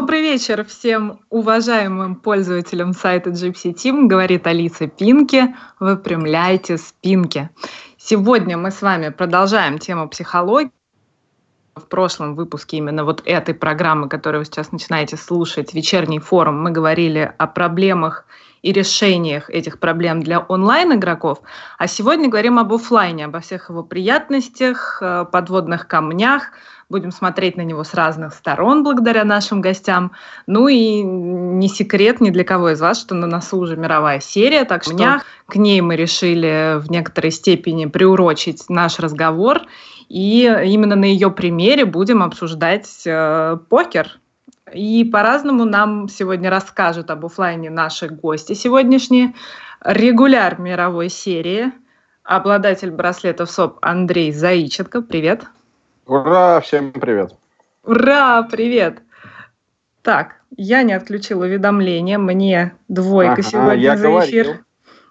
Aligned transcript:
Добрый 0.00 0.22
вечер 0.22 0.64
всем 0.64 1.18
уважаемым 1.28 2.14
пользователям 2.14 2.92
сайта 2.92 3.30
Gypsy 3.30 3.74
Team, 3.74 4.06
говорит 4.06 4.46
Алиса 4.46 4.86
Пинки. 4.86 5.56
Выпрямляйте 5.80 6.78
спинки. 6.78 7.50
Сегодня 7.96 8.56
мы 8.56 8.70
с 8.70 8.80
вами 8.80 9.08
продолжаем 9.08 9.78
тему 9.78 10.08
психологии. 10.08 10.70
В 11.74 11.88
прошлом 11.88 12.36
выпуске 12.36 12.76
именно 12.76 13.04
вот 13.04 13.22
этой 13.24 13.54
программы, 13.54 14.08
которую 14.08 14.42
вы 14.42 14.44
сейчас 14.44 14.70
начинаете 14.70 15.16
слушать, 15.16 15.74
вечерний 15.74 16.20
форум, 16.20 16.62
мы 16.62 16.70
говорили 16.70 17.34
о 17.36 17.48
проблемах 17.48 18.24
и 18.62 18.70
решениях 18.72 19.50
этих 19.50 19.80
проблем 19.80 20.22
для 20.22 20.38
онлайн-игроков. 20.38 21.40
А 21.76 21.88
сегодня 21.88 22.28
говорим 22.28 22.60
об 22.60 22.72
офлайне, 22.72 23.24
обо 23.24 23.40
всех 23.40 23.68
его 23.70 23.82
приятностях, 23.82 24.98
э, 25.00 25.24
подводных 25.30 25.88
камнях, 25.88 26.52
Будем 26.90 27.10
смотреть 27.12 27.58
на 27.58 27.60
него 27.62 27.84
с 27.84 27.92
разных 27.92 28.32
сторон 28.32 28.82
благодаря 28.82 29.22
нашим 29.24 29.60
гостям. 29.60 30.12
Ну 30.46 30.68
и 30.68 31.02
не 31.02 31.68
секрет 31.68 32.22
ни 32.22 32.30
для 32.30 32.44
кого 32.44 32.70
из 32.70 32.80
вас, 32.80 32.98
что 32.98 33.14
на 33.14 33.26
носу 33.26 33.58
уже 33.58 33.76
мировая 33.76 34.20
серия, 34.20 34.64
так 34.64 34.84
что 34.84 34.94
днях 34.94 35.26
к 35.46 35.56
ней 35.56 35.82
мы 35.82 35.96
решили 35.96 36.78
в 36.78 36.90
некоторой 36.90 37.30
степени 37.30 37.84
приурочить 37.84 38.70
наш 38.70 38.98
разговор. 39.00 39.60
И 40.08 40.44
именно 40.44 40.96
на 40.96 41.04
ее 41.04 41.30
примере 41.30 41.84
будем 41.84 42.22
обсуждать 42.22 43.02
э, 43.04 43.58
покер. 43.68 44.18
И 44.72 45.04
по-разному 45.04 45.66
нам 45.66 46.08
сегодня 46.08 46.48
расскажут 46.48 47.10
об 47.10 47.26
офлайне 47.26 47.68
наши 47.68 48.08
гости 48.08 48.54
сегодняшние. 48.54 49.34
Регуляр 49.84 50.58
мировой 50.58 51.10
серии, 51.10 51.70
обладатель 52.22 52.90
браслетов 52.90 53.50
СОП 53.50 53.76
Андрей 53.82 54.32
Заиченко. 54.32 55.02
Привет. 55.02 55.44
Ура, 56.08 56.62
всем 56.62 56.90
привет. 56.92 57.34
Ура, 57.84 58.42
привет. 58.44 59.02
Так, 60.00 60.36
я 60.56 60.82
не 60.82 60.94
отключила 60.94 61.44
уведомления, 61.44 62.16
мне 62.16 62.72
двойка 62.88 63.32
ага, 63.32 63.42
сегодня 63.42 63.94
за 63.94 64.20
эфир. 64.20 64.44
Говорил. 64.44 64.64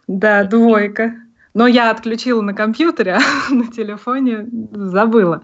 Да, 0.07 0.43
двойка. 0.43 1.13
Но 1.57 1.65
я 1.65 1.89
отключила 1.89 2.41
на 2.43 2.53
компьютере, 2.53 3.17
а 3.49 3.51
на 3.51 3.65
телефоне 3.65 4.45
забыла. 4.73 5.41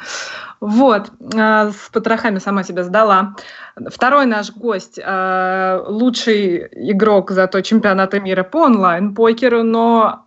Вот, 0.59 1.09
а, 1.33 1.71
с 1.71 1.89
потрохами 1.91 2.37
сама 2.37 2.61
себя 2.63 2.83
сдала. 2.83 3.35
Второй 3.87 4.27
наш 4.27 4.51
гость, 4.51 4.99
а, 5.03 5.83
лучший 5.87 6.67
игрок 6.91 7.31
зато 7.31 7.61
чемпионата 7.61 8.19
мира 8.19 8.43
по 8.43 8.57
онлайн-покеру, 8.65 9.63
но 9.63 10.21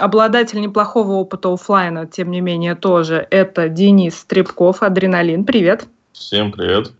обладатель 0.00 0.60
неплохого 0.60 1.12
опыта 1.12 1.52
офлайна, 1.52 2.08
тем 2.08 2.32
не 2.32 2.40
менее, 2.40 2.74
тоже. 2.74 3.24
Это 3.30 3.68
Денис 3.68 4.16
Стребков, 4.18 4.82
Адреналин. 4.82 5.44
Привет. 5.44 5.86
Всем 6.12 6.50
привет. 6.50 6.90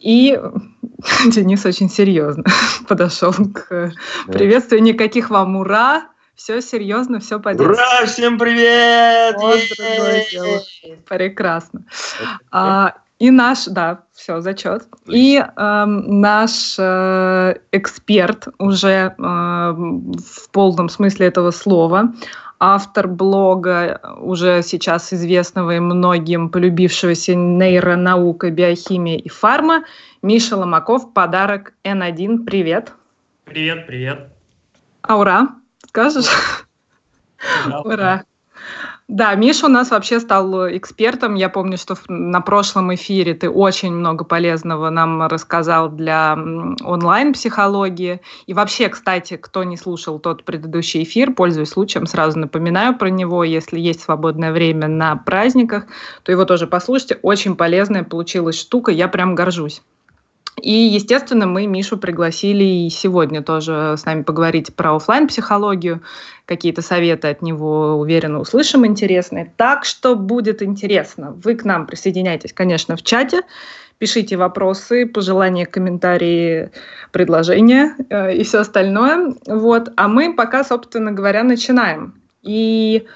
И 0.00 0.36
Денис 1.26 1.64
очень 1.64 1.88
серьезно 1.88 2.42
подошел 2.88 3.32
к 3.32 3.92
приветствию. 4.26 4.82
Никаких 4.82 5.30
вам 5.30 5.54
ура, 5.54 6.08
все 6.42 6.60
серьезно, 6.60 7.20
все 7.20 7.38
по 7.38 7.50
Ура, 7.50 8.04
всем 8.04 8.36
привет! 8.36 9.36
Вот 9.38 9.60
Прекрасно. 11.08 11.84
А, 12.50 12.94
и 13.20 13.30
наш, 13.30 13.66
да, 13.66 14.00
все, 14.12 14.40
зачет. 14.40 14.82
И 15.06 15.38
э, 15.38 15.84
наш 15.84 16.74
э, 16.78 17.54
эксперт 17.70 18.48
уже 18.58 18.88
э, 18.88 19.12
в 19.16 20.50
полном 20.50 20.88
смысле 20.88 21.28
этого 21.28 21.52
слова, 21.52 22.12
автор 22.58 23.06
блога, 23.06 24.00
уже 24.20 24.64
сейчас 24.64 25.12
известного 25.12 25.76
и 25.76 25.78
многим 25.78 26.48
полюбившегося 26.48 27.36
нейронаука, 27.36 28.50
биохимия 28.50 29.18
и 29.18 29.28
фарма, 29.28 29.84
Миша 30.22 30.56
Ломаков, 30.56 31.12
подарок 31.12 31.72
N1. 31.84 32.46
Привет. 32.46 32.94
Привет, 33.44 33.86
привет. 33.86 34.28
Аура, 35.08 35.61
скажешь? 35.92 36.64
Ура. 37.84 38.24
Да, 39.08 39.34
Миша 39.34 39.66
у 39.66 39.68
нас 39.68 39.90
вообще 39.90 40.20
стал 40.20 40.70
экспертом. 40.74 41.34
Я 41.34 41.50
помню, 41.50 41.76
что 41.76 41.96
на 42.08 42.40
прошлом 42.40 42.94
эфире 42.94 43.34
ты 43.34 43.50
очень 43.50 43.92
много 43.92 44.24
полезного 44.24 44.88
нам 44.88 45.26
рассказал 45.26 45.90
для 45.90 46.32
онлайн-психологии. 46.82 48.22
И 48.46 48.54
вообще, 48.54 48.88
кстати, 48.88 49.36
кто 49.36 49.64
не 49.64 49.76
слушал 49.76 50.18
тот 50.18 50.44
предыдущий 50.44 51.02
эфир, 51.02 51.34
пользуясь 51.34 51.70
случаем, 51.70 52.06
сразу 52.06 52.38
напоминаю 52.38 52.96
про 52.96 53.10
него. 53.10 53.44
Если 53.44 53.78
есть 53.78 54.00
свободное 54.00 54.50
время 54.50 54.88
на 54.88 55.16
праздниках, 55.16 55.84
то 56.22 56.32
его 56.32 56.46
тоже 56.46 56.66
послушайте. 56.66 57.18
Очень 57.20 57.54
полезная 57.54 58.04
получилась 58.04 58.58
штука. 58.58 58.92
Я 58.92 59.08
прям 59.08 59.34
горжусь. 59.34 59.82
И, 60.62 60.72
естественно, 60.72 61.46
мы 61.46 61.66
Мишу 61.66 61.98
пригласили 61.98 62.64
и 62.64 62.90
сегодня 62.90 63.42
тоже 63.42 63.96
с 63.98 64.04
нами 64.04 64.22
поговорить 64.22 64.74
про 64.74 64.96
офлайн 64.96 65.26
психологию 65.26 66.00
Какие-то 66.44 66.82
советы 66.82 67.28
от 67.28 67.40
него, 67.40 67.94
уверенно, 67.94 68.40
услышим 68.40 68.84
интересные. 68.84 69.52
Так 69.56 69.84
что 69.84 70.16
будет 70.16 70.60
интересно. 70.60 71.32
Вы 71.42 71.54
к 71.54 71.64
нам 71.64 71.86
присоединяйтесь, 71.86 72.52
конечно, 72.52 72.96
в 72.96 73.02
чате. 73.02 73.42
Пишите 73.98 74.36
вопросы, 74.36 75.06
пожелания, 75.06 75.66
комментарии, 75.66 76.70
предложения 77.12 77.94
э, 78.10 78.34
и 78.34 78.42
все 78.42 78.58
остальное. 78.58 79.34
Вот. 79.46 79.92
А 79.96 80.08
мы 80.08 80.34
пока, 80.34 80.64
собственно 80.64 81.12
говоря, 81.12 81.44
начинаем. 81.44 82.14
И 82.42 83.06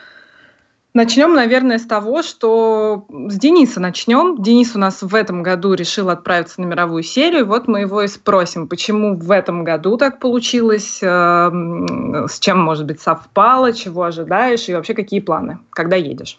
Начнем, 0.97 1.35
наверное, 1.35 1.79
с 1.79 1.85
того, 1.85 2.23
что 2.23 3.05
с 3.11 3.39
Дениса 3.39 3.81
начнем. 3.81 4.43
Денис 4.43 4.75
у 4.75 4.79
нас 4.79 5.03
в 5.03 5.15
этом 5.15 5.43
году 5.43 5.75
решил 5.75 6.09
отправиться 6.09 6.59
на 6.63 6.65
мировую 6.65 7.03
серию. 7.03 7.45
Вот 7.45 7.69
мы 7.69 7.81
его 7.81 8.01
и 8.01 8.09
спросим, 8.09 8.67
почему 8.67 9.15
в 9.15 9.31
этом 9.31 9.63
году 9.63 9.99
так 9.99 10.21
получилось, 10.21 11.01
э, 11.03 11.07
с 11.07 12.41
чем, 12.41 12.61
может 12.61 12.87
быть, 12.87 12.99
совпало, 12.99 13.75
чего 13.75 14.05
ожидаешь 14.05 14.71
и 14.71 14.75
вообще 14.75 14.95
какие 14.95 15.21
планы, 15.21 15.59
когда 15.69 15.97
едешь? 15.97 16.39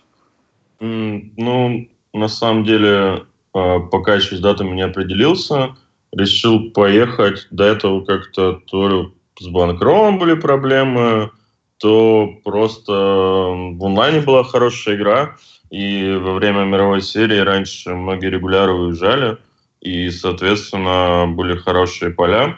Ну, 0.80 1.88
на 2.16 2.28
самом 2.28 2.64
деле, 2.64 3.26
э, 3.54 3.80
пока 3.92 4.16
еще 4.16 4.38
с 4.38 4.40
датами 4.40 4.74
не 4.74 4.82
определился, 4.82 5.76
решил 6.12 6.72
поехать. 6.72 7.46
До 7.52 7.64
этого 7.64 8.04
как-то 8.04 8.54
то 8.66 9.12
с 9.40 9.48
банкротом 9.50 10.18
были 10.18 10.34
проблемы, 10.34 11.30
то 11.78 12.30
просто 12.44 12.92
в 12.92 13.86
онлайне 13.86 14.22
была 14.22 14.44
хорошая 14.44 14.96
игра, 14.96 15.38
и 15.70 16.18
во 16.20 16.34
время 16.34 16.64
мировой 16.64 17.02
серии 17.02 17.40
раньше 17.40 17.94
многие 17.94 18.30
регуляры 18.30 18.74
уезжали, 18.74 19.38
и, 19.82 20.10
соответственно, 20.10 21.28
были 21.28 21.56
хорошие 21.58 22.12
поля, 22.12 22.58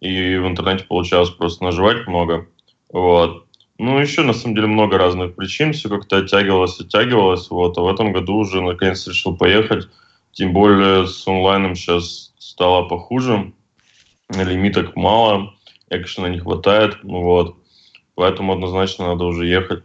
и 0.00 0.36
в 0.36 0.46
интернете 0.46 0.84
получалось 0.84 1.30
просто 1.30 1.64
наживать 1.64 2.06
много. 2.06 2.46
Вот. 2.92 3.46
Ну, 3.78 3.98
еще, 3.98 4.22
на 4.22 4.34
самом 4.34 4.54
деле, 4.56 4.66
много 4.66 4.98
разных 4.98 5.34
причин, 5.34 5.72
все 5.72 5.88
как-то 5.88 6.18
оттягивалось, 6.18 6.78
оттягивалось, 6.78 7.48
вот, 7.50 7.78
а 7.78 7.80
в 7.80 7.88
этом 7.88 8.12
году 8.12 8.34
уже, 8.34 8.60
наконец, 8.60 9.06
решил 9.06 9.36
поехать, 9.36 9.88
тем 10.32 10.52
более 10.52 11.06
с 11.06 11.26
онлайном 11.26 11.74
сейчас 11.74 12.34
стало 12.38 12.88
похуже, 12.88 13.52
лимиток 14.28 14.96
мало, 14.96 15.54
экшена 15.88 16.28
не 16.28 16.40
хватает, 16.40 16.98
вот, 17.02 17.56
поэтому 18.14 18.52
однозначно 18.52 19.08
надо 19.08 19.24
уже 19.24 19.46
ехать. 19.46 19.82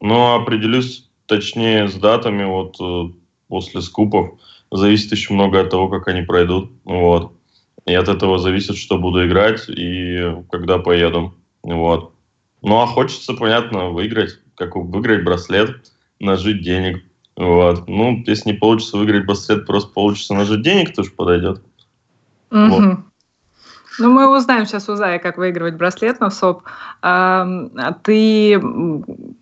Но 0.00 0.34
определюсь 0.34 1.08
точнее 1.26 1.88
с 1.88 1.94
датами 1.94 2.44
вот 2.44 2.76
э, 2.80 3.12
после 3.48 3.80
скупов. 3.82 4.38
Зависит 4.70 5.12
еще 5.12 5.34
много 5.34 5.60
от 5.60 5.70
того, 5.70 5.88
как 5.88 6.08
они 6.08 6.22
пройдут. 6.22 6.70
Вот. 6.84 7.32
И 7.86 7.94
от 7.94 8.08
этого 8.08 8.38
зависит, 8.38 8.76
что 8.76 8.98
буду 8.98 9.26
играть 9.26 9.68
и 9.68 10.36
когда 10.50 10.78
поеду. 10.78 11.34
Вот. 11.62 12.12
Ну 12.62 12.80
а 12.80 12.86
хочется, 12.86 13.34
понятно, 13.34 13.90
выиграть, 13.90 14.38
как 14.56 14.76
выиграть 14.76 15.24
браслет, 15.24 15.92
нажить 16.18 16.62
денег. 16.62 17.04
Вот. 17.36 17.86
Ну, 17.86 18.24
если 18.26 18.50
не 18.50 18.56
получится 18.56 18.96
выиграть 18.96 19.26
браслет, 19.26 19.66
просто 19.66 19.92
получится 19.92 20.34
нажить 20.34 20.62
денег, 20.62 20.94
тоже 20.94 21.10
подойдет. 21.10 21.62
Угу. 22.50 22.66
Вот. 22.68 22.98
Ну, 23.98 24.10
мы 24.10 24.36
узнаем 24.36 24.66
сейчас 24.66 24.88
у 24.88 24.94
Зая, 24.94 25.18
как 25.18 25.38
выигрывать 25.38 25.74
браслет 25.74 26.20
на 26.20 26.30
СОП. 26.30 26.62
А 27.02 27.92
ты 28.02 28.60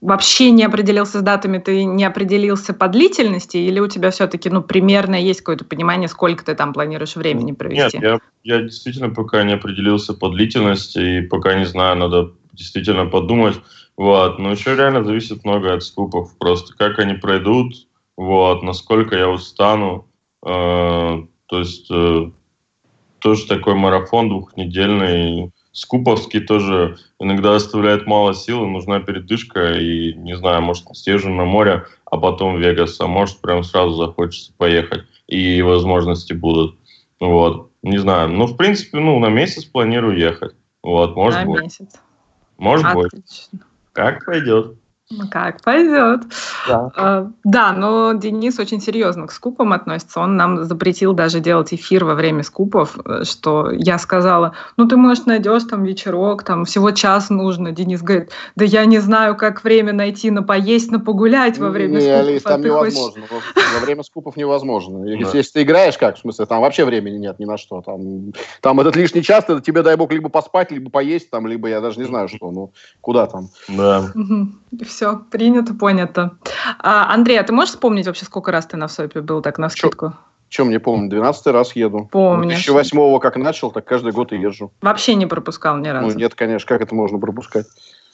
вообще 0.01 0.51
не 0.51 0.65
определился 0.65 1.19
с 1.19 1.23
датами, 1.23 1.59
ты 1.59 1.85
не 1.85 2.05
определился 2.05 2.75
по 2.75 2.89
длительности, 2.89 3.57
или 3.57 3.81
у 3.81 3.89
тебя 3.89 4.11
все-таки, 4.11 4.51
ну, 4.51 4.63
примерно 4.63 5.15
есть 5.15 5.41
какое-то 5.41 5.65
понимание, 5.65 6.09
сколько 6.09 6.45
ты 6.45 6.55
там 6.55 6.73
планируешь 6.73 7.17
времени 7.17 7.53
провести? 7.53 7.99
Нет, 7.99 8.21
я, 8.45 8.57
я 8.57 8.63
действительно 8.63 9.11
пока 9.11 9.43
не 9.43 9.55
определился 9.55 10.15
по 10.15 10.29
длительности, 10.29 10.99
и 10.99 11.21
пока 11.23 11.55
не 11.55 11.65
знаю, 11.65 11.97
надо 11.97 12.33
действительно 12.53 13.07
подумать. 13.07 13.61
Вот. 13.97 14.39
Но 14.39 14.51
еще 14.51 14.75
реально 14.75 15.05
зависит 15.05 15.45
много 15.45 15.75
от 15.75 15.83
скупов. 15.83 16.37
Просто 16.39 16.75
как 16.77 16.99
они 16.99 17.15
пройдут, 17.15 17.75
вот, 18.17 18.63
насколько 18.63 19.17
я 19.17 19.29
устану. 19.29 20.07
Э, 20.45 21.23
то 21.47 21.59
есть 21.59 21.91
э, 21.91 22.31
тоже 23.25 23.47
такой 23.47 23.75
марафон 23.75 24.29
двухнедельный. 24.29 25.51
Скуповский 25.73 26.41
тоже 26.41 26.99
иногда 27.19 27.57
оставляет 27.57 28.07
мало 28.07 28.35
сил, 28.35 28.67
нужна 28.67 29.01
передышка, 29.01 29.73
и, 29.73 30.13
не 30.13 30.37
знаю, 30.37 30.61
может, 30.61 30.85
съезжу 30.95 31.31
на 31.31 31.47
море, 31.47 31.87
а 32.05 32.19
потом 32.19 32.55
в 32.55 32.61
Вегас, 32.61 33.01
а 33.01 33.07
может, 33.07 33.41
прям 33.41 33.65
сразу 33.65 33.95
захочется 33.95 34.53
поехать, 34.59 35.05
и 35.27 35.63
возможности 35.63 36.35
будут. 36.35 36.77
Вот, 37.19 37.71
не 37.83 37.97
знаю. 37.97 38.29
Ну, 38.29 38.45
в 38.45 38.59
принципе, 38.59 38.99
ну, 38.99 39.19
на 39.19 39.31
месяц 39.31 39.65
планирую 39.65 40.19
ехать. 40.19 40.53
Вот, 40.83 41.17
может 41.17 41.47
на 41.47 41.51
быть. 41.51 41.63
месяц. 41.63 41.95
Может 42.59 42.85
Отлично. 42.85 43.09
быть. 43.53 43.61
Как 43.95 44.27
пойдет. 44.27 44.77
Ну, 45.11 45.29
Как 45.31 45.61
пойдет. 45.63 46.23
Да. 46.67 46.91
А, 46.97 47.31
Да, 47.45 47.73
но 47.73 48.15
Денис 48.15 48.59
очень 48.59 48.81
серьезно 48.81 49.27
к 49.27 49.33
скупам 49.33 49.75
относится. 49.75 50.21
Он 50.21 50.37
нам 50.37 50.65
запретил 50.65 51.13
даже 51.13 51.41
делать 51.41 51.75
эфир 51.75 52.07
во 52.07 52.15
время 52.15 52.43
скупов, 52.43 52.97
э, 53.05 53.25
что 53.25 53.71
я 53.71 53.99
сказала, 53.99 54.55
ну 54.79 54.89
ты, 54.89 54.97
может, 54.97 55.27
найдешь 55.27 55.65
там 55.65 55.85
вечерок, 55.85 56.43
там 56.43 56.65
всего 56.65 56.91
час 56.93 57.29
нужно. 57.29 57.71
Денис 57.73 58.01
говорит, 58.01 58.31
да 58.57 58.65
я 58.65 58.87
не 58.87 58.99
знаю, 58.99 59.37
как 59.37 59.63
время 59.63 59.93
найти 59.93 60.31
на 60.31 60.43
поесть, 60.43 60.91
на 60.91 60.99
погулять 60.99 61.59
во 61.59 61.69
время 61.69 61.97
Не, 61.97 62.01
скупов. 62.01 62.21
Алис, 62.27 62.43
а 62.45 62.49
там 62.49 62.63
хочешь- 62.63 62.95
невозможно. 62.95 63.23
Во 63.31 63.79
во 63.81 63.85
время 63.85 64.03
скупов 64.05 64.37
невозможно. 64.39 65.05
Если, 65.05 65.25
Да. 65.33 65.39
если 65.39 65.53
ты 65.53 65.63
играешь, 65.65 65.99
как, 65.99 66.17
в 66.17 66.21
смысле, 66.21 66.47
там 66.47 66.63
вообще 66.63 66.87
времени 66.87 67.19
нет 67.19 67.39
ни 67.39 67.45
на 67.45 67.59
что. 67.59 67.83
Там, 67.83 68.33
там 68.63 68.81
этот 68.81 68.97
лишний 68.97 69.23
час, 69.23 69.45
это 69.45 69.61
тебе, 69.61 69.83
дай 69.83 69.97
бог, 69.97 70.11
либо 70.13 70.31
поспать, 70.31 70.71
либо 70.71 70.91
поесть, 70.91 71.29
там, 71.31 71.47
либо 71.47 71.69
я 71.69 71.83
даже 71.83 71.99
не 72.01 72.07
знаю, 72.07 72.29
что. 72.29 72.51
Ну, 72.51 72.73
куда 73.03 73.27
там? 73.27 73.49
Да. 73.69 74.11
Все, 74.83 75.21
принято, 75.31 75.75
понято. 75.75 76.37
А, 76.79 77.13
Андрей, 77.13 77.39
а 77.39 77.45
ты 77.45 77.53
можешь 77.53 77.75
вспомнить 77.75 78.07
вообще, 78.07 78.25
сколько 78.25 78.51
раз 78.51 78.67
ты 78.67 78.77
на 78.77 78.89
ВСОПе 78.89 79.21
был 79.21 79.43
так 79.43 79.59
на 79.59 79.69
скидку? 79.69 80.15
Чем 80.49 80.71
не 80.71 80.79
помню, 80.79 81.11
12 81.11 81.47
раз 81.49 81.75
еду. 81.75 82.09
Помнишь. 82.13 82.65
2008 82.65 83.19
как 83.19 83.37
начал, 83.37 83.71
так 83.71 83.85
каждый 83.85 84.13
год 84.13 84.33
и 84.33 84.37
езжу. 84.37 84.73
Вообще 84.83 85.15
не 85.15 85.27
пропускал 85.27 85.79
ни 85.79 85.89
разу. 85.89 86.09
Ну, 86.09 86.15
нет, 86.15 86.35
конечно, 86.35 86.69
как 86.69 86.81
это 86.81 86.95
можно 86.95 87.19
пропускать? 87.19 87.67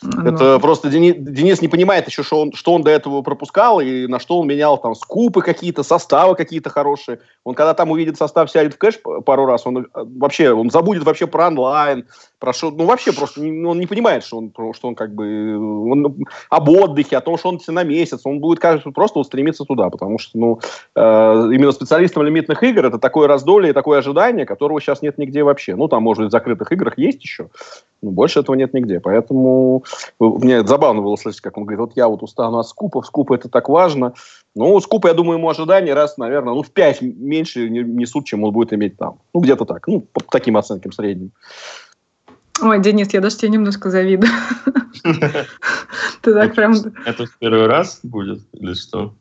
Ну, 0.03 0.23
Это 0.23 0.59
просто 0.59 0.89
Дени- 0.89 1.13
Денис, 1.13 1.61
не 1.61 1.69
понимает 1.69 2.07
еще, 2.07 2.23
что 2.23 2.41
он, 2.41 2.53
что 2.55 2.73
он 2.73 2.83
до 2.83 2.91
этого 2.91 3.21
пропускал 3.21 3.81
и 3.81 4.07
на 4.07 4.19
что 4.19 4.41
он 4.41 4.47
менял 4.47 4.79
там 4.79 4.95
скупы 4.95 5.43
какие-то, 5.43 5.83
составы 5.83 6.35
какие-то 6.37 6.71
хорошие. 6.71 7.21
Он 7.45 7.55
когда 7.55 7.75
там 7.75 7.91
увидит 7.91 8.17
состав, 8.17 8.51
сядет 8.51 8.75
в 8.75 8.79
кэш 8.79 9.01
пару 9.27 9.45
раз, 9.45 9.67
он 9.67 9.79
э, 9.79 9.85
вообще, 9.95 10.53
он 10.53 10.71
забудет 10.71 11.05
вообще 11.05 11.27
про 11.27 11.49
онлайн, 11.49 12.07
про 12.41 12.53
что, 12.55 12.71
ну 12.71 12.87
вообще 12.87 13.13
просто 13.13 13.41
не- 13.41 13.65
он 13.67 13.79
не 13.79 13.87
понимает, 13.87 14.25
что 14.25 14.39
он, 14.39 14.53
что 14.75 14.89
он 14.89 14.95
как 14.95 15.15
бы 15.15 15.27
э, 15.27 15.57
он 15.57 16.25
об 16.49 16.69
отдыхе, 16.71 17.19
о 17.19 17.21
том, 17.21 17.37
что 17.39 17.51
он 17.51 17.61
на 17.69 17.85
месяц, 17.85 18.23
он 18.25 18.41
будет 18.41 18.59
кажется, 18.59 18.91
просто 18.91 19.19
вот 19.19 19.27
стремиться 19.27 19.65
туда, 19.65 19.91
потому 19.91 20.19
что 20.19 20.39
ну 20.39 20.61
э, 20.97 21.01
именно 21.01 21.71
специалистам 21.71 22.23
лимитных 22.23 22.63
игр 22.63 22.87
это 22.87 22.99
такое 22.99 23.29
раздолье 23.29 23.75
такое 23.75 23.99
ожидание, 23.99 24.47
которого 24.47 24.81
сейчас 24.81 25.03
нет 25.03 25.19
нигде 25.19 25.45
вообще. 25.45 25.77
Ну 25.77 25.87
там 25.87 26.03
может 26.03 26.25
быть 26.25 26.31
в 26.31 26.33
закрытых 26.33 26.73
играх 26.73 26.97
есть 26.99 27.23
еще, 27.23 27.51
но 28.01 28.11
больше 28.11 28.41
этого 28.41 28.57
нет 28.57 28.73
нигде, 28.73 29.01
поэтому 29.01 29.85
мне 30.19 30.55
это 30.55 30.69
забавно 30.69 31.03
было 31.03 31.17
слышать, 31.17 31.43
как 31.43 31.59
он 31.59 31.65
говорит, 31.65 31.81
вот 31.81 31.93
я 31.97 32.09
вот 32.09 32.23
устану 32.23 32.59
от 32.59 32.67
скупов, 32.67 33.07
скупы 33.07 33.35
это 33.35 33.51
так 33.51 33.69
важно. 33.69 34.15
Ну, 34.57 34.81
скупы, 34.81 35.09
я 35.09 35.15
думаю, 35.15 35.39
ему 35.39 35.49
ожидания 35.49 35.95
раз, 35.95 36.17
наверное, 36.19 36.55
ну, 36.55 36.63
в 36.63 36.71
пять 36.71 37.01
меньше 37.03 37.69
не- 37.71 37.85
несут, 37.85 38.25
чем 38.27 38.43
он 38.43 38.51
будет 38.51 38.73
иметь 38.73 38.97
там. 38.97 39.21
Ну, 39.33 39.41
где-то 39.41 39.65
так. 39.65 39.87
Ну, 39.87 40.01
по 40.01 40.21
таким 40.29 40.57
оценкам 40.57 40.91
средним. 40.91 41.31
Ой, 42.63 42.81
Денис, 42.81 43.13
я 43.13 43.21
даже 43.21 43.37
тебе 43.37 43.51
немножко 43.51 43.91
завидую. 43.91 44.31
Ты 46.23 46.35
так 46.35 46.55
прям... 46.55 46.75
Это 47.07 47.27
в 47.27 47.39
первый 47.39 47.67
раз 47.67 48.01
будет 48.03 48.41
или 48.53 48.75
что? 48.75 49.15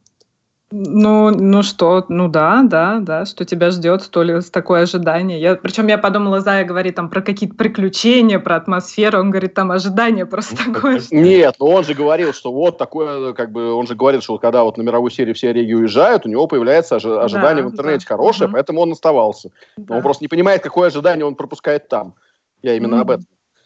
Ну, 0.72 1.32
ну 1.32 1.64
что, 1.64 2.06
ну 2.10 2.28
да, 2.28 2.62
да, 2.64 3.00
да, 3.00 3.26
что 3.26 3.44
тебя 3.44 3.72
ждет 3.72 4.04
столь 4.04 4.44
такое 4.44 4.84
ожидание. 4.84 5.42
Я, 5.42 5.56
причем 5.56 5.88
я 5.88 5.98
подумала, 5.98 6.42
Зая 6.42 6.64
говорит 6.64 6.94
там 6.94 7.10
про 7.10 7.22
какие-то 7.24 7.56
приключения, 7.56 8.38
про 8.38 8.58
атмосферу, 8.58 9.20
он 9.20 9.32
говорит, 9.32 9.56
там 9.56 9.72
ожидание 9.72 10.28
просто 10.28 10.56
Ну, 10.68 10.74
такое. 10.76 11.00
как-то- 11.00 11.16
Нет, 11.16 11.56
но 11.60 11.66
он 11.72 11.84
же 11.84 11.96
говорил, 11.96 12.34
что 12.34 12.52
вот 12.52 12.78
такое, 12.78 13.34
как 13.34 13.52
бы, 13.52 13.74
он 13.74 13.88
же 13.88 13.96
говорит, 13.96 14.22
что 14.22 14.38
когда 14.38 14.64
вот 14.64 14.78
на 14.78 14.84
мировую 14.84 15.10
серию 15.10 15.34
все 15.34 15.52
реги 15.54 15.74
уезжают, 15.74 16.28
у 16.28 16.30
него 16.30 16.46
появляется 16.46 16.98
ожи- 16.98 17.20
ожидание 17.20 17.64
в 17.64 17.72
интернете 17.72 18.06
да. 18.08 18.16
хорошее, 18.16 18.48
Мгм. 18.48 18.54
поэтому 18.54 18.82
он 18.82 18.92
оставался. 18.92 19.50
Но 19.76 19.86
Да. 19.86 19.96
он 19.96 20.02
просто 20.04 20.24
не 20.24 20.28
понимает, 20.28 20.62
какое 20.62 20.90
ожидание 20.90 21.26
он 21.26 21.34
пропускает 21.34 21.90
там. 21.90 22.14
Я 22.62 22.76
именно 22.76 22.98
Мгм. 22.98 23.02
об 23.02 23.12
этом. 23.12 23.26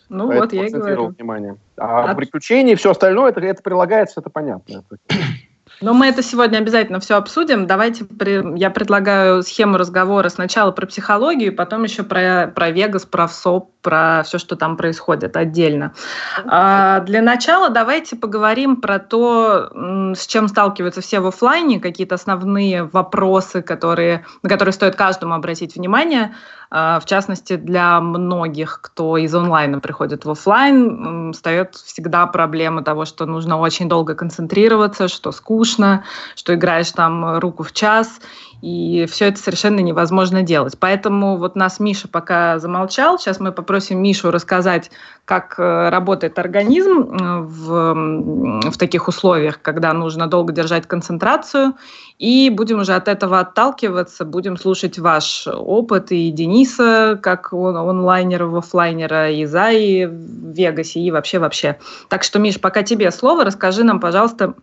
Ну 0.09 0.27
Поэтому 0.27 0.41
вот, 0.41 0.53
я 0.53 0.65
и 0.67 0.69
говорю. 0.69 1.07
внимание. 1.17 1.57
А 1.77 2.11
А- 2.11 2.15
приключения 2.15 2.73
и 2.73 2.75
все 2.75 2.91
остальное, 2.91 3.31
это, 3.31 3.41
это 3.41 3.63
прилагается, 3.63 4.19
это 4.19 4.29
понятно. 4.29 4.83
Но 5.81 5.93
мы 5.93 6.07
это 6.07 6.21
сегодня 6.21 6.59
обязательно 6.59 6.99
все 6.99 7.15
обсудим. 7.15 7.65
Давайте 7.67 8.05
при- 8.05 8.57
я 8.59 8.69
предлагаю 8.69 9.41
схему 9.41 9.77
разговора 9.77 10.29
сначала 10.29 10.71
про 10.71 10.85
психологию, 10.85 11.53
потом 11.55 11.83
еще 11.83 12.03
про, 12.03 12.47
про 12.53 12.69
Вегас, 12.69 13.05
про 13.05 13.27
ВСОП, 13.27 13.71
про 13.81 14.21
все, 14.23 14.37
что 14.37 14.55
там 14.55 14.77
происходит 14.77 15.35
отдельно. 15.35 15.93
А, 16.45 16.99
для 17.01 17.21
начала 17.21 17.69
давайте 17.69 18.15
поговорим 18.15 18.81
про 18.81 18.99
то, 18.99 19.71
с 20.15 20.25
чем 20.27 20.47
сталкиваются 20.47 21.01
все 21.01 21.19
в 21.19 21.27
оффлайне, 21.27 21.79
какие-то 21.79 22.15
основные 22.15 22.83
вопросы, 22.83 23.61
которые, 23.61 24.25
на 24.43 24.49
которые 24.49 24.73
стоит 24.73 24.95
каждому 24.95 25.33
обратить 25.33 25.75
внимание. 25.75 26.33
А, 26.75 26.99
В 26.99 27.05
частности, 27.05 27.55
для 27.55 28.01
многих, 28.01 28.79
кто 28.81 29.17
из 29.17 29.33
онлайна 29.35 29.79
приходит 29.79 30.25
в 30.25 30.31
офлайн, 30.31 31.31
встает 31.31 31.75
всегда 31.75 32.25
проблема 32.25 32.83
того, 32.83 33.05
что 33.05 33.27
нужно 33.27 33.59
очень 33.59 33.87
долго 33.87 34.15
концентрироваться, 34.15 35.07
что 35.07 35.31
скучно, 35.31 36.03
что 36.35 36.55
играешь 36.55 36.91
там 36.91 37.37
руку 37.37 37.61
в 37.61 37.73
час, 37.73 38.19
и 38.63 39.05
все 39.07 39.25
это 39.25 39.39
совершенно 39.39 39.81
невозможно 39.81 40.41
делать. 40.41 40.77
Поэтому 40.79 41.35
вот 41.35 41.57
нас 41.57 41.81
Миша 41.81 42.07
пока 42.07 42.59
замолчал. 42.59 43.19
Сейчас 43.19 43.41
мы 43.41 43.51
попросим 43.51 44.01
Мишу 44.01 44.31
рассказать, 44.31 44.89
как 45.25 45.55
э, 45.57 45.89
работает 45.89 46.39
организм 46.39 47.01
э, 47.01 47.39
в, 47.41 48.71
в 48.71 48.77
таких 48.77 49.09
условиях, 49.09 49.61
когда 49.61 49.91
нужно 49.91 50.27
долго 50.27 50.53
держать 50.53 50.87
концентрацию. 50.87 51.73
И 52.19 52.49
будем 52.49 52.79
уже 52.79 52.93
от 52.93 53.09
этого 53.09 53.41
отталкиваться, 53.41 54.23
будем 54.23 54.55
слушать 54.55 54.97
ваш 54.97 55.45
опыт 55.45 56.13
и 56.13 56.31
Дениса, 56.31 57.19
как 57.21 57.51
он, 57.51 57.75
онлайнера, 57.75 58.45
в 58.45 58.55
оффлайнера, 58.55 59.29
и 59.29 59.43
Заи 59.43 60.05
в 60.05 60.53
Вегасе, 60.53 61.01
и 61.01 61.11
вообще-вообще. 61.11 61.79
Так 62.07 62.23
что, 62.23 62.39
Миш, 62.39 62.61
пока 62.61 62.83
тебе 62.83 63.11
слово, 63.11 63.43
расскажи 63.43 63.83
нам, 63.83 63.99
пожалуйста, 63.99 64.53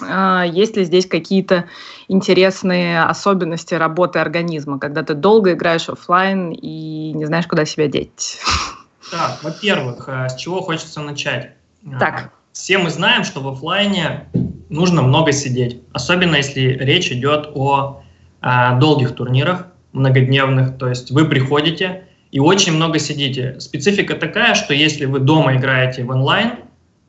есть 0.00 0.76
ли 0.76 0.84
здесь 0.84 1.06
какие-то 1.06 1.64
интересные 2.08 3.02
особенности 3.02 3.74
работы 3.74 4.18
организма, 4.18 4.78
когда 4.78 5.02
ты 5.02 5.14
долго 5.14 5.52
играешь 5.52 5.88
оффлайн 5.88 6.50
и 6.50 7.12
не 7.12 7.24
знаешь, 7.24 7.46
куда 7.46 7.64
себя 7.64 7.88
деть? 7.88 8.38
Так, 9.10 9.42
во-первых, 9.42 10.08
э, 10.08 10.28
с 10.28 10.34
чего 10.34 10.60
хочется 10.60 11.00
начать? 11.00 11.52
Так. 11.98 12.32
Все 12.52 12.78
мы 12.78 12.90
знаем, 12.90 13.24
что 13.24 13.40
в 13.40 13.48
оффлайне 13.48 14.28
нужно 14.68 15.02
много 15.02 15.32
сидеть, 15.32 15.80
особенно 15.92 16.36
если 16.36 16.60
речь 16.60 17.12
идет 17.12 17.50
о 17.54 18.02
э, 18.42 18.78
долгих 18.78 19.14
турнирах, 19.14 19.66
многодневных, 19.92 20.76
то 20.78 20.88
есть 20.88 21.10
вы 21.10 21.26
приходите 21.26 22.04
и 22.32 22.40
очень 22.40 22.72
много 22.72 22.98
сидите. 22.98 23.60
Специфика 23.60 24.14
такая, 24.14 24.54
что 24.54 24.74
если 24.74 25.04
вы 25.04 25.20
дома 25.20 25.56
играете 25.56 26.02
в 26.04 26.10
онлайн, 26.10 26.54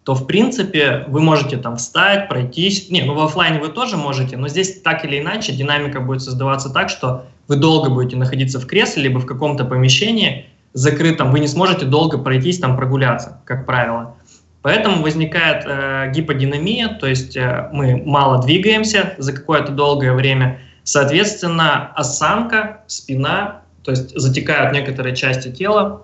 то 0.08 0.16
в 0.16 0.26
принципе 0.26 1.04
вы 1.10 1.20
можете 1.20 1.58
там 1.58 1.76
встать, 1.76 2.30
пройтись. 2.30 2.90
Не, 2.90 3.02
ну 3.02 3.14
в 3.14 3.22
оффлайне 3.22 3.60
вы 3.60 3.68
тоже 3.68 3.98
можете, 3.98 4.38
но 4.38 4.48
здесь 4.48 4.80
так 4.82 5.04
или 5.04 5.20
иначе 5.20 5.52
динамика 5.52 6.00
будет 6.00 6.22
создаваться 6.22 6.70
так, 6.70 6.90
что 6.90 7.26
вы 7.50 7.58
долго 7.58 7.90
будете 7.90 8.16
находиться 8.16 8.58
в 8.62 8.66
кресле 8.68 9.04
либо 9.04 9.20
в 9.20 9.26
каком-то 9.26 9.66
помещении 9.66 10.46
закрытом, 10.72 11.32
вы 11.32 11.42
не 11.42 11.48
сможете 11.50 11.84
долго 11.84 12.20
пройтись, 12.20 12.60
там 12.60 12.78
прогуляться, 12.78 13.42
как 13.44 13.66
правило. 13.66 14.16
Поэтому 14.62 15.04
возникает 15.04 15.66
э, 15.66 16.10
гиподинамия, 16.16 16.88
то 16.88 17.06
есть 17.06 17.36
э, 17.36 17.68
мы 17.74 18.02
мало 18.06 18.42
двигаемся 18.42 19.14
за 19.18 19.34
какое-то 19.34 19.74
долгое 19.74 20.14
время. 20.14 20.62
Соответственно, 20.84 21.92
осанка, 21.96 22.86
спина, 22.88 23.64
то 23.84 23.92
есть 23.92 24.18
затекают 24.18 24.72
некоторые 24.72 25.18
части 25.18 25.52
тела. 25.52 26.04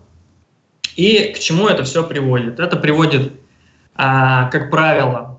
И 0.98 1.32
к 1.34 1.40
чему 1.40 1.70
это 1.70 1.86
все 1.86 2.04
приводит? 2.04 2.60
Это 2.60 2.76
приводит, 2.76 3.32
как 3.96 4.72
правило, 4.72 5.34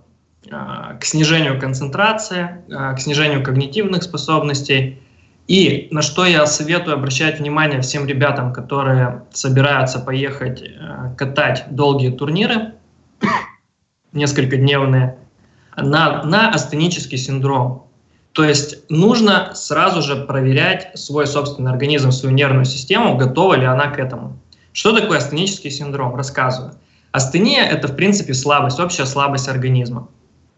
а, 0.51 0.95
к 0.95 1.05
снижению 1.05 1.59
концентрации, 1.59 2.63
а, 2.71 2.93
к 2.93 3.01
снижению 3.01 3.43
когнитивных 3.43 4.03
способностей. 4.03 5.01
И 5.47 5.89
на 5.91 6.03
что 6.03 6.25
я 6.25 6.47
советую 6.47 6.95
обращать 6.95 7.39
внимание 7.39 7.81
всем 7.81 8.07
ребятам, 8.07 8.53
которые 8.53 9.25
собираются 9.33 9.99
поехать 9.99 10.63
э, 10.63 11.15
катать 11.19 11.67
долгие 11.69 12.11
турниры, 12.11 12.75
несколькодневные, 14.13 15.19
на, 15.77 16.23
на 16.23 16.51
астенический 16.51 17.19
синдром. 17.19 17.87
То 18.33 18.43
есть 18.43 18.91
нужно 18.91 19.55
сразу 19.55 20.01
же 20.01 20.17
проверять 20.25 20.99
свой 20.99 21.27
собственный 21.27 21.73
организм, 21.73 22.11
свою 22.11 22.35
нервную 22.35 22.65
систему, 22.65 23.19
готова 23.19 23.55
ли 23.55 23.67
она 23.67 23.89
к 23.89 23.99
этому. 23.99 24.39
Что 24.73 24.99
такое 24.99 25.19
астенический 25.19 25.71
синдром? 25.71 26.17
Рассказываю. 26.17 26.75
Астения– 27.15 27.63
это, 27.71 27.87
в 27.87 27.95
принципе, 27.95 28.35
слабость, 28.35 28.81
общая 28.81 29.07
слабость 29.07 29.49
организма. 29.49 30.09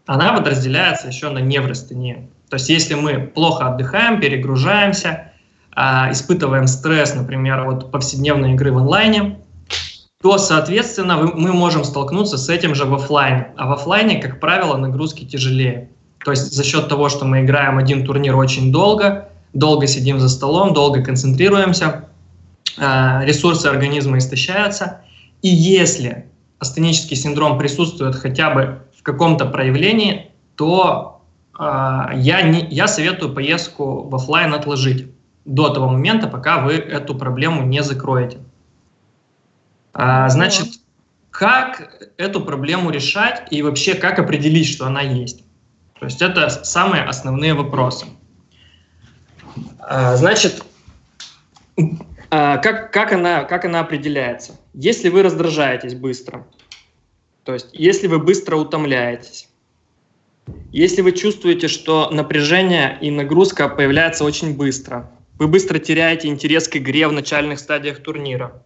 Она 0.07 0.33
подразделяется 0.33 1.07
еще 1.07 1.29
на 1.29 1.37
неврастению. 1.37 2.29
То 2.49 2.55
есть 2.55 2.67
если 2.69 2.95
мы 2.95 3.19
плохо 3.19 3.67
отдыхаем, 3.67 4.19
перегружаемся, 4.19 5.33
а, 5.71 6.11
испытываем 6.11 6.65
стресс, 6.65 7.13
например, 7.13 7.59
от 7.67 7.91
повседневной 7.91 8.53
игры 8.53 8.71
в 8.71 8.79
онлайне, 8.79 9.37
то, 10.19 10.39
соответственно, 10.39 11.17
мы 11.17 11.53
можем 11.53 11.83
столкнуться 11.83 12.39
с 12.39 12.49
этим 12.49 12.73
же 12.73 12.85
в 12.85 12.95
оффлайне. 12.95 13.49
А 13.55 13.67
в 13.67 13.73
оффлайне, 13.73 14.19
как 14.19 14.39
правило, 14.39 14.77
нагрузки 14.77 15.25
тяжелее. 15.25 15.91
То 16.25 16.31
есть 16.31 16.51
за 16.51 16.63
счет 16.63 16.89
того, 16.89 17.09
что 17.09 17.23
мы 17.23 17.41
играем 17.41 17.77
один 17.77 18.03
турнир 18.03 18.35
очень 18.35 18.71
долго, 18.71 19.29
долго 19.53 19.85
сидим 19.85 20.19
за 20.19 20.27
столом, 20.27 20.73
долго 20.73 21.03
концентрируемся, 21.03 22.05
э, 22.79 23.25
ресурсы 23.25 23.67
организма 23.67 24.17
истощаются. 24.17 25.01
И 25.43 25.49
если 25.49 26.25
астенический 26.59 27.15
синдром 27.15 27.57
присутствует 27.57 28.15
хотя 28.15 28.49
бы 28.51 28.83
в 28.97 29.03
каком-то 29.03 29.45
проявлении, 29.45 30.31
то 30.55 31.21
э, 31.57 31.63
я, 32.15 32.41
не, 32.41 32.65
я 32.69 32.87
советую 32.87 33.33
поездку 33.33 34.07
в 34.07 34.15
офлайн 34.15 34.53
отложить 34.53 35.11
до 35.45 35.69
того 35.69 35.89
момента, 35.89 36.27
пока 36.27 36.59
вы 36.59 36.73
эту 36.73 37.15
проблему 37.15 37.63
не 37.63 37.81
закроете. 37.81 38.39
А, 39.93 40.29
значит, 40.29 40.67
как 41.31 42.09
эту 42.17 42.41
проблему 42.41 42.89
решать 42.89 43.47
и 43.51 43.61
вообще 43.61 43.95
как 43.95 44.19
определить, 44.19 44.67
что 44.67 44.85
она 44.85 45.01
есть? 45.01 45.43
То 45.99 46.05
есть 46.05 46.21
это 46.21 46.49
самые 46.49 47.03
основные 47.03 47.53
вопросы. 47.53 48.07
А, 49.79 50.15
значит, 50.17 50.63
а, 52.29 52.57
как, 52.57 52.91
как, 52.91 53.13
она, 53.13 53.43
как 53.45 53.65
она 53.65 53.79
определяется? 53.79 54.59
Если 54.79 55.09
вы 55.09 55.23
раздражаетесь 55.23 55.95
быстро, 55.95 56.45
то 57.43 57.53
есть 57.53 57.69
если 57.73 58.05
вы 58.05 58.19
быстро 58.19 58.57
утомляетесь, 58.57 59.49
если 60.71 61.01
вы 61.01 61.13
чувствуете, 61.13 61.67
что 61.67 62.11
напряжение 62.11 62.95
и 63.01 63.09
нагрузка 63.09 63.69
появляются 63.69 64.23
очень 64.23 64.55
быстро, 64.55 65.09
вы 65.39 65.47
быстро 65.47 65.79
теряете 65.79 66.27
интерес 66.27 66.67
к 66.67 66.77
игре 66.77 67.07
в 67.07 67.11
начальных 67.11 67.57
стадиях 67.57 68.03
турнира, 68.03 68.61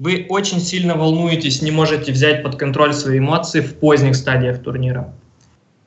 вы 0.00 0.26
очень 0.28 0.58
сильно 0.58 0.96
волнуетесь, 0.96 1.62
не 1.62 1.70
можете 1.70 2.10
взять 2.10 2.42
под 2.42 2.56
контроль 2.56 2.92
свои 2.92 3.20
эмоции 3.20 3.60
в 3.60 3.76
поздних 3.76 4.16
стадиях 4.16 4.60
турнира. 4.60 5.14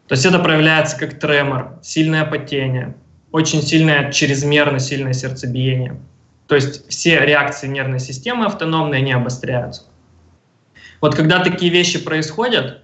То 0.07 0.15
есть 0.15 0.25
это 0.25 0.39
проявляется 0.39 0.97
как 0.97 1.19
тремор, 1.19 1.79
сильное 1.83 2.23
потение, 2.23 2.95
очень 3.33 3.61
сильное, 3.61 4.09
чрезмерно 4.09 4.79
сильное 4.79 5.11
сердцебиение. 5.11 5.99
То 6.47 6.55
есть 6.55 6.89
все 6.89 7.25
реакции 7.25 7.67
нервной 7.67 7.99
системы 7.99 8.45
автономные, 8.45 9.01
не 9.01 9.13
обостряются. 9.13 9.83
Вот 11.01 11.15
когда 11.15 11.43
такие 11.43 11.71
вещи 11.71 12.03
происходят, 12.03 12.83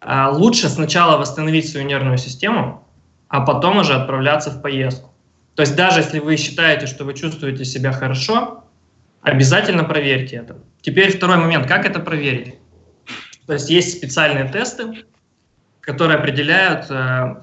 а, 0.00 0.30
лучше 0.30 0.68
сначала 0.68 1.18
восстановить 1.18 1.68
свою 1.68 1.86
нервную 1.86 2.18
систему, 2.18 2.86
а 3.28 3.40
потом 3.40 3.78
уже 3.78 3.94
отправляться 3.94 4.50
в 4.50 4.62
поездку. 4.62 5.12
То 5.54 5.62
есть 5.62 5.76
даже 5.76 6.00
если 6.00 6.20
вы 6.20 6.36
считаете, 6.36 6.86
что 6.86 7.04
вы 7.04 7.14
чувствуете 7.14 7.64
себя 7.64 7.92
хорошо, 7.92 8.64
обязательно 9.22 9.84
проверьте 9.84 10.36
это. 10.36 10.58
Теперь 10.80 11.16
второй 11.16 11.36
момент, 11.36 11.66
как 11.66 11.84
это 11.84 12.00
проверить? 12.00 12.54
То 13.46 13.54
есть 13.54 13.68
есть 13.68 13.96
специальные 13.96 14.44
тесты, 14.48 15.04
которые 15.80 16.18
определяют, 16.18 16.86
э, 16.90 17.42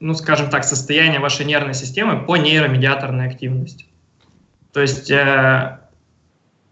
ну, 0.00 0.14
скажем 0.14 0.50
так, 0.50 0.64
состояние 0.64 1.20
вашей 1.20 1.44
нервной 1.44 1.74
системы 1.74 2.24
по 2.24 2.36
нейромедиаторной 2.36 3.26
активности. 3.26 3.86
То 4.74 4.80
есть 4.80 5.08
э, 5.10 5.78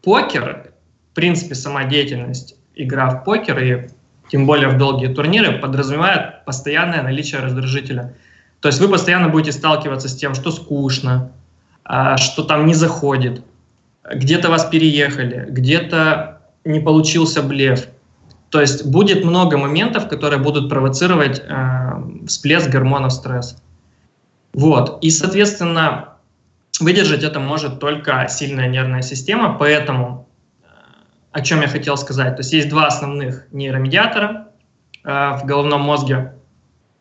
покер, 0.03 0.73
в 1.13 1.15
принципе, 1.15 1.55
сама 1.55 1.85
деятельность, 1.85 2.57
игра 2.75 3.09
в 3.09 3.25
покер 3.25 3.59
и 3.63 3.89
тем 4.29 4.45
более 4.45 4.69
в 4.69 4.77
долгие 4.77 5.07
турниры, 5.07 5.59
подразумевает 5.59 6.45
постоянное 6.45 7.03
наличие 7.03 7.41
раздражителя. 7.41 8.15
То 8.61 8.69
есть 8.69 8.81
вы 8.81 8.89
постоянно 8.89 9.29
будете 9.29 9.53
сталкиваться 9.53 10.09
с 10.09 10.17
тем, 10.17 10.35
что 10.35 10.51
скучно, 10.51 11.31
э, 11.89 12.17
что 12.17 12.43
там 12.43 12.67
не 12.67 12.75
заходит, 12.75 13.45
где-то 14.05 14.51
вас 14.51 14.65
переехали, 14.65 15.47
где-то 15.49 16.41
не 16.65 16.81
получился 16.81 17.41
блеф, 17.41 17.87
то 18.51 18.61
есть 18.61 18.85
будет 18.85 19.25
много 19.25 19.57
моментов, 19.57 20.09
которые 20.09 20.41
будут 20.41 20.69
провоцировать 20.69 21.41
э, 21.41 22.27
всплеск 22.27 22.69
гормонов 22.69 23.13
стресса. 23.13 23.57
Вот. 24.53 24.99
И, 25.05 25.11
соответственно, 25.11 26.12
выдержать 26.81 27.23
это 27.23 27.41
может 27.41 27.81
только 27.81 28.27
сильная 28.29 28.69
нервная 28.69 29.03
система, 29.03 29.57
поэтому 29.59 30.29
э, 30.63 30.67
о 31.33 31.41
чем 31.41 31.61
я 31.61 31.69
хотел 31.69 31.97
сказать. 31.97 32.37
То 32.37 32.41
есть 32.41 32.53
есть 32.53 32.69
два 32.69 32.87
основных 32.87 33.47
нейромедиатора 33.53 34.49
э, 35.05 35.09
в 35.09 35.45
головном 35.45 35.83
мозге, 35.83 36.35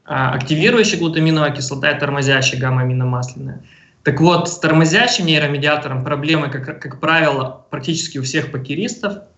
э, 0.05 0.13
активирующий 0.13 0.97
глутаминовая 0.97 1.51
кислота 1.51 1.91
и 1.91 1.99
тормозящая 1.99 2.59
гамма-аминомасляная. 2.59 3.63
Так 4.03 4.19
вот, 4.19 4.49
с 4.49 4.57
тормозящим 4.57 5.25
нейромедиатором 5.25 6.03
проблемы, 6.03 6.49
как, 6.49 6.81
как 6.81 6.99
правило, 6.99 7.65
практически 7.69 8.17
у 8.17 8.23
всех 8.23 8.51
покеристов– 8.51 9.19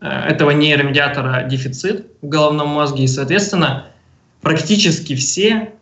Э, 0.00 0.28
этого 0.28 0.50
нейромедиатора 0.50 1.44
дефицит 1.44 2.06
в 2.20 2.28
головном 2.28 2.68
мозге, 2.68 3.04
и, 3.04 3.08
соответственно, 3.08 3.86
практически 4.42 5.14
все 5.14 5.72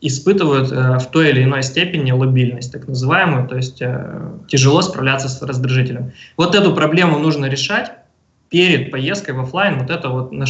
испытывают 0.00 0.70
э, 0.70 0.98
в 0.98 1.06
той 1.10 1.30
или 1.30 1.44
иной 1.44 1.62
степени 1.62 2.12
лобильность, 2.12 2.72
так 2.72 2.86
называемую, 2.88 3.48
то 3.48 3.56
есть 3.56 3.80
э, 3.80 4.38
тяжело 4.48 4.82
справляться 4.82 5.28
с 5.28 5.40
раздражителем. 5.42 6.12
Вот 6.36 6.54
эту 6.54 6.74
проблему 6.74 7.18
нужно 7.18 7.46
решать 7.46 7.92
перед 8.50 8.90
поездкой 8.90 9.34
в 9.34 9.40
офлайн. 9.40 9.78
Вот 9.78 9.90
это 9.90 10.08
вот 10.08 10.32
на, 10.32 10.44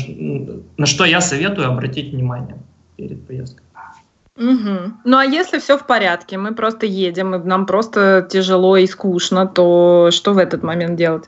на 0.77 0.87
что 0.87 1.05
я 1.05 1.21
советую 1.21 1.69
обратить 1.69 2.13
внимание 2.13 2.57
перед 2.97 3.27
поездкой. 3.27 3.65
Угу. 4.37 4.93
Ну 5.05 5.17
а 5.17 5.25
если 5.25 5.61
все 5.61 5.79
в 5.79 5.87
порядке, 5.87 6.37
мы 6.37 6.55
просто 6.55 6.87
едем, 6.87 7.35
и 7.37 7.39
нам 7.39 7.67
просто 7.67 8.27
тяжело 8.29 8.77
и 8.77 8.87
скучно, 8.87 9.47
то 9.47 10.09
что 10.11 10.33
в 10.33 10.39
этот 10.39 10.65
момент 10.65 10.97
делать? 10.97 11.25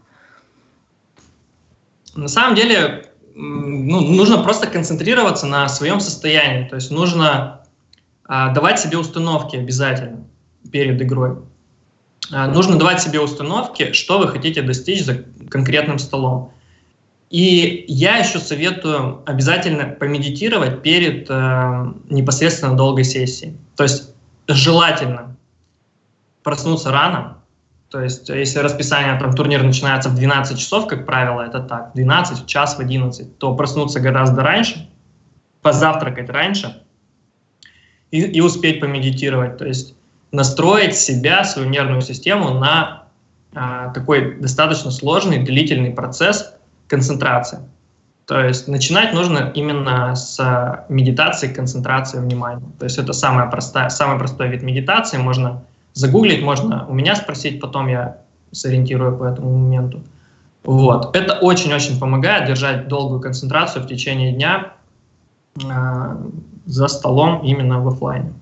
На 2.17 2.29
самом 2.29 2.57
деле, 2.57 3.05
ну, 3.35 4.01
нужно 4.01 4.43
просто 4.43 4.67
концентрироваться 4.67 5.47
на 5.47 5.69
своем 5.69 6.01
состоянии. 6.01 6.69
То 6.69 6.77
есть 6.77 6.91
нужно 6.91 7.66
давать 8.29 8.81
себе 8.81 8.99
установки 8.99 9.57
обязательно 9.57 10.25
перед 10.71 11.01
игрой. 11.01 11.39
А, 12.33 12.49
нужно 12.49 12.79
давать 12.79 13.01
себе 13.01 13.21
установки, 13.21 13.93
что 13.93 14.19
вы 14.19 14.29
хотите 14.29 14.63
достичь 14.63 15.05
за 15.05 15.25
конкретным 15.49 15.99
столом. 15.99 16.53
И 17.31 17.85
я 17.89 18.19
еще 18.19 18.39
советую 18.39 19.23
обязательно 19.27 19.85
помедитировать 19.85 20.83
перед 20.83 21.27
э, 21.29 21.93
непосредственно 22.09 22.77
долгой 22.77 23.05
сессией. 23.05 23.57
То 23.77 23.83
есть 23.83 24.15
желательно 24.47 25.37
проснуться 26.45 26.93
рано, 26.93 27.39
то 27.91 28.01
есть, 28.01 28.29
если 28.29 28.59
расписание, 28.61 29.19
там, 29.19 29.33
турнир 29.33 29.63
начинается 29.63 30.09
в 30.09 30.15
12 30.15 30.59
часов, 30.59 30.87
как 30.87 31.07
правило, 31.07 31.43
это 31.43 31.61
так, 31.61 31.93
12, 31.95 32.45
в 32.45 32.47
час, 32.47 32.77
в 32.77 32.81
11, 32.81 33.39
то 33.39 33.55
проснуться 33.55 34.01
гораздо 34.01 34.43
раньше, 34.43 34.89
позавтракать 35.63 36.29
раньше 36.29 36.83
и, 38.17 38.21
и 38.21 38.41
успеть 38.41 38.81
помедитировать. 38.81 39.57
То 39.57 39.67
есть, 39.67 39.95
настроить 40.33 40.97
себя, 40.97 41.45
свою 41.45 41.69
нервную 41.69 42.03
систему 42.03 42.55
на 42.55 43.05
а, 43.55 43.91
такой 43.91 44.37
достаточно 44.41 44.91
сложный, 44.91 45.39
длительный 45.39 45.91
процесс 45.91 46.55
концентрации. 46.89 47.61
То 48.27 48.45
есть 48.45 48.67
начинать 48.67 49.15
нужно 49.15 49.53
именно 49.55 50.17
с 50.17 50.85
медитации, 50.89 51.47
концентрации 51.47 52.19
внимания. 52.19 52.67
То 52.79 52.85
есть 52.85 52.99
это 52.99 53.13
самая 53.13 53.49
простая, 53.49 53.89
самый 53.89 54.19
простой 54.19 54.49
вид 54.49 54.63
медитации. 54.63 55.17
Можно 55.17 55.63
Загуглить 55.97 56.43
можно 56.43 56.87
у 56.87 56.93
меня 56.93 57.17
спросить, 57.17 57.59
потом 57.59 57.89
я 57.89 58.19
сориентирую 58.53 59.17
по 59.17 59.25
этому 59.25 59.57
моменту. 59.57 60.03
Вот. 60.63 61.17
Это 61.17 61.39
очень-очень 61.39 61.99
помогает 61.99 62.47
держать 62.47 62.87
долгую 62.87 63.21
концентрацию 63.21 63.83
в 63.83 63.87
течение 63.87 64.33
дня 64.33 64.75
э, 65.65 66.17
за 66.67 66.89
столом 66.89 67.41
именно 67.43 67.81
в 67.81 67.89
офлайне. 67.89 68.33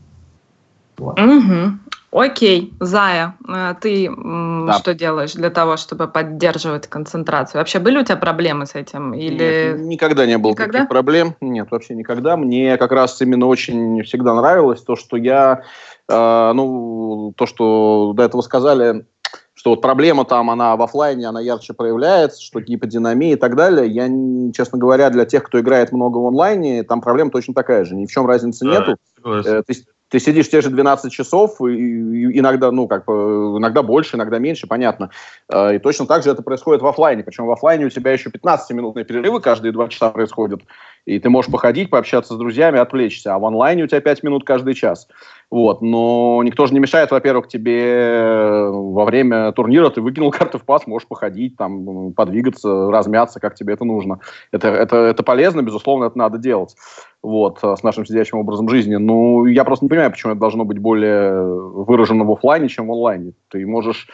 Вот. 0.97 1.19
Угу. 1.19 1.79
Окей, 2.13 2.73
Зая, 2.79 3.35
э, 3.49 3.75
ты 3.81 4.09
да. 4.09 4.75
что 4.75 4.95
делаешь 4.95 5.33
для 5.33 5.51
того, 5.51 5.77
чтобы 5.77 6.07
поддерживать 6.07 6.87
концентрацию? 6.87 7.61
Вообще 7.61 7.81
были 7.81 7.99
у 7.99 8.05
тебя 8.05 8.17
проблемы 8.17 8.67
с 8.67 8.77
этим? 8.77 9.15
Или... 9.15 9.75
Нет, 9.77 9.87
никогда 9.87 10.25
не 10.25 10.39
было 10.39 10.53
никогда? 10.53 10.73
таких 10.73 10.89
проблем. 10.89 11.35
Нет, 11.41 11.69
вообще 11.71 11.95
никогда. 11.95 12.37
Мне 12.37 12.77
как 12.77 12.93
раз 12.93 13.21
именно 13.21 13.47
очень 13.47 14.03
всегда 14.05 14.35
нравилось 14.35 14.83
то, 14.83 14.95
что 14.95 15.17
я 15.17 15.65
Э, 16.09 16.53
ну, 16.55 17.33
то, 17.37 17.47
что 17.47 18.13
до 18.15 18.25
этого 18.25 18.43
сказали, 18.43 19.07
что 19.55 19.71
вот 19.71 19.81
проблема 19.81 20.25
там, 20.25 20.51
она 20.51 20.77
в 20.77 20.83
офлайне, 20.83 21.27
она 21.27 21.41
ярче 21.41 21.75
проявляется, 21.75 22.43
что 22.43 22.61
гиподинамия 22.61 23.35
и 23.35 23.37
так 23.37 23.55
далее. 23.57 23.89
Я, 23.89 24.09
честно 24.53 24.79
говоря, 24.79 25.11
для 25.11 25.25
тех, 25.25 25.45
кто 25.45 25.61
играет 25.61 25.93
много 25.93 26.19
в 26.19 26.27
онлайне, 26.27 26.83
там 26.83 27.01
проблема 27.01 27.31
точно 27.31 27.55
такая 27.55 27.85
же. 27.85 27.95
Ни 27.95 28.07
в 28.07 28.11
чем 28.11 28.27
разницы 28.27 28.65
да, 28.65 28.71
нету. 28.71 28.97
Э, 29.25 29.63
ты, 29.65 29.75
ты 30.09 30.21
сидишь 30.21 30.51
те 30.51 30.61
же 30.61 30.71
12 30.71 31.13
часов, 31.13 31.61
и, 31.61 31.73
и 31.73 32.39
иногда, 32.39 32.71
ну, 32.71 32.89
как 32.89 33.05
бы, 33.05 33.57
иногда 33.59 33.83
больше, 33.83 34.17
иногда 34.17 34.39
меньше, 34.39 34.67
понятно. 34.67 35.11
Э, 35.49 35.77
и 35.77 35.79
точно 35.79 36.07
так 36.07 36.25
же 36.25 36.31
это 36.31 36.43
происходит 36.43 36.83
в 36.83 36.87
офлайне. 36.87 37.23
Причем 37.23 37.47
в 37.47 37.51
офлайне 37.53 37.87
у 37.87 37.91
тебя 37.91 38.13
еще 38.13 38.31
15-минутные 38.31 39.05
перерывы 39.05 39.41
каждые 39.41 39.73
два 39.73 39.89
часа 39.89 40.11
происходят. 40.11 40.63
И 41.05 41.19
ты 41.19 41.31
можешь 41.31 41.51
походить, 41.51 41.91
пообщаться 41.91 42.35
с 42.35 42.37
друзьями, 42.37 42.79
отвлечься. 42.79 43.35
А 43.35 43.39
в 43.39 43.45
онлайне 43.45 43.85
у 43.85 43.87
тебя 43.87 44.01
5 44.01 44.23
минут 44.25 44.45
каждый 44.45 44.75
час. 44.75 45.09
Вот. 45.51 45.83
Но 45.83 46.43
никто 46.45 46.67
же 46.67 46.75
не 46.75 46.81
мешает, 46.81 47.11
во-первых, 47.11 47.49
тебе 47.49 48.69
во 48.71 49.05
время 49.05 49.53
турнира 49.53 49.91
ты 49.91 50.01
выкинул 50.01 50.31
карты 50.33 50.59
в 50.59 50.65
пас, 50.65 50.87
можешь 50.87 51.09
походить, 51.09 51.57
там, 51.57 52.13
подвигаться, 52.13 52.91
размяться, 52.91 53.41
как 53.41 53.55
тебе 53.55 53.75
это 53.75 53.85
нужно. 53.85 54.21
Это, 54.53 54.69
это, 54.69 54.97
это 54.97 55.23
полезно, 55.23 55.63
безусловно, 55.63 56.05
это 56.05 56.19
надо 56.19 56.39
делать 56.39 56.75
вот, 57.23 57.61
с 57.63 57.83
нашим 57.83 58.05
сидящим 58.05 58.39
образом 58.39 58.69
жизни. 58.69 58.97
Ну, 58.97 59.47
я 59.47 59.65
просто 59.65 59.85
не 59.85 59.89
понимаю, 59.89 60.11
почему 60.11 60.33
это 60.33 60.41
должно 60.41 60.65
быть 60.65 60.79
более 60.79 61.43
выражено 61.43 62.25
в 62.25 62.33
офлайне, 62.33 62.69
чем 62.69 62.89
в 62.89 62.93
онлайне. 62.93 63.33
Ты 63.49 63.67
можешь 63.67 64.09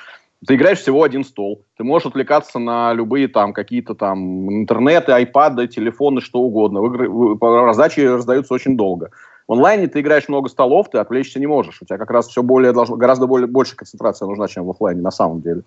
ты 0.47 0.55
играешь 0.55 0.79
всего 0.79 1.03
один 1.03 1.23
стол. 1.25 1.67
Ты 1.77 1.85
можешь 1.85 2.07
отвлекаться 2.07 2.59
на 2.59 2.95
любые 2.95 3.29
там 3.29 3.53
какие-то 3.53 3.95
там 3.95 4.51
интернеты, 4.51 5.13
айпады, 5.13 5.69
телефоны, 5.69 6.23
что 6.23 6.41
угодно. 6.41 6.87
Игры, 6.87 7.11
раздачи 7.41 8.01
раздаются 8.01 8.55
очень 8.55 8.77
долго. 8.77 9.11
В 9.51 9.53
онлайне 9.53 9.89
ты 9.89 9.99
играешь 9.99 10.29
много 10.29 10.49
столов, 10.49 10.91
ты 10.91 10.99
отвлечься 10.99 11.41
не 11.41 11.49
можешь. 11.49 11.83
У 11.83 11.85
тебя 11.85 11.99
как 11.99 12.09
раз 12.13 12.29
все 12.29 12.41
более 12.41 12.73
должно, 12.73 12.95
гораздо 12.95 13.27
более, 13.27 13.49
больше 13.49 13.75
концентрация 13.75 14.29
нужна, 14.29 14.47
чем 14.47 14.65
в 14.65 14.71
офлайне 14.71 15.03
на 15.03 15.11
самом 15.11 15.41
деле. 15.41 15.63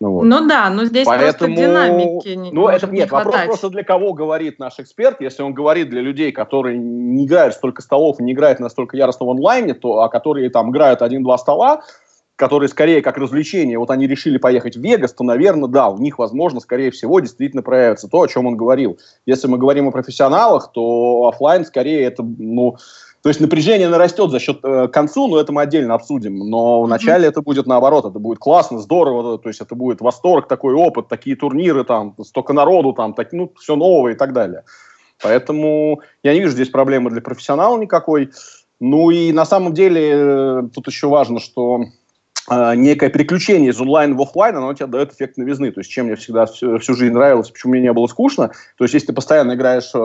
Ну, 0.00 0.12
вот. 0.12 0.24
ну 0.24 0.48
да, 0.48 0.70
но 0.70 0.86
здесь 0.86 1.06
Поэтому, 1.06 1.54
просто 1.54 1.62
динамики 1.62 2.28
не 2.28 2.50
Ну 2.52 2.68
это 2.68 2.86
нет, 2.86 3.10
не 3.10 3.10
вопрос 3.10 3.36
просто 3.44 3.68
для 3.68 3.84
кого 3.84 4.14
говорит 4.14 4.58
наш 4.58 4.78
эксперт. 4.78 5.20
Если 5.20 5.42
он 5.42 5.52
говорит 5.52 5.90
для 5.90 6.00
людей, 6.00 6.32
которые 6.32 6.78
не 6.78 7.26
играют 7.26 7.52
столько 7.52 7.82
столов 7.82 8.18
и 8.18 8.22
не 8.22 8.32
играют 8.32 8.60
настолько 8.60 8.96
яростно 8.96 9.26
в 9.26 9.30
онлайне, 9.30 9.74
то, 9.74 10.00
а 10.00 10.08
которые 10.08 10.48
там 10.48 10.70
играют 10.70 11.02
один-два 11.02 11.36
стола, 11.36 11.82
которые 12.42 12.68
скорее 12.68 13.02
как 13.02 13.18
развлечение, 13.18 13.78
вот 13.78 13.92
они 13.92 14.08
решили 14.08 14.36
поехать 14.36 14.76
в 14.76 14.80
Вегас, 14.80 15.12
то, 15.12 15.22
наверное, 15.22 15.68
да, 15.68 15.88
у 15.88 15.98
них, 15.98 16.18
возможно, 16.18 16.58
скорее 16.58 16.90
всего, 16.90 17.20
действительно 17.20 17.62
проявится 17.62 18.08
то, 18.08 18.20
о 18.20 18.26
чем 18.26 18.46
он 18.46 18.56
говорил. 18.56 18.98
Если 19.26 19.46
мы 19.46 19.58
говорим 19.58 19.86
о 19.86 19.92
профессионалах, 19.92 20.72
то 20.72 21.30
офлайн 21.32 21.64
скорее 21.64 22.02
это, 22.02 22.24
ну, 22.24 22.78
то 23.22 23.28
есть 23.28 23.40
напряжение 23.40 23.88
нарастет 23.88 24.32
за 24.32 24.40
счет 24.40 24.58
э, 24.64 24.88
концу, 24.88 25.28
но 25.28 25.38
это 25.38 25.52
мы 25.52 25.62
отдельно 25.62 25.94
обсудим. 25.94 26.34
Но 26.34 26.82
вначале 26.82 27.26
mm-hmm. 27.26 27.30
это 27.30 27.42
будет 27.42 27.66
наоборот, 27.68 28.06
это 28.06 28.18
будет 28.18 28.40
классно, 28.40 28.80
здорово, 28.80 29.38
то 29.38 29.48
есть 29.48 29.60
это 29.60 29.76
будет 29.76 30.00
восторг, 30.00 30.48
такой 30.48 30.74
опыт, 30.74 31.06
такие 31.06 31.36
турниры, 31.36 31.84
там, 31.84 32.16
столько 32.24 32.52
народу, 32.52 32.92
там, 32.92 33.14
так, 33.14 33.32
ну, 33.32 33.52
все 33.56 33.76
новое 33.76 34.14
и 34.14 34.16
так 34.16 34.32
далее. 34.32 34.64
Поэтому 35.22 36.00
я 36.24 36.34
не 36.34 36.40
вижу 36.40 36.54
здесь 36.54 36.70
проблемы 36.70 37.08
для 37.10 37.20
профессионала 37.20 37.78
никакой. 37.78 38.32
Ну 38.80 39.12
и 39.12 39.30
на 39.30 39.46
самом 39.46 39.74
деле 39.74 40.10
э, 40.12 40.62
тут 40.74 40.88
еще 40.88 41.06
важно, 41.06 41.38
что 41.38 41.84
некое 42.50 43.08
переключение 43.08 43.70
из 43.70 43.80
онлайн 43.80 44.16
в 44.16 44.22
офлайн, 44.22 44.56
оно 44.56 44.74
тебе 44.74 44.86
дает 44.86 45.12
эффект 45.12 45.36
новизны. 45.36 45.70
То 45.70 45.80
есть, 45.80 45.90
чем 45.90 46.06
мне 46.06 46.16
всегда 46.16 46.46
всю, 46.46 46.78
всю 46.78 46.94
жизнь 46.94 47.12
нравилось, 47.12 47.50
почему 47.50 47.72
мне 47.72 47.82
не 47.82 47.92
было 47.92 48.06
скучно. 48.08 48.48
То 48.76 48.84
есть, 48.84 48.94
если 48.94 49.08
ты 49.08 49.12
постоянно 49.12 49.54
играешь, 49.54 49.90
э, 49.94 49.98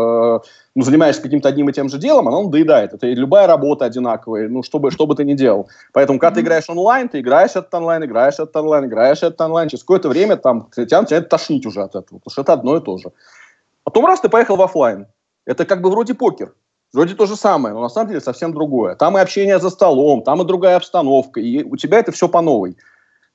ну, 0.75 0.83
занимаешься 0.83 1.21
каким-то 1.21 1.49
одним 1.49 1.69
и 1.69 1.73
тем 1.73 1.89
же 1.89 1.97
делом, 1.97 2.27
оно 2.27 2.45
доедает. 2.47 2.93
Это 2.93 3.07
любая 3.07 3.47
работа 3.47 3.85
одинаковая, 3.85 4.47
ну, 4.49 4.61
что 4.61 4.77
бы, 4.77 4.91
что 4.91 5.07
бы 5.07 5.15
ты 5.15 5.23
ни 5.23 5.33
делал. 5.33 5.67
Поэтому, 5.93 6.19
когда 6.19 6.31
mm-hmm. 6.31 6.35
ты 6.35 6.41
играешь 6.41 6.69
онлайн, 6.69 7.09
ты 7.09 7.19
играешь 7.21 7.51
этот 7.51 7.73
онлайн, 7.73 8.05
играешь 8.05 8.35
этот 8.35 8.55
онлайн, 8.55 8.85
играешь 8.85 9.23
этот 9.23 9.41
онлайн. 9.41 9.69
Через 9.69 9.83
какое-то 9.83 10.09
время 10.09 10.37
там 10.37 10.69
тебя 10.75 11.01
начинает 11.01 11.29
тошнить 11.29 11.65
уже 11.65 11.81
от 11.81 11.95
этого, 11.95 12.19
потому 12.19 12.31
что 12.31 12.41
это 12.43 12.53
одно 12.53 12.77
и 12.77 12.81
то 12.81 12.97
же. 12.97 13.11
Потом 13.83 14.05
раз 14.05 14.21
ты 14.21 14.29
поехал 14.29 14.57
в 14.57 14.61
офлайн. 14.61 15.07
Это 15.45 15.65
как 15.65 15.81
бы 15.81 15.89
вроде 15.89 16.13
покер. 16.13 16.53
Вроде 16.93 17.15
то 17.15 17.25
же 17.25 17.35
самое, 17.35 17.75
но 17.75 17.81
на 17.81 17.89
самом 17.89 18.09
деле 18.09 18.21
совсем 18.21 18.53
другое. 18.53 18.95
Там 18.95 19.17
и 19.17 19.21
общение 19.21 19.59
за 19.59 19.69
столом, 19.69 20.23
там 20.23 20.41
и 20.41 20.45
другая 20.45 20.77
обстановка, 20.77 21.39
и 21.39 21.63
у 21.63 21.75
тебя 21.75 21.99
это 21.99 22.11
все 22.11 22.29
по 22.29 22.41
новой. 22.41 22.77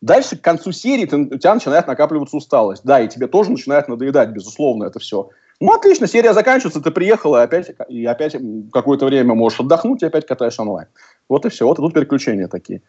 Дальше, 0.00 0.36
к 0.36 0.40
концу 0.40 0.72
серии, 0.72 1.06
ты, 1.06 1.16
у 1.16 1.38
тебя 1.38 1.54
начинает 1.54 1.86
накапливаться 1.86 2.36
усталость. 2.36 2.82
Да, 2.84 3.00
и 3.00 3.08
тебе 3.08 3.28
тоже 3.28 3.50
начинает 3.50 3.88
надоедать, 3.88 4.30
безусловно, 4.30 4.84
это 4.84 4.98
все. 4.98 5.30
Ну, 5.60 5.72
отлично, 5.72 6.08
серия 6.08 6.32
заканчивается, 6.32 6.80
ты 6.80 6.90
приехал, 6.90 7.36
и 7.36 7.40
опять, 7.40 7.70
и 7.88 8.04
опять 8.04 8.36
какое-то 8.72 9.06
время 9.06 9.34
можешь 9.34 9.60
отдохнуть, 9.60 10.02
и 10.02 10.06
опять 10.06 10.26
катаешь 10.26 10.58
онлайн. 10.58 10.88
Вот 11.28 11.46
и 11.46 11.50
все, 11.50 11.66
вот 11.66 11.78
и 11.78 11.82
тут 11.82 11.94
переключения 11.94 12.48
такие. 12.48 12.82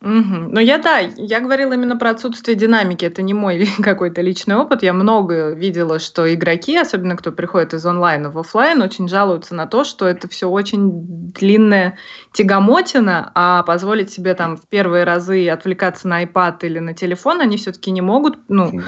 Угу. 0.00 0.10
Ну, 0.52 0.60
я 0.60 0.78
да, 0.78 0.98
я 0.98 1.40
говорила 1.40 1.72
именно 1.72 1.96
про 1.96 2.10
отсутствие 2.10 2.56
динамики. 2.56 3.04
Это 3.04 3.20
не 3.20 3.34
мой 3.34 3.68
какой-то 3.82 4.22
личный 4.22 4.54
опыт. 4.54 4.84
Я 4.84 4.92
много 4.92 5.50
видела, 5.50 5.98
что 5.98 6.32
игроки, 6.32 6.76
особенно 6.76 7.16
кто 7.16 7.32
приходит 7.32 7.74
из 7.74 7.84
онлайна 7.84 8.30
в 8.30 8.38
офлайн, 8.38 8.80
очень 8.80 9.08
жалуются 9.08 9.56
на 9.56 9.66
то, 9.66 9.82
что 9.82 10.06
это 10.06 10.28
все 10.28 10.48
очень 10.48 11.32
длинная 11.32 11.98
тягомотина, 12.32 13.32
а 13.34 13.64
позволить 13.64 14.12
себе 14.12 14.34
там 14.34 14.56
в 14.56 14.68
первые 14.68 15.02
разы 15.02 15.48
отвлекаться 15.48 16.06
на 16.06 16.22
iPad 16.22 16.58
или 16.62 16.78
на 16.78 16.94
телефон 16.94 17.40
они 17.40 17.56
все-таки 17.56 17.90
не 17.90 18.00
могут. 18.00 18.38
Ну, 18.48 18.80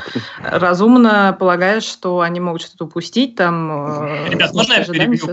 разумно 0.45 1.37
полагаешь, 1.37 1.83
что 1.83 2.21
они 2.21 2.39
могут 2.39 2.63
что-то 2.63 2.85
упустить 2.85 3.35
там. 3.35 4.07
Э, 4.07 4.29
Ребят, 4.29 4.55
можно 4.55 4.75
я 4.75 4.85
перебью? 4.85 5.27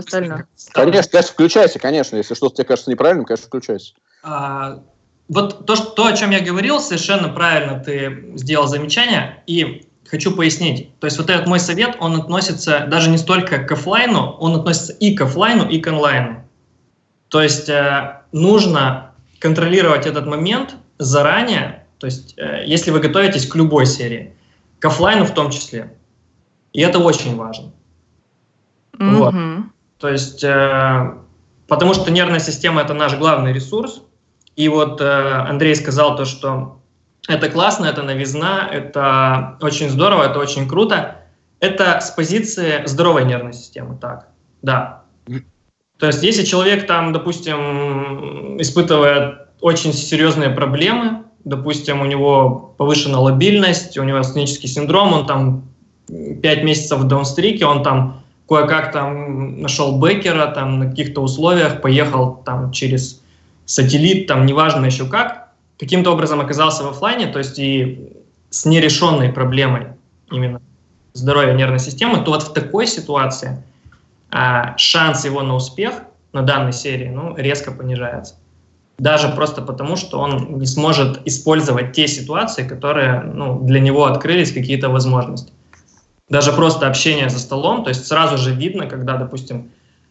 Конечно, 0.72 1.10
конечно, 1.12 1.32
включайся, 1.32 1.78
конечно. 1.78 2.16
Если 2.16 2.34
что-то 2.34 2.56
тебе 2.56 2.64
кажется 2.64 2.90
неправильным, 2.90 3.24
конечно, 3.24 3.46
включайся. 3.46 3.94
А, 4.24 4.82
вот 5.28 5.66
то, 5.66 5.76
что, 5.76 5.86
то, 5.90 6.06
о 6.06 6.12
чем 6.14 6.30
я 6.30 6.40
говорил, 6.40 6.80
совершенно 6.80 7.28
правильно 7.28 7.78
ты 7.78 8.32
сделал 8.36 8.66
замечание, 8.66 9.42
и 9.46 9.86
хочу 10.06 10.34
пояснить. 10.34 10.98
То 11.00 11.06
есть 11.06 11.18
вот 11.18 11.28
этот 11.28 11.46
мой 11.46 11.60
совет, 11.60 11.96
он 12.00 12.16
относится 12.16 12.86
даже 12.88 13.10
не 13.10 13.18
столько 13.18 13.58
к 13.58 13.70
офлайну, 13.70 14.36
он 14.40 14.56
относится 14.56 14.92
и 14.94 15.14
к 15.14 15.20
офлайну, 15.20 15.68
и 15.68 15.80
к 15.80 15.86
онлайну. 15.86 16.44
То 17.28 17.42
есть 17.42 17.68
э, 17.68 18.22
нужно 18.32 19.12
контролировать 19.38 20.06
этот 20.06 20.26
момент 20.26 20.76
заранее, 20.96 21.84
то 21.98 22.06
есть 22.06 22.34
э, 22.38 22.62
если 22.64 22.90
вы 22.90 23.00
готовитесь 23.00 23.46
к 23.46 23.54
любой 23.54 23.84
серии, 23.84 24.34
к 24.78 24.84
офлайну 24.86 25.26
в 25.26 25.32
том 25.32 25.50
числе. 25.50 25.94
И 26.72 26.80
это 26.80 26.98
очень 26.98 27.36
важно. 27.36 27.72
Mm-hmm. 28.98 29.14
Вот. 29.16 29.34
То 29.98 30.08
есть, 30.08 30.42
э, 30.42 31.14
потому 31.66 31.92
что 31.92 32.10
нервная 32.10 32.40
система 32.40 32.80
это 32.80 32.94
наш 32.94 33.16
главный 33.16 33.52
ресурс, 33.52 34.02
и 34.58 34.68
вот 34.68 35.00
э, 35.00 35.04
Андрей 35.04 35.76
сказал 35.76 36.16
то, 36.16 36.24
что 36.24 36.80
это 37.28 37.48
классно, 37.48 37.86
это 37.86 38.02
новизна, 38.02 38.68
это 38.68 39.56
очень 39.62 39.88
здорово, 39.88 40.24
это 40.24 40.40
очень 40.40 40.66
круто. 40.66 41.18
Это 41.60 42.00
с 42.00 42.10
позиции 42.10 42.82
здоровой 42.84 43.24
нервной 43.24 43.52
системы, 43.52 43.96
так, 44.00 44.30
да. 44.62 45.04
То 45.98 46.08
есть 46.08 46.24
если 46.24 46.42
человек 46.42 46.88
там, 46.88 47.12
допустим, 47.12 48.60
испытывает 48.60 49.46
очень 49.60 49.92
серьезные 49.92 50.50
проблемы, 50.50 51.22
допустим, 51.44 52.00
у 52.00 52.06
него 52.06 52.74
повышена 52.78 53.20
лобильность, 53.20 53.96
у 53.96 54.02
него 54.02 54.24
сценический 54.24 54.68
синдром, 54.68 55.12
он 55.12 55.26
там 55.26 55.68
5 56.08 56.64
месяцев 56.64 56.98
в 56.98 57.06
даунстрике, 57.06 57.64
он 57.64 57.84
там 57.84 58.22
кое-как 58.48 58.90
там 58.90 59.60
нашел 59.62 60.00
бекера 60.00 60.48
там 60.48 60.80
на 60.80 60.90
каких-то 60.90 61.20
условиях, 61.20 61.80
поехал 61.80 62.42
там 62.44 62.72
через 62.72 63.22
сателлит, 63.68 64.26
там, 64.26 64.46
неважно 64.46 64.86
еще 64.86 65.06
как, 65.06 65.50
каким-то 65.78 66.10
образом 66.10 66.40
оказался 66.40 66.84
в 66.84 66.88
офлайне, 66.88 67.26
то 67.26 67.38
есть 67.38 67.58
и 67.58 68.12
с 68.48 68.64
нерешенной 68.64 69.30
проблемой 69.30 69.88
именно 70.30 70.62
здоровья 71.12 71.52
нервной 71.52 71.78
системы, 71.78 72.24
то 72.24 72.30
вот 72.30 72.42
в 72.42 72.52
такой 72.54 72.86
ситуации 72.86 73.62
а, 74.30 74.74
шанс 74.78 75.26
его 75.26 75.42
на 75.42 75.54
успех 75.54 75.94
на 76.32 76.42
данной 76.42 76.72
серии 76.72 77.08
ну, 77.08 77.36
резко 77.36 77.70
понижается. 77.70 78.36
Даже 78.98 79.28
просто 79.28 79.60
потому, 79.60 79.96
что 79.96 80.18
он 80.18 80.58
не 80.58 80.66
сможет 80.66 81.20
использовать 81.26 81.92
те 81.92 82.08
ситуации, 82.08 82.66
которые 82.66 83.20
ну, 83.20 83.60
для 83.60 83.80
него 83.80 84.06
открылись, 84.06 84.50
какие-то 84.50 84.88
возможности. 84.88 85.52
Даже 86.30 86.52
просто 86.52 86.88
общение 86.88 87.28
за 87.28 87.38
столом, 87.38 87.84
то 87.84 87.90
есть 87.90 88.06
сразу 88.06 88.38
же 88.38 88.54
видно, 88.54 88.86
когда, 88.86 89.16
допустим, 89.16 89.70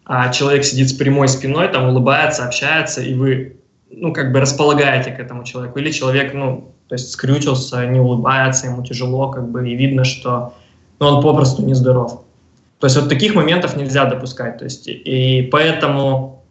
а 0.10 0.30
человек 0.30 0.64
сидит 0.64 0.90
с 0.90 0.94
прямой 0.94 1.28
спиной, 1.28 1.68
там 1.68 1.90
улыбается, 1.90 2.46
общается, 2.46 3.02
и 3.02 3.14
вы, 3.14 3.58
ну, 3.92 4.14
как 4.14 4.32
бы 4.32 4.40
располагаете 4.40 5.12
к 5.12 5.20
этому 5.20 5.44
человеку. 5.44 5.80
Или 5.80 5.92
человек, 5.92 6.34
ну, 6.34 6.74
то 6.88 6.96
есть 6.96 7.12
скрючился, 7.12 7.86
не 7.86 8.00
улыбается, 8.00 8.68
ему 8.68 8.84
тяжело, 8.84 9.30
как 9.30 9.50
бы, 9.50 9.70
и 9.70 9.76
видно, 9.76 10.06
что 10.06 10.54
ну, 11.00 11.08
он 11.08 11.22
попросту 11.22 11.62
нездоров. 11.62 12.22
То 12.80 12.88
есть 12.88 12.96
вот 12.96 13.10
таких 13.10 13.36
моментов 13.36 13.76
нельзя 13.76 14.06
допускать. 14.06 14.60
То 14.60 14.64
есть, 14.64 14.88
и 14.88 15.50
поэтому, 15.52 16.42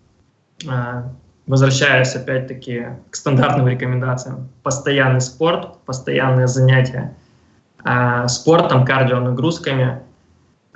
а, 0.69 1.11
возвращаясь 1.47 2.15
опять-таки 2.15 2.89
к 3.11 3.17
стандартным 3.17 3.69
рекомендациям, 3.69 4.51
постоянный 4.63 5.23
спорт, 5.23 5.79
постоянные 5.87 6.47
занятия 6.47 7.17
а, 7.83 8.29
спортом, 8.29 8.85
кардионагрузками– 8.85 10.01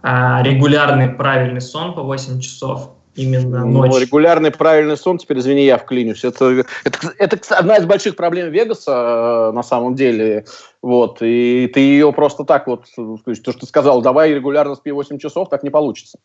а, 0.02 0.42
регулярный 0.42 1.08
правильный 1.08 1.60
сон 1.60 1.94
по 1.94 2.02
8 2.02 2.40
часов 2.40 2.92
именно 3.14 3.64
ну, 3.64 3.86
ночью. 3.86 4.00
Регулярный 4.00 4.50
правильный 4.50 4.96
сон, 4.96 5.18
теперь 5.18 5.38
извини, 5.38 5.64
я 5.64 5.78
вклинюсь. 5.78 6.24
Это, 6.24 6.64
это, 6.84 7.12
это 7.18 7.56
одна 7.56 7.76
из 7.76 7.84
больших 7.84 8.16
проблем 8.16 8.50
Вегаса 8.50 9.50
э, 9.50 9.52
на 9.52 9.62
самом 9.62 9.94
деле. 9.94 10.44
Вот, 10.82 11.18
и 11.20 11.70
ты 11.72 11.80
ее 11.80 12.12
просто 12.12 12.44
так 12.44 12.66
вот, 12.66 12.86
то, 12.96 13.20
есть, 13.26 13.42
то, 13.42 13.52
что 13.52 13.60
ты 13.60 13.66
сказал, 13.66 14.00
давай 14.02 14.32
регулярно 14.32 14.74
спи 14.74 14.90
8 14.92 15.18
часов, 15.18 15.48
так 15.48 15.62
не 15.62 15.70
получится. 15.70 16.18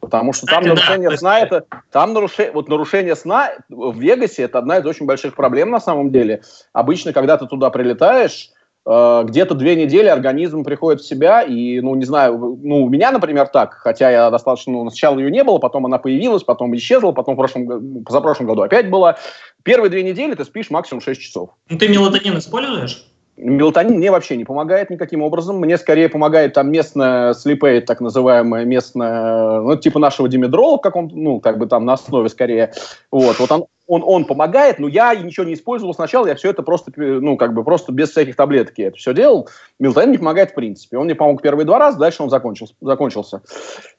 Потому 0.00 0.32
что 0.32 0.46
там 0.46 0.64
нарушение 0.64 1.10
да, 1.10 1.16
сна, 1.16 1.40
это, 1.40 1.64
там 1.90 2.12
нарушение, 2.12 2.52
вот 2.52 2.68
нарушение 2.68 3.16
сна 3.16 3.50
в 3.68 3.98
Вегасе 3.98 4.44
это 4.44 4.58
одна 4.58 4.78
из 4.78 4.86
очень 4.86 5.06
больших 5.06 5.34
проблем 5.34 5.70
на 5.70 5.80
самом 5.80 6.12
деле. 6.12 6.42
Обычно, 6.72 7.12
когда 7.12 7.36
ты 7.36 7.46
туда 7.46 7.70
прилетаешь, 7.70 8.50
э, 8.52 8.57
где-то 8.88 9.54
две 9.54 9.76
недели 9.76 10.06
организм 10.06 10.64
приходит 10.64 11.02
в 11.02 11.06
себя, 11.06 11.42
и, 11.42 11.78
ну, 11.80 11.94
не 11.94 12.06
знаю, 12.06 12.58
ну, 12.62 12.84
у 12.84 12.88
меня, 12.88 13.12
например, 13.12 13.48
так, 13.48 13.74
хотя 13.74 14.10
я 14.10 14.30
достаточно, 14.30 14.72
ну, 14.72 14.88
сначала 14.88 15.18
ее 15.18 15.30
не 15.30 15.44
было, 15.44 15.58
потом 15.58 15.84
она 15.84 15.98
появилась, 15.98 16.42
потом 16.42 16.74
исчезла, 16.74 17.12
потом 17.12 17.34
в 17.34 17.36
прошлом, 17.36 18.02
позапрошлом 18.02 18.46
году 18.46 18.62
опять 18.62 18.88
была. 18.88 19.18
Первые 19.62 19.90
две 19.90 20.02
недели 20.02 20.34
ты 20.34 20.44
спишь 20.46 20.70
максимум 20.70 21.02
6 21.02 21.20
часов. 21.20 21.50
Ну, 21.68 21.76
ты 21.76 21.86
мелатонин 21.88 22.38
используешь? 22.38 23.04
Мелатонин 23.36 23.98
мне 23.98 24.10
вообще 24.10 24.38
не 24.38 24.44
помогает 24.44 24.88
никаким 24.88 25.22
образом. 25.22 25.58
Мне 25.58 25.76
скорее 25.76 26.08
помогает 26.08 26.54
там 26.54 26.72
местная 26.72 27.34
слепейт, 27.34 27.84
так 27.84 28.00
называемая 28.00 28.64
местная, 28.64 29.60
ну, 29.60 29.76
типа 29.76 29.98
нашего 29.98 30.30
димедрола 30.30 30.78
в 30.78 30.80
каком-то, 30.80 31.14
ну, 31.14 31.40
как 31.40 31.58
бы 31.58 31.66
там 31.66 31.84
на 31.84 31.92
основе 31.92 32.30
скорее. 32.30 32.72
Вот, 33.10 33.38
вот 33.38 33.52
он, 33.52 33.66
он, 33.88 34.02
он 34.06 34.26
помогает, 34.26 34.78
но 34.78 34.86
я 34.86 35.14
ничего 35.14 35.46
не 35.46 35.54
использовал 35.54 35.94
сначала, 35.94 36.26
я 36.26 36.36
все 36.36 36.50
это 36.50 36.62
просто, 36.62 36.92
ну, 36.96 37.36
как 37.38 37.54
бы 37.54 37.64
просто 37.64 37.90
без 37.90 38.10
всяких 38.10 38.36
таблеток 38.36 38.74
я 38.76 38.88
это 38.88 38.98
все 38.98 39.14
делал. 39.14 39.48
Мелатонин 39.78 40.12
не 40.12 40.18
помогает 40.18 40.50
в 40.50 40.54
принципе. 40.54 40.98
Он 40.98 41.06
мне 41.06 41.14
помог 41.14 41.40
первые 41.40 41.64
два 41.64 41.78
раза, 41.78 41.98
дальше 41.98 42.22
он 42.22 42.28
закончился, 42.28 42.74
закончился. 42.82 43.42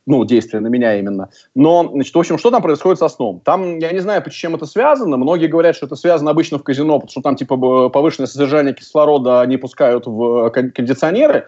Ну, 0.06 0.23
действие 0.25 0.62
на 0.62 0.67
меня 0.67 0.97
именно. 0.97 1.30
Но, 1.56 1.89
значит, 1.91 2.13
в 2.13 2.19
общем, 2.19 2.38
что 2.38 2.52
там 2.52 2.62
происходит 2.62 2.99
со 2.99 3.10
сном? 3.10 3.41
Там, 3.43 3.80
я 3.80 3.91
не 3.91 3.99
знаю, 3.99 4.23
с 4.30 4.34
чем 4.34 4.56
это 4.56 4.67
связано. 4.67 5.17
Многие 5.17 5.47
говорят, 5.47 5.75
что 5.75 5.88
это 5.88 5.95
связано 5.95 6.32
обычно 6.32 6.60
в 6.60 6.63
казино, 6.63 6.99
потому 6.99 7.10
что 7.10 7.21
там, 7.21 7.36
типа, 7.36 7.89
повышенное 7.89 8.28
содержание 8.28 8.75
кислорода 8.75 9.43
не 9.47 9.58
пускают 9.58 10.06
в 10.06 10.52
кондиционеры. 10.52 11.47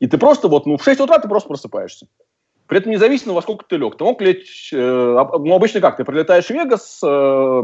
И 0.00 0.08
ты 0.08 0.18
просто 0.18 0.48
вот, 0.48 0.66
ну, 0.66 0.76
в 0.76 0.84
6 0.84 1.00
утра 1.00 1.18
ты 1.18 1.28
просто 1.28 1.48
просыпаешься. 1.48 2.06
При 2.68 2.78
этом 2.78 2.92
независимо, 2.92 3.34
во 3.34 3.42
сколько 3.42 3.64
ты 3.68 3.76
лег. 3.76 3.96
Ты 3.96 4.04
мог 4.04 4.20
лечь, 4.20 4.70
э, 4.72 4.76
ну, 4.78 5.54
обычно 5.54 5.80
как, 5.80 5.96
ты 5.96 6.04
прилетаешь 6.04 6.46
в 6.46 6.50
Вегас, 6.50 7.00
э, 7.04 7.62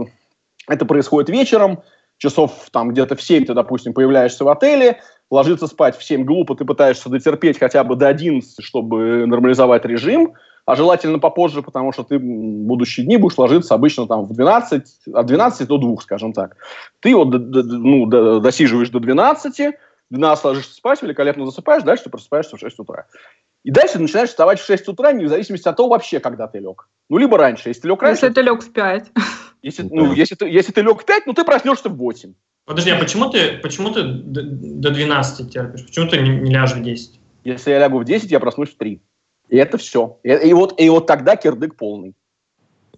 это 0.69 0.85
происходит 0.87 1.29
вечером, 1.29 1.83
часов 2.19 2.69
там 2.71 2.91
где-то 2.91 3.17
в 3.17 3.23
7 3.23 3.47
ты, 3.47 3.55
допустим, 3.55 3.95
появляешься 3.95 4.45
в 4.45 4.49
отеле, 4.49 5.01
ложиться 5.31 5.67
спать 5.67 5.97
в 5.97 6.05
7 6.05 6.25
глупо, 6.25 6.55
ты 6.55 6.65
пытаешься 6.65 7.09
дотерпеть 7.09 7.59
хотя 7.59 7.83
бы 7.83 7.97
до 7.97 8.09
11, 8.09 8.65
чтобы 8.65 9.27
нормализовать 9.27 9.85
режим, 9.85 10.35
а 10.65 10.77
желательно 10.77 11.19
попозже, 11.19 11.63
потому 11.63 11.93
что 11.93 12.05
ты 12.05 12.19
в 12.19 12.23
будущие 12.23 13.05
дни 13.05 13.17
будешь 13.17 13.39
ложиться 13.39 13.75
обычно 13.75 14.07
там 14.07 14.25
в 14.25 14.33
12, 14.33 14.85
от 15.13 15.27
12 15.27 15.67
до 15.67 15.79
2, 15.79 15.97
скажем 16.03 16.33
так. 16.33 16.57
Ты 17.01 17.17
вот 17.17 17.33
ну, 17.33 18.07
досиживаешь 18.41 18.91
до 18.91 19.01
12, 19.01 19.75
12 20.13 20.45
ложишься 20.45 20.75
спать, 20.75 21.03
великолепно 21.03 21.47
засыпаешь, 21.47 21.83
дальше 21.85 22.05
ты 22.05 22.11
просыпаешься 22.11 22.57
в 22.57 22.61
6 22.61 22.79
утра. 22.81 23.07
И 23.65 23.71
дальше 23.71 23.95
ты 23.95 24.01
начинаешь 24.01 24.29
вставать 24.29 24.61
в 24.61 24.67
6 24.67 24.89
утра, 24.89 25.13
не 25.13 25.25
в 25.25 25.29
зависимости 25.29 25.67
от 25.67 25.77
того 25.77 25.89
вообще, 25.89 26.21
когда 26.21 26.47
ты 26.47 26.59
лег. 26.59 26.89
Ну, 27.09 27.17
либо 27.17 27.39
раньше. 27.39 27.71
Если 27.71 27.81
ты 27.81 27.89
лег 27.89 28.03
раньше... 28.03 28.27
Если 28.27 28.35
ты 28.35 28.43
лег 28.43 28.63
в 28.63 28.73
5. 28.73 29.11
Если, 29.63 29.83
ну, 29.91 30.13
если, 30.13 30.35
ты, 30.35 30.49
если 30.49 30.73
ты 30.73 30.83
лег 30.83 31.01
в 31.01 31.07
5, 31.07 31.27
ну, 31.27 31.33
ты 31.33 31.45
проснешься 31.45 31.89
в 31.89 31.97
8. 31.97 32.35
Подожди, 32.67 32.91
а 32.91 32.99
почему 32.99 33.31
ты, 33.31 33.59
почему 33.59 33.91
ты 33.91 34.03
до 34.03 34.91
12 34.91 35.51
терпишь? 35.51 35.87
Почему 35.87 36.09
ты 36.09 36.19
не, 36.19 36.31
не 36.31 36.53
ляжешь 36.53 36.77
в 36.77 36.83
10? 36.83 37.19
Если 37.45 37.71
я 37.71 37.79
лягу 37.79 37.99
в 37.99 38.05
10, 38.05 38.31
я 38.31 38.39
проснусь 38.39 38.71
в 38.71 38.77
3. 38.77 39.01
И 39.49 39.57
это 39.57 39.79
все. 39.79 40.19
И, 40.23 40.31
и, 40.31 40.53
вот, 40.53 40.79
и 40.79 40.91
вот 40.91 41.07
тогда 41.07 41.37
кирдык 41.37 41.77
полный. 41.77 42.15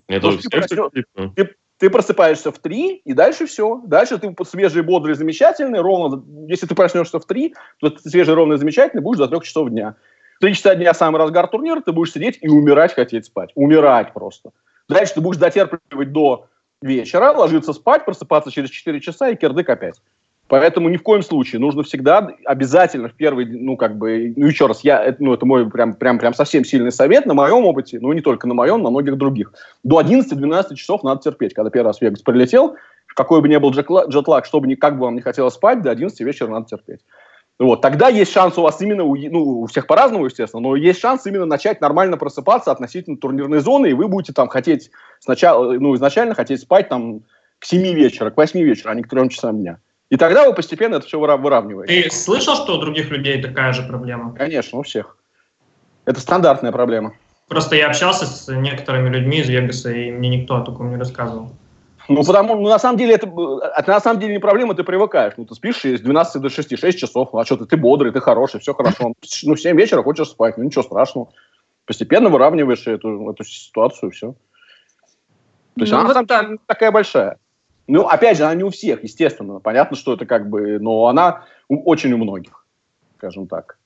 Это 0.09 0.37
ты, 0.37 0.49
проснешь, 0.51 0.91
ты, 1.37 1.55
ты 1.85 1.91
просыпаешься 1.91 2.51
в 2.51 2.59
3, 2.61 3.03
и 3.05 3.13
дальше 3.13 3.45
все. 3.45 3.83
Дальше 3.85 4.17
ты 4.17 4.35
свежий, 4.47 4.83
бодрый, 4.83 5.15
замечательный. 5.17 5.83
Ровно, 5.83 6.25
если 6.49 6.65
ты 6.65 6.75
проснешься 6.75 7.21
в 7.21 7.27
3, 7.27 7.55
то 7.79 7.91
ты 7.91 8.09
свежий, 8.09 8.33
ровный, 8.33 8.57
замечательный 8.57 9.03
будешь 9.03 9.19
до 9.19 9.29
3 9.29 9.43
часов 9.43 9.69
дня. 9.69 9.95
Три 10.41 10.55
часа 10.55 10.75
дня 10.77 10.95
самый 10.95 11.19
разгар 11.19 11.47
турнира, 11.47 11.83
ты 11.83 11.93
будешь 11.93 12.13
сидеть 12.13 12.39
и 12.41 12.49
умирать 12.49 12.95
хотеть 12.95 13.27
спать. 13.27 13.51
Умирать 13.55 14.15
просто. 14.15 14.53
Дальше 14.89 15.13
ты 15.13 15.21
будешь 15.21 15.39
дотерпливать 15.39 16.11
до 16.11 16.47
вечера, 16.81 17.33
ложиться 17.33 17.75
спать, 17.75 18.07
просыпаться 18.07 18.51
через 18.51 18.71
4 18.71 18.99
часа 19.03 19.29
и 19.29 19.37
кирдык 19.37 19.69
опять. 19.69 20.01
Поэтому 20.49 20.91
ни 20.91 20.99
в 20.99 21.03
коем 21.03 21.23
случае 21.23 21.61
нужно 21.61 21.83
всегда 21.83 22.29
обязательно 22.45 23.09
в 23.09 23.15
первый, 23.15 23.47
ну 23.47 23.77
как 23.77 23.97
бы, 23.97 24.35
ну 24.37 24.47
еще 24.47 24.67
раз, 24.67 24.85
я, 24.85 25.17
ну 25.19 25.33
это 25.33 25.47
мой 25.47 25.69
прям, 25.71 25.95
прям, 25.95 26.19
прям 26.19 26.35
совсем 26.35 26.65
сильный 26.65 26.93
совет 26.93 27.25
на 27.25 27.33
моем 27.33 27.65
опыте, 27.65 27.99
ну 27.99 28.13
не 28.13 28.21
только 28.21 28.47
на 28.47 28.55
моем, 28.55 28.83
на 28.83 28.91
многих 28.91 29.17
других. 29.17 29.55
До 29.83 30.01
11-12 30.01 30.75
часов 30.75 31.03
надо 31.03 31.23
терпеть. 31.23 31.55
Когда 31.55 31.71
первый 31.71 31.87
раз 31.87 31.99
в 31.99 32.03
Вегас 32.03 32.21
прилетел, 32.21 32.77
какой 33.15 33.41
бы 33.41 33.49
ни 33.49 33.57
был 33.57 33.71
джетлаг, 33.71 34.45
что 34.45 34.61
бы 34.61 34.67
ни, 34.67 34.75
как 34.75 34.99
бы 34.99 35.07
вам 35.07 35.15
не 35.15 35.23
хотелось 35.23 35.55
спать, 35.55 35.83
до 35.83 35.91
11 35.91 36.21
вечера 36.21 36.49
надо 36.49 36.67
терпеть. 36.67 37.01
Вот, 37.59 37.81
тогда 37.81 38.09
есть 38.09 38.33
шанс 38.33 38.59
у 38.59 38.63
вас 38.63 38.81
именно, 38.83 39.05
ну, 39.05 39.61
у 39.61 39.67
всех 39.67 39.87
по-разному, 39.87 40.25
естественно, 40.25 40.61
но 40.61 40.75
есть 40.75 41.01
шанс 41.01 41.25
именно 41.25 41.47
начать 41.47 41.81
нормально 41.81 42.17
просыпаться 42.17 42.73
относительно 42.73 43.17
турнирной 43.17 43.61
зоны, 43.61 43.91
и 43.91 43.93
вы 43.93 44.09
будете 44.09 44.33
там 44.33 44.49
хотеть 44.49 44.91
сначала, 45.21 45.73
ну, 45.75 45.95
изначально 45.95 46.35
хотеть 46.35 46.61
спать 46.61 46.89
там 46.89 47.21
к 47.61 47.65
7 47.65 47.95
вечера, 47.95 48.31
к 48.31 48.37
8 48.37 48.61
вечера, 48.61 48.91
а 48.91 48.95
не 48.97 49.03
к 49.03 49.09
3 49.09 49.31
часам 49.31 49.61
дня. 49.61 49.79
И 50.11 50.17
тогда 50.17 50.47
вы 50.47 50.55
постепенно 50.55 50.97
это 50.97 51.07
все 51.07 51.19
выравниваете. 51.19 52.03
Ты 52.03 52.11
слышал, 52.15 52.55
что 52.57 52.77
у 52.77 52.81
других 52.81 53.11
людей 53.11 53.41
такая 53.41 53.73
же 53.73 53.83
проблема? 53.83 54.35
Конечно, 54.35 54.79
у 54.79 54.83
всех. 54.83 55.17
Это 56.05 56.21
стандартная 56.21 56.73
проблема. 56.73 57.15
Просто 57.49 57.77
я 57.77 57.89
общался 57.89 58.27
с 58.27 58.49
некоторыми 58.53 59.09
людьми 59.09 59.39
из 59.39 59.49
Вегаса, 59.49 59.93
и 59.93 60.11
мне 60.11 60.29
никто 60.29 60.57
о 60.57 60.61
таком 60.65 60.91
не 60.91 60.97
рассказывал. 60.97 61.51
Ну, 62.09 62.23
потому, 62.23 62.57
ну, 62.57 62.69
на 62.69 62.79
самом 62.79 62.99
деле, 62.99 63.15
это, 63.15 63.27
это 63.27 63.91
на 63.91 64.01
самом 64.01 64.21
деле 64.21 64.35
не 64.35 64.39
проблема, 64.39 64.75
ты 64.75 64.85
привыкаешь. 64.85 65.35
Ну, 65.39 65.47
ты 65.47 65.55
спишь 65.55 65.85
с 65.85 66.01
12 66.01 66.43
до 66.43 66.51
6, 66.51 66.79
6 66.79 66.99
часов, 66.99 67.31
ну, 67.33 67.39
а 67.39 67.47
что 67.47 67.57
ты, 67.57 67.65
ты 67.65 67.77
бодрый, 67.79 68.13
ты 68.13 68.21
хороший, 68.21 68.61
все 68.61 68.75
хорошо. 68.75 69.15
Ну, 69.45 69.55
в 69.55 69.61
7 69.61 69.77
вечера 69.77 70.03
хочешь 70.03 70.29
спать, 70.29 70.59
ну, 70.59 70.65
ничего 70.65 70.83
страшного. 70.83 71.29
Постепенно 71.87 72.29
выравниваешь 72.29 72.87
эту, 72.87 73.31
эту 73.31 73.45
ситуацию, 73.45 74.11
все. 74.11 74.35
То 75.77 75.81
есть 75.81 75.93
ну, 75.93 75.99
она, 75.99 76.09
вот 76.09 76.15
самом 76.15 76.27
деле, 76.27 76.59
такая 76.67 76.93
большая. 76.93 77.39
Ну, 77.87 78.07
опять 78.07 78.39
же, 78.39 78.45
она 78.45 78.55
не 78.55 78.65
у 78.65 78.71
всех, 78.71 79.03
естественно. 79.03 79.61
Понятно, 79.61 79.97
что 79.97 80.15
это 80.15 80.27
как 80.27 80.49
бы, 80.49 80.79
но 80.79 81.07
она 81.07 81.45
очень 81.69 82.13
у 82.13 82.19
многих, 82.19 82.67
скажем 83.17 83.47
так. 83.47 83.79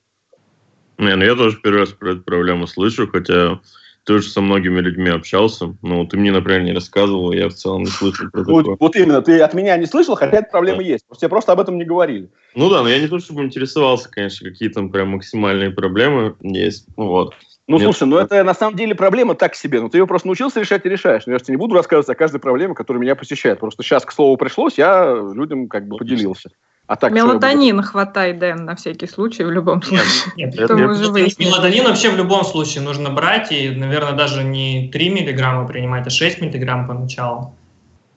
Не, 0.97 1.15
ну 1.15 1.23
я 1.23 1.35
тоже 1.35 1.57
первый 1.61 1.79
раз 1.79 1.89
про 1.89 2.11
эту 2.11 2.23
проблему 2.23 2.67
слышу, 2.67 3.07
хотя 3.07 3.59
тоже 4.05 4.29
со 4.29 4.41
многими 4.41 4.79
людьми 4.79 5.09
общался. 5.09 5.75
Ну, 5.81 6.05
ты 6.05 6.17
мне, 6.17 6.31
например, 6.31 6.63
не 6.63 6.73
рассказывал, 6.73 7.31
я 7.31 7.47
в 7.47 7.53
целом 7.53 7.83
не 7.83 7.91
слышал 7.91 8.29
про 8.31 8.39
такое. 8.39 8.63
Вот, 8.63 8.79
вот 8.79 8.95
именно, 8.95 9.21
ты 9.21 9.39
от 9.39 9.53
меня 9.53 9.77
не 9.77 9.85
слышал, 9.85 10.15
хотя 10.15 10.37
эта 10.37 10.49
проблема 10.49 10.79
да. 10.79 10.83
есть. 10.83 11.05
Просто 11.05 11.21
тебе 11.21 11.29
просто 11.29 11.51
об 11.51 11.59
этом 11.59 11.77
не 11.77 11.85
говорили. 11.85 12.29
Ну 12.55 12.69
да, 12.69 12.81
но 12.81 12.89
я 12.89 12.99
не 12.99 13.07
то 13.07 13.19
чтобы 13.19 13.43
интересовался, 13.43 14.09
конечно, 14.09 14.49
какие 14.49 14.69
там 14.69 14.91
прям 14.91 15.09
максимальные 15.09 15.69
проблемы 15.71 16.35
есть. 16.41 16.87
Ну 16.97 17.07
вот. 17.07 17.35
Ну, 17.69 17.77
Нет. 17.77 17.83
слушай, 17.83 18.07
ну 18.07 18.17
это 18.17 18.43
на 18.43 18.55
самом 18.55 18.75
деле 18.75 18.95
проблема 18.95 19.35
так 19.35 19.53
себе. 19.53 19.79
Ну, 19.79 19.89
ты 19.89 19.99
ее 19.99 20.07
просто 20.07 20.27
научился 20.27 20.59
решать 20.59 20.83
и 20.87 20.89
решаешь. 20.89 21.27
Но 21.27 21.33
я 21.33 21.37
же 21.37 21.45
тебе 21.45 21.53
не 21.53 21.59
буду 21.59 21.75
рассказывать 21.75 22.09
о 22.09 22.15
каждой 22.15 22.39
проблеме, 22.39 22.73
которая 22.73 22.99
меня 22.99 23.15
посещает. 23.15 23.59
Просто 23.59 23.83
сейчас, 23.83 24.05
к 24.05 24.11
слову, 24.11 24.37
пришлось, 24.37 24.79
я 24.79 25.13
людям 25.35 25.67
как 25.67 25.87
бы 25.87 25.97
поделился. 25.97 26.49
А 26.87 26.95
так, 26.95 27.11
Мелатонин 27.11 27.83
хватай, 27.83 28.33
Дэн, 28.33 28.65
на 28.65 28.75
всякий 28.75 29.05
случай, 29.05 29.43
в 29.43 29.51
любом 29.51 29.83
случае. 29.83 30.07
Нет, 30.35 30.55
нет, 30.57 30.69
нет. 30.71 31.37
Мелатонин 31.37 31.83
вообще 31.85 32.09
в 32.09 32.17
любом 32.17 32.43
случае 32.43 32.83
нужно 32.83 33.11
брать, 33.11 33.51
и, 33.51 33.69
наверное, 33.69 34.13
даже 34.13 34.43
не 34.43 34.89
3 34.91 35.09
миллиграмма 35.11 35.67
принимать, 35.67 36.07
а 36.07 36.09
6 36.09 36.41
миллиграмм 36.41 36.87
поначалу. 36.87 37.53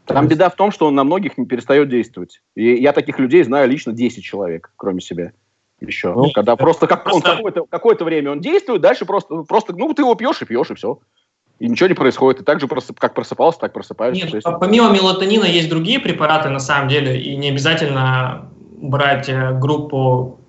Там 0.07 0.29
беда 0.29 0.49
в 0.49 0.57
том, 0.57 0.73
что 0.73 0.87
он 0.87 0.95
на 0.95 1.05
многих 1.05 1.37
не 1.37 1.45
перестает 1.45 1.91
действовать. 1.91 2.41
И 2.55 2.75
я 2.77 2.95
таких 2.95 3.19
людей 3.19 3.43
знаю 3.43 3.69
лично 3.69 3.93
10 3.93 4.25
человек, 4.25 4.71
кроме 4.77 5.03
себя. 5.03 5.33
Еще. 5.87 6.13
Ну, 6.13 6.31
когда 6.33 6.57
просто, 6.57 6.87
как, 6.87 7.05
просто... 7.05 7.31
Он 7.31 7.37
какое-то, 7.37 7.65
какое-то 7.69 8.05
время 8.05 8.33
он 8.33 8.41
действует, 8.41 8.81
дальше 8.81 9.05
просто, 9.05 9.43
просто, 9.43 9.75
ну, 9.77 9.93
ты 9.95 10.03
его 10.03 10.15
пьешь 10.15 10.41
и 10.43 10.45
пьешь, 10.45 10.71
и 10.71 10.75
все. 10.75 10.99
И 11.59 11.69
ничего 11.69 11.89
не 11.89 11.95
происходит. 11.95 12.41
И 12.41 12.45
так 12.45 12.61
же, 12.61 12.67
просып, 12.67 12.99
как 12.99 13.15
просыпался, 13.15 13.61
так 13.61 13.73
просыпаешься. 13.73 14.25
Нет, 14.25 14.35
есть... 14.35 14.47
помимо 14.61 14.91
мелатонина 14.91 15.45
есть 15.45 15.69
другие 15.69 16.01
препараты, 16.01 16.49
на 16.49 16.61
самом 16.61 16.89
деле, 16.89 17.21
и 17.21 17.37
не 17.37 17.51
обязательно 17.51 18.49
брать 18.81 19.29
э, 19.29 19.53
группу 19.59 20.41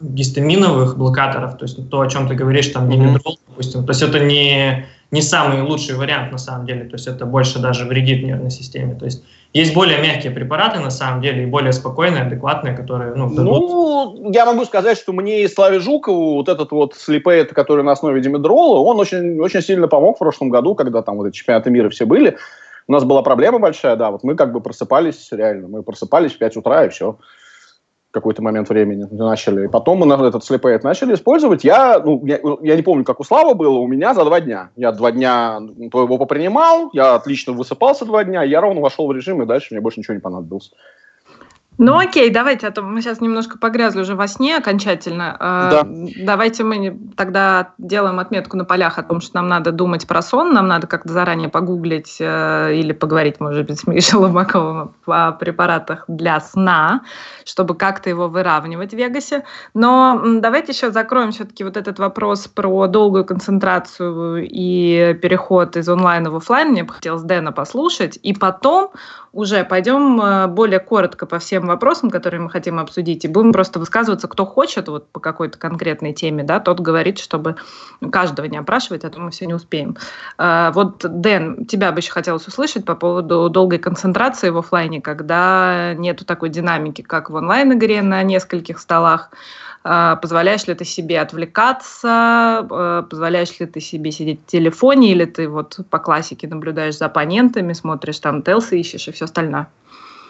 гистаминовых 0.00 0.96
блокаторов, 0.98 1.56
то 1.56 1.64
есть 1.64 1.88
то, 1.88 2.00
о 2.00 2.08
чем 2.08 2.28
ты 2.28 2.34
говоришь, 2.34 2.68
там, 2.68 2.90
димедрол, 2.90 3.34
mm-hmm. 3.34 3.48
допустим, 3.48 3.84
то 3.84 3.90
есть 3.90 4.02
это 4.02 4.20
не, 4.20 4.86
не 5.10 5.22
самый 5.22 5.62
лучший 5.62 5.96
вариант 5.96 6.32
на 6.32 6.38
самом 6.38 6.66
деле, 6.66 6.84
то 6.84 6.94
есть 6.94 7.06
это 7.06 7.26
больше 7.26 7.58
даже 7.58 7.84
вредит 7.86 8.22
нервной 8.22 8.50
системе, 8.50 8.94
то 8.94 9.06
есть 9.06 9.24
есть 9.54 9.72
более 9.72 9.98
мягкие 9.98 10.32
препараты 10.32 10.80
на 10.80 10.90
самом 10.90 11.22
деле 11.22 11.44
и 11.44 11.46
более 11.46 11.72
спокойные, 11.72 12.24
адекватные, 12.24 12.76
которые, 12.76 13.14
ну, 13.14 13.30
дадут... 13.30 13.60
Ну, 13.60 14.32
я 14.32 14.46
могу 14.46 14.64
сказать, 14.64 14.98
что 14.98 15.12
мне 15.12 15.44
и 15.44 15.48
Славе 15.48 15.78
Жукову 15.78 16.34
вот 16.34 16.48
этот 16.48 16.72
вот 16.72 16.94
слепейт, 16.94 17.52
который 17.52 17.84
на 17.84 17.92
основе 17.92 18.20
димедрола, 18.20 18.80
он 18.80 18.98
очень, 18.98 19.38
очень 19.40 19.62
сильно 19.62 19.86
помог 19.86 20.16
в 20.16 20.18
прошлом 20.18 20.48
году, 20.50 20.74
когда 20.74 21.02
там 21.02 21.16
вот 21.16 21.28
эти 21.28 21.36
чемпионаты 21.36 21.70
мира 21.70 21.88
все 21.88 22.04
были, 22.04 22.36
у 22.88 22.92
нас 22.92 23.04
была 23.04 23.22
проблема 23.22 23.60
большая, 23.60 23.94
да, 23.94 24.10
вот 24.10 24.24
мы 24.24 24.34
как 24.34 24.52
бы 24.52 24.60
просыпались 24.60 25.28
реально, 25.30 25.68
мы 25.68 25.82
просыпались 25.84 26.32
в 26.32 26.38
5 26.38 26.56
утра 26.56 26.84
и 26.84 26.88
все 26.88 27.16
какой-то 28.14 28.42
момент 28.42 28.68
времени 28.68 29.06
начали. 29.10 29.66
Потом 29.66 29.98
мы 29.98 30.26
этот 30.26 30.44
слепейт 30.44 30.84
начали 30.84 31.14
использовать. 31.14 31.64
Я, 31.64 31.98
ну, 31.98 32.24
я, 32.24 32.38
я 32.62 32.76
не 32.76 32.82
помню, 32.82 33.04
как 33.04 33.20
у 33.20 33.24
Славы 33.24 33.54
было, 33.54 33.78
у 33.78 33.88
меня 33.88 34.14
за 34.14 34.24
два 34.24 34.40
дня. 34.40 34.70
Я 34.76 34.92
два 34.92 35.10
дня 35.10 35.60
его 35.76 36.16
попринимал, 36.16 36.90
я 36.92 37.16
отлично 37.16 37.52
высыпался 37.52 38.06
два 38.06 38.24
дня, 38.24 38.42
я 38.44 38.60
ровно 38.60 38.80
вошел 38.80 39.08
в 39.08 39.12
режим, 39.12 39.42
и 39.42 39.46
дальше 39.46 39.74
мне 39.74 39.80
больше 39.80 40.00
ничего 40.00 40.14
не 40.14 40.20
понадобилось. 40.20 40.70
Ну 41.76 41.98
окей, 41.98 42.30
давайте, 42.30 42.68
а 42.68 42.70
то 42.70 42.82
мы 42.82 43.02
сейчас 43.02 43.20
немножко 43.20 43.58
погрязли 43.58 44.02
уже 44.02 44.14
во 44.14 44.28
сне 44.28 44.56
окончательно. 44.56 45.36
А, 45.38 45.70
да. 45.70 45.82
Давайте 46.18 46.62
мы 46.62 46.96
тогда 47.16 47.72
делаем 47.78 48.20
отметку 48.20 48.56
на 48.56 48.64
полях 48.64 48.98
о 48.98 49.02
том, 49.02 49.20
что 49.20 49.36
нам 49.36 49.48
надо 49.48 49.72
думать 49.72 50.06
про 50.06 50.22
сон, 50.22 50.52
нам 50.52 50.68
надо 50.68 50.86
как-то 50.86 51.12
заранее 51.12 51.48
погуглить 51.48 52.16
э, 52.20 52.74
или 52.74 52.92
поговорить, 52.92 53.40
может 53.40 53.66
быть, 53.66 53.80
с 53.80 53.86
Мишей 53.88 54.20
Ломаковым 54.20 54.94
о 55.06 55.32
препаратах 55.32 56.04
для 56.06 56.38
сна, 56.40 57.02
чтобы 57.44 57.74
как-то 57.74 58.08
его 58.08 58.28
выравнивать 58.28 58.92
в 58.92 58.96
Вегасе. 58.96 59.44
Но 59.74 60.22
давайте 60.40 60.72
еще 60.72 60.92
закроем 60.92 61.32
все-таки 61.32 61.64
вот 61.64 61.76
этот 61.76 61.98
вопрос 61.98 62.46
про 62.46 62.86
долгую 62.86 63.24
концентрацию 63.24 64.46
и 64.48 65.14
переход 65.20 65.76
из 65.76 65.88
онлайна 65.88 66.30
в 66.30 66.36
офлайн. 66.36 66.70
Мне 66.70 66.84
бы 66.84 66.92
хотелось 66.92 67.22
Дэна 67.22 67.50
послушать. 67.50 68.18
И 68.22 68.32
потом 68.32 68.90
уже 69.32 69.64
пойдем 69.64 70.20
э, 70.20 70.46
более 70.46 70.78
коротко 70.78 71.26
по 71.26 71.38
всем 71.38 71.63
вопросам, 71.66 72.10
которые 72.10 72.40
мы 72.40 72.50
хотим 72.50 72.78
обсудить, 72.78 73.24
и 73.24 73.28
будем 73.28 73.52
просто 73.52 73.78
высказываться, 73.78 74.28
кто 74.28 74.44
хочет 74.46 74.88
вот 74.88 75.08
по 75.08 75.20
какой-то 75.20 75.58
конкретной 75.58 76.12
теме, 76.12 76.44
да, 76.44 76.60
тот 76.60 76.80
говорит, 76.80 77.18
чтобы 77.18 77.56
каждого 78.10 78.46
не 78.46 78.58
опрашивать, 78.58 79.04
а 79.04 79.10
то 79.10 79.20
мы 79.20 79.30
все 79.30 79.46
не 79.46 79.54
успеем. 79.54 79.96
Э, 80.38 80.70
вот, 80.72 80.98
Дэн, 81.02 81.66
тебя 81.66 81.92
бы 81.92 82.00
еще 82.00 82.12
хотелось 82.12 82.46
услышать 82.46 82.84
по 82.84 82.94
поводу 82.94 83.48
долгой 83.48 83.78
концентрации 83.78 84.50
в 84.50 84.58
офлайне, 84.58 85.00
когда 85.00 85.94
нету 85.94 86.24
такой 86.24 86.48
динамики, 86.48 87.02
как 87.02 87.30
в 87.30 87.34
онлайн-игре 87.34 88.02
на 88.02 88.22
нескольких 88.22 88.78
столах, 88.78 89.30
а, 89.86 90.16
позволяешь 90.16 90.66
ли 90.66 90.74
ты 90.74 90.86
себе 90.86 91.20
отвлекаться, 91.20 92.08
а, 92.08 93.02
позволяешь 93.02 93.60
ли 93.60 93.66
ты 93.66 93.80
себе 93.80 94.12
сидеть 94.12 94.40
в 94.40 94.46
телефоне, 94.46 95.12
или 95.12 95.26
ты 95.26 95.46
вот 95.46 95.78
по 95.90 95.98
классике 95.98 96.48
наблюдаешь 96.48 96.96
за 96.96 97.06
оппонентами, 97.06 97.74
смотришь 97.74 98.18
там 98.18 98.42
телсы 98.42 98.80
ищешь 98.80 99.08
и 99.08 99.12
все 99.12 99.26
остальное? 99.26 99.68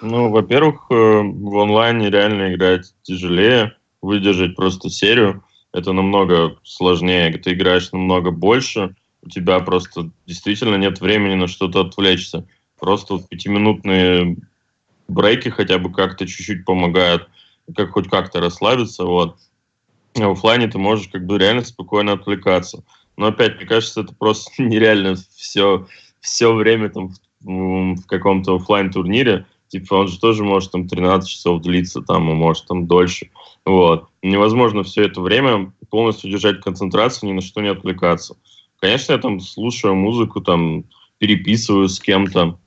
Ну, 0.05 0.29
во-первых, 0.29 0.85
э, 0.91 0.95
в 0.95 1.59
онлайне 1.59 2.11
реально 2.11 2.53
играть 2.53 2.95
тяжелее, 3.05 3.75
выдержать 4.03 4.55
просто 4.55 4.91
серию, 4.91 5.43
это 5.73 5.93
намного 5.93 6.59
сложнее, 6.63 7.33
ты 7.39 7.55
играешь 7.55 7.91
намного 7.91 8.31
больше, 8.31 8.95
у 9.23 9.31
тебя 9.31 9.61
просто 9.61 10.11
действительно 10.27 10.77
нет 10.77 11.01
времени 11.01 11.37
на 11.37 11.49
что-то 11.49 11.81
отвлечься. 11.81 12.47
Просто 12.79 13.15
вот 13.15 13.31
пятиминутные 13.31 14.37
брейки 15.09 15.49
хотя 15.49 15.79
бы 15.79 15.91
как-то 15.91 16.27
чуть-чуть 16.27 16.67
помогают 16.67 17.31
как 17.75 17.93
хоть 17.93 18.11
как-то 18.11 18.41
расслабиться, 18.41 19.05
вот. 19.05 19.39
А 20.17 20.29
в 20.29 20.33
офлайне 20.33 20.69
ты 20.69 20.77
можешь 20.77 21.09
как 21.09 21.25
бы 21.25 21.39
реально 21.39 21.65
спокойно 21.65 22.13
отвлекаться. 22.13 22.85
Но 23.17 23.29
опять, 23.29 23.57
мне 23.57 23.65
кажется, 23.65 24.03
это 24.03 24.15
просто 24.15 24.51
нереально 24.63 25.15
все, 25.35 25.87
все 26.21 26.53
время 26.53 26.91
там 26.91 27.09
в, 27.41 27.95
в 27.95 28.07
каком-то 28.07 28.57
офлайн 28.57 28.91
турнире 28.93 29.47
Типа 29.69 29.95
он 29.95 30.09
же 30.09 30.21
тоже 30.21 30.45
может 30.45 30.71
там 30.71 30.89
13 30.89 31.29
часов 31.29 31.63
длиться, 31.63 32.01
там, 32.01 32.31
и 32.31 32.35
может 32.35 32.67
там 32.67 32.87
дольше. 32.87 33.31
Вот. 33.65 34.07
Невозможно 34.23 34.85
все 34.85 35.05
это 35.05 35.21
время 35.21 35.73
полностью 35.91 36.31
держать 36.31 36.61
концентрацию, 36.61 37.31
ни 37.31 37.35
на 37.35 37.41
что 37.41 37.61
не 37.61 37.69
отвлекаться. 37.69 38.37
Конечно, 38.81 39.13
я 39.13 39.19
там 39.19 39.41
слушаю 39.41 39.95
музыку, 39.95 40.41
там, 40.41 40.85
переписываю 41.19 41.89
с 41.89 41.99
кем-то. 41.99 42.59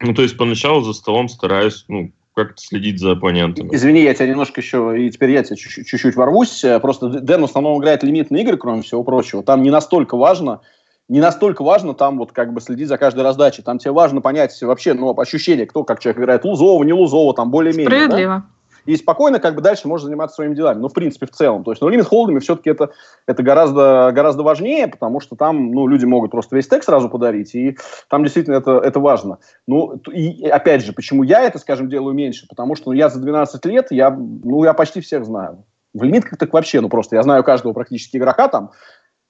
Ну, 0.00 0.14
то 0.14 0.22
есть 0.22 0.36
поначалу 0.36 0.80
за 0.80 0.92
столом 0.94 1.28
стараюсь, 1.28 1.84
ну, 1.88 2.10
как-то 2.34 2.62
следить 2.62 2.98
за 2.98 3.12
оппонентами. 3.12 3.68
Извини, 3.72 4.02
я 4.02 4.14
тебя 4.14 4.28
немножко 4.28 4.60
еще, 4.60 4.94
и 4.98 5.10
теперь 5.10 5.30
я 5.32 5.42
тебя 5.42 5.56
чуть-чуть 5.56 6.16
ворвусь. 6.16 6.64
Просто 6.80 7.08
Дэн 7.08 7.42
в 7.42 7.44
основном 7.44 7.78
играет 7.78 8.02
лимитные 8.02 8.42
игры, 8.42 8.56
кроме 8.56 8.82
всего 8.82 9.04
прочего. 9.04 9.42
Там 9.42 9.62
не 9.62 9.70
настолько 9.70 10.16
важно, 10.16 10.62
не 11.10 11.20
настолько 11.20 11.62
важно 11.64 11.92
там 11.92 12.18
вот 12.18 12.32
как 12.32 12.52
бы 12.52 12.60
следить 12.60 12.88
за 12.88 12.96
каждой 12.96 13.24
раздачей. 13.24 13.64
Там 13.64 13.78
тебе 13.78 13.90
важно 13.90 14.20
понять 14.20 14.56
вообще, 14.62 14.94
ну, 14.94 15.12
ощущение, 15.18 15.66
кто 15.66 15.84
как 15.84 15.98
человек 15.98 16.20
играет, 16.20 16.44
лузово, 16.44 16.84
не 16.84 16.92
лузово, 16.92 17.34
там 17.34 17.50
более-менее. 17.50 17.86
Справедливо. 17.86 18.44
Да? 18.46 18.60
и 18.86 18.96
спокойно 18.96 19.38
как 19.38 19.54
бы 19.54 19.60
дальше 19.60 19.88
можно 19.88 20.06
заниматься 20.06 20.36
своими 20.36 20.54
делами. 20.54 20.80
Ну, 20.80 20.88
в 20.88 20.94
принципе, 20.94 21.26
в 21.26 21.30
целом. 21.30 21.64
То 21.64 21.72
есть, 21.72 21.82
ну, 21.82 21.88
лимит 21.88 22.06
холдами 22.06 22.38
все-таки 22.38 22.70
это, 22.70 22.90
это 23.26 23.42
гораздо, 23.42 24.10
гораздо 24.14 24.42
важнее, 24.42 24.88
потому 24.88 25.20
что 25.20 25.36
там, 25.36 25.70
ну, 25.72 25.86
люди 25.86 26.04
могут 26.06 26.30
просто 26.30 26.56
весь 26.56 26.68
текст 26.68 26.86
сразу 26.86 27.08
подарить, 27.08 27.54
и 27.54 27.76
там 28.08 28.22
действительно 28.22 28.54
это, 28.54 28.78
это 28.78 28.98
важно. 28.98 29.38
Ну, 29.66 30.00
и 30.12 30.46
опять 30.46 30.84
же, 30.84 30.92
почему 30.92 31.22
я 31.22 31.42
это, 31.42 31.58
скажем, 31.58 31.88
делаю 31.88 32.14
меньше? 32.14 32.46
Потому 32.48 32.74
что 32.74 32.90
ну, 32.90 32.96
я 32.96 33.08
за 33.10 33.20
12 33.20 33.64
лет, 33.66 33.88
я, 33.90 34.10
ну, 34.10 34.64
я 34.64 34.72
почти 34.72 35.00
всех 35.00 35.24
знаю. 35.24 35.64
В 35.92 36.04
лимитках 36.04 36.38
так 36.38 36.52
вообще, 36.52 36.80
ну, 36.80 36.88
просто 36.88 37.16
я 37.16 37.22
знаю 37.22 37.42
каждого 37.42 37.72
практически 37.72 38.16
игрока 38.16 38.48
там, 38.48 38.70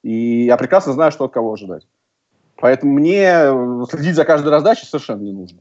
и 0.03 0.45
я 0.45 0.57
прекрасно 0.57 0.93
знаю, 0.93 1.13
что 1.13 1.25
от 1.25 1.33
кого 1.33 1.53
ожидать. 1.53 1.87
Поэтому 2.57 2.93
мне 2.93 3.87
следить 3.91 4.17
за 4.17 4.25
каждой 4.25 4.51
раздачей 4.51 4.87
совершенно 4.87 5.23
не 5.23 5.33
нужно. 5.33 5.61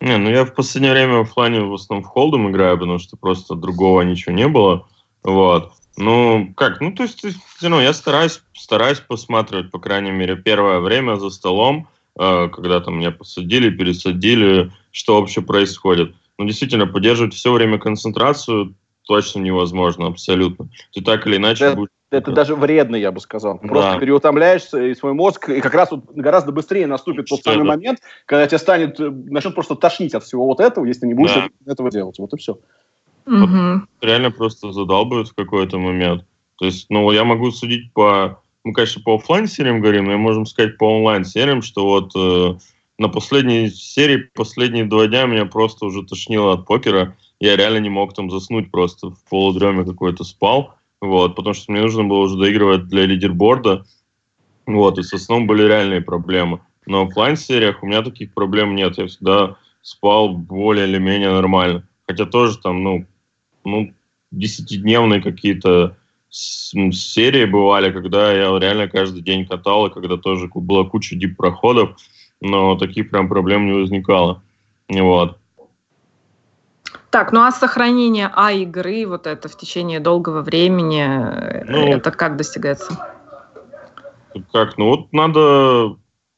Не, 0.00 0.18
ну 0.18 0.28
я 0.28 0.44
в 0.44 0.54
последнее 0.54 0.92
время 0.92 1.18
в 1.18 1.20
офлайне 1.22 1.62
в 1.62 1.72
основном 1.72 2.04
в 2.04 2.08
холдом 2.08 2.50
играю, 2.50 2.78
потому 2.78 2.98
что 2.98 3.16
просто 3.16 3.54
другого 3.54 4.02
ничего 4.02 4.34
не 4.34 4.46
было. 4.46 4.86
Вот. 5.22 5.72
Ну, 5.96 6.52
как, 6.54 6.82
ну, 6.82 6.92
то 6.92 7.04
есть, 7.04 7.24
ну, 7.62 7.80
я 7.80 7.94
стараюсь, 7.94 8.42
стараюсь 8.54 9.00
посматривать, 9.00 9.70
по 9.70 9.78
крайней 9.78 10.10
мере, 10.10 10.36
первое 10.36 10.80
время 10.80 11.16
за 11.16 11.30
столом, 11.30 11.88
э, 12.20 12.48
когда 12.48 12.80
там 12.80 12.98
меня 12.98 13.10
посадили, 13.10 13.70
пересадили, 13.70 14.70
что 14.90 15.18
вообще 15.18 15.40
происходит. 15.40 16.14
Ну, 16.36 16.44
действительно, 16.44 16.86
поддерживать 16.86 17.32
все 17.32 17.50
время 17.50 17.78
концентрацию 17.78 18.74
точно 19.06 19.40
невозможно, 19.40 20.08
абсолютно. 20.08 20.68
Ты 20.92 21.00
так 21.00 21.26
или 21.26 21.36
иначе 21.38 21.70
да, 21.70 21.74
будешь 21.74 21.90
это 22.10 22.32
даже 22.32 22.54
вредно, 22.54 22.96
я 22.96 23.10
бы 23.10 23.20
сказал. 23.20 23.58
Да. 23.62 23.68
Просто 23.68 23.98
переутомляешься, 23.98 24.80
и 24.80 24.94
свой 24.94 25.12
мозг, 25.12 25.48
и 25.48 25.60
как 25.60 25.74
раз 25.74 25.90
вот 25.90 26.04
гораздо 26.14 26.52
быстрее 26.52 26.86
наступит 26.86 27.26
тот 27.26 27.42
самый 27.42 27.64
момент, 27.64 28.00
когда 28.26 28.46
тебя 28.46 28.58
станет, 28.58 29.00
э, 29.00 29.10
начнет 29.10 29.54
просто 29.54 29.74
тошнить 29.74 30.14
от 30.14 30.24
всего 30.24 30.46
вот 30.46 30.60
этого, 30.60 30.84
если 30.84 31.06
не 31.06 31.14
будешь 31.14 31.34
да. 31.34 31.48
этого 31.72 31.90
делать. 31.90 32.18
Вот 32.18 32.32
и 32.32 32.36
все. 32.36 32.58
Вот 33.26 33.88
реально 34.02 34.30
просто 34.30 34.72
задалбывают 34.72 35.28
в 35.28 35.34
какой-то 35.34 35.78
момент. 35.78 36.24
То 36.58 36.64
есть, 36.64 36.86
ну, 36.90 37.10
я 37.10 37.24
могу 37.24 37.50
судить 37.50 37.92
по, 37.92 38.40
мы, 38.64 38.72
конечно, 38.72 39.02
по 39.02 39.16
офлайн 39.16 39.46
сериям 39.48 39.80
говорим, 39.80 40.04
но 40.04 40.12
мы 40.12 40.18
можем 40.18 40.46
сказать 40.46 40.78
по 40.78 40.84
онлайн 40.84 41.24
сериям, 41.24 41.60
что 41.60 41.84
вот 41.84 42.12
э, 42.16 42.58
на 42.98 43.08
последней 43.08 43.68
серии, 43.68 44.28
последние 44.34 44.84
два 44.84 45.06
дня 45.06 45.26
меня 45.26 45.44
просто 45.44 45.86
уже 45.86 46.04
тошнило 46.04 46.54
от 46.54 46.66
покера. 46.66 47.16
Я 47.40 47.56
реально 47.56 47.78
не 47.78 47.90
мог 47.90 48.14
там 48.14 48.30
заснуть, 48.30 48.70
просто 48.70 49.10
в 49.10 49.18
полудреме 49.28 49.84
какой-то 49.84 50.24
спал. 50.24 50.74
Вот, 51.06 51.36
потому 51.36 51.54
что 51.54 51.70
мне 51.70 51.82
нужно 51.82 52.04
было 52.04 52.18
уже 52.18 52.36
доигрывать 52.36 52.88
для 52.88 53.06
лидерборда. 53.06 53.84
Вот, 54.66 54.98
и 54.98 55.02
с 55.02 55.10
сном 55.10 55.46
были 55.46 55.62
реальные 55.62 56.00
проблемы. 56.00 56.60
Но 56.84 57.04
в 57.04 57.10
офлайн-сериях 57.10 57.82
у 57.82 57.86
меня 57.86 58.02
таких 58.02 58.34
проблем 58.34 58.74
нет. 58.74 58.98
Я 58.98 59.06
всегда 59.06 59.56
спал 59.82 60.30
более 60.30 60.88
или 60.88 60.98
менее 60.98 61.30
нормально. 61.30 61.88
Хотя 62.08 62.26
тоже 62.26 62.58
там, 62.58 62.82
ну, 62.82 63.06
ну, 63.64 63.92
десятидневные 64.32 65.22
какие-то 65.22 65.96
серии 66.28 67.44
бывали, 67.44 67.92
когда 67.92 68.32
я 68.32 68.58
реально 68.58 68.88
каждый 68.88 69.22
день 69.22 69.46
катал, 69.46 69.86
и 69.86 69.92
когда 69.92 70.16
тоже 70.16 70.50
была 70.52 70.84
куча 70.84 71.14
дип-проходов, 71.14 71.96
но 72.40 72.76
таких 72.76 73.10
прям 73.10 73.28
проблем 73.28 73.66
не 73.66 73.72
возникало. 73.72 74.42
Вот. 74.88 75.38
Так, 77.16 77.32
ну 77.32 77.44
а 77.44 77.50
сохранение 77.50 78.30
А 78.34 78.52
игры, 78.52 79.06
вот 79.06 79.26
это 79.26 79.48
в 79.48 79.56
течение 79.56 80.00
долгого 80.00 80.42
времени, 80.42 81.02
ну, 81.64 81.96
это 81.96 82.10
как 82.10 82.36
достигается? 82.36 82.92
Как? 84.52 84.76
Ну 84.76 84.90
вот 84.90 85.14
надо, 85.14 85.96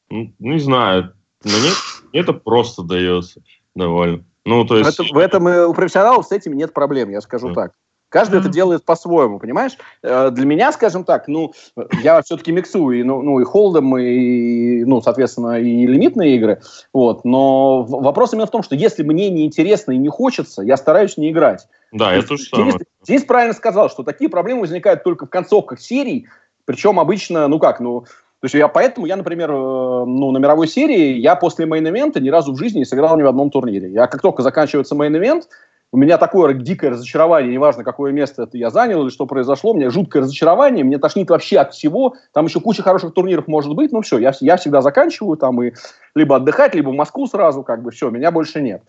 ну, 0.09 0.33
не 0.39 0.59
знаю, 0.59 1.11
мне 1.43 1.71
это 2.13 2.31
просто 2.31 2.83
дается 2.83 3.41
довольно. 3.75 4.23
Ну, 4.45 4.63
то 4.63 4.77
есть... 4.77 4.97
Это, 4.97 5.03
в 5.13 5.17
этом 5.17 5.47
у 5.47 5.73
профессионалов 5.73 6.25
с 6.25 6.31
этим 6.31 6.53
нет 6.53 6.73
проблем, 6.73 7.09
я 7.09 7.19
скажу 7.19 7.49
да. 7.49 7.55
так. 7.55 7.71
Каждый 8.09 8.37
mm-hmm. 8.37 8.41
это 8.41 8.49
делает 8.49 8.85
по-своему, 8.85 9.39
понимаешь? 9.39 9.77
Э, 10.01 10.31
для 10.31 10.45
меня, 10.45 10.71
скажем 10.71 11.03
так, 11.03 11.27
ну, 11.27 11.53
я 12.01 12.21
все-таки 12.23 12.51
миксую, 12.51 12.99
и, 12.99 13.03
ну, 13.03 13.21
ну, 13.21 13.39
и 13.39 13.43
холдом, 13.43 13.97
и, 13.97 14.83
ну, 14.83 15.01
соответственно, 15.01 15.59
и 15.59 15.85
лимитные 15.85 16.35
игры, 16.35 16.61
вот, 16.91 17.23
но 17.23 17.83
вопрос 17.83 18.33
именно 18.33 18.47
в 18.47 18.51
том, 18.51 18.63
что 18.63 18.75
если 18.75 19.03
мне 19.03 19.29
не 19.29 19.45
интересно 19.45 19.91
и 19.91 19.97
не 19.97 20.09
хочется, 20.09 20.63
я 20.63 20.75
стараюсь 20.75 21.17
не 21.17 21.29
играть. 21.29 21.67
Да, 21.91 22.13
это 22.13 22.35
же 22.35 22.43
самое. 22.43 22.79
Денис 23.07 23.23
правильно 23.23 23.53
сказал, 23.53 23.89
что 23.89 24.03
такие 24.03 24.29
проблемы 24.29 24.61
возникают 24.61 25.03
только 25.03 25.27
в 25.27 25.29
концовках 25.29 25.79
серий, 25.79 26.27
причем 26.65 26.99
обычно, 26.99 27.47
ну 27.47 27.59
как, 27.59 27.79
ну, 27.79 28.05
то 28.41 28.45
есть 28.45 28.55
я 28.55 28.69
поэтому, 28.69 29.05
я, 29.05 29.17
например, 29.17 29.51
э, 29.51 29.53
ну, 29.53 30.31
на 30.31 30.37
мировой 30.37 30.67
серии, 30.67 31.17
я 31.17 31.35
после 31.35 31.65
main 31.65 31.87
event 31.87 32.15
а 32.15 32.21
ни 32.21 32.29
разу 32.29 32.53
в 32.53 32.57
жизни 32.57 32.79
не 32.79 32.85
сыграл 32.85 33.17
ни 33.17 33.21
в 33.21 33.27
одном 33.27 33.51
турнире. 33.51 33.91
Я 33.91 34.07
как 34.07 34.21
только 34.21 34.43
заканчивается 34.43 34.95
main 34.95 35.14
event, 35.14 35.43
у 35.91 35.97
меня 35.97 36.17
такое 36.17 36.53
дикое 36.53 36.91
разочарование, 36.91 37.51
неважно, 37.51 37.83
какое 37.83 38.11
место 38.11 38.43
это 38.43 38.57
я 38.57 38.69
занял 38.69 39.01
или 39.01 39.09
что 39.09 39.25
произошло, 39.25 39.71
у 39.71 39.75
меня 39.75 39.89
жуткое 39.89 40.21
разочарование, 40.21 40.83
мне 40.83 40.99
тошнит 40.99 41.29
вообще 41.29 41.57
от 41.59 41.73
всего, 41.73 42.15
там 42.33 42.45
еще 42.45 42.59
куча 42.59 42.83
хороших 42.83 43.13
турниров 43.13 43.47
может 43.47 43.73
быть, 43.73 43.91
ну 43.91 44.01
все, 44.01 44.19
я, 44.19 44.31
я 44.41 44.57
всегда 44.57 44.81
заканчиваю 44.81 45.37
там 45.37 45.61
и 45.63 45.73
либо 46.13 46.35
отдыхать, 46.35 46.75
либо 46.75 46.89
в 46.89 46.95
Москву 46.95 47.25
сразу, 47.27 47.63
как 47.63 47.81
бы 47.81 47.91
все, 47.91 48.09
меня 48.09 48.31
больше 48.31 48.61
нет. 48.61 48.83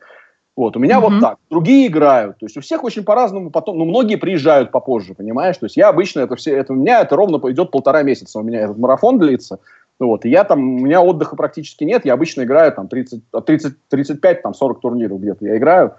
Вот, 0.56 0.76
у 0.76 0.80
меня 0.80 0.98
mm-hmm. 0.98 1.00
вот 1.00 1.20
так. 1.20 1.38
Другие 1.48 1.86
играют. 1.86 2.38
То 2.38 2.44
есть 2.44 2.56
у 2.56 2.60
всех 2.60 2.84
очень 2.84 3.02
по-разному. 3.02 3.50
Потом, 3.50 3.78
ну, 3.78 3.86
многие 3.86 4.16
приезжают 4.16 4.70
попозже, 4.70 5.14
понимаешь? 5.14 5.56
То 5.56 5.64
есть 5.64 5.76
я 5.76 5.88
обычно 5.88 6.20
это 6.20 6.36
все, 6.36 6.54
это 6.54 6.74
у 6.74 6.76
меня 6.76 7.00
это 7.00 7.16
ровно 7.16 7.36
идет 7.50 7.70
полтора 7.70 8.02
месяца. 8.02 8.40
У 8.40 8.42
меня 8.42 8.62
этот 8.62 8.76
марафон 8.76 9.18
длится. 9.18 9.60
Вот, 9.98 10.24
и 10.24 10.28
я 10.28 10.44
там, 10.44 10.60
у 10.60 10.78
меня 10.80 11.00
отдыха 11.02 11.36
практически 11.36 11.84
нет. 11.84 12.04
Я 12.04 12.14
обычно 12.14 12.42
играю 12.42 12.72
там 12.72 12.88
30, 12.88 13.22
30, 13.46 13.74
35, 13.88 14.42
там 14.42 14.52
40 14.52 14.80
турниров 14.80 15.20
где-то 15.20 15.46
я 15.46 15.56
играю. 15.56 15.94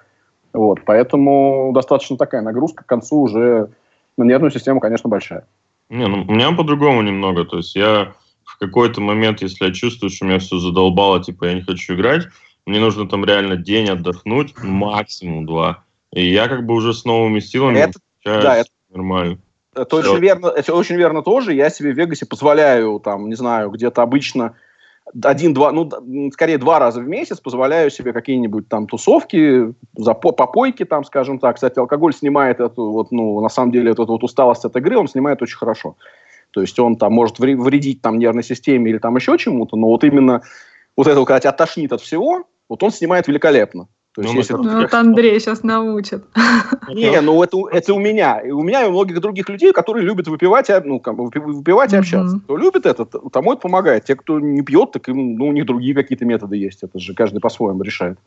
Вот, 0.54 0.80
поэтому 0.86 1.72
достаточно 1.74 2.18
такая 2.18 2.42
нагрузка 2.42 2.84
к 2.84 2.88
концу 2.88 3.22
уже 3.22 3.70
на 4.18 4.24
нервную 4.24 4.52
систему, 4.52 4.80
конечно, 4.80 5.10
большая. 5.10 5.46
Не, 5.90 6.08
ну, 6.08 6.26
у 6.28 6.32
меня 6.32 6.52
по-другому 6.52 7.02
немного. 7.02 7.46
То 7.46 7.58
есть 7.58 7.76
я 7.76 8.14
в 8.44 8.58
какой-то 8.58 9.02
момент, 9.02 9.42
если 9.42 9.66
я 9.66 9.74
чувствую, 9.74 10.10
что 10.10 10.26
меня 10.26 10.40
все 10.40 10.58
задолбало, 10.58 11.24
типа 11.24 11.46
я 11.46 11.54
не 11.54 11.62
хочу 11.62 11.96
играть, 11.96 12.28
мне 12.66 12.80
нужно 12.80 13.08
там 13.08 13.26
реально 13.26 13.56
день 13.56 13.90
отдохнуть, 13.90 14.54
максимум 14.64 15.46
два. 15.46 15.84
И 16.14 16.26
я 16.32 16.48
как 16.48 16.66
бы 16.66 16.74
уже 16.76 16.94
с 16.94 17.06
новыми 17.06 17.40
силами 17.40 17.80
это, 17.80 18.00
да, 18.24 18.58
это 18.58 18.70
нормально. 18.90 19.38
Это 19.74 19.96
очень 19.96 20.20
верно, 20.20 20.48
это 20.48 20.74
очень 20.76 20.96
верно 20.96 21.22
тоже. 21.22 21.54
Я 21.54 21.70
себе 21.70 21.94
в 21.94 21.98
Вегасе 21.98 22.26
позволяю, 22.26 23.00
там, 23.00 23.30
не 23.30 23.36
знаю, 23.36 23.70
где-то 23.70 24.02
обычно 24.02 24.56
один-два, 25.24 25.72
ну, 25.72 25.90
скорее 26.32 26.58
два 26.58 26.80
раза 26.80 27.02
в 27.02 27.08
месяц 27.08 27.40
позволяю 27.40 27.90
себе 27.90 28.14
какие-нибудь 28.14 28.68
там 28.68 28.88
тусовки, 28.88 29.74
за 29.96 30.14
попойки 30.14 30.86
там, 30.86 31.04
скажем 31.04 31.40
так. 31.40 31.56
Кстати, 31.56 31.80
алкоголь 31.80 32.14
снимает 32.14 32.60
эту 32.60 32.92
вот, 32.92 33.12
ну, 33.12 33.42
на 33.42 33.50
самом 33.50 33.72
деле, 33.72 33.92
эту 33.92 34.06
вот 34.06 34.24
усталость 34.24 34.66
от 34.66 34.76
игры, 34.76 34.98
он 34.98 35.08
снимает 35.08 35.42
очень 35.42 35.58
хорошо. 35.58 35.96
То 36.52 36.62
есть 36.62 36.78
он 36.80 36.98
там 36.98 37.14
может 37.14 37.40
вредить 37.40 38.02
там 38.02 38.20
нервной 38.20 38.44
системе 38.44 38.92
или 38.92 38.98
там 38.98 39.16
еще 39.16 39.38
чему-то, 39.38 39.78
но 39.78 39.88
вот 39.88 40.04
именно 40.04 40.42
вот 40.98 41.08
это, 41.08 41.18
когда 41.26 41.40
тебя 41.40 41.52
тошнит 41.54 41.94
от 41.94 42.02
всего, 42.02 42.44
вот 42.70 42.84
он 42.84 42.92
снимает 42.92 43.28
великолепно. 43.28 43.88
То 44.14 44.22
есть, 44.22 44.34
ну, 44.34 44.40
если... 44.40 44.54
ну, 44.54 44.82
вот 44.82 44.94
Андрей 44.94 45.40
сейчас 45.40 45.64
научит. 45.64 46.26
Не, 46.90 47.22
ну 47.22 47.42
это, 47.42 47.58
это 47.72 47.94
у 47.94 48.00
меня. 48.00 48.40
И 48.40 48.52
у 48.52 48.62
меня 48.62 48.84
и 48.84 48.88
у 48.88 48.92
многих 48.92 49.22
других 49.22 49.48
людей, 49.48 49.72
которые 49.72 50.06
любят 50.06 50.28
выпивать, 50.28 50.68
ну, 50.84 51.00
как, 51.00 51.16
выпивать 51.16 51.94
и 51.94 51.96
общаться. 51.96 52.40
Кто 52.44 52.58
любит 52.58 52.86
это, 52.86 53.06
тому 53.06 53.54
это 53.54 53.62
помогает. 53.62 54.04
Те, 54.04 54.16
кто 54.16 54.40
не 54.40 54.64
пьет, 54.64 54.92
так 54.92 55.08
им, 55.08 55.36
ну, 55.38 55.48
у 55.48 55.54
них 55.54 55.66
другие 55.66 55.96
какие-то 55.96 56.26
методы 56.26 56.58
есть. 56.58 56.84
Это 56.84 57.00
же 57.00 57.14
каждый 57.14 57.40
по-своему 57.40 57.82
решает. 57.84 58.20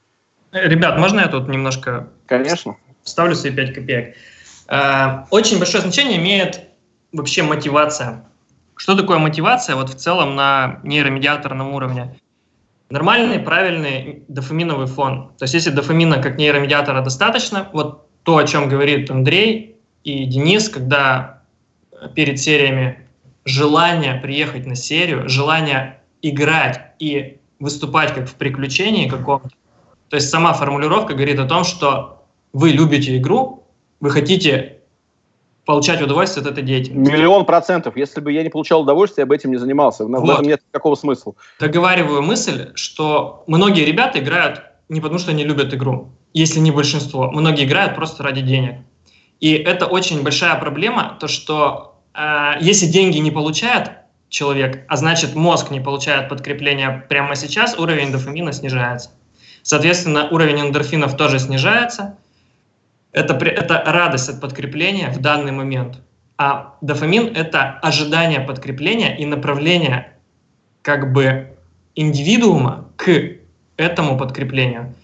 Ребят, 0.52 0.98
можно 0.98 1.20
я 1.20 1.28
тут 1.28 1.48
немножко... 1.48 2.08
Конечно. 2.26 2.76
Ставлю 3.02 3.34
свои 3.34 3.52
5 3.52 3.74
копеек. 3.74 4.14
Э, 4.68 5.24
очень 5.30 5.58
большое 5.58 5.82
значение 5.82 6.18
имеет 6.18 6.62
вообще 7.12 7.42
мотивация. 7.42 8.24
Что 8.76 8.96
такое 8.96 9.18
мотивация 9.18 9.76
вот 9.76 9.90
в 9.90 9.96
целом 9.96 10.34
на 10.34 10.80
нейромедиаторном 10.82 11.74
уровне? 11.74 12.16
Нормальный, 12.94 13.40
правильный 13.40 14.22
дофаминовый 14.28 14.86
фон. 14.86 15.32
То 15.36 15.42
есть 15.42 15.54
если 15.54 15.70
дофамина 15.70 16.22
как 16.22 16.38
нейромедиатора 16.38 17.02
достаточно, 17.02 17.68
вот 17.72 18.06
то, 18.22 18.36
о 18.36 18.44
чем 18.44 18.68
говорит 18.68 19.10
Андрей 19.10 19.78
и 20.04 20.24
Денис, 20.26 20.68
когда 20.68 21.42
перед 22.14 22.38
сериями 22.38 23.08
желание 23.44 24.14
приехать 24.14 24.64
на 24.64 24.76
серию, 24.76 25.28
желание 25.28 26.02
играть 26.22 26.92
и 27.00 27.38
выступать 27.58 28.14
как 28.14 28.28
в 28.28 28.36
приключении 28.36 29.08
каком-то. 29.08 29.48
То 30.08 30.14
есть 30.14 30.30
сама 30.30 30.52
формулировка 30.52 31.14
говорит 31.14 31.40
о 31.40 31.46
том, 31.46 31.64
что 31.64 32.24
вы 32.52 32.68
любите 32.68 33.16
игру, 33.16 33.66
вы 33.98 34.10
хотите 34.10 34.73
получать 35.64 36.02
удовольствие 36.02 36.44
от 36.44 36.52
этой 36.52 36.62
деятельности. 36.62 37.12
Миллион 37.12 37.46
процентов. 37.46 37.96
Если 37.96 38.20
бы 38.20 38.32
я 38.32 38.42
не 38.42 38.50
получал 38.50 38.82
удовольствие, 38.82 39.22
я 39.22 39.26
бы 39.26 39.34
этим 39.34 39.50
не 39.50 39.56
занимался. 39.56 40.04
Вот. 40.04 40.20
В 40.20 40.30
этом 40.30 40.44
нет 40.44 40.60
никакого 40.68 40.94
смысла. 40.94 41.34
Договариваю 41.58 42.22
мысль, 42.22 42.72
что 42.74 43.44
многие 43.46 43.84
ребята 43.84 44.18
играют 44.18 44.62
не 44.88 45.00
потому, 45.00 45.18
что 45.18 45.30
они 45.30 45.44
любят 45.44 45.72
игру, 45.72 46.12
если 46.32 46.60
не 46.60 46.70
большинство. 46.70 47.30
Многие 47.30 47.64
играют 47.64 47.94
просто 47.94 48.22
ради 48.22 48.42
денег. 48.42 48.80
И 49.40 49.52
это 49.52 49.86
очень 49.86 50.22
большая 50.22 50.54
проблема, 50.56 51.16
то 51.20 51.28
что 51.28 52.00
э, 52.14 52.52
если 52.60 52.86
деньги 52.86 53.18
не 53.18 53.30
получает 53.30 53.92
человек, 54.28 54.84
а 54.88 54.96
значит 54.96 55.34
мозг 55.34 55.70
не 55.70 55.80
получает 55.80 56.28
подкрепления 56.28 57.06
прямо 57.08 57.36
сейчас, 57.36 57.78
уровень 57.78 58.12
дофамина 58.12 58.52
снижается. 58.52 59.10
Соответственно, 59.62 60.28
уровень 60.30 60.60
эндорфинов 60.60 61.16
тоже 61.16 61.38
снижается, 61.38 62.18
это, 63.14 63.34
это 63.34 63.82
радость 63.86 64.28
от 64.28 64.40
подкрепления 64.40 65.10
в 65.10 65.20
данный 65.20 65.52
момент. 65.52 66.00
А 66.36 66.74
дофамин– 66.80 67.32
это 67.36 67.78
ожидание 67.80 68.40
подкрепления 68.40 69.16
и 69.16 69.24
направление 69.24 70.12
как 70.82 71.12
бы 71.12 71.56
индивидуума 71.94 72.88
к 72.96 73.36
этому 73.76 74.18
подкреплению. 74.18 74.94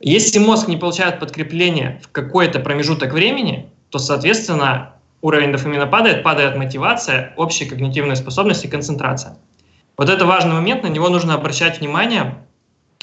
Если 0.00 0.40
мозг 0.40 0.68
не 0.68 0.76
получает 0.76 1.20
подкрепление 1.20 2.00
в 2.02 2.10
какой-то 2.10 2.58
промежуток 2.60 3.12
времени, 3.12 3.70
то, 3.90 3.98
соответственно, 3.98 4.96
уровень 5.22 5.52
дофамина 5.52 5.86
падает, 5.86 6.24
падает 6.24 6.56
мотивация, 6.56 7.32
общие 7.36 7.68
когнитивные 7.68 8.16
способности, 8.16 8.66
концентрация. 8.66 9.38
Вот 9.96 10.10
это 10.10 10.26
важный 10.26 10.52
момент, 10.52 10.82
на 10.82 10.88
него 10.88 11.08
нужно 11.08 11.34
обращать 11.34 11.80
внимание 11.80 12.34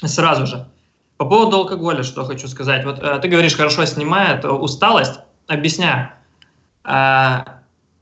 сразу 0.04 0.46
же. 0.46 0.68
По 1.16 1.26
поводу 1.26 1.58
алкоголя, 1.58 2.02
что 2.02 2.24
хочу 2.24 2.48
сказать. 2.48 2.84
Вот 2.84 2.98
э, 3.00 3.18
ты 3.20 3.28
говоришь, 3.28 3.56
хорошо 3.56 3.84
снимает 3.84 4.44
усталость. 4.44 5.20
Объясняю. 5.46 6.10
Э, 6.84 7.44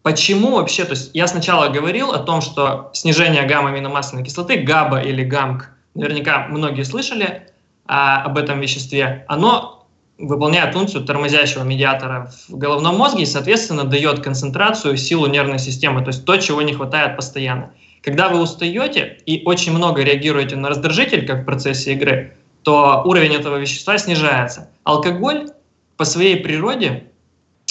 почему 0.03 0.57
вообще, 0.57 0.85
то 0.85 0.93
есть 0.93 1.11
я 1.15 1.27
сначала 1.27 1.69
говорил 1.69 2.13
о 2.13 2.19
том, 2.19 2.41
что 2.41 2.91
снижение 2.95 3.47
гамма-аминомасляной 3.47 4.25
кислоты, 4.25 4.63
ГАБА 4.63 5.03
или 5.03 5.25
ГАМК, 5.25 5.71
наверняка 5.95 6.47
многие 6.49 6.85
слышали 6.85 7.25
э, 7.27 7.43
об 7.87 8.39
этом 8.39 8.61
веществе, 8.61 9.27
оно 9.29 9.87
выполняет 10.19 10.73
функцию 10.73 11.05
тормозящего 11.05 11.65
медиатора 11.65 12.33
в 12.49 12.57
головном 12.57 12.97
мозге 12.97 13.25
и, 13.25 13.27
соответственно, 13.27 13.85
дает 13.85 14.21
концентрацию, 14.21 14.97
силу 14.97 15.27
нервной 15.27 15.59
системы, 15.59 16.03
то 16.03 16.09
есть 16.09 16.25
то, 16.25 16.37
чего 16.37 16.63
не 16.63 16.73
хватает 16.73 17.17
постоянно. 17.17 17.73
Когда 18.03 18.29
вы 18.29 18.41
устаете 18.41 19.19
и 19.27 19.43
очень 19.45 19.73
много 19.73 20.03
реагируете 20.03 20.57
на 20.57 20.69
раздражитель, 20.69 21.27
как 21.27 21.43
в 21.43 21.45
процессе 21.45 21.93
игры, 21.93 22.37
то 22.63 23.03
уровень 23.05 23.35
этого 23.35 23.57
вещества 23.57 23.99
снижается. 23.99 24.71
Алкоголь 24.85 25.51
по 25.97 26.05
своей 26.05 26.37
природе 26.37 27.11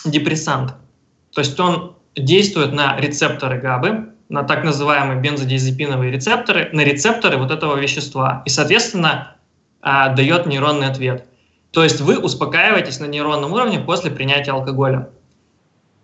депрессант. 0.05 0.73
То 1.33 1.41
есть 1.41 1.59
он 1.59 1.95
действует 2.15 2.73
на 2.73 2.97
рецепторы 2.97 3.59
ГАБы, 3.59 4.09
на 4.29 4.43
так 4.43 4.63
называемые 4.63 5.19
бензодиазепиновые 5.19 6.11
рецепторы, 6.11 6.69
на 6.73 6.81
рецепторы 6.81 7.37
вот 7.37 7.51
этого 7.51 7.75
вещества. 7.77 8.43
И, 8.45 8.49
соответственно, 8.49 9.35
а, 9.81 10.09
дает 10.09 10.45
нейронный 10.45 10.87
ответ. 10.87 11.25
То 11.71 11.83
есть 11.83 12.01
вы 12.01 12.17
успокаиваетесь 12.17 12.99
на 12.99 13.05
нейронном 13.05 13.53
уровне 13.53 13.79
после 13.79 14.11
принятия 14.11 14.51
алкоголя. 14.51 15.09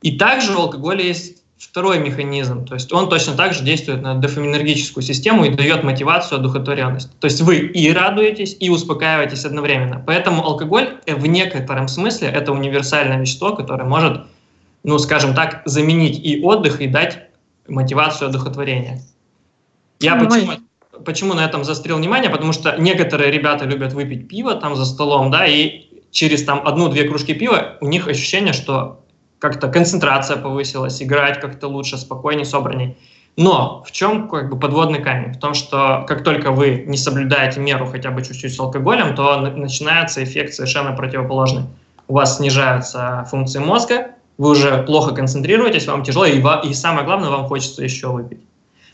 И 0.02 0.17
также 0.17 0.56
у 0.56 0.62
алкоголя 0.62 1.04
есть 1.04 1.43
второй 1.58 2.00
механизм, 2.00 2.65
то 2.65 2.76
есть 2.76 2.93
он 2.93 3.10
точно 3.10 3.34
так 3.34 3.54
же 3.54 3.63
действует 3.63 4.02
на 4.02 4.13
дофаминергическую 4.15 5.04
систему 5.04 5.46
и 5.46 5.50
дает 5.50 5.84
мотивацию, 5.84 6.39
одухотворенность. 6.39 7.10
То 7.20 7.26
есть 7.26 7.41
вы 7.41 7.58
и 7.58 7.91
радуетесь, 7.91 8.56
и 8.60 8.70
успокаиваетесь 8.70 9.43
одновременно. 9.43 10.04
Поэтому 10.06 10.43
алкоголь 10.43 11.00
в 11.08 11.26
некотором 11.26 11.88
смысле 11.88 12.30
это 12.30 12.52
универсальное 12.52 13.20
вещество, 13.20 13.56
которое 13.56 13.86
может, 13.86 14.28
ну, 14.84 15.00
скажем 15.00 15.34
так, 15.34 15.63
заменить 15.65 16.20
и 16.24 16.41
отдых, 16.43 16.80
и 16.80 16.88
дать 16.88 17.30
мотивацию 17.67 18.30
одухотворения. 18.30 19.02
Я 20.00 20.15
ну, 20.15 20.30
почему, 20.30 20.52
почему 21.04 21.34
на 21.34 21.43
этом 21.43 21.63
застрел 21.63 21.98
внимание? 21.98 22.30
Потому 22.30 22.54
что 22.54 22.76
некоторые 22.78 23.32
ребята 23.32 23.65
любят 23.65 23.93
выпить 23.93 24.28
пиво 24.28 24.54
там 24.54 24.76
за 24.76 24.86
столом, 24.86 25.32
да, 25.32 25.48
и 25.48 25.88
через 26.12 26.43
там 26.43 26.62
одну-две 26.65 27.06
кружки 27.06 27.34
пива 27.34 27.78
у 27.82 27.88
них 27.88 28.08
ощущение, 28.08 28.54
что 28.54 29.04
как-то 29.39 29.67
концентрация 29.67 30.38
повысилась, 30.38 31.02
играть 31.02 31.39
как-то 31.39 31.67
лучше, 31.67 31.97
спокойнее, 31.97 32.45
собранней. 32.45 32.97
Но 33.36 33.84
в 33.86 33.91
чем 33.91 34.28
как 34.30 34.50
бы 34.50 34.60
подводный 34.60 35.02
камень? 35.02 35.34
В 35.34 35.39
том, 35.39 35.54
что 35.54 36.06
как 36.08 36.23
только 36.23 36.52
вы 36.52 36.86
не 36.88 36.97
соблюдаете 36.97 37.60
меру 37.60 37.86
хотя 37.86 38.10
бы 38.10 38.23
чуть-чуть 38.23 38.56
с 38.56 38.60
алкоголем, 38.60 39.15
то 39.15 39.39
начинается 39.41 40.23
эффект 40.23 40.56
совершенно 40.56 40.93
противоположный. 40.93 41.63
У 42.08 42.13
вас 42.13 42.38
снижаются 42.38 43.28
функции 43.30 43.60
мозга, 43.60 44.12
вы 44.39 44.52
уже 44.52 44.84
плохо 44.84 45.13
концентрируетесь, 45.13 45.88
вам 45.88 46.04
тяжело, 46.04 46.26
и, 46.26 46.41
и 46.63 46.73
самое 46.73 47.06
главное, 47.06 47.30
вам 47.30 47.45
хочется 47.45 47.84
еще 47.84 48.08
выпить. 48.08 48.39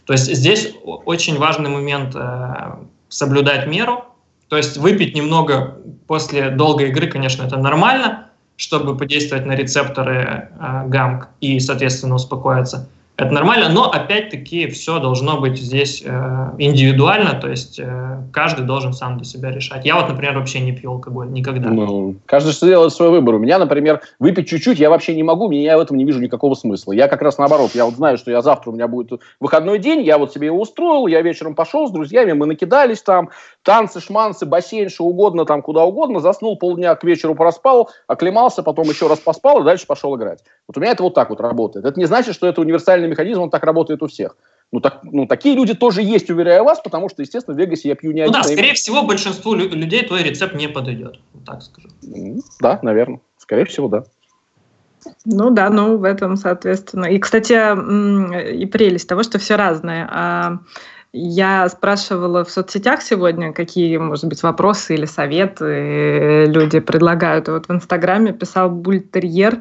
То 0.06 0.14
есть 0.14 0.34
здесь 0.34 0.74
очень 0.84 1.38
важный 1.38 1.70
момент 1.70 2.14
э, 2.16 2.76
соблюдать 3.08 3.68
меру. 3.68 4.06
То 4.50 4.58
есть 4.58 4.78
выпить 4.78 5.16
немного 5.16 5.78
после 6.08 6.50
долгой 6.50 6.90
игры, 6.90 7.08
конечно, 7.08 7.44
это 7.44 7.58
нормально, 7.58 8.30
чтобы 8.58 8.98
подействовать 8.98 9.46
на 9.46 9.54
рецепторы 9.54 10.50
э, 10.60 10.88
ГАМК 10.88 11.30
и, 11.42 11.60
соответственно, 11.60 12.16
успокоиться. 12.16 12.88
Это 13.24 13.34
нормально, 13.34 13.70
но 13.70 13.90
опять-таки 13.90 14.68
все 14.68 15.00
должно 15.00 15.40
быть 15.40 15.58
здесь 15.58 16.04
э, 16.06 16.50
индивидуально, 16.58 17.40
то 17.40 17.48
есть 17.48 17.80
э, 17.80 18.18
каждый 18.34 18.66
должен 18.66 18.92
сам 18.92 19.16
для 19.16 19.24
себя 19.24 19.50
решать. 19.50 19.86
Я 19.86 19.96
вот, 19.96 20.10
например, 20.10 20.38
вообще 20.38 20.60
не 20.60 20.74
пью 20.74 20.92
алкоголь 20.92 21.32
никогда. 21.32 21.70
Ну, 21.70 22.16
каждый 22.26 22.52
что 22.52 22.68
делает 22.68 22.92
свой 22.92 23.12
выбор. 23.12 23.36
У 23.36 23.40
меня, 23.40 23.60
например, 23.60 24.02
выпить 24.20 24.50
чуть-чуть 24.50 24.78
я 24.78 24.90
вообще 24.90 25.16
не 25.16 25.24
могу, 25.24 25.50
я 25.52 25.78
в 25.78 25.82
этом 25.82 25.96
не 25.96 26.04
вижу 26.04 26.20
никакого 26.20 26.54
смысла. 26.54 26.92
Я 26.92 27.08
как 27.08 27.22
раз 27.22 27.38
наоборот, 27.38 27.72
я 27.76 27.86
вот 27.86 27.94
знаю, 27.94 28.18
что 28.18 28.30
я 28.30 28.42
завтра 28.42 28.72
у 28.72 28.74
меня 28.74 28.90
будет 28.90 29.22
выходной 29.40 29.80
день, 29.80 30.02
я 30.02 30.18
вот 30.18 30.34
себе 30.34 30.48
его 30.48 30.60
устроил, 30.60 31.08
я 31.08 31.22
вечером 31.22 31.56
пошел 31.56 31.88
с 31.88 31.92
друзьями, 31.92 32.34
мы 32.34 32.46
накидались 32.46 33.02
там, 33.02 33.30
танцы, 33.62 34.02
шманцы, 34.02 34.46
бассейн, 34.46 34.90
что 34.90 35.06
угодно, 35.06 35.46
там 35.46 35.62
куда 35.62 35.86
угодно, 35.86 36.20
заснул 36.20 36.58
полдня 36.58 36.94
к 36.96 37.06
вечеру 37.06 37.36
проспал, 37.36 37.90
оклемался, 38.08 38.64
потом 38.64 38.90
еще 38.90 39.08
раз 39.08 39.20
поспал 39.20 39.62
и 39.62 39.64
дальше 39.64 39.88
пошел 39.88 40.14
играть. 40.18 40.44
Вот 40.68 40.78
у 40.78 40.82
меня 40.82 40.92
это 40.92 41.04
вот 41.04 41.14
так 41.14 41.30
вот 41.30 41.40
работает. 41.40 41.86
Это 41.86 41.98
не 41.98 42.06
значит, 42.06 42.36
что 42.36 42.48
это 42.48 42.60
универсальный 42.60 43.13
механизм, 43.14 43.42
он 43.42 43.50
так 43.50 43.64
работает 43.64 44.04
у 44.04 44.08
всех. 44.08 44.36
Ну, 44.72 44.80
так, 44.80 45.02
ну, 45.04 45.28
такие 45.28 45.56
люди 45.56 45.76
тоже 45.76 46.02
есть, 46.02 46.32
уверяю 46.32 46.64
вас, 46.64 46.80
потому 46.80 47.08
что, 47.08 47.22
естественно, 47.22 47.56
в 47.56 47.60
Вегасе 47.60 47.90
я 47.90 47.96
пью 47.96 48.12
не 48.12 48.22
ну, 48.22 48.30
один. 48.30 48.34
Да, 48.34 48.44
скорее 48.44 48.62
именно... 48.62 48.74
всего, 48.76 49.04
большинству 49.04 49.54
людей 49.54 50.04
твой 50.04 50.24
рецепт 50.24 50.56
не 50.56 50.68
подойдет, 50.68 51.20
так 51.46 51.62
скажу. 51.62 51.90
Да, 52.60 52.80
наверное. 52.82 53.20
Скорее 53.38 53.66
всего, 53.66 53.88
да. 53.88 54.04
Ну 55.26 55.52
да, 55.52 55.70
ну 55.70 55.98
в 55.98 56.04
этом, 56.04 56.38
соответственно. 56.38 57.06
И, 57.06 57.20
кстати, 57.20 57.54
и 58.54 58.66
прелесть 58.66 59.08
того, 59.08 59.22
что 59.24 59.38
все 59.38 59.58
разное. 59.58 60.10
А 60.12 60.58
я 61.12 61.70
спрашивала 61.70 62.44
в 62.44 62.50
соцсетях 62.50 63.04
сегодня, 63.04 63.54
какие, 63.54 63.98
может 63.98 64.26
быть, 64.26 64.42
вопросы 64.42 64.96
или 64.96 65.06
советы 65.06 66.46
люди 66.48 66.80
предлагают. 66.80 67.48
вот 67.48 67.68
в 67.68 67.72
Инстаграме 67.72 68.34
писал 68.34 68.72
бультерьер, 68.72 69.56
э, 69.56 69.60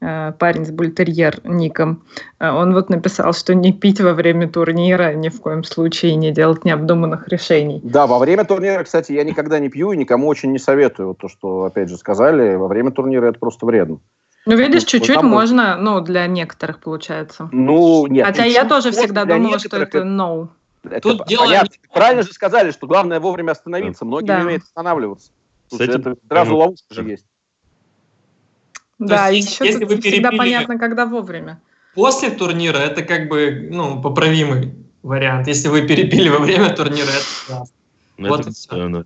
парень 0.00 0.64
с 0.64 0.70
бультерьер 0.70 1.40
ником. 1.44 2.04
Э, 2.38 2.50
он 2.50 2.72
вот 2.72 2.88
написал, 2.88 3.32
что 3.32 3.54
не 3.54 3.72
пить 3.72 4.00
во 4.00 4.12
время 4.12 4.48
турнира 4.48 5.12
ни 5.14 5.28
в 5.28 5.40
коем 5.40 5.64
случае, 5.64 6.14
не 6.14 6.30
делать 6.30 6.64
необдуманных 6.64 7.28
решений. 7.28 7.80
Да, 7.82 8.06
во 8.06 8.18
время 8.18 8.44
турнира, 8.44 8.84
кстати, 8.84 9.12
я 9.12 9.24
никогда 9.24 9.58
не 9.58 9.68
пью 9.68 9.92
и 9.92 9.96
никому 9.96 10.28
очень 10.28 10.52
не 10.52 10.58
советую. 10.58 11.08
Вот 11.08 11.18
то, 11.18 11.28
что, 11.28 11.64
опять 11.64 11.88
же, 11.88 11.96
сказали, 11.96 12.54
во 12.54 12.68
время 12.68 12.90
турнира 12.90 13.26
это 13.26 13.38
просто 13.38 13.66
вредно. 13.66 13.98
Ну, 14.46 14.56
видишь, 14.56 14.84
чуть-чуть 14.84 15.16
вот 15.16 15.24
можно, 15.24 15.76
ну, 15.76 16.00
для 16.00 16.26
некоторых 16.26 16.80
получается. 16.80 17.48
Ну, 17.52 18.06
нет. 18.06 18.24
Хотя 18.26 18.44
я 18.44 18.64
тоже 18.64 18.92
всегда 18.92 19.24
думала, 19.24 19.58
что 19.58 19.76
это 19.76 19.98
no. 19.98 20.48
Это 20.84 21.00
Тут 21.00 21.26
дело 21.26 21.44
понятно. 21.44 21.70
Правильно 21.92 22.22
же 22.22 22.32
сказали, 22.32 22.70
что 22.70 22.86
главное 22.86 23.20
вовремя 23.20 23.50
остановиться. 23.50 24.04
Многие 24.04 24.28
да. 24.28 24.38
не 24.38 24.44
умеют 24.44 24.62
останавливаться. 24.62 25.32
Слушай, 25.68 25.88
этим... 25.88 26.00
это 26.00 26.16
сразу 26.28 26.56
ловушка 26.56 26.94
же 26.94 27.02
есть. 27.04 27.26
Да, 28.98 29.28
есть, 29.28 29.52
еще 29.52 29.66
если 29.66 29.84
вы 29.84 29.96
перепили... 29.96 30.12
всегда 30.12 30.30
понятно, 30.32 30.78
когда 30.78 31.06
вовремя. 31.06 31.60
После 31.94 32.30
турнира 32.30 32.78
это 32.78 33.02
как 33.02 33.28
бы 33.28 33.68
ну, 33.70 34.00
поправимый 34.00 34.74
вариант. 35.02 35.46
Если 35.48 35.68
вы 35.68 35.86
перепили 35.86 36.28
во 36.28 36.38
время 36.38 36.70
турнира, 36.70 37.08
это 37.08 37.46
классно. 37.46 37.74
Ну, 38.18 38.28
вот 38.28 38.40
это 38.40 38.50
все. 38.52 39.04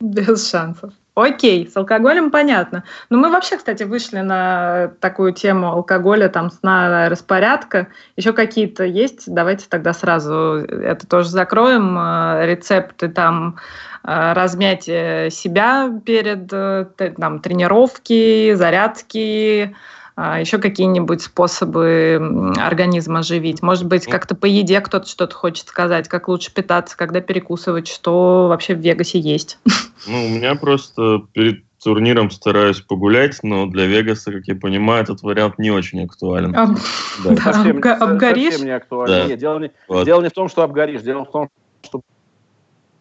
Без 0.00 0.50
шансов. 0.50 0.92
Окей, 1.18 1.68
с 1.68 1.76
алкоголем 1.76 2.30
понятно. 2.30 2.84
Но 3.10 3.18
мы 3.18 3.30
вообще, 3.30 3.56
кстати, 3.56 3.82
вышли 3.82 4.20
на 4.20 4.92
такую 5.00 5.32
тему 5.32 5.68
алкоголя, 5.72 6.28
там, 6.28 6.50
сна, 6.50 7.08
распорядка. 7.08 7.88
Еще 8.16 8.32
какие-то 8.32 8.84
есть? 8.84 9.24
Давайте 9.26 9.66
тогда 9.68 9.92
сразу 9.92 10.64
это 10.68 11.08
тоже 11.08 11.30
закроем. 11.30 11.98
Э, 11.98 12.46
рецепты 12.46 13.08
там 13.08 13.56
э, 14.04 14.32
размять 14.32 14.84
себя 14.84 15.90
перед 16.06 16.52
э, 16.52 16.86
там, 17.18 17.40
тренировки, 17.40 18.54
зарядки, 18.54 19.74
еще 20.18 20.58
какие-нибудь 20.58 21.22
способы 21.22 22.52
организма 22.56 23.20
оживить? 23.20 23.62
Может 23.62 23.86
быть, 23.86 24.06
ну. 24.06 24.12
как-то 24.12 24.34
по 24.34 24.46
еде 24.46 24.80
кто-то 24.80 25.08
что-то 25.08 25.34
хочет 25.34 25.68
сказать, 25.68 26.08
как 26.08 26.26
лучше 26.28 26.52
питаться, 26.52 26.96
когда 26.96 27.20
перекусывать, 27.20 27.86
что 27.86 28.48
вообще 28.48 28.74
в 28.74 28.80
Вегасе 28.80 29.18
есть? 29.18 29.58
Ну, 30.06 30.26
у 30.26 30.28
меня 30.28 30.54
просто 30.54 31.22
перед 31.32 31.64
турниром 31.82 32.30
стараюсь 32.30 32.80
погулять, 32.80 33.40
но 33.42 33.66
для 33.66 33.86
Вегаса, 33.86 34.32
как 34.32 34.46
я 34.46 34.54
понимаю, 34.54 35.02
этот 35.02 35.22
вариант 35.22 35.58
не 35.58 35.72
очень 35.72 36.02
актуален. 36.04 36.56
Об... 36.56 36.76
Да. 37.24 37.34
Да, 37.34 37.36
совсем, 37.42 37.78
обго- 37.78 37.94
обгоришь? 37.94 38.52
Совсем 38.52 38.66
не 38.68 38.76
актуален. 38.76 39.12
Да. 39.12 39.26
Нет, 39.26 39.38
дело, 39.40 39.58
не, 39.58 39.72
вот. 39.88 40.04
дело 40.04 40.22
не 40.22 40.28
в 40.28 40.32
том, 40.32 40.48
что 40.48 40.62
обгоришь, 40.62 41.02
дело 41.02 41.24
в 41.24 41.30
том, 41.32 41.50
что 41.82 42.00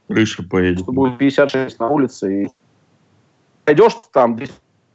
крыша 0.07 0.43
поедет. 0.43 0.81
Что 0.81 0.91
будет 0.91 1.19
56 1.19 1.79
на 1.79 1.87
улице, 1.87 2.43
и 2.43 2.47
пойдешь 3.63 3.93
там 4.11 4.35
10 4.35 4.51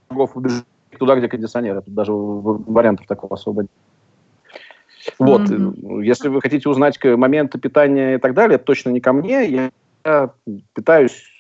шагов 0.09 0.37
убежишь 0.37 0.65
туда, 0.99 1.17
где 1.17 1.29
кондиционеры. 1.29 1.83
Тут 1.83 1.95
даже 1.95 2.13
вариантов 2.13 3.07
такого 3.07 3.35
особо 3.35 3.63
нет. 3.63 3.71
Вот, 5.19 5.43
mm-hmm. 5.43 6.05
если 6.05 6.29
вы 6.29 6.41
хотите 6.41 6.69
узнать 6.69 7.03
моменты 7.03 7.59
питания 7.59 8.15
и 8.15 8.19
так 8.19 8.35
далее, 8.35 8.59
точно 8.59 8.91
не 8.91 9.01
ко 9.01 9.13
мне. 9.13 9.71
Я 10.05 10.31
питаюсь 10.75 11.32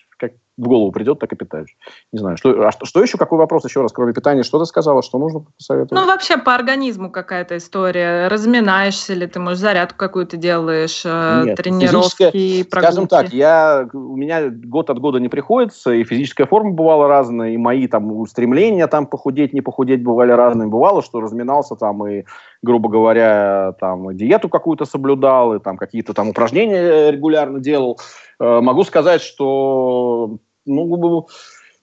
в 0.62 0.68
голову 0.68 0.92
придет, 0.92 1.18
так 1.18 1.32
и 1.32 1.36
питаюсь. 1.36 1.76
Не 2.12 2.20
знаю, 2.20 2.36
что, 2.36 2.66
а 2.66 2.72
что, 2.72 2.86
что 2.86 3.02
еще, 3.02 3.18
какой 3.18 3.38
вопрос 3.38 3.64
еще 3.64 3.82
раз, 3.82 3.92
кроме 3.92 4.12
питания, 4.12 4.44
что 4.44 4.58
ты 4.60 4.64
сказала, 4.64 5.02
что 5.02 5.18
нужно 5.18 5.44
посоветовать? 5.58 6.00
Ну, 6.00 6.06
вообще 6.06 6.38
по 6.38 6.54
организму 6.54 7.10
какая-то 7.10 7.56
история. 7.56 8.28
Разминаешься 8.28 9.14
ли 9.14 9.26
ты, 9.26 9.40
может, 9.40 9.58
зарядку 9.58 9.98
какую-то 9.98 10.36
делаешь, 10.36 11.02
э, 11.04 11.42
Нет, 11.46 11.56
тренировки, 11.56 12.62
прогулки? 12.62 12.92
Скажем 12.92 13.06
так, 13.08 13.32
я, 13.32 13.88
у 13.92 14.16
меня 14.16 14.48
год 14.48 14.90
от 14.90 15.00
года 15.00 15.18
не 15.18 15.28
приходится, 15.28 15.92
и 15.92 16.04
физическая 16.04 16.46
форма 16.46 16.70
бывала 16.70 17.08
разная, 17.08 17.50
и 17.50 17.56
мои 17.56 17.88
там 17.88 18.12
устремления 18.12 18.86
там 18.86 19.06
похудеть, 19.06 19.52
не 19.52 19.60
похудеть 19.60 20.02
бывали 20.02 20.32
разные. 20.32 20.68
Бывало, 20.68 21.02
что 21.02 21.20
разминался 21.20 21.74
там 21.74 22.06
и 22.06 22.24
грубо 22.62 22.88
говоря, 22.88 23.74
там 23.80 24.16
диету 24.16 24.48
какую-то 24.48 24.84
соблюдал, 24.84 25.54
и 25.54 25.58
там 25.58 25.76
какие-то 25.76 26.14
там 26.14 26.28
упражнения 26.28 27.10
регулярно 27.10 27.58
делал. 27.58 27.98
Э, 28.38 28.60
могу 28.60 28.84
сказать, 28.84 29.20
что 29.20 30.38
ну, 30.66 31.26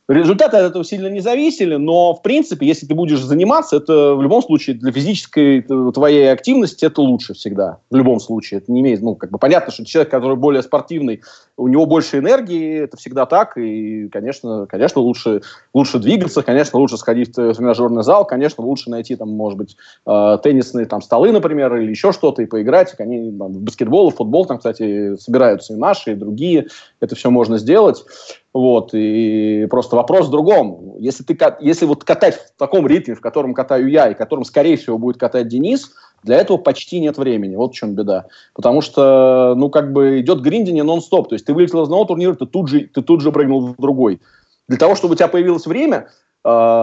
Результаты 0.10 0.58
от 0.58 0.72
этого 0.72 0.84
сильно 0.84 1.06
не 1.06 1.20
зависели, 1.20 1.76
но, 1.76 2.16
в 2.16 2.24
принципе, 2.24 2.66
если 2.66 2.88
ты 2.88 2.96
будешь 2.96 3.22
заниматься, 3.22 3.78
это 3.78 4.16
в 4.16 4.24
любом 4.24 4.42
случае 4.42 4.76
для 4.76 4.92
физической 4.92 5.62
твоей 5.62 6.32
активности 6.32 6.84
это 6.86 7.02
лучше 7.02 7.36
всегда. 7.36 7.78
В 7.92 7.96
любом 7.96 8.20
случае. 8.20 8.58
Это 8.58 8.72
не 8.72 8.82
имеет, 8.82 9.04
ну, 9.04 9.14
как 9.14 9.30
бы 9.30 9.38
понятно, 9.38 9.72
что 9.72 9.86
человек, 9.86 10.10
который 10.10 10.36
более 10.36 10.64
спортивный, 10.64 11.22
у 11.58 11.68
него 11.68 11.86
больше 11.86 12.18
энергии, 12.18 12.80
это 12.80 12.98
всегда 12.98 13.28
так, 13.28 13.56
и, 13.60 14.10
конечно, 14.10 14.66
конечно 14.66 15.00
лучше, 15.00 15.44
лучше 15.76 16.00
двигаться, 16.00 16.42
конечно, 16.42 16.80
лучше 16.80 16.98
сходить 16.98 17.38
в 17.38 17.54
тренажерный 17.54 18.02
зал, 18.02 18.26
конечно, 18.26 18.64
лучше 18.64 18.90
найти, 18.90 19.16
там, 19.16 19.30
может 19.30 19.60
быть, 19.60 19.78
э, 20.08 20.38
теннисные 20.42 20.88
там, 20.88 21.04
столы, 21.04 21.32
например, 21.32 21.76
или 21.76 21.92
еще 21.92 22.14
что-то, 22.14 22.42
и 22.42 22.48
поиграть. 22.48 22.96
Они, 22.98 23.32
там, 23.38 23.54
в 23.54 23.62
баскетбол, 23.62 24.10
в 24.10 24.16
футбол, 24.16 24.48
там, 24.48 24.58
кстати, 24.58 25.18
собираются 25.18 25.74
и 25.74 25.78
наши, 25.78 26.14
и 26.14 26.16
другие. 26.16 26.66
Это 27.00 27.16
все 27.16 27.30
можно 27.30 27.60
сделать. 27.60 28.04
Вот, 28.52 28.92
и 28.94 29.68
просто 29.70 29.96
вопрос 29.96 30.28
в 30.28 30.32
другом. 30.32 30.96
Если, 30.98 31.24
ты, 31.24 31.38
если 31.60 31.86
вот 31.86 32.04
катать 32.04 32.36
в 32.36 32.58
таком 32.58 32.88
ритме, 32.88 33.14
в 33.14 33.22
котором 33.22 33.54
катаю 33.54 33.88
я, 33.88 34.10
и 34.10 34.16
которым, 34.16 34.44
скорее 34.44 34.76
всего, 34.76 34.98
будет 34.98 35.18
катать 35.18 35.48
Денис, 35.48 35.92
для 36.24 36.38
этого 36.38 36.58
почти 36.58 37.00
нет 37.00 37.18
времени. 37.18 37.56
Вот 37.56 37.72
в 37.72 37.76
чем 37.76 37.94
беда. 37.94 38.26
Потому 38.54 38.82
что, 38.82 39.54
ну, 39.56 39.70
как 39.70 39.94
бы 39.94 40.20
идет 40.20 40.42
гриндинг 40.42 40.84
нон-стоп. 40.84 41.30
То 41.30 41.36
есть 41.36 41.46
ты 41.46 41.54
вылетел 41.54 41.82
из 41.82 41.86
одного 41.86 42.06
турнира, 42.06 42.34
ты 42.34 42.46
тут 42.46 42.68
же, 42.68 42.90
ты 42.94 43.02
тут 43.02 43.22
же 43.22 43.32
прыгнул 43.32 43.68
в 43.68 43.76
другой. 43.78 44.20
Для 44.68 44.78
того, 44.78 44.96
чтобы 44.96 45.14
у 45.14 45.16
тебя 45.16 45.28
появилось 45.28 45.66
время, 45.66 46.10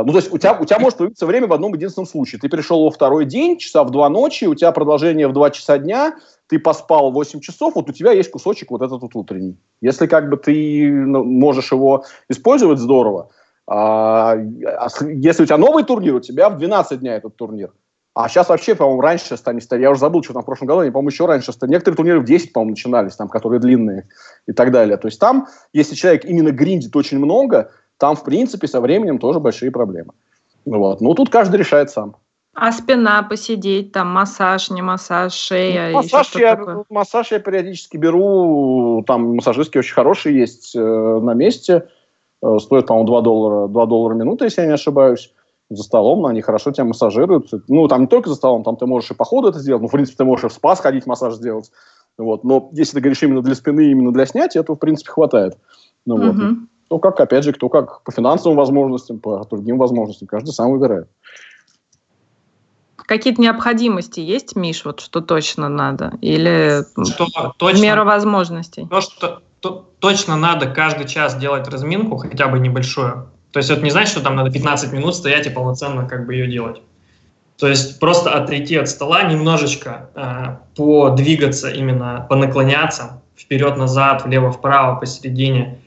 ну, 0.04 0.12
то 0.12 0.18
есть 0.18 0.32
у 0.32 0.38
тебя, 0.38 0.58
у 0.60 0.64
тебя 0.64 0.78
может 0.78 0.98
появиться 0.98 1.26
время 1.26 1.46
в 1.46 1.52
одном 1.52 1.74
единственном 1.74 2.06
случае. 2.06 2.40
Ты 2.40 2.48
пришел 2.48 2.84
во 2.84 2.90
второй 2.90 3.24
день, 3.24 3.58
часа 3.58 3.84
в 3.84 3.90
два 3.90 4.08
ночи, 4.08 4.44
у 4.44 4.54
тебя 4.54 4.72
продолжение 4.72 5.28
в 5.28 5.32
два 5.32 5.50
часа 5.50 5.78
дня, 5.78 6.16
ты 6.48 6.58
поспал 6.58 7.10
8 7.10 7.40
часов, 7.40 7.74
вот 7.74 7.88
у 7.88 7.92
тебя 7.92 8.12
есть 8.12 8.30
кусочек 8.30 8.70
вот 8.70 8.82
этот 8.82 9.02
вот 9.02 9.14
утренний. 9.14 9.56
Если 9.80 10.06
как 10.06 10.28
бы 10.28 10.36
ты 10.36 10.90
ну, 10.90 11.24
можешь 11.24 11.72
его 11.72 12.04
использовать, 12.28 12.78
здорово. 12.78 13.30
А, 13.66 14.32
а 14.32 14.88
если 15.04 15.42
у 15.42 15.46
тебя 15.46 15.58
новый 15.58 15.84
турнир, 15.84 16.14
у 16.14 16.20
тебя 16.20 16.48
в 16.50 16.58
12 16.58 17.00
дня 17.00 17.16
этот 17.16 17.36
турнир. 17.36 17.72
А 18.14 18.30
сейчас 18.30 18.48
вообще, 18.48 18.74
по-моему, 18.74 19.02
раньше 19.02 19.36
станет 19.36 19.70
Я 19.72 19.90
уже 19.90 20.00
забыл, 20.00 20.22
что 20.22 20.32
там 20.32 20.42
в 20.42 20.46
прошлом 20.46 20.68
году, 20.68 20.80
они, 20.80 20.90
по-моему, 20.90 21.10
еще 21.10 21.26
раньше 21.26 21.52
стали. 21.52 21.72
Некоторые 21.72 21.96
турниры 21.96 22.20
в 22.20 22.24
10, 22.24 22.52
по-моему, 22.52 22.70
начинались, 22.70 23.14
там, 23.14 23.28
которые 23.28 23.60
длинные 23.60 24.08
и 24.46 24.52
так 24.52 24.72
далее. 24.72 24.96
То 24.96 25.08
есть 25.08 25.20
там, 25.20 25.48
если 25.74 25.94
человек 25.94 26.24
именно 26.24 26.50
гриндит 26.50 26.96
очень 26.96 27.18
много, 27.18 27.72
там, 27.98 28.16
в 28.16 28.24
принципе, 28.24 28.66
со 28.66 28.80
временем 28.80 29.18
тоже 29.18 29.40
большие 29.40 29.70
проблемы. 29.70 30.12
Вот. 30.64 31.00
Ну, 31.00 31.14
тут 31.14 31.30
каждый 31.30 31.56
решает 31.56 31.90
сам. 31.90 32.16
А 32.54 32.72
спина 32.72 33.22
посидеть, 33.22 33.92
там 33.92 34.08
массаж, 34.08 34.70
не 34.70 34.80
массаж, 34.80 35.34
шея, 35.34 35.90
ну, 35.90 35.96
массаж, 35.96 36.34
я, 36.36 36.56
такое? 36.56 36.84
массаж 36.88 37.30
я 37.32 37.38
периодически 37.38 37.98
беру, 37.98 39.04
там 39.06 39.36
массажистки 39.36 39.76
очень 39.76 39.92
хорошие 39.92 40.38
есть 40.40 40.74
э, 40.74 40.80
на 40.80 41.34
месте, 41.34 41.88
э, 42.42 42.58
стоит, 42.58 42.86
по-моему, 42.86 43.08
2 43.08 43.20
доллара, 43.20 43.68
2 43.68 43.86
доллара 43.86 44.14
минута, 44.14 44.46
если 44.46 44.62
я 44.62 44.68
не 44.68 44.72
ошибаюсь, 44.72 45.34
за 45.68 45.82
столом, 45.82 46.22
но 46.22 46.28
они 46.28 46.40
хорошо 46.40 46.70
тебя 46.70 46.84
массажируют. 46.84 47.50
Ну, 47.68 47.88
там 47.88 48.02
не 48.02 48.06
только 48.06 48.30
за 48.30 48.36
столом, 48.36 48.64
там 48.64 48.76
ты 48.76 48.86
можешь 48.86 49.10
и 49.10 49.14
по 49.14 49.26
ходу 49.26 49.48
это 49.48 49.58
сделать, 49.58 49.82
ну, 49.82 49.88
в 49.88 49.92
принципе, 49.92 50.16
ты 50.16 50.24
можешь 50.24 50.46
и 50.46 50.48
в 50.48 50.52
спа 50.54 50.76
сходить, 50.76 51.04
массаж 51.04 51.34
сделать, 51.34 51.70
вот, 52.16 52.42
но 52.42 52.70
если 52.72 52.94
ты 52.94 53.00
говоришь 53.00 53.22
именно 53.22 53.42
для 53.42 53.54
спины, 53.54 53.90
именно 53.90 54.12
для 54.12 54.24
снятия, 54.24 54.62
то, 54.62 54.74
в 54.74 54.78
принципе, 54.78 55.10
хватает. 55.10 55.58
Ну, 56.06 56.14
угу. 56.14 56.24
вот. 56.24 56.56
Ну, 56.88 56.98
как, 56.98 57.20
опять 57.20 57.44
же, 57.44 57.52
кто 57.52 57.68
как, 57.68 58.02
по 58.02 58.12
финансовым 58.12 58.56
возможностям, 58.56 59.18
по 59.18 59.44
другим 59.44 59.78
возможностям, 59.78 60.28
каждый 60.28 60.50
сам 60.50 60.72
выбирает. 60.72 61.08
Какие-то 62.96 63.40
необходимости 63.40 64.20
есть, 64.20 64.56
Миш, 64.56 64.84
вот 64.84 65.00
что 65.00 65.20
точно 65.20 65.68
надо? 65.68 66.14
Или 66.20 66.84
что 67.04 67.26
точно, 67.56 67.78
в 67.78 67.82
меру 67.82 68.04
возможностей? 68.04 68.86
То, 68.88 69.00
что 69.00 69.42
то, 69.60 69.88
точно 70.00 70.36
надо 70.36 70.66
каждый 70.66 71.06
час 71.06 71.36
делать 71.36 71.68
разминку, 71.68 72.16
хотя 72.16 72.48
бы 72.48 72.58
небольшую. 72.58 73.30
То 73.52 73.58
есть 73.58 73.70
это 73.70 73.82
не 73.82 73.90
значит, 73.90 74.10
что 74.10 74.22
там 74.22 74.36
надо 74.36 74.50
15 74.50 74.92
минут 74.92 75.14
стоять 75.14 75.46
и 75.46 75.50
полноценно 75.50 76.06
как 76.06 76.26
бы 76.26 76.34
ее 76.34 76.46
делать. 76.46 76.82
То 77.58 77.68
есть 77.68 77.98
просто 77.98 78.30
отойти 78.30 78.76
от 78.76 78.88
стола, 78.88 79.22
немножечко 79.22 80.10
э, 80.14 80.56
подвигаться, 80.76 81.70
именно 81.70 82.26
понаклоняться 82.28 83.22
вперед-назад, 83.36 84.24
влево-вправо, 84.24 85.00
посередине, 85.00 85.78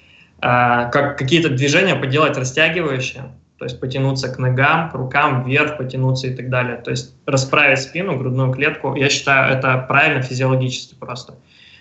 как 0.41 1.17
какие-то 1.17 1.49
движения 1.49 1.95
поделать 1.95 2.37
растягивающие, 2.37 3.23
то 3.59 3.65
есть 3.65 3.79
потянуться 3.79 4.29
к 4.29 4.37
ногам, 4.39 4.89
к 4.89 4.93
рукам, 4.93 5.43
вверх, 5.43 5.77
потянуться 5.77 6.27
и 6.27 6.35
так 6.35 6.49
далее. 6.49 6.77
То 6.77 6.91
есть 6.91 7.13
расправить 7.25 7.81
спину, 7.81 8.17
грудную 8.17 8.53
клетку, 8.53 8.95
я 8.95 9.09
считаю, 9.09 9.53
это 9.53 9.77
правильно 9.87 10.21
физиологически 10.21 10.95
просто. 10.95 11.35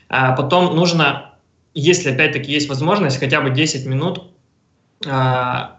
А 0.08 0.32
потом 0.32 0.74
нужно, 0.74 1.34
если 1.74 2.12
опять-таки 2.12 2.50
есть 2.50 2.68
возможность, 2.68 3.20
хотя 3.20 3.40
бы 3.40 3.50
10 3.50 3.86
минут 3.86 4.32
а, 5.06 5.78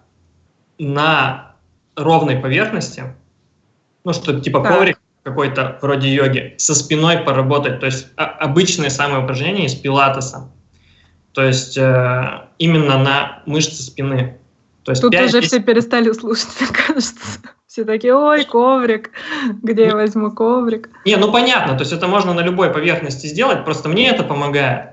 на 0.78 1.56
ровной 1.98 2.38
поверхности, 2.38 3.04
ну 4.06 4.14
что 4.14 4.40
типа 4.40 4.62
так. 4.62 4.74
коврик 4.74 5.00
какой-то 5.24 5.80
вроде 5.82 6.14
йоги, 6.14 6.56
со 6.58 6.74
спиной 6.74 7.18
поработать, 7.18 7.82
то 7.82 7.86
есть 7.86 8.08
а, 8.16 8.24
обычные 8.24 8.90
самые 8.90 9.24
упражнения 9.24 9.66
из 9.66 9.76
пилатеса, 9.76 10.50
то 11.34 11.44
есть 11.44 11.78
э, 11.78 12.42
именно 12.60 12.97
на 12.97 13.41
мышцы 13.47 13.82
спины. 13.82 14.38
То 14.84 14.91
есть 14.91 15.01
Тут 15.01 15.12
5, 15.12 15.26
уже 15.26 15.41
10... 15.41 15.47
все 15.47 15.60
перестали 15.62 16.12
слушать, 16.12 16.49
мне 16.60 16.70
кажется. 16.70 17.16
Все 17.68 17.84
такие, 17.84 18.16
ой, 18.16 18.45
коврик, 18.45 19.12
где 19.62 19.86
я 19.86 19.95
возьму 19.95 20.32
коврик? 20.32 20.89
Не, 21.05 21.18
ну 21.18 21.32
понятно, 21.32 21.74
то 21.74 21.82
есть 21.82 21.93
это 21.93 22.07
можно 22.07 22.34
на 22.34 22.41
любой 22.41 22.72
поверхности 22.72 23.28
сделать, 23.28 23.64
просто 23.64 23.89
мне 23.89 24.10
это 24.10 24.24
помогает. 24.24 24.91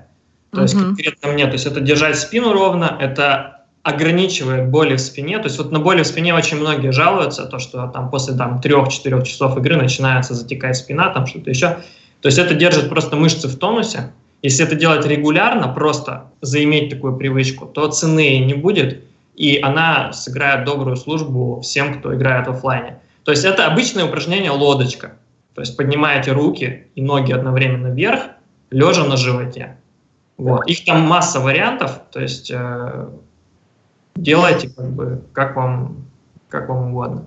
То 0.51 0.61
есть 0.61 0.75
конкретно 0.75 1.29
мне, 1.29 1.45
то 1.45 1.53
есть 1.53 1.65
это 1.65 1.81
держать 1.81 2.17
спину 2.17 2.53
ровно, 2.53 2.97
это 2.99 3.57
ограничивает 3.87 4.69
боли 4.69 4.95
в 4.95 4.99
спине. 4.99 5.37
То 5.39 5.45
есть 5.45 5.57
вот 5.57 5.71
на 5.71 5.79
боли 5.79 6.03
в 6.03 6.07
спине 6.07 6.33
очень 6.33 6.57
многие 6.57 6.91
жалуются, 6.91 7.45
то, 7.45 7.57
что 7.57 7.87
там 7.87 8.09
после 8.09 8.35
там, 8.35 8.59
3-4 8.59 9.23
часов 9.23 9.57
игры 9.57 9.77
начинается 9.77 10.33
затекать 10.33 10.75
спина, 10.75 11.09
там 11.09 11.25
что-то 11.25 11.49
еще. 11.49 11.77
То 12.21 12.25
есть 12.27 12.37
это 12.37 12.53
держит 12.53 12.89
просто 12.89 13.15
мышцы 13.15 13.47
в 13.47 13.57
тонусе. 13.57 14.11
Если 14.47 14.65
это 14.65 14.75
делать 14.75 15.05
регулярно, 15.05 15.67
просто 15.67 16.31
заиметь 16.39 16.89
такую 16.89 17.17
привычку, 17.17 17.65
то 17.65 17.91
цены 17.91 18.39
не 18.39 18.53
будет, 18.53 19.03
и 19.35 19.59
она 19.61 20.13
сыграет 20.13 20.63
добрую 20.63 20.95
службу 20.95 21.59
всем, 21.59 21.99
кто 21.99 22.15
играет 22.15 22.47
в 22.47 22.51
офлайне. 22.51 22.99
То 23.25 23.31
есть 23.31 23.43
это 23.43 23.67
обычное 23.67 24.05
упражнение 24.05 24.51
лодочка. 24.51 25.17
То 25.53 25.59
есть 25.59 25.75
поднимаете 25.75 26.31
руки 26.31 26.87
и 26.95 27.01
ноги 27.01 27.33
одновременно 27.33 27.87
вверх, 27.87 28.21
лежа 28.71 29.03
на 29.03 29.17
животе. 29.17 29.75
Вот. 30.37 30.65
Их 30.65 30.85
там 30.85 31.01
масса 31.01 31.41
вариантов, 31.41 31.99
то 32.09 32.21
есть 32.21 32.49
э, 32.49 33.09
делайте 34.15 34.69
как 34.69 34.89
бы 34.91 35.23
как 35.33 35.57
вам, 35.57 36.05
как 36.47 36.69
вам 36.69 36.91
угодно. 36.91 37.25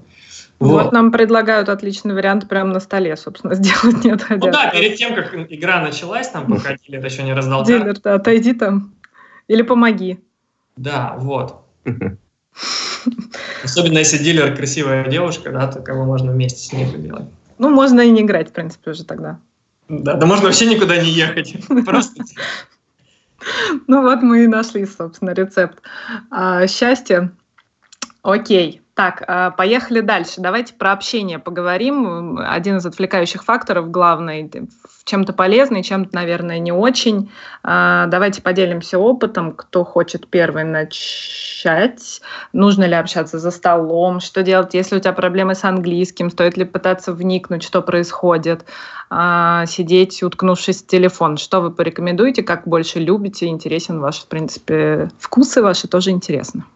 Вот. 0.61 0.85
вот 0.85 0.93
нам 0.93 1.11
предлагают 1.11 1.71
отличный 1.71 2.15
вариант 2.15 2.47
прямо 2.49 2.75
на 2.75 2.81
столе, 2.81 3.17
собственно, 3.17 3.55
сделать 3.57 4.05
не 4.05 4.11
отходя. 4.11 4.47
Ну 4.47 4.53
да, 4.53 4.71
перед 4.71 4.97
тем, 4.97 5.15
как 5.15 5.35
игра 5.35 5.81
началась, 5.81 6.29
там 6.29 6.47
пока 6.47 6.77
дилер 6.77 7.05
еще 7.05 7.23
не 7.23 7.33
раздал 7.33 7.65
Дилер, 7.65 7.99
да, 8.01 8.15
отойди 8.15 8.53
там. 8.53 8.95
Или 9.49 9.63
помоги. 9.63 10.21
Да, 10.77 11.15
вот. 11.19 11.65
Особенно 13.65 13.99
если 13.99 14.19
дилер 14.19 14.55
красивая 14.55 15.09
девушка, 15.09 15.51
да, 15.51 15.67
то 15.67 15.81
кого 15.81 16.05
можно 16.05 16.31
вместе 16.31 16.61
с 16.61 16.73
ней 16.73 16.87
делать. 16.97 17.25
Ну, 17.59 17.71
можно 17.71 18.01
и 18.01 18.11
не 18.11 18.23
играть, 18.23 18.51
в 18.51 18.53
принципе, 18.53 18.93
уже 18.93 19.05
тогда. 19.05 19.41
Да, 19.89 20.15
да 20.15 20.27
можно 20.27 20.47
вообще 20.47 20.67
никуда 20.67 20.99
не 20.99 21.11
ехать. 21.11 21.57
Просто 21.87 22.23
ну 23.87 24.03
вот 24.03 24.23
мы 24.23 24.45
и 24.45 24.47
нашли, 24.47 24.87
собственно, 24.87 25.31
рецепт 25.31 25.83
а, 26.31 26.67
счастья. 26.67 27.33
Окей. 28.23 28.83
Так, 29.01 29.25
а, 29.27 29.51
поехали 29.51 30.01
дальше. 30.01 30.43
Давайте 30.43 30.75
про 30.75 30.93
общение 30.93 31.39
поговорим. 31.39 32.39
Один 32.39 32.77
из 32.77 32.85
отвлекающих 32.85 33.45
факторов, 33.45 33.91
главный, 33.91 34.51
чем-то 35.05 35.33
полезный, 35.33 35.83
чем-то, 35.83 36.15
наверное, 36.15 36.59
не 36.59 36.71
очень. 36.71 37.33
А, 37.63 38.09
давайте 38.09 38.43
поделимся 38.43 38.99
опытом, 38.99 39.53
кто 39.53 39.87
хочет 39.87 40.29
первый 40.29 40.65
начать. 40.65 42.21
Нужно 42.53 42.85
ли 42.85 42.93
общаться 42.93 43.39
за 43.39 43.51
столом? 43.51 44.21
Что 44.21 44.43
делать, 44.43 44.75
если 44.75 44.99
у 44.99 45.01
тебя 45.01 45.15
проблемы 45.15 45.55
с 45.55 45.65
английским? 45.65 46.29
Стоит 46.29 46.59
ли 46.59 46.67
пытаться 46.67 47.15
вникнуть, 47.15 47.63
что 47.63 47.81
происходит? 47.81 48.67
А, 49.09 49.65
сидеть, 49.65 50.23
уткнувшись 50.23 50.83
в 50.83 50.87
телефон? 50.87 51.39
Что 51.39 51.63
вы 51.63 51.71
порекомендуете? 51.71 52.43
Как 52.43 52.69
больше 52.69 52.99
любите? 52.99 53.47
Интересен 53.47 53.99
ваш, 53.99 54.19
в 54.19 54.27
принципе, 54.27 55.09
вкусы 55.19 55.63
ваши 55.63 55.89
тоже 55.89 56.11
интересно. 56.11 56.67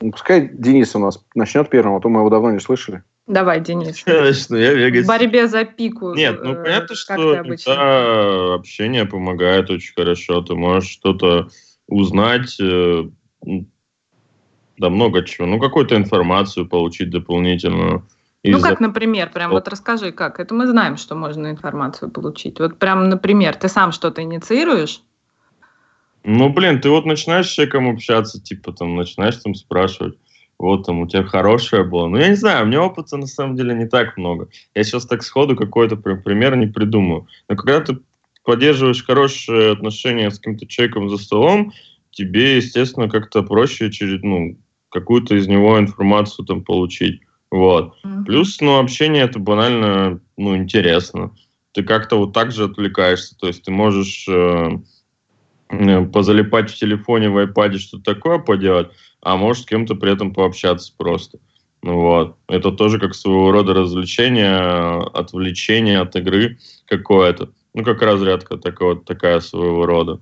Ну, 0.00 0.10
пускай 0.12 0.48
Денис 0.52 0.94
у 0.94 0.98
нас 0.98 1.24
начнет 1.34 1.70
первым, 1.70 1.96
а 1.96 2.00
то 2.00 2.08
мы 2.08 2.20
его 2.20 2.30
давно 2.30 2.50
не 2.50 2.60
слышали. 2.60 3.02
Давай, 3.26 3.60
Денис. 3.60 4.02
Конечно, 4.04 4.56
я 4.56 4.74
вегас. 4.74 5.04
В 5.04 5.08
борьбе 5.08 5.48
за 5.48 5.64
пику. 5.64 6.14
Нет, 6.14 6.40
ну 6.42 6.52
э, 6.52 6.62
понятно, 6.62 6.94
что 6.94 7.42
да, 7.66 8.54
общение 8.54 9.06
помогает 9.06 9.70
очень 9.70 9.94
хорошо. 9.94 10.42
Ты 10.42 10.54
можешь 10.54 10.90
что-то 10.90 11.48
узнать, 11.88 12.56
э, 12.60 13.04
да 14.78 14.90
много 14.90 15.22
чего. 15.24 15.46
Ну, 15.46 15.58
какую-то 15.58 15.96
информацию 15.96 16.66
получить 16.66 17.10
дополнительную. 17.10 18.06
Ну, 18.46 18.60
как, 18.60 18.80
например, 18.80 19.30
прям 19.30 19.52
вот 19.52 19.68
расскажи, 19.68 20.12
как. 20.12 20.38
Это 20.38 20.54
мы 20.54 20.66
знаем, 20.66 20.98
что 20.98 21.14
можно 21.14 21.50
информацию 21.50 22.10
получить. 22.10 22.60
Вот 22.60 22.78
прям, 22.78 23.08
например, 23.08 23.54
ты 23.56 23.68
сам 23.68 23.90
что-то 23.90 24.22
инициируешь, 24.22 25.00
ну, 26.24 26.48
блин, 26.48 26.80
ты 26.80 26.88
вот 26.88 27.04
начинаешь 27.04 27.48
с 27.48 27.52
человеком 27.52 27.88
общаться, 27.88 28.42
типа, 28.42 28.72
там, 28.72 28.96
начинаешь 28.96 29.36
там 29.36 29.54
спрашивать, 29.54 30.18
вот 30.58 30.86
там 30.86 31.00
у 31.00 31.06
тебя 31.06 31.24
хорошее 31.24 31.84
было. 31.84 32.08
Ну, 32.08 32.16
я 32.16 32.28
не 32.28 32.34
знаю, 32.34 32.64
у 32.64 32.66
меня 32.66 32.82
опыта 32.82 33.16
на 33.18 33.26
самом 33.26 33.56
деле 33.56 33.74
не 33.74 33.86
так 33.86 34.16
много. 34.16 34.48
Я 34.74 34.84
сейчас 34.84 35.04
так 35.04 35.22
сходу 35.22 35.54
какой-то 35.54 35.96
пример 35.96 36.56
не 36.56 36.66
придумаю. 36.66 37.26
Но 37.48 37.56
когда 37.56 37.80
ты 37.80 37.98
поддерживаешь 38.44 39.04
хорошие 39.04 39.72
отношения 39.72 40.30
с 40.30 40.38
каким-то 40.38 40.66
человеком 40.66 41.10
за 41.10 41.18
столом, 41.18 41.72
тебе, 42.10 42.56
естественно, 42.56 43.08
как-то 43.10 43.42
проще 43.42 43.90
через, 43.90 44.22
ну, 44.22 44.56
какую-то 44.88 45.34
из 45.34 45.46
него 45.46 45.78
информацию 45.78 46.46
там 46.46 46.62
получить. 46.62 47.20
Вот. 47.50 47.94
Mm-hmm. 48.04 48.24
Плюс, 48.24 48.60
ну, 48.60 48.78
общение 48.78 49.24
это 49.24 49.38
банально, 49.38 50.20
ну, 50.36 50.56
интересно. 50.56 51.32
Ты 51.72 51.82
как-то 51.82 52.16
вот 52.16 52.32
так 52.32 52.52
же 52.52 52.64
отвлекаешься. 52.64 53.36
То 53.36 53.48
есть 53.48 53.64
ты 53.64 53.70
можешь... 53.70 54.26
Э, 54.28 54.78
позалипать 56.12 56.70
в 56.70 56.76
телефоне, 56.76 57.30
в 57.30 57.38
iPad, 57.38 57.78
что-то 57.78 58.14
такое 58.14 58.38
поделать, 58.38 58.88
а 59.20 59.36
может 59.36 59.64
с 59.64 59.66
кем-то 59.66 59.94
при 59.94 60.12
этом 60.12 60.32
пообщаться 60.32 60.92
просто. 60.96 61.38
Вот. 61.82 62.36
Это 62.48 62.72
тоже 62.72 62.98
как 62.98 63.14
своего 63.14 63.52
рода 63.52 63.74
развлечение, 63.74 65.02
отвлечение 65.12 66.00
от 66.00 66.16
игры 66.16 66.58
какое-то. 66.86 67.50
Ну, 67.74 67.84
как 67.84 68.00
разрядка 68.00 68.56
такая, 68.56 68.94
такая 68.94 69.40
своего 69.40 69.84
рода. 69.84 70.20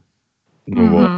Ну, 0.67 0.87
угу. 0.87 0.97
вот. 0.97 1.09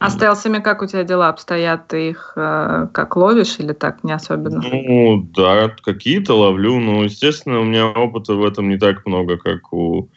А 0.00 0.08
с 0.08 0.16
телсами 0.16 0.60
как 0.60 0.80
у 0.80 0.86
тебя 0.86 1.04
дела 1.04 1.28
обстоят? 1.28 1.88
Ты 1.88 2.08
их 2.10 2.32
э, 2.34 2.88
как 2.92 3.16
ловишь 3.16 3.56
или 3.58 3.74
так 3.74 4.02
не 4.02 4.12
особенно? 4.12 4.62
Ну, 4.62 5.28
да, 5.34 5.68
какие-то 5.82 6.34
ловлю. 6.34 6.80
но, 6.80 7.04
естественно, 7.04 7.60
у 7.60 7.64
меня 7.64 7.86
опыта 7.86 8.34
в 8.34 8.44
этом 8.44 8.70
не 8.70 8.78
так 8.78 9.04
много, 9.06 9.36
как 9.36 9.72
у 9.74 10.08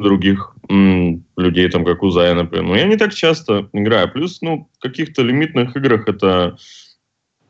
других 0.00 0.54
м, 0.68 1.24
людей, 1.36 1.68
там, 1.68 1.84
как 1.84 2.02
у 2.02 2.10
Зая, 2.10 2.34
например. 2.34 2.66
Но 2.66 2.76
я 2.76 2.86
не 2.86 2.96
так 2.96 3.14
часто 3.14 3.68
играю. 3.72 4.10
Плюс, 4.10 4.40
ну, 4.42 4.68
в 4.76 4.82
каких-то 4.82 5.22
лимитных 5.22 5.76
играх 5.76 6.08
это 6.08 6.56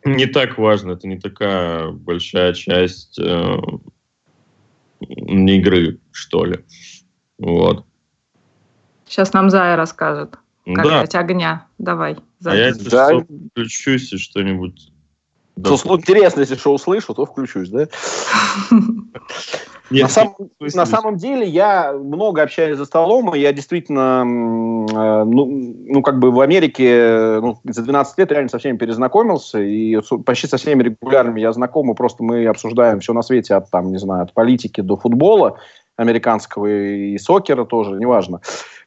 не 0.05 0.27
так 0.27 0.59
важно, 0.59 0.93
это 0.93 1.09
не 1.09 1.19
такая 1.19 1.91
большая 1.91 2.55
часть 2.55 3.19
э, 3.19 3.57
игры, 5.01 6.01
что 6.13 6.45
ли. 6.45 6.61
Вот. 7.39 7.85
Сейчас 9.07 9.33
нам 9.33 9.51
Зая 9.51 9.77
расскажет, 9.77 10.39
как 10.65 10.85
да. 10.85 11.01
дать 11.01 11.15
огня. 11.15 11.67
Давай. 11.79 12.17
Зая. 12.41 12.73
А 12.73 12.77
я, 12.77 12.91
да. 12.91 13.21
включусь 13.53 14.13
и 14.13 14.19
что-нибудь... 14.19 14.93
Да. 15.59 15.71
Интересно, 15.71 16.41
если 16.41 16.55
что 16.55 16.73
услышу, 16.73 17.15
то 17.15 17.27
включусь, 17.27 17.69
да? 17.69 17.89
Нет, 19.91 20.03
на, 20.03 20.09
сам, 20.09 20.35
на 20.61 20.87
самом 20.87 21.17
деле 21.17 21.47
я 21.47 21.93
много 21.95 22.43
общаюсь 22.43 22.77
за 22.77 22.85
столом, 22.85 23.35
и 23.35 23.41
я 23.41 23.53
действительно, 23.55 24.21
э, 24.23 25.25
ну, 25.25 25.47
ну, 25.47 26.03
как 26.03 26.19
бы 26.19 26.31
в 26.31 26.41
Америке 26.41 27.39
ну, 27.41 27.59
за 27.65 27.83
12 27.83 28.19
лет 28.19 28.31
реально 28.31 28.51
со 28.51 28.59
всеми 28.59 28.77
перезнакомился, 28.77 29.61
и 29.61 29.99
почти 30.27 30.47
со 30.47 30.59
всеми 30.59 30.83
регулярными 30.83 31.41
я 31.41 31.53
знаком, 31.53 31.91
и 31.91 31.95
просто 31.95 32.23
мы 32.23 32.47
обсуждаем 32.47 33.01
все 33.01 33.15
на 33.15 33.23
свете, 33.23 33.55
от, 33.55 33.71
там, 33.71 33.91
не 33.91 33.99
знаю, 33.99 34.25
от 34.25 34.35
политики 34.35 34.83
до 34.83 34.97
футбола 34.97 35.59
американского 35.97 36.67
и 36.67 37.19
сокера 37.19 37.65
тоже, 37.65 37.93
неважно. 37.93 38.41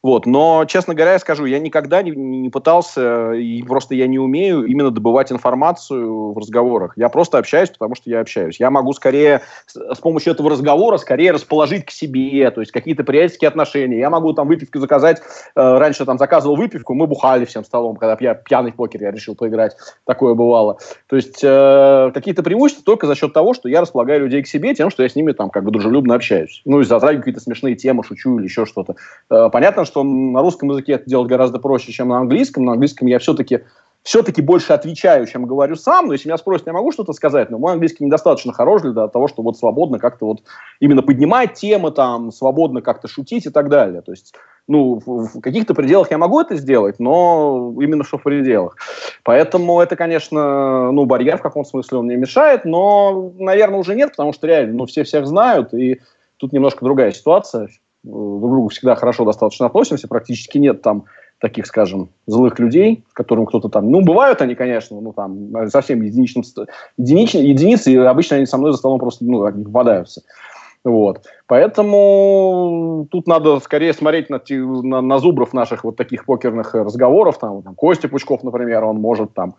Вот. 0.04 0.26
Но, 0.26 0.66
честно 0.66 0.96
говоря, 0.96 1.14
я 1.14 1.20
скажу, 1.20 1.46
я 1.46 1.60
никогда 1.60 2.02
не, 2.02 2.12
не 2.12 2.50
пытался, 2.50 3.34
и 3.34 3.62
просто 3.62 3.94
я 3.94 4.08
не 4.08 4.18
умею 4.18 4.66
именно 4.66 4.90
добывать 4.90 5.32
информацию 5.32 6.32
в 6.34 6.38
разговорах. 6.38 6.94
Я 6.96 7.10
просто 7.10 7.38
общаюсь, 7.38 7.70
потому 7.70 7.94
что 7.94 8.10
я 8.10 8.22
общаюсь. 8.22 8.60
Я 8.60 8.72
могу 8.72 8.94
скорее 8.94 9.42
с, 9.68 9.96
с 9.96 10.00
помощью 10.00 10.34
этого 10.34 10.50
разговора 10.50 10.98
скорее 10.98 11.32
расположить 11.32 11.86
к 11.86 11.92
себе, 11.92 12.50
то 12.50 12.62
есть 12.62 12.72
какие-то 12.72 13.04
приятельские 13.04 13.50
отношения. 13.50 14.00
Я 14.00 14.10
могу 14.10 14.34
там 14.34 14.48
выпивку 14.48 14.80
заказать. 14.80 15.22
Э, 15.56 15.78
раньше 15.78 16.04
там 16.06 16.18
заказывал 16.18 16.56
выпивку, 16.56 16.96
мы 16.96 17.06
бухали 17.06 17.46
всем 17.46 17.64
столом, 17.64 17.96
когда 17.96 18.18
я 18.20 18.34
пьяный 18.34 18.72
в 18.72 18.76
покер 18.76 19.04
я 19.04 19.12
решил 19.12 19.36
поиграть. 19.36 19.76
Такое 20.06 20.34
бывало. 20.34 20.80
То 21.08 21.16
есть 21.16 21.42
э, 21.44 22.12
какие-то 22.12 22.42
преимущества 22.42 22.84
только 22.84 23.06
за 23.06 23.14
счет 23.14 23.34
того, 23.34 23.54
что 23.54 23.70
я 23.70 23.82
располагаю 23.82 24.22
людей 24.22 24.42
к 24.42 24.48
себе 24.48 24.74
тем, 24.74 24.90
что 24.90 25.04
я 25.04 25.10
с 25.10 25.16
ними 25.16 25.32
там 25.32 25.52
как 25.52 25.64
бы 25.64 25.70
дружелюбно 25.70 26.16
общаюсь. 26.16 26.64
Ну 26.66 26.80
и 26.80 26.86
затрагиваю 26.86 27.22
какие-то 27.22 27.42
смешные 27.42 27.76
темы, 27.76 28.04
шучу 28.04 28.40
или 28.40 28.46
еще 28.46 28.66
что-то. 28.66 28.96
Э, 29.30 29.50
понятно, 29.52 29.86
что 29.92 30.04
на 30.04 30.42
русском 30.42 30.70
языке 30.70 30.94
это 30.94 31.10
делать 31.10 31.28
гораздо 31.28 31.60
проще, 31.60 31.92
чем 31.92 32.08
на 32.08 32.18
английском. 32.18 32.66
На 32.66 32.74
английском 32.74 33.08
я 33.08 33.20
все-таки 33.20 33.62
все-таки 34.04 34.42
больше 34.42 34.74
отвечаю, 34.74 35.28
чем 35.28 35.46
говорю 35.46 35.76
сам, 35.76 36.08
но 36.08 36.14
если 36.14 36.28
меня 36.28 36.38
спросят, 36.38 36.68
я 36.68 36.74
могу 36.74 36.92
что-то 36.92 37.14
сказать, 37.14 37.52
но 37.52 37.60
мой 37.60 37.74
английский 37.74 38.04
недостаточно 38.04 38.52
хорош 38.52 38.82
для 38.82 39.08
того, 39.08 39.28
чтобы 39.28 39.48
вот 39.48 39.58
свободно 39.58 40.00
как-то 40.00 40.26
вот 40.26 40.42
именно 40.80 41.04
поднимать 41.04 41.54
темы, 41.54 41.92
там, 41.92 42.32
свободно 42.32 42.82
как-то 42.82 43.08
шутить 43.08 43.46
и 43.46 43.50
так 43.50 43.70
далее. 43.70 44.02
То 44.02 44.12
есть, 44.12 44.34
ну, 44.68 45.00
в, 45.06 45.40
каких-то 45.40 45.76
пределах 45.76 46.10
я 46.10 46.18
могу 46.18 46.42
это 46.42 46.56
сделать, 46.56 47.00
но 47.00 47.76
именно 47.80 48.04
что 48.04 48.18
в 48.18 48.24
пределах. 48.24 48.76
Поэтому 49.24 49.80
это, 49.80 49.96
конечно, 49.96 50.92
ну, 50.92 51.06
барьер 51.06 51.38
в 51.38 51.44
каком 51.44 51.64
смысле 51.64 52.00
он 52.00 52.06
мне 52.06 52.16
мешает, 52.16 52.66
но, 52.66 53.32
наверное, 53.38 53.80
уже 53.80 53.96
нет, 53.96 54.12
потому 54.12 54.34
что 54.34 54.48
реально, 54.48 54.78
ну, 54.78 54.86
все 54.88 55.04
всех 55.04 55.28
знают, 55.28 55.76
и 55.76 56.02
тут 56.38 56.54
немножко 56.54 56.84
другая 56.84 57.12
ситуация. 57.12 57.70
Друг 58.04 58.52
другу 58.52 58.70
всегда 58.70 58.96
хорошо 58.96 59.26
достаточно 59.26 59.68
относимся, 59.68 60.08
практически 60.08 60.58
нет 60.58 60.82
там 60.82 61.06
таких, 61.40 61.66
скажем, 61.66 62.10
злых 62.28 62.60
людей, 62.60 63.04
которым 63.14 63.46
кто-то 63.48 63.68
там, 63.70 63.92
ну, 63.92 64.02
бывают 64.02 64.42
они, 64.42 64.56
конечно, 64.56 65.02
ну, 65.02 65.12
там, 65.12 65.70
совсем 65.70 66.02
единичным, 66.02 66.44
единичные, 66.98 67.50
единицы, 67.50 67.92
и 67.92 67.98
обычно 67.98 68.38
они 68.38 68.46
со 68.46 68.58
мной 68.58 68.72
за 68.72 68.78
столом 68.78 69.00
просто, 69.00 69.26
ну, 69.26 69.50
не 69.50 69.66
попадаются. 69.66 70.22
Вот. 70.84 71.26
Поэтому 71.48 73.08
тут 73.12 73.28
надо 73.28 73.60
скорее 73.60 73.94
смотреть 73.94 74.30
на, 74.30 74.42
на, 74.50 75.02
на 75.02 75.20
зубров 75.20 75.54
наших 75.54 75.84
вот 75.84 75.96
таких 75.96 76.26
покерных 76.26 76.74
разговоров. 76.74 77.38
Там, 77.38 77.62
там 77.62 77.76
Костя 77.76 78.08
Пучков, 78.08 78.44
например, 78.44 78.84
он 78.86 78.98
может 78.98 79.34
там, 79.34 79.56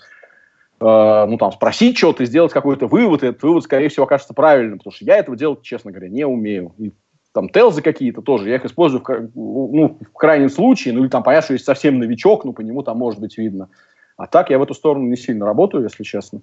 э, 0.80 1.26
ну, 1.28 1.36
там 1.38 1.52
спросить 1.52 1.96
что-то 1.96 2.24
сделать 2.24 2.52
какой-то 2.52 2.88
вывод, 2.88 3.22
и 3.22 3.28
этот 3.28 3.42
вывод, 3.42 3.62
скорее 3.62 3.88
всего, 3.88 4.04
окажется 4.04 4.34
правильным, 4.34 4.78
потому 4.78 4.92
что 4.92 5.04
я 5.04 5.18
этого 5.18 5.36
делать, 5.36 5.62
честно 5.62 5.92
говоря, 5.92 6.08
не 6.08 6.24
умею. 6.26 6.72
И 6.78 6.92
там 7.32 7.48
телзы 7.48 7.82
какие-то 7.82 8.22
тоже, 8.22 8.48
я 8.48 8.56
их 8.56 8.64
использую 8.64 9.02
в, 9.02 9.30
ну, 9.34 9.98
в 10.00 10.18
крайнем 10.18 10.50
случае, 10.50 10.94
ну 10.94 11.00
или 11.00 11.08
там 11.08 11.22
понятно, 11.22 11.44
что 11.44 11.52
есть 11.54 11.64
совсем 11.64 11.98
новичок, 11.98 12.44
ну 12.44 12.52
по 12.52 12.60
нему 12.60 12.82
там 12.82 12.98
может 12.98 13.20
быть 13.20 13.38
видно. 13.38 13.68
А 14.16 14.26
так 14.26 14.50
я 14.50 14.58
в 14.58 14.62
эту 14.62 14.74
сторону 14.74 15.06
не 15.06 15.16
сильно 15.16 15.46
работаю, 15.46 15.84
если 15.84 16.02
честно. 16.02 16.42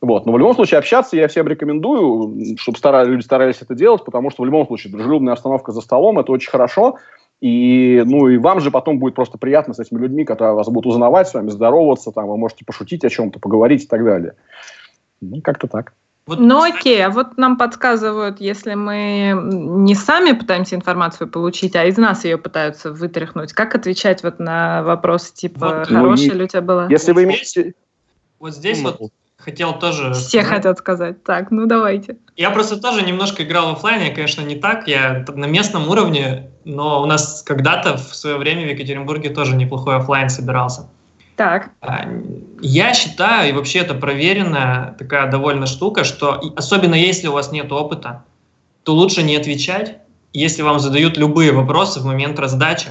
Вот. 0.00 0.26
Но 0.26 0.32
в 0.32 0.38
любом 0.38 0.54
случае 0.54 0.78
общаться 0.78 1.16
я 1.16 1.26
всем 1.26 1.48
рекомендую, 1.48 2.56
чтобы 2.56 2.78
старались, 2.78 3.08
люди 3.08 3.24
старались 3.24 3.60
это 3.60 3.74
делать, 3.74 4.04
потому 4.04 4.30
что 4.30 4.42
в 4.42 4.46
любом 4.46 4.66
случае 4.66 4.92
дружелюбная 4.92 5.32
обстановка 5.32 5.72
за 5.72 5.80
столом– 5.80 6.18
это 6.20 6.30
очень 6.30 6.50
хорошо. 6.50 6.98
И, 7.40 8.02
ну, 8.04 8.28
и 8.28 8.36
вам 8.36 8.60
же 8.60 8.70
потом 8.70 8.98
будет 8.98 9.14
просто 9.14 9.38
приятно 9.38 9.74
с 9.74 9.78
этими 9.78 9.98
людьми, 9.98 10.24
которые 10.24 10.54
вас 10.54 10.68
будут 10.68 10.92
узнавать, 10.92 11.28
с 11.28 11.34
вами 11.34 11.50
здороваться, 11.50 12.10
там, 12.10 12.28
вы 12.28 12.36
можете 12.36 12.64
пошутить 12.64 13.04
о 13.04 13.10
чем-то, 13.10 13.38
поговорить 13.38 13.84
и 13.84 13.86
так 13.86 14.04
далее. 14.04 14.34
Ну, 15.20 15.40
как-то 15.40 15.68
так. 15.68 15.94
Вот, 16.28 16.40
ну 16.40 16.62
окей, 16.62 17.02
а 17.02 17.08
вот 17.08 17.38
нам 17.38 17.56
подсказывают, 17.56 18.38
если 18.38 18.74
мы 18.74 19.32
не 19.34 19.94
сами 19.94 20.32
пытаемся 20.32 20.76
информацию 20.76 21.26
получить, 21.26 21.74
а 21.74 21.86
из 21.86 21.96
нас 21.96 22.22
ее 22.26 22.36
пытаются 22.36 22.92
вытряхнуть, 22.92 23.54
как 23.54 23.74
отвечать 23.74 24.22
вот 24.22 24.38
на 24.38 24.82
вопросы 24.82 25.34
типа 25.34 25.78
вот, 25.78 25.88
«хорошая 25.88 26.28
ну, 26.28 26.34
ли 26.34 26.44
у 26.44 26.46
тебя 26.46 26.60
была?» 26.60 26.86
Если 26.90 27.12
вы 27.12 27.24
имеете... 27.24 27.72
Вот 28.38 28.52
здесь 28.52 28.82
вот 28.82 29.10
хотел 29.38 29.78
тоже... 29.78 30.12
Все 30.12 30.42
сказать. 30.42 30.48
хотят 30.48 30.78
сказать. 30.78 31.24
Так, 31.24 31.50
ну 31.50 31.64
давайте. 31.64 32.18
Я 32.36 32.50
просто 32.50 32.78
тоже 32.78 33.00
немножко 33.00 33.42
играл 33.42 33.70
в 33.70 33.78
офлайне, 33.78 34.10
конечно, 34.10 34.42
не 34.42 34.56
так, 34.56 34.86
я 34.86 35.24
на 35.34 35.46
местном 35.46 35.88
уровне, 35.88 36.50
но 36.66 37.00
у 37.00 37.06
нас 37.06 37.42
когда-то 37.42 37.96
в 37.96 38.14
свое 38.14 38.36
время 38.36 38.66
в 38.66 38.70
Екатеринбурге 38.70 39.30
тоже 39.30 39.56
неплохой 39.56 39.96
офлайн 39.96 40.28
собирался. 40.28 40.90
Так. 41.38 41.70
А, 41.82 42.04
я 42.60 42.92
считаю, 42.94 43.48
и 43.48 43.52
вообще 43.52 43.78
это 43.78 43.94
проверенная 43.94 44.96
такая 44.98 45.30
довольно 45.30 45.66
штука, 45.66 46.02
что 46.02 46.32
особенно 46.56 46.96
если 46.96 47.28
у 47.28 47.32
вас 47.32 47.52
нет 47.52 47.70
опыта, 47.70 48.24
то 48.82 48.92
лучше 48.92 49.22
не 49.22 49.36
отвечать, 49.36 49.98
если 50.32 50.62
вам 50.62 50.80
задают 50.80 51.16
любые 51.16 51.52
вопросы 51.52 52.00
в 52.00 52.04
момент 52.04 52.40
раздачи, 52.40 52.88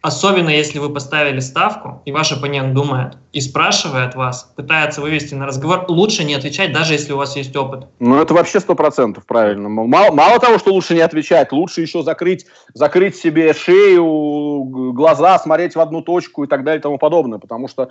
Особенно 0.00 0.48
если 0.48 0.78
вы 0.78 0.90
поставили 0.90 1.40
ставку, 1.40 2.02
и 2.04 2.12
ваш 2.12 2.30
оппонент 2.30 2.72
думает 2.72 3.14
и 3.32 3.40
спрашивает 3.40 4.14
вас, 4.14 4.52
пытается 4.54 5.00
вывести 5.00 5.34
на 5.34 5.46
разговор, 5.46 5.86
лучше 5.88 6.22
не 6.22 6.34
отвечать, 6.34 6.72
даже 6.72 6.92
если 6.92 7.12
у 7.12 7.16
вас 7.16 7.34
есть 7.36 7.54
опыт. 7.56 7.86
Ну, 7.98 8.20
это 8.20 8.32
вообще 8.32 8.60
сто 8.60 8.76
процентов 8.76 9.26
правильно. 9.26 9.68
Мало, 9.68 10.12
мало 10.12 10.38
того, 10.38 10.58
что 10.58 10.72
лучше 10.72 10.94
не 10.94 11.00
отвечать, 11.00 11.50
лучше 11.50 11.80
еще 11.80 12.02
закрыть, 12.04 12.46
закрыть 12.74 13.16
себе 13.16 13.52
шею, 13.54 14.92
глаза, 14.92 15.38
смотреть 15.38 15.74
в 15.74 15.80
одну 15.80 16.02
точку 16.02 16.44
и 16.44 16.46
так 16.46 16.62
далее 16.62 16.78
и 16.78 16.82
тому 16.82 16.98
подобное, 16.98 17.40
потому 17.40 17.66
что 17.66 17.84
э, 17.84 17.86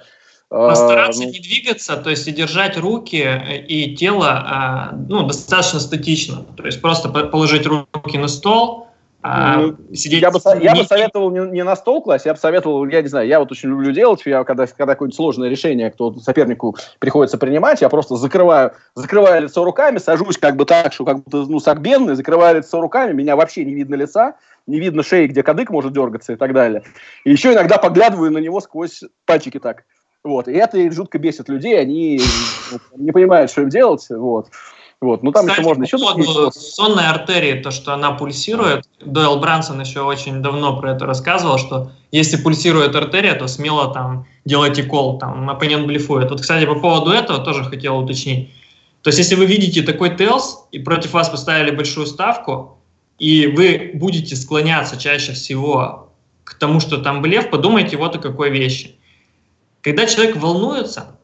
Постараться 0.49 1.23
ну... 1.23 1.29
не 1.29 1.39
двигаться, 1.39 1.97
то 1.97 2.09
есть 2.09 2.25
и 2.25 2.31
держать 2.31 2.77
руки 2.77 3.25
и 3.67 3.95
тело 3.97 4.91
э, 4.93 4.95
ну, 5.09 5.23
достаточно 5.23 5.81
статично. 5.81 6.45
То 6.55 6.65
есть 6.65 6.81
просто 6.81 7.09
положить 7.09 7.65
руки 7.65 8.17
на 8.17 8.29
стол, 8.29 8.86
а, 9.22 9.57
ну, 9.57 9.78
сидеть... 9.93 10.22
Я 10.22 10.32
бы, 10.32 10.39
я 10.61 10.76
бы 10.76 10.84
советовал 10.84 11.32
не, 11.32 11.39
не 11.51 11.63
на 11.63 11.76
стол 11.76 12.01
класть, 12.01 12.26
я 12.26 12.34
бы 12.34 12.39
советовал, 12.39 12.86
я 12.88 13.01
не 13.01 13.07
знаю, 13.07 13.28
я 13.28 13.39
вот 13.39 13.51
очень 13.51 13.70
люблю 13.70 13.91
делать, 13.91 14.22
я 14.26 14.43
когда, 14.43 14.68
когда 14.68 14.93
какое-нибудь 14.93 15.15
сложное 15.15 15.49
решение, 15.49 15.89
кто 15.89 16.13
сопернику 16.15 16.78
приходится 16.99 17.38
принимать, 17.38 17.82
я 17.82 17.89
просто 17.89 18.15
закрываю, 18.15 18.74
закрываю 18.95 19.43
лицо 19.43 19.63
руками, 19.63 19.97
сажусь 19.97 20.38
как 20.38 20.55
бы 20.55 20.65
так, 20.65 20.93
что 20.93 21.03
как 21.03 21.24
будто, 21.24 21.45
ну, 21.49 21.59
сагбенный, 21.59 22.15
закрываю 22.15 22.57
лицо 22.57 22.80
руками, 22.80 23.13
меня 23.13 23.36
вообще 23.36 23.65
не 23.65 23.74
видно 23.74 23.95
лица, 23.95 24.36
не 24.68 24.80
видно 24.80 25.01
шеи, 25.01 25.28
где 25.28 25.41
кадык 25.41 25.72
может 25.72 25.93
дергаться 25.93 26.34
и 26.34 26.36
так 26.36 26.53
далее. 26.53 26.84
И 27.24 27.32
еще 27.32 27.53
иногда 27.53 27.78
поглядываю 27.78 28.32
на 28.32 28.38
него 28.38 28.59
сквозь 28.61 29.03
пальчики 29.26 29.59
так. 29.59 29.84
Вот. 30.24 30.47
И 30.47 30.53
это 30.53 30.91
жутко 30.91 31.18
бесит 31.18 31.49
людей, 31.49 31.80
они 31.80 32.20
не 32.95 33.11
понимают, 33.11 33.49
что 33.49 33.61
им 33.61 33.70
делать. 33.70 34.05
Вот. 34.09 34.49
Вот. 34.99 35.21
Ну, 35.21 35.31
там 35.31 35.45
Кстати, 35.45 35.59
еще 35.59 35.67
можно 35.67 35.83
еще... 35.83 35.97
По 35.97 36.13
поводу 36.13 36.51
сонной 36.51 37.07
артерии, 37.07 37.61
то, 37.61 37.69
что 37.69 37.93
она 37.93 38.11
пульсирует, 38.11 38.85
Дойл 38.99 39.39
Брансон 39.39 39.79
еще 39.79 40.01
очень 40.01 40.41
давно 40.41 40.75
про 40.79 40.93
это 40.93 41.05
рассказывал, 41.05 41.59
что 41.59 41.91
если 42.11 42.37
пульсирует 42.37 42.95
артерия, 42.95 43.35
то 43.35 43.47
смело 43.47 43.93
там 43.93 44.25
делайте 44.45 44.83
кол, 44.83 45.19
там 45.19 45.49
оппонент 45.49 45.85
блефует. 45.85 46.31
Вот, 46.31 46.41
кстати, 46.41 46.65
по 46.65 46.75
поводу 46.75 47.11
этого 47.11 47.43
тоже 47.43 47.63
хотел 47.63 47.99
уточнить. 47.99 48.49
То 49.03 49.09
есть, 49.09 49.19
если 49.19 49.35
вы 49.35 49.45
видите 49.45 49.83
такой 49.83 50.15
телс, 50.17 50.65
и 50.71 50.79
против 50.79 51.13
вас 51.13 51.29
поставили 51.29 51.71
большую 51.71 52.07
ставку, 52.07 52.79
и 53.19 53.47
вы 53.47 53.91
будете 53.93 54.35
склоняться 54.35 54.97
чаще 54.97 55.33
всего 55.33 56.11
к 56.43 56.55
тому, 56.55 56.79
что 56.79 56.97
там 56.97 57.21
блеф, 57.21 57.51
подумайте 57.51 57.97
вот 57.97 58.15
о 58.15 58.19
какой 58.19 58.49
вещи. 58.49 58.95
Когда 59.81 60.07
человек 60.07 60.37
волнуется, 60.37 61.16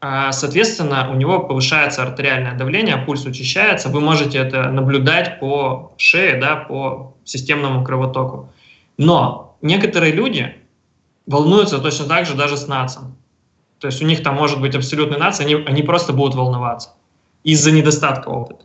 соответственно, 0.00 1.10
у 1.10 1.14
него 1.14 1.40
повышается 1.40 2.02
артериальное 2.02 2.56
давление, 2.56 2.96
пульс 2.98 3.24
учащается. 3.24 3.88
Вы 3.88 4.00
можете 4.00 4.38
это 4.38 4.70
наблюдать 4.70 5.40
по 5.40 5.92
шее, 5.96 6.40
да, 6.40 6.56
по 6.56 7.16
системному 7.24 7.84
кровотоку. 7.84 8.52
Но 8.96 9.56
некоторые 9.60 10.12
люди 10.12 10.54
волнуются 11.26 11.78
точно 11.78 12.06
так 12.06 12.26
же 12.26 12.34
даже 12.34 12.56
с 12.56 12.68
нацем. 12.68 13.16
То 13.80 13.86
есть 13.88 14.02
у 14.02 14.06
них 14.06 14.22
там 14.22 14.34
может 14.34 14.60
быть 14.60 14.74
абсолютный 14.74 15.18
нац, 15.18 15.40
они, 15.40 15.54
они 15.54 15.82
просто 15.82 16.12
будут 16.12 16.34
волноваться 16.34 16.90
из-за 17.44 17.70
недостатка 17.70 18.28
опыта. 18.28 18.64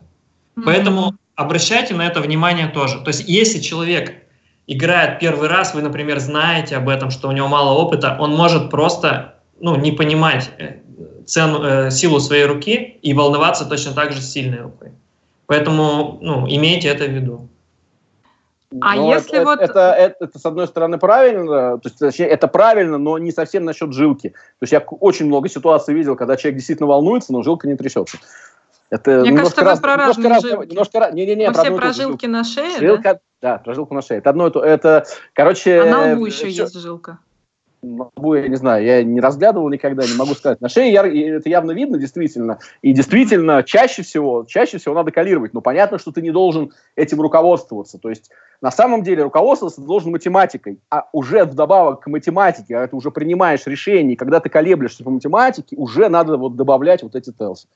Mm-hmm. 0.56 0.62
Поэтому 0.64 1.14
обращайте 1.36 1.94
на 1.94 2.06
это 2.06 2.20
внимание 2.20 2.68
тоже. 2.68 3.00
То 3.00 3.08
есть 3.08 3.28
если 3.28 3.60
человек 3.60 4.24
играет 4.66 5.20
первый 5.20 5.48
раз, 5.48 5.74
вы, 5.74 5.82
например, 5.82 6.18
знаете 6.18 6.76
об 6.76 6.88
этом, 6.88 7.10
что 7.10 7.28
у 7.28 7.32
него 7.32 7.48
мало 7.48 7.72
опыта, 7.78 8.16
он 8.18 8.34
может 8.34 8.70
просто 8.70 9.34
ну, 9.60 9.76
не 9.76 9.92
понимать 9.92 10.50
э, 10.58 10.78
цену, 11.26 11.62
э, 11.62 11.90
силу 11.90 12.20
своей 12.20 12.44
руки 12.44 12.98
и 13.02 13.14
волноваться 13.14 13.64
точно 13.64 13.92
так 13.92 14.12
же 14.12 14.20
сильной 14.20 14.62
рукой. 14.62 14.92
Поэтому 15.46 16.18
ну, 16.20 16.46
имейте 16.48 16.88
это 16.88 17.04
в 17.04 17.10
виду. 17.10 17.48
А 18.80 18.96
но 18.96 19.14
если 19.14 19.38
это, 19.38 19.44
вот... 19.44 19.60
Это, 19.60 19.92
это, 19.92 20.24
это, 20.24 20.38
с 20.38 20.44
одной 20.44 20.66
стороны, 20.66 20.98
правильно, 20.98 21.78
то 21.78 21.80
есть, 21.84 21.98
точнее, 21.98 22.26
это 22.26 22.48
правильно, 22.48 22.98
но 22.98 23.18
не 23.18 23.30
совсем 23.30 23.64
насчет 23.64 23.92
жилки. 23.92 24.30
То 24.30 24.62
есть 24.62 24.72
я 24.72 24.80
очень 24.80 25.26
много 25.26 25.48
ситуаций 25.48 25.94
видел, 25.94 26.16
когда 26.16 26.36
человек 26.36 26.58
действительно 26.58 26.88
волнуется, 26.88 27.32
но 27.32 27.42
жилка 27.42 27.68
не 27.68 27.76
трясется. 27.76 28.18
Это 28.90 29.20
Мне 29.20 29.36
кажется, 29.36 29.62
раз, 29.62 29.80
про 29.80 29.96
разные 29.96 30.24
немножко 30.24 30.48
жилки. 30.48 30.60
Раз, 30.60 30.70
немножко, 30.70 31.10
не, 31.12 31.26
не, 31.26 31.34
не, 31.36 31.48
Мы 31.48 31.54
про 31.54 31.62
все 31.62 31.76
про 31.76 31.92
жилки 31.92 32.26
на 32.26 32.44
шее, 32.44 32.78
Жилка, 32.78 33.14
да? 33.14 33.20
Да, 33.40 33.58
про 33.58 33.74
жилку 33.74 33.94
на 33.94 34.02
шее. 34.02 34.18
Это 34.18 34.30
одно, 34.30 34.48
это, 34.48 34.60
это 34.60 35.06
короче... 35.34 35.80
А 35.80 35.86
на 35.86 36.14
лбу 36.14 36.26
еще 36.26 36.48
все, 36.48 36.62
есть 36.62 36.80
жилка 36.80 37.18
могу, 37.84 38.34
я 38.34 38.48
не 38.48 38.56
знаю, 38.56 38.84
я 38.84 39.02
не 39.02 39.20
разглядывал 39.20 39.68
никогда, 39.68 40.04
не 40.04 40.16
могу 40.16 40.34
сказать. 40.34 40.60
На 40.60 40.68
шее 40.68 40.92
я, 40.92 41.06
это 41.06 41.48
явно 41.48 41.72
видно, 41.72 41.98
действительно. 41.98 42.58
И 42.82 42.92
действительно, 42.92 43.62
чаще 43.62 44.02
всего, 44.02 44.44
чаще 44.48 44.78
всего 44.78 44.94
надо 44.94 45.10
калировать. 45.10 45.54
Но 45.54 45.60
понятно, 45.60 45.98
что 45.98 46.12
ты 46.12 46.22
не 46.22 46.30
должен 46.30 46.72
этим 46.96 47.20
руководствоваться. 47.20 47.98
То 47.98 48.10
есть, 48.10 48.30
на 48.60 48.70
самом 48.70 49.02
деле, 49.02 49.22
руководствоваться 49.22 49.80
ты 49.80 49.86
должен 49.86 50.12
математикой. 50.12 50.78
А 50.90 51.08
уже 51.12 51.44
вдобавок 51.44 52.00
к 52.00 52.06
математике, 52.06 52.76
а 52.76 52.86
ты 52.86 52.96
уже 52.96 53.10
принимаешь 53.10 53.66
решение, 53.66 54.16
когда 54.16 54.40
ты 54.40 54.48
колеблешься 54.48 55.04
по 55.04 55.10
математике, 55.10 55.76
уже 55.76 56.08
надо 56.08 56.36
вот 56.36 56.56
добавлять 56.56 57.02
вот 57.02 57.14
эти 57.14 57.32
телсы. 57.32 57.68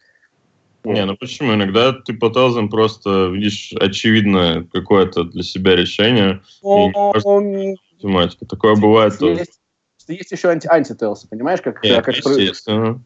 Не, 0.84 1.04
ну 1.04 1.16
почему? 1.16 1.54
Иногда 1.54 1.92
ты 1.92 2.14
по 2.14 2.30
телзам 2.30 2.70
просто 2.70 3.28
видишь 3.28 3.74
очевидно 3.78 4.66
какое-то 4.72 5.24
для 5.24 5.42
себя 5.42 5.76
решение. 5.76 6.40
О, 6.62 6.88
и 7.14 7.76
математика. 7.98 8.46
Такое 8.46 8.76
бывает 8.76 9.12
есть, 9.12 9.20
тоже 9.20 9.44
есть 10.12 10.30
еще 10.30 10.48
анти 10.48 10.66
антителсы, 10.66 11.28
понимаешь, 11.28 11.60
как, 11.62 11.82
Нет, 11.82 12.04
как 12.04 12.16
естественно. 12.16 13.00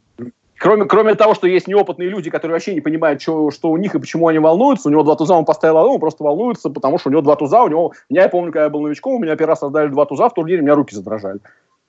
Кроме, 0.62 0.84
кроме 0.84 1.16
того, 1.16 1.34
что 1.34 1.48
есть 1.48 1.66
неопытные 1.66 2.08
люди, 2.08 2.30
которые 2.30 2.54
вообще 2.54 2.72
не 2.72 2.80
понимают, 2.80 3.20
что, 3.20 3.50
что 3.50 3.70
у 3.72 3.76
них 3.76 3.96
и 3.96 3.98
почему 3.98 4.28
они 4.28 4.38
волнуются. 4.38 4.88
У 4.88 4.92
него 4.92 5.02
два 5.02 5.16
туза, 5.16 5.34
он 5.34 5.44
поставил 5.44 5.78
одну, 5.78 5.94
он 5.94 6.00
просто 6.00 6.22
волнуется, 6.22 6.70
потому 6.70 6.98
что 6.98 7.08
у 7.08 7.12
него 7.12 7.20
два 7.20 7.34
туза. 7.34 7.62
У 7.62 7.68
него, 7.68 7.92
меня, 8.08 8.22
я 8.22 8.28
помню, 8.28 8.52
когда 8.52 8.64
я 8.64 8.70
был 8.70 8.80
новичком, 8.80 9.16
у 9.16 9.18
меня 9.18 9.34
первый 9.34 9.50
раз 9.50 9.58
создали 9.58 9.88
два 9.88 10.06
туза 10.06 10.28
в 10.28 10.34
турнире, 10.34 10.60
у 10.60 10.62
меня 10.62 10.76
руки 10.76 10.94
задрожали. 10.94 11.40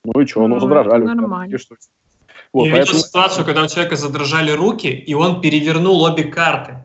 Ну 0.04 0.20
и 0.20 0.26
что, 0.26 0.40
ну, 0.40 0.48
ну 0.48 0.60
задрожали. 0.60 1.04
Нормально. 1.04 1.56
Вот, 2.52 2.66
Я 2.66 2.72
поэтому... 2.72 2.96
видел 2.96 3.06
ситуацию, 3.06 3.44
когда 3.44 3.62
у 3.62 3.68
человека 3.68 3.94
задрожали 3.94 4.50
руки, 4.50 4.88
и 4.88 5.14
он 5.14 5.40
перевернул 5.40 6.02
обе 6.02 6.24
карты. 6.24 6.83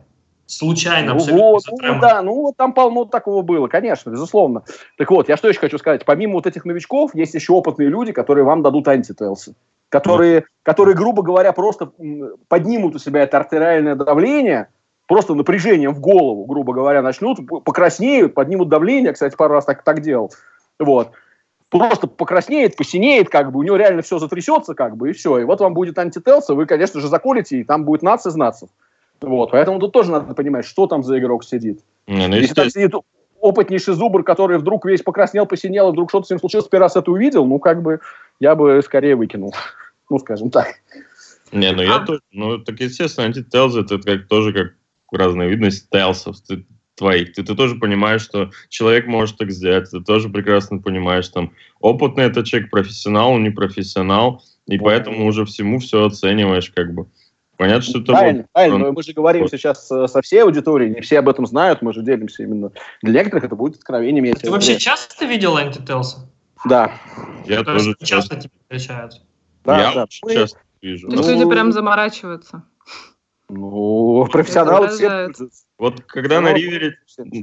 Случайно, 0.50 1.14
ну, 1.14 1.20
вот, 1.20 1.62
ну, 1.70 2.00
да, 2.00 2.22
ну 2.22 2.34
вот 2.34 2.56
там 2.56 2.72
полно 2.72 3.04
такого 3.04 3.42
было, 3.42 3.68
конечно, 3.68 4.10
безусловно. 4.10 4.64
Так 4.98 5.10
вот, 5.10 5.28
я 5.28 5.36
что 5.36 5.48
еще 5.48 5.60
хочу 5.60 5.78
сказать. 5.78 6.04
Помимо 6.04 6.34
вот 6.34 6.46
этих 6.46 6.64
новичков, 6.64 7.14
есть 7.14 7.34
еще 7.34 7.52
опытные 7.52 7.88
люди, 7.88 8.12
которые 8.12 8.44
вам 8.44 8.62
дадут 8.62 8.88
антителсы. 8.88 9.54
Которые, 9.88 10.44
которые, 10.62 10.96
грубо 10.96 11.22
говоря, 11.22 11.52
просто 11.52 11.92
поднимут 12.48 12.96
у 12.96 12.98
себя 12.98 13.22
это 13.22 13.38
артериальное 13.38 13.94
давление, 13.94 14.68
просто 15.06 15.34
напряжением 15.34 15.94
в 15.94 16.00
голову, 16.00 16.44
грубо 16.46 16.72
говоря, 16.72 17.00
начнут, 17.02 17.38
покраснеют, 17.64 18.34
поднимут 18.34 18.68
давление, 18.68 19.12
кстати, 19.12 19.36
пару 19.36 19.54
раз 19.54 19.64
так, 19.64 19.82
так 19.84 20.00
делал. 20.00 20.32
Вот 20.78 21.12
просто 21.70 22.08
покраснеет, 22.08 22.76
посинеет, 22.76 23.28
как 23.28 23.52
бы, 23.52 23.60
у 23.60 23.62
него 23.62 23.76
реально 23.76 24.02
все 24.02 24.18
затрясется, 24.18 24.74
как 24.74 24.96
бы, 24.96 25.10
и 25.10 25.12
все. 25.12 25.38
И 25.38 25.44
вот 25.44 25.60
вам 25.60 25.72
будет 25.72 25.98
антителса, 25.98 26.54
вы, 26.54 26.66
конечно 26.66 27.00
же, 27.00 27.08
заколите, 27.08 27.58
и 27.58 27.64
там 27.64 27.84
будет 27.84 28.02
нац 28.02 28.26
из 28.26 28.34
нацев. 28.34 28.68
Вот, 29.20 29.50
поэтому 29.50 29.78
тут 29.78 29.92
тоже 29.92 30.10
надо 30.10 30.34
понимать, 30.34 30.64
что 30.64 30.86
там 30.86 31.02
за 31.02 31.18
игрок 31.18 31.44
сидит. 31.44 31.80
Не, 32.06 32.26
ну, 32.26 32.36
Если 32.36 32.54
там 32.54 32.70
сидит 32.70 32.92
опытнейший 33.40 33.94
зубр, 33.94 34.22
который 34.22 34.58
вдруг 34.58 34.86
весь 34.86 35.02
покраснел, 35.02 35.46
посинел, 35.46 35.88
и 35.88 35.92
вдруг 35.92 36.10
что-то 36.10 36.26
с 36.26 36.30
ним 36.30 36.38
случилось, 36.38 36.68
первый 36.68 36.84
раз 36.84 36.96
это 36.96 37.10
увидел, 37.10 37.46
ну, 37.46 37.58
как 37.58 37.82
бы, 37.82 38.00
я 38.38 38.54
бы 38.54 38.80
скорее 38.82 39.16
выкинул. 39.16 39.54
ну, 40.10 40.18
скажем 40.18 40.50
так. 40.50 40.74
Не, 41.52 41.72
ну 41.72 41.82
я 41.82 41.96
а... 41.96 42.06
тоже, 42.06 42.20
ну, 42.32 42.58
так, 42.58 42.78
естественно, 42.80 43.26
антителс 43.26 43.76
это 43.76 43.98
как, 43.98 44.28
тоже 44.28 44.52
как 44.52 44.72
разная 45.10 45.48
видность 45.48 45.90
телсов. 45.90 46.36
Ты 46.40 46.64
твоих. 47.00 47.32
Ты, 47.32 47.42
ты 47.42 47.54
тоже 47.54 47.76
понимаешь, 47.76 48.20
что 48.20 48.50
человек 48.68 49.06
может 49.06 49.38
так 49.38 49.50
сделать, 49.50 49.90
ты 49.90 50.00
тоже 50.00 50.28
прекрасно 50.28 50.78
понимаешь, 50.78 51.28
там, 51.28 51.52
опытный 51.80 52.24
это 52.24 52.44
человек, 52.44 52.70
профессионал, 52.70 53.32
он 53.32 53.42
не 53.42 53.50
профессионал, 53.50 54.42
и 54.66 54.78
вот. 54.78 54.84
поэтому 54.84 55.26
уже 55.26 55.46
всему 55.46 55.78
все 55.78 56.04
оцениваешь, 56.04 56.70
как 56.70 56.94
бы. 56.94 57.06
Понятно, 57.60 57.82
что 57.82 57.98
это... 57.98 58.12
Правильно, 58.12 58.38
будет... 58.38 58.52
правильно. 58.52 58.92
Мы 58.92 59.02
же 59.02 59.12
говорим 59.12 59.42
вот. 59.42 59.50
сейчас 59.50 59.86
со 59.86 60.22
всей 60.22 60.42
аудиторией, 60.42 60.94
не 60.94 61.02
все 61.02 61.18
об 61.18 61.28
этом 61.28 61.44
знают, 61.44 61.82
мы 61.82 61.92
же 61.92 62.02
делимся 62.02 62.42
именно. 62.42 62.72
Для 63.02 63.20
некоторых 63.20 63.44
это 63.44 63.54
будет 63.54 63.76
откровением. 63.76 64.34
Ты 64.34 64.50
вообще 64.50 64.78
часто 64.78 65.26
видел 65.26 65.58
антителса? 65.58 66.26
Да. 66.64 66.90
Я 67.44 67.58
То 67.58 67.74
тоже 67.74 67.94
часто 68.02 68.36
тебе 68.36 68.52
встречаются? 68.62 69.20
Да, 69.62 69.78
я 69.78 69.94
да. 69.94 70.02
очень 70.04 70.28
часто 70.30 70.58
вижу. 70.80 71.08
То 71.08 71.16
есть 71.16 71.28
ну, 71.28 71.34
люди 71.34 71.50
прям 71.50 71.72
заморачиваются. 71.72 72.64
Ну, 73.50 74.26
профессионалы 74.32 74.88
все 74.88 75.28
вот 75.78 76.00
когда 76.06 76.40
ну, 76.40 76.48
на 76.48 76.54
ривере... 76.54 76.96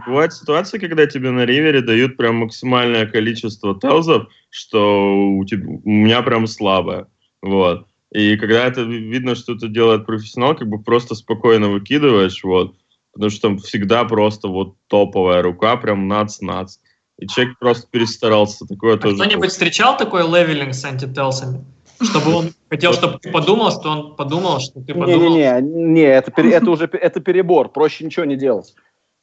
Бывает 0.08 0.34
ситуация, 0.34 0.80
когда 0.80 1.06
тебе 1.06 1.30
на 1.30 1.46
ривере 1.46 1.82
дают 1.82 2.18
прям 2.18 2.38
максимальное 2.38 3.06
количество 3.06 3.80
таузов, 3.80 4.30
что 4.50 5.16
у, 5.16 5.46
тебя, 5.46 5.68
у 5.68 5.90
меня 5.90 6.24
прям 6.24 6.48
слабое. 6.48 7.06
Вот. 7.44 7.87
И 8.12 8.38
когда 8.38 8.66
это 8.66 8.82
видно, 8.82 9.36
что 9.36 9.54
это 9.54 9.68
делает 9.68 10.06
профессионал, 10.06 10.56
как 10.56 10.70
бы 10.70 10.82
просто 10.82 11.16
спокойно 11.16 11.70
выкидываешь, 11.70 12.44
вот. 12.44 12.76
Потому 13.14 13.30
что 13.30 13.42
там 13.42 13.58
всегда 13.58 14.06
просто 14.06 14.48
вот 14.48 14.76
топовая 14.88 15.42
рука, 15.42 15.76
прям 15.78 16.08
нац-нац. 16.08 16.78
И 17.20 17.28
человек 17.28 17.58
просто 17.60 17.88
перестарался. 17.90 18.66
Такое 18.68 18.96
а 18.96 18.98
тоже. 18.98 19.16
Кто-нибудь 19.16 19.50
встречал 19.50 19.98
такой 19.98 20.22
левелинг 20.22 20.74
с 20.74 20.86
антителсами? 20.86 21.66
Чтобы 22.00 22.32
он 22.36 22.54
хотел, 22.70 22.94
чтобы 22.94 23.18
ты 23.18 23.32
подумал, 23.32 23.72
что 23.72 23.90
он 23.90 24.16
подумал, 24.16 24.60
что 24.60 24.82
ты 24.82 24.94
подумал. 24.94 25.36
Не-не-не, 25.36 25.62
не, 25.62 26.02
это, 26.02 26.32
это 26.40 26.70
уже 26.70 26.86
это 26.86 27.20
перебор. 27.20 27.70
Проще 27.70 28.06
ничего 28.06 28.26
не 28.26 28.36
делать. 28.36 28.76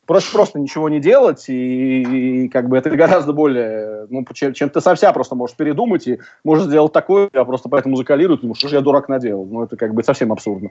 Проще 0.07 0.33
просто 0.33 0.59
ничего 0.59 0.89
не 0.89 1.01
делать, 1.01 1.49
и, 1.49 2.45
и 2.45 2.49
как 2.49 2.69
бы 2.69 2.77
это 2.77 2.91
гораздо 2.91 3.33
более, 3.33 4.07
ну, 4.11 4.25
чем, 4.35 4.53
чем 4.53 4.69
ты 4.69 4.81
совсем 4.81 5.13
просто 5.15 5.35
можешь 5.35 5.57
передумать, 5.57 6.07
и 6.07 6.21
можешь 6.45 6.67
сделать 6.67 6.93
такое, 6.93 7.31
а 7.33 7.45
просто 7.45 7.69
поэтому 7.69 7.97
закалируют, 7.97 8.43
ну, 8.43 8.55
что 8.55 8.69
же 8.69 8.77
я 8.77 8.83
дурак 8.83 9.09
наделал. 9.09 9.47
Ну, 9.47 9.63
это 9.63 9.77
как 9.77 9.95
бы 9.95 10.03
совсем 10.05 10.33
абсурдно. 10.33 10.71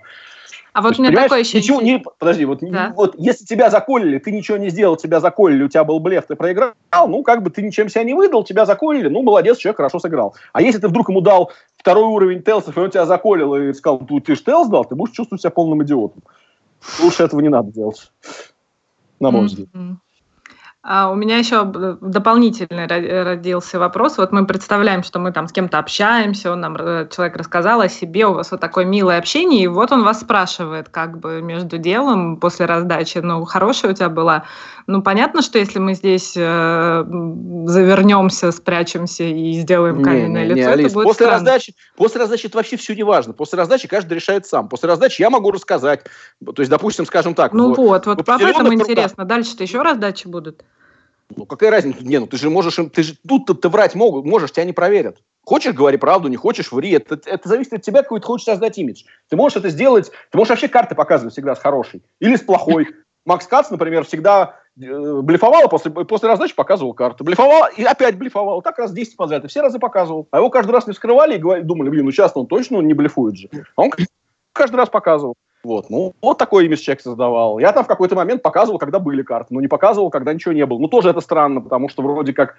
А 0.73 0.81
вот 0.81 0.97
у 0.97 1.03
меня 1.03 1.23
такое 1.23 1.39
еще... 1.39 1.59
Ничего, 1.59 1.81
не, 1.81 2.03
подожди, 2.17 2.45
вот, 2.45 2.59
да. 2.61 2.93
вот 2.95 3.15
если 3.17 3.45
тебя 3.45 3.69
заколили, 3.69 4.17
ты 4.17 4.31
ничего 4.31 4.57
не 4.57 4.69
сделал, 4.69 4.95
тебя 4.95 5.19
заколили, 5.19 5.63
у 5.63 5.69
тебя 5.69 5.83
был 5.83 5.99
блеф, 5.99 6.25
ты 6.27 6.35
проиграл, 6.35 6.73
ну, 6.91 7.21
как 7.21 7.43
бы 7.43 7.51
ты 7.51 7.61
ничем 7.61 7.89
себя 7.89 8.03
не 8.03 8.15
выдал, 8.15 8.43
тебя 8.43 8.65
заколили, 8.65 9.07
ну, 9.07 9.21
молодец, 9.21 9.57
человек 9.57 9.77
хорошо 9.77 9.99
сыграл. 9.99 10.35
А 10.51 10.63
если 10.63 10.79
ты 10.79 10.87
вдруг 10.87 11.09
ему 11.09 11.21
дал 11.21 11.51
второй 11.77 12.05
уровень 12.05 12.41
телсов, 12.41 12.75
и 12.75 12.79
он 12.79 12.89
тебя 12.89 13.05
заколил 13.05 13.55
и 13.55 13.71
сказал, 13.73 13.99
ты 13.99 14.35
же 14.35 14.43
телс 14.43 14.67
дал, 14.67 14.83
ты 14.83 14.95
будешь 14.95 15.15
чувствовать 15.15 15.41
себя 15.41 15.51
полным 15.51 15.83
идиотом. 15.83 16.23
Лучше 17.01 17.23
этого 17.23 17.39
не 17.39 17.49
надо 17.49 17.71
делать, 17.71 18.11
на 19.19 19.31
мой 19.31 19.45
взгляд. 19.45 19.69
Mm-hmm. 19.73 19.95
А 20.85 21.09
у 21.09 21.15
меня 21.15 21.37
еще 21.37 21.63
дополнительный 21.63 22.87
родился 22.87 23.79
вопрос. 23.79 24.17
Вот 24.17 24.33
мы 24.33 24.45
представляем, 24.45 25.01
что 25.03 25.17
мы 25.17 25.31
там 25.31 25.47
с 25.47 25.53
кем-то 25.53 25.79
общаемся, 25.79 26.51
он 26.51 26.59
нам 26.59 26.75
э, 26.75 27.07
человек 27.09 27.37
рассказал 27.37 27.79
о 27.79 27.87
себе, 27.87 28.27
у 28.27 28.33
вас 28.33 28.51
вот 28.51 28.59
такое 28.59 28.83
милое 28.83 29.17
общение, 29.17 29.63
и 29.63 29.67
вот 29.67 29.93
он 29.93 30.03
вас 30.03 30.19
спрашивает, 30.19 30.89
как 30.89 31.19
бы 31.19 31.41
между 31.41 31.77
делом 31.77 32.35
после 32.35 32.65
раздачи, 32.65 33.19
ну 33.19 33.45
хорошая 33.45 33.91
у 33.91 33.95
тебя 33.95 34.09
была. 34.09 34.43
Ну 34.85 35.01
понятно, 35.01 35.41
что 35.41 35.57
если 35.57 35.79
мы 35.79 35.93
здесь 35.93 36.33
э, 36.35 37.05
завернемся, 37.65 38.51
спрячемся 38.51 39.23
и 39.23 39.53
сделаем 39.53 40.03
каменное 40.03 40.43
не, 40.43 40.49
не, 40.49 40.55
лицо, 40.55 40.67
не, 40.67 40.73
Алис, 40.73 40.85
это 40.87 40.95
будет 40.95 41.05
после 41.05 41.27
раздачи, 41.27 41.75
после 41.95 42.19
раздачи 42.19 42.47
это 42.47 42.57
вообще 42.57 42.75
все 42.75 42.93
не 42.93 43.03
важно. 43.03 43.31
После 43.31 43.57
раздачи 43.57 43.87
каждый 43.87 44.15
решает 44.15 44.47
сам. 44.47 44.67
После 44.67 44.89
раздачи 44.89 45.21
я 45.21 45.29
могу 45.29 45.49
рассказать. 45.51 46.03
То 46.45 46.61
есть, 46.61 46.69
допустим, 46.69 47.05
скажем 47.05 47.35
так. 47.35 47.53
Ну 47.53 47.73
вот, 47.73 48.05
вот, 48.05 48.17
вот 48.17 48.27
об 48.27 48.41
этом 48.41 48.73
интересно. 48.73 49.23
Дальше-то 49.23 49.63
еще 49.63 49.81
раздачи 49.81 50.27
будут. 50.27 50.65
Ну, 51.35 51.45
какая 51.45 51.71
разница? 51.71 52.03
Не, 52.03 52.19
ну 52.19 52.27
ты 52.27 52.37
же 52.37 52.49
можешь, 52.49 52.79
ты 52.93 53.03
же 53.03 53.15
тут 53.27 53.61
ты 53.61 53.69
врать 53.69 53.95
могут, 53.95 54.25
можешь, 54.25 54.51
тебя 54.51 54.65
не 54.65 54.73
проверят. 54.73 55.17
Хочешь, 55.45 55.73
говори 55.73 55.97
правду, 55.97 56.29
не 56.29 56.37
хочешь, 56.37 56.71
ври. 56.71 56.91
Это, 56.91 57.19
это 57.25 57.49
зависит 57.49 57.73
от 57.73 57.81
тебя, 57.81 58.03
какой 58.03 58.21
ты 58.21 58.25
хочешь 58.25 58.45
создать 58.45 58.77
имидж. 58.77 59.03
Ты 59.29 59.35
можешь 59.35 59.57
это 59.57 59.69
сделать, 59.69 60.11
ты 60.31 60.37
можешь 60.37 60.51
вообще 60.51 60.67
карты 60.67 60.95
показывать 60.95 61.33
всегда 61.33 61.55
с 61.55 61.59
хорошей 61.59 62.01
или 62.19 62.35
с 62.35 62.41
плохой. 62.41 62.87
Макс 63.25 63.47
Кац, 63.47 63.69
например, 63.69 64.05
всегда 64.05 64.59
э, 64.77 65.21
блефовал, 65.21 65.69
после, 65.69 65.91
после 65.91 66.29
раздачи 66.29 66.55
показывал 66.55 66.93
карты. 66.93 67.23
Блефовал 67.23 67.67
и 67.75 67.83
опять 67.83 68.17
блефовал. 68.17 68.61
Так 68.61 68.77
раз 68.79 68.91
10 68.91 69.15
подряд. 69.15 69.43
И 69.45 69.47
все 69.47 69.61
разы 69.61 69.79
показывал. 69.79 70.27
А 70.31 70.37
его 70.37 70.49
каждый 70.49 70.71
раз 70.71 70.87
не 70.87 70.93
вскрывали 70.93 71.35
и 71.35 71.39
говорили, 71.39 71.65
думали, 71.65 71.89
блин, 71.89 72.05
ну 72.05 72.11
сейчас 72.11 72.31
он 72.35 72.47
точно 72.47 72.79
не 72.79 72.93
блефует 72.93 73.37
же. 73.37 73.49
А 73.75 73.83
он 73.83 73.91
каждый 74.53 74.75
раз 74.75 74.89
показывал. 74.89 75.35
Вот, 75.63 75.89
ну, 75.89 76.13
вот 76.21 76.37
такой 76.37 76.65
имидж 76.65 76.79
человек 76.79 77.01
создавал. 77.01 77.57
Я 77.57 77.71
там 77.71 77.85
в 77.85 77.87
какой-то 77.87 78.15
момент 78.15 78.41
показывал, 78.41 78.79
когда 78.79 78.99
были 78.99 79.23
карты, 79.23 79.53
но 79.53 79.61
не 79.61 79.67
показывал, 79.67 80.09
когда 80.09 80.33
ничего 80.33 80.53
не 80.53 80.65
было. 80.65 80.77
Ну, 80.77 80.89
тоже 80.89 81.09
это 81.09 81.21
странно, 81.21 81.61
потому 81.61 81.87
что 81.87 82.01
вроде 82.01 82.33
как, 82.33 82.55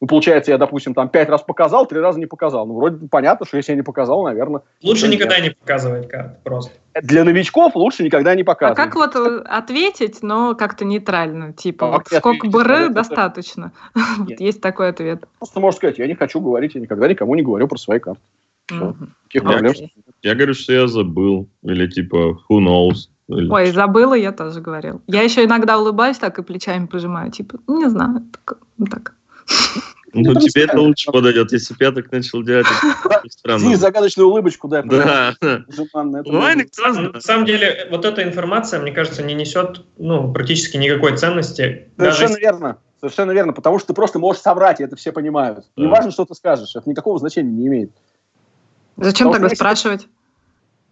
ну, 0.00 0.06
получается, 0.06 0.52
я, 0.52 0.58
допустим, 0.58 0.94
там 0.94 1.08
пять 1.08 1.28
раз 1.28 1.42
показал, 1.42 1.84
три 1.86 1.98
раза 1.98 2.20
не 2.20 2.26
показал. 2.26 2.64
Ну, 2.64 2.74
вроде 2.74 3.08
понятно, 3.08 3.44
что 3.44 3.56
если 3.56 3.72
я 3.72 3.76
не 3.76 3.82
показал, 3.82 4.22
наверное... 4.22 4.62
Лучше 4.84 5.08
никогда 5.08 5.40
не 5.40 5.50
показывать 5.50 6.08
карты 6.08 6.36
просто. 6.44 6.70
Для 7.02 7.24
новичков 7.24 7.74
лучше 7.74 8.04
никогда 8.04 8.36
не 8.36 8.44
показывать. 8.44 8.78
А 8.78 8.84
как 8.84 8.94
вот 8.94 9.16
э, 9.16 9.42
ответить, 9.46 10.22
но 10.22 10.54
как-то 10.54 10.84
нейтрально? 10.84 11.54
Типа, 11.54 11.88
а 11.88 11.90
вот 11.90 12.06
сколько 12.06 12.46
БР 12.46 12.90
достаточно? 12.90 13.72
Есть 14.38 14.60
такой 14.60 14.90
ответ. 14.90 15.24
Просто 15.38 15.58
можно 15.58 15.76
сказать, 15.76 15.98
я 15.98 16.06
не 16.06 16.14
хочу 16.14 16.38
говорить, 16.38 16.76
я 16.76 16.80
никогда 16.80 17.08
никому 17.08 17.34
не 17.34 17.42
говорю 17.42 17.66
про 17.66 17.78
свои 17.78 17.98
карты. 17.98 18.20
Угу. 18.70 19.08
Okay. 19.34 19.90
Я 20.22 20.34
говорю, 20.34 20.54
что 20.54 20.72
я 20.72 20.86
забыл. 20.86 21.48
Или 21.62 21.86
типа, 21.86 22.38
who 22.48 22.60
knows. 22.60 23.08
Или... 23.28 23.50
Ой, 23.50 23.72
забыла, 23.72 24.14
я 24.14 24.32
тоже 24.32 24.60
говорил. 24.60 25.02
Я 25.06 25.22
еще 25.22 25.44
иногда 25.44 25.78
улыбаюсь 25.78 26.18
так 26.18 26.38
и 26.38 26.42
плечами 26.42 26.86
пожимаю. 26.86 27.30
Типа, 27.30 27.58
не 27.66 27.88
знаю, 27.88 28.22
так. 28.32 28.58
Ну, 28.78 28.86
так. 28.86 29.14
Ну, 30.12 30.34
тебе 30.34 30.64
это 30.64 30.80
лучше 30.80 31.10
подойдет, 31.10 31.50
если 31.52 31.74
бы 31.74 31.84
я 31.84 31.90
так 31.90 32.12
начал 32.12 32.42
делать. 32.42 32.66
Странно. 33.28 33.76
загадочную 33.76 34.28
улыбочку, 34.28 34.68
да. 34.68 34.82
Да. 34.82 35.34
На 35.40 37.20
самом 37.20 37.44
деле, 37.44 37.88
вот 37.90 38.04
эта 38.04 38.22
информация, 38.22 38.80
мне 38.80 38.92
кажется, 38.92 39.22
не 39.22 39.34
несет 39.34 39.82
ну, 39.98 40.32
практически 40.32 40.76
никакой 40.76 41.16
ценности. 41.16 41.88
Совершенно 41.98 42.36
верно. 42.36 42.78
Совершенно 43.00 43.32
верно, 43.32 43.52
потому 43.52 43.78
что 43.78 43.88
ты 43.88 43.94
просто 43.94 44.18
можешь 44.18 44.40
соврать, 44.40 44.80
и 44.80 44.84
это 44.84 44.96
все 44.96 45.12
понимают. 45.12 45.66
Неважно, 45.76 46.10
что 46.10 46.24
ты 46.24 46.34
скажешь, 46.34 46.74
это 46.74 46.88
никакого 46.88 47.18
значения 47.18 47.50
не 47.50 47.66
имеет. 47.66 47.90
Зачем 48.96 49.32
тогда 49.32 49.48
спрашивать? 49.48 50.08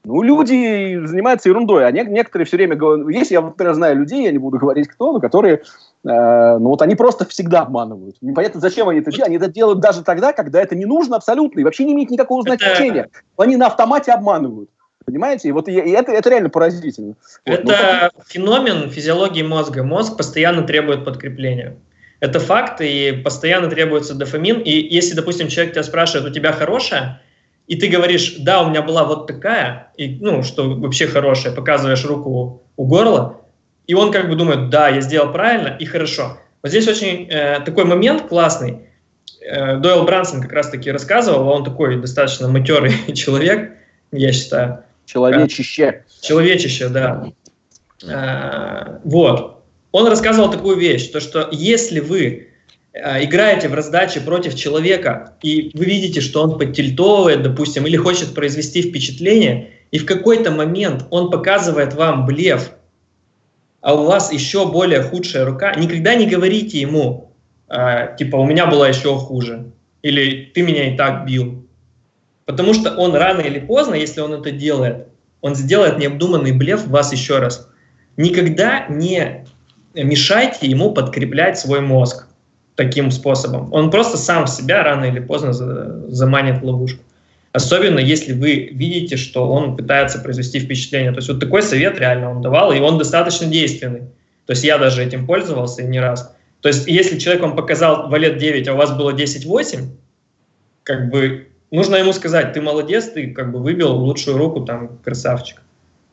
Ну, 0.04 0.22
люди 0.22 1.00
занимаются 1.06 1.48
ерундой, 1.48 1.86
а 1.86 1.92
не, 1.92 2.02
некоторые 2.02 2.44
все 2.44 2.56
время 2.56 2.74
говорят, 2.74 3.08
есть, 3.08 3.30
я, 3.30 3.40
например, 3.40 3.74
знаю 3.74 3.98
людей, 3.98 4.24
я 4.24 4.32
не 4.32 4.38
буду 4.38 4.58
говорить 4.58 4.88
кто, 4.88 5.12
но 5.12 5.20
которые, 5.20 5.54
э, 5.54 6.58
ну 6.58 6.70
вот 6.70 6.82
они 6.82 6.96
просто 6.96 7.24
всегда 7.24 7.60
обманывают. 7.60 8.16
Непонятно, 8.20 8.60
зачем 8.60 8.88
они 8.88 8.98
это 8.98 9.12
делают, 9.12 9.28
они 9.28 9.36
это 9.36 9.46
делают 9.46 9.78
даже 9.78 10.02
тогда, 10.02 10.32
когда 10.32 10.60
это 10.60 10.74
не 10.74 10.86
нужно 10.86 11.14
абсолютно, 11.14 11.60
и 11.60 11.64
вообще 11.64 11.84
не 11.84 11.92
имеет 11.92 12.10
никакого 12.10 12.42
значения. 12.42 13.10
Они 13.36 13.56
на 13.56 13.66
автомате 13.68 14.10
обманывают. 14.10 14.70
Понимаете? 15.04 15.48
И 15.48 15.52
вот 15.52 15.68
и, 15.68 15.72
и 15.72 15.90
это, 15.90 16.12
это 16.12 16.30
реально 16.30 16.48
поразительно. 16.48 17.14
Это 17.44 18.10
вот, 18.14 18.26
феномен 18.26 18.90
физиологии 18.90 19.42
мозга. 19.42 19.82
Мозг 19.82 20.16
постоянно 20.16 20.62
требует 20.62 21.04
подкрепления. 21.04 21.76
Это 22.20 22.38
факт, 22.38 22.80
и 22.80 23.20
постоянно 23.24 23.68
требуется 23.68 24.14
дофамин. 24.14 24.60
И 24.60 24.70
если, 24.70 25.14
допустим, 25.14 25.48
человек 25.48 25.74
тебя 25.74 25.82
спрашивает, 25.82 26.30
у 26.30 26.32
тебя 26.32 26.52
хорошая, 26.52 27.20
и 27.66 27.76
ты 27.76 27.88
говоришь, 27.88 28.36
да, 28.38 28.62
у 28.62 28.70
меня 28.70 28.82
была 28.82 29.04
вот 29.04 29.26
такая, 29.26 29.92
и, 29.96 30.18
ну, 30.20 30.42
что 30.42 30.68
вообще 30.74 31.06
хорошая, 31.06 31.54
показываешь 31.54 32.04
руку 32.04 32.62
у 32.76 32.84
горла, 32.84 33.40
и 33.86 33.94
он 33.94 34.12
как 34.12 34.28
бы 34.28 34.36
думает, 34.36 34.70
да, 34.70 34.88
я 34.88 35.00
сделал 35.00 35.32
правильно 35.32 35.76
и 35.78 35.84
хорошо. 35.84 36.38
Вот 36.62 36.70
здесь 36.70 36.86
очень 36.88 37.28
э, 37.28 37.60
такой 37.64 37.84
момент 37.84 38.28
классный. 38.28 38.86
э, 39.40 39.76
Дойл 39.76 40.04
Брансон 40.04 40.40
как 40.40 40.52
раз-таки 40.52 40.90
рассказывал, 40.90 41.48
он 41.48 41.64
такой 41.64 42.00
достаточно 42.00 42.48
матерый 42.48 42.92
человек, 43.14 43.72
я 44.12 44.32
считаю. 44.32 44.84
Человечище. 45.06 46.04
Человечище, 46.20 46.88
да. 46.88 47.26
Э, 48.04 48.98
вот. 49.04 49.62
Он 49.90 50.06
рассказывал 50.08 50.50
такую 50.50 50.76
вещь, 50.76 51.08
то 51.10 51.20
что 51.20 51.48
если 51.52 52.00
вы 52.00 52.51
играете 52.94 53.68
в 53.68 53.74
раздаче 53.74 54.20
против 54.20 54.54
человека, 54.54 55.34
и 55.42 55.70
вы 55.74 55.84
видите, 55.86 56.20
что 56.20 56.42
он 56.42 56.58
подтильтовывает, 56.58 57.42
допустим, 57.42 57.86
или 57.86 57.96
хочет 57.96 58.34
произвести 58.34 58.82
впечатление, 58.82 59.70
и 59.90 59.98
в 59.98 60.06
какой-то 60.06 60.50
момент 60.50 61.06
он 61.10 61.30
показывает 61.30 61.94
вам 61.94 62.26
блеф, 62.26 62.72
а 63.80 63.94
у 63.94 64.04
вас 64.04 64.32
еще 64.32 64.70
более 64.70 65.02
худшая 65.02 65.44
рука, 65.44 65.74
никогда 65.74 66.14
не 66.14 66.26
говорите 66.26 66.80
ему, 66.80 67.32
э, 67.68 68.14
типа, 68.18 68.36
у 68.36 68.46
меня 68.46 68.66
была 68.66 68.88
еще 68.88 69.16
хуже, 69.16 69.72
или 70.02 70.50
ты 70.54 70.62
меня 70.62 70.92
и 70.92 70.96
так 70.96 71.26
бил. 71.26 71.66
Потому 72.44 72.74
что 72.74 72.94
он 72.96 73.14
рано 73.14 73.40
или 73.40 73.58
поздно, 73.58 73.94
если 73.94 74.20
он 74.20 74.34
это 74.34 74.50
делает, 74.50 75.08
он 75.40 75.54
сделает 75.54 75.98
необдуманный 75.98 76.52
блеф 76.52 76.84
в 76.84 76.90
вас 76.90 77.12
еще 77.12 77.38
раз. 77.38 77.68
Никогда 78.16 78.86
не 78.88 79.46
мешайте 79.94 80.66
ему 80.66 80.92
подкреплять 80.92 81.58
свой 81.58 81.80
мозг 81.80 82.28
таким 82.74 83.10
способом. 83.10 83.72
Он 83.72 83.90
просто 83.90 84.16
сам 84.16 84.46
себя 84.46 84.82
рано 84.82 85.04
или 85.04 85.20
поздно 85.20 85.52
заманит 85.52 86.60
в 86.60 86.64
ловушку. 86.64 87.02
Особенно 87.52 87.98
если 87.98 88.32
вы 88.32 88.70
видите, 88.72 89.16
что 89.16 89.46
он 89.50 89.76
пытается 89.76 90.18
произвести 90.18 90.58
впечатление. 90.58 91.12
То 91.12 91.18
есть 91.18 91.28
вот 91.28 91.38
такой 91.38 91.62
совет 91.62 91.98
реально 91.98 92.30
он 92.30 92.40
давал, 92.40 92.72
и 92.72 92.80
он 92.80 92.96
достаточно 92.96 93.46
действенный. 93.46 94.00
То 94.46 94.52
есть 94.52 94.64
я 94.64 94.78
даже 94.78 95.04
этим 95.04 95.26
пользовался 95.26 95.82
и 95.82 95.86
не 95.86 96.00
раз. 96.00 96.34
То 96.62 96.68
есть 96.68 96.86
если 96.86 97.18
человек 97.18 97.42
вам 97.42 97.54
показал 97.54 98.08
валет 98.08 98.38
9, 98.38 98.68
а 98.68 98.74
у 98.74 98.76
вас 98.76 98.96
было 98.96 99.12
10-8, 99.12 99.88
как 100.82 101.10
бы 101.10 101.48
нужно 101.70 101.96
ему 101.96 102.12
сказать, 102.12 102.54
ты 102.54 102.62
молодец, 102.62 103.10
ты 103.10 103.32
как 103.32 103.52
бы 103.52 103.58
выбил 103.58 103.92
лучшую 103.96 104.38
руку, 104.38 104.60
там, 104.60 104.98
красавчик. 105.04 105.60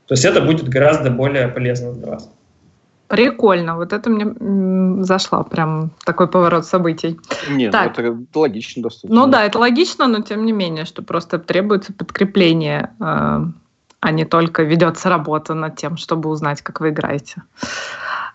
То 0.07 0.13
есть 0.13 0.25
это 0.25 0.41
будет 0.41 0.67
гораздо 0.67 1.09
более 1.09 1.47
полезно 1.47 1.93
для 1.93 2.07
вас. 2.07 2.31
Прикольно, 3.09 3.75
вот 3.75 3.91
это 3.91 4.07
мне 4.11 5.03
зашла, 5.03 5.43
прям 5.43 5.89
такой 6.05 6.27
поворот 6.27 6.67
событий. 6.67 7.19
Нет, 7.49 7.73
ну 7.73 7.79
так. 7.79 7.91
это, 7.91 8.01
это 8.03 8.39
логично 8.39 8.83
достаточно. 8.83 9.15
Ну 9.15 9.25
да, 9.25 9.43
это 9.43 9.57
логично, 9.57 10.07
но 10.07 10.21
тем 10.21 10.45
не 10.45 10.51
менее, 10.51 10.85
что 10.85 11.01
просто 11.01 11.39
требуется 11.39 11.91
подкрепление, 11.91 12.91
э, 12.99 13.39
а 13.99 14.11
не 14.11 14.25
только 14.25 14.61
ведется 14.61 15.09
работа 15.09 15.55
над 15.55 15.75
тем, 15.75 15.97
чтобы 15.97 16.29
узнать, 16.29 16.61
как 16.61 16.81
вы 16.81 16.89
играете. 16.89 17.41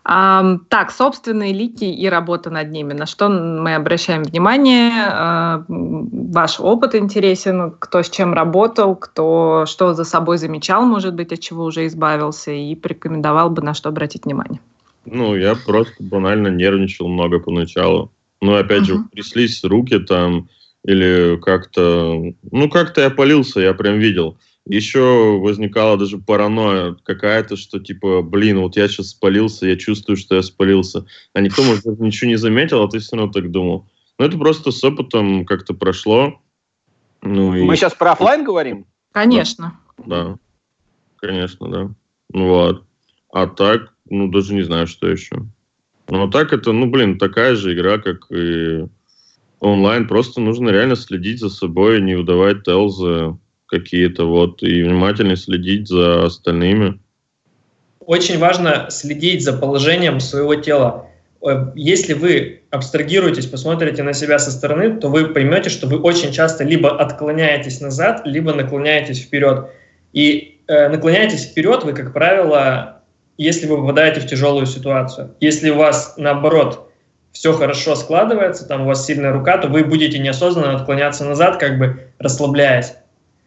Так, 0.06 0.90
собственные 0.90 1.54
лики 1.54 1.84
и 1.84 2.06
работа 2.08 2.50
над 2.50 2.70
ними. 2.70 2.92
На 2.92 3.06
что 3.06 3.30
мы 3.30 3.74
обращаем 3.74 4.22
внимание? 4.22 4.92
А, 4.96 5.64
ваш 5.66 6.60
опыт 6.60 6.94
интересен, 6.94 7.70
кто 7.78 8.02
с 8.02 8.10
чем 8.10 8.34
работал, 8.34 8.96
кто 8.96 9.64
что 9.66 9.94
за 9.94 10.04
собой 10.04 10.36
замечал, 10.36 10.84
может 10.84 11.14
быть, 11.14 11.32
от 11.32 11.40
чего 11.40 11.64
уже 11.64 11.86
избавился, 11.86 12.50
и 12.50 12.74
порекомендовал 12.74 13.48
бы, 13.48 13.62
на 13.62 13.72
что 13.72 13.88
обратить 13.88 14.26
внимание. 14.26 14.60
Ну, 15.06 15.36
я 15.36 15.54
просто 15.54 15.94
банально 16.00 16.48
нервничал 16.48 17.08
много 17.08 17.38
поначалу. 17.38 18.12
Ну, 18.42 18.56
опять 18.56 18.82
uh-huh. 18.82 18.98
же, 18.98 19.04
тряслись 19.10 19.64
руки 19.64 19.98
там, 20.00 20.48
или 20.84 21.38
как-то... 21.40 22.22
Ну, 22.50 22.68
как-то 22.68 23.00
я 23.00 23.10
полился, 23.10 23.60
я 23.60 23.72
прям 23.72 23.98
видел. 23.98 24.36
Еще 24.66 25.38
возникала 25.38 25.98
даже 25.98 26.16
паранойя 26.16 26.96
какая-то, 27.04 27.56
что 27.56 27.78
типа, 27.78 28.22
блин, 28.22 28.60
вот 28.60 28.76
я 28.76 28.88
сейчас 28.88 29.10
спалился, 29.10 29.66
я 29.66 29.76
чувствую, 29.76 30.16
что 30.16 30.36
я 30.36 30.42
спалился. 30.42 31.04
А 31.34 31.40
никто, 31.42 31.62
может, 31.62 31.84
ничего 31.84 32.30
не 32.30 32.36
заметил, 32.36 32.82
а 32.82 32.88
ты 32.88 32.98
все 32.98 33.16
равно 33.16 33.30
так 33.30 33.50
думал. 33.50 33.86
Но 34.18 34.24
это 34.24 34.38
просто 34.38 34.70
с 34.70 34.82
опытом 34.82 35.44
как-то 35.44 35.74
прошло. 35.74 36.40
Ну, 37.20 37.52
Мы 37.52 37.74
и... 37.74 37.76
сейчас 37.76 37.94
про 37.94 38.12
офлайн 38.12 38.42
говорим? 38.44 38.86
Конечно. 39.12 39.78
Да. 39.98 40.04
да. 40.06 40.38
Конечно, 41.16 41.68
да. 41.68 41.94
Ну 42.32 42.48
вот. 42.48 42.84
А 43.32 43.46
так, 43.46 43.94
ну, 44.08 44.28
даже 44.28 44.54
не 44.54 44.62
знаю, 44.62 44.86
что 44.86 45.08
еще. 45.08 45.46
Ну, 46.08 46.26
а 46.26 46.30
так 46.30 46.52
это, 46.52 46.72
ну, 46.72 46.86
блин, 46.86 47.18
такая 47.18 47.54
же 47.54 47.74
игра, 47.74 47.98
как 47.98 48.30
и 48.30 48.86
онлайн. 49.60 50.08
Просто 50.08 50.40
нужно 50.40 50.70
реально 50.70 50.96
следить 50.96 51.40
за 51.40 51.50
собой, 51.50 52.00
не 52.00 52.14
выдавать 52.14 52.64
телзы 52.64 53.36
какие-то, 53.66 54.26
вот, 54.26 54.62
и 54.62 54.82
внимательно 54.82 55.36
следить 55.36 55.88
за 55.88 56.24
остальными. 56.24 57.00
Очень 58.00 58.38
важно 58.38 58.86
следить 58.90 59.42
за 59.42 59.54
положением 59.54 60.20
своего 60.20 60.54
тела. 60.54 61.08
Э, 61.46 61.72
если 61.74 62.12
вы 62.14 62.62
абстрагируетесь, 62.70 63.46
посмотрите 63.46 64.02
на 64.02 64.12
себя 64.12 64.38
со 64.38 64.50
стороны, 64.50 64.98
то 64.98 65.08
вы 65.08 65.28
поймете, 65.28 65.70
что 65.70 65.86
вы 65.86 65.98
очень 65.98 66.32
часто 66.32 66.64
либо 66.64 66.98
отклоняетесь 66.98 67.80
назад, 67.80 68.22
либо 68.24 68.52
наклоняетесь 68.52 69.20
вперед. 69.20 69.70
И 70.12 70.60
э, 70.66 70.88
наклоняетесь 70.88 71.44
вперед 71.44 71.84
вы, 71.84 71.92
как 71.92 72.12
правило, 72.12 73.02
если 73.36 73.66
вы 73.66 73.78
попадаете 73.78 74.20
в 74.20 74.26
тяжелую 74.26 74.66
ситуацию. 74.66 75.34
Если 75.40 75.70
у 75.70 75.76
вас, 75.76 76.14
наоборот, 76.16 76.90
все 77.32 77.52
хорошо 77.52 77.96
складывается, 77.96 78.66
там 78.66 78.82
у 78.82 78.86
вас 78.86 79.04
сильная 79.04 79.32
рука, 79.32 79.58
то 79.58 79.68
вы 79.68 79.84
будете 79.84 80.18
неосознанно 80.18 80.76
отклоняться 80.76 81.24
назад, 81.24 81.58
как 81.58 81.78
бы 81.78 82.08
расслабляясь. 82.18 82.94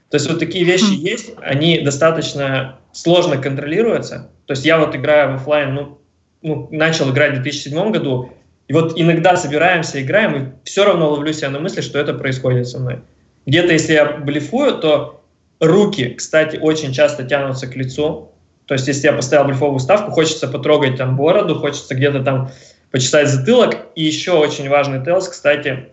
То 0.09 0.15
есть 0.15 0.29
вот 0.29 0.39
такие 0.39 0.63
вещи 0.63 0.93
есть, 0.93 1.33
они 1.41 1.79
достаточно 1.79 2.79
сложно 2.93 3.37
контролируются. 3.37 4.31
То 4.45 4.53
есть 4.53 4.65
я 4.65 4.79
вот 4.79 4.95
играю 4.95 5.33
в 5.33 5.35
офлайн, 5.35 5.73
ну, 5.73 6.01
ну, 6.41 6.67
начал 6.71 7.11
играть 7.11 7.37
в 7.37 7.41
2007 7.41 7.91
году, 7.91 8.31
и 8.67 8.73
вот 8.73 8.93
иногда 8.95 9.35
собираемся, 9.35 10.01
играем, 10.01 10.35
и 10.35 10.51
все 10.65 10.85
равно 10.85 11.09
ловлю 11.09 11.33
себя 11.33 11.49
на 11.49 11.59
мысли, 11.59 11.81
что 11.81 11.99
это 11.99 12.13
происходит 12.13 12.67
со 12.67 12.79
мной. 12.79 13.01
Где-то, 13.45 13.73
если 13.73 13.93
я 13.93 14.05
блефую, 14.05 14.77
то 14.79 15.23
руки, 15.59 16.15
кстати, 16.17 16.57
очень 16.57 16.93
часто 16.93 17.23
тянутся 17.23 17.67
к 17.67 17.75
лицу. 17.75 18.31
То 18.65 18.73
есть, 18.73 18.87
если 18.87 19.07
я 19.07 19.13
поставил 19.13 19.45
блефовую 19.45 19.79
ставку, 19.79 20.11
хочется 20.11 20.47
потрогать 20.49 20.97
там 20.97 21.15
бороду, 21.15 21.55
хочется 21.55 21.95
где-то 21.95 22.23
там 22.23 22.51
почесать 22.91 23.29
затылок. 23.29 23.77
И 23.95 24.03
еще 24.03 24.33
очень 24.33 24.67
важный 24.67 25.03
телс, 25.03 25.29
кстати, 25.29 25.89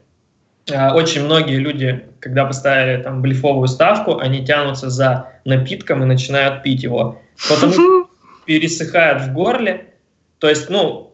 очень 0.69 1.25
многие 1.25 1.57
люди, 1.57 2.07
когда 2.21 2.45
поставили 2.47 3.03
там 3.03 3.21
блефовую 3.21 3.69
ставку, 3.69 4.19
они 4.19 4.45
тянутся 4.45 4.89
за 4.89 5.29
напитком 5.45 6.03
и 6.03 6.07
начинают 6.07 6.63
пить 6.63 6.83
его. 6.83 7.21
Потому 7.49 7.73
что 7.73 8.09
пересыхает 8.47 9.23
в 9.23 9.33
горле. 9.33 9.95
То 10.39 10.49
есть, 10.49 10.71
ну, 10.71 11.14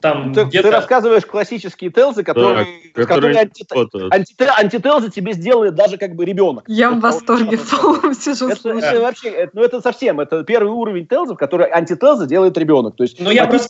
там 0.00 0.32
ты, 0.32 0.46
ты 0.46 0.70
рассказываешь 0.70 1.26
классические 1.26 1.90
телзы, 1.90 2.22
которые, 2.22 2.66
да, 2.94 3.04
которые 3.04 3.40
анти, 3.40 3.64
анти, 4.10 4.34
антителзы 4.56 5.10
тебе 5.10 5.32
сделает 5.32 5.74
даже 5.74 5.96
как 5.96 6.14
бы 6.14 6.24
ребенок. 6.24 6.64
Я 6.68 6.90
в 6.90 7.00
восторге 7.00 7.56
в 7.56 8.14
сижу. 8.14 8.48
Это, 8.48 8.70
это 8.70 9.00
вообще, 9.00 9.28
это, 9.30 9.50
ну 9.54 9.62
это 9.62 9.80
совсем, 9.80 10.20
это 10.20 10.44
первый 10.44 10.70
уровень 10.70 11.06
телзов, 11.08 11.36
который 11.36 11.66
антителзы 11.66 12.28
делает 12.28 12.56
ребенок. 12.56 12.94
То 12.94 13.02
есть, 13.02 13.18
ну 13.18 13.30
я 13.30 13.46
просто 13.46 13.68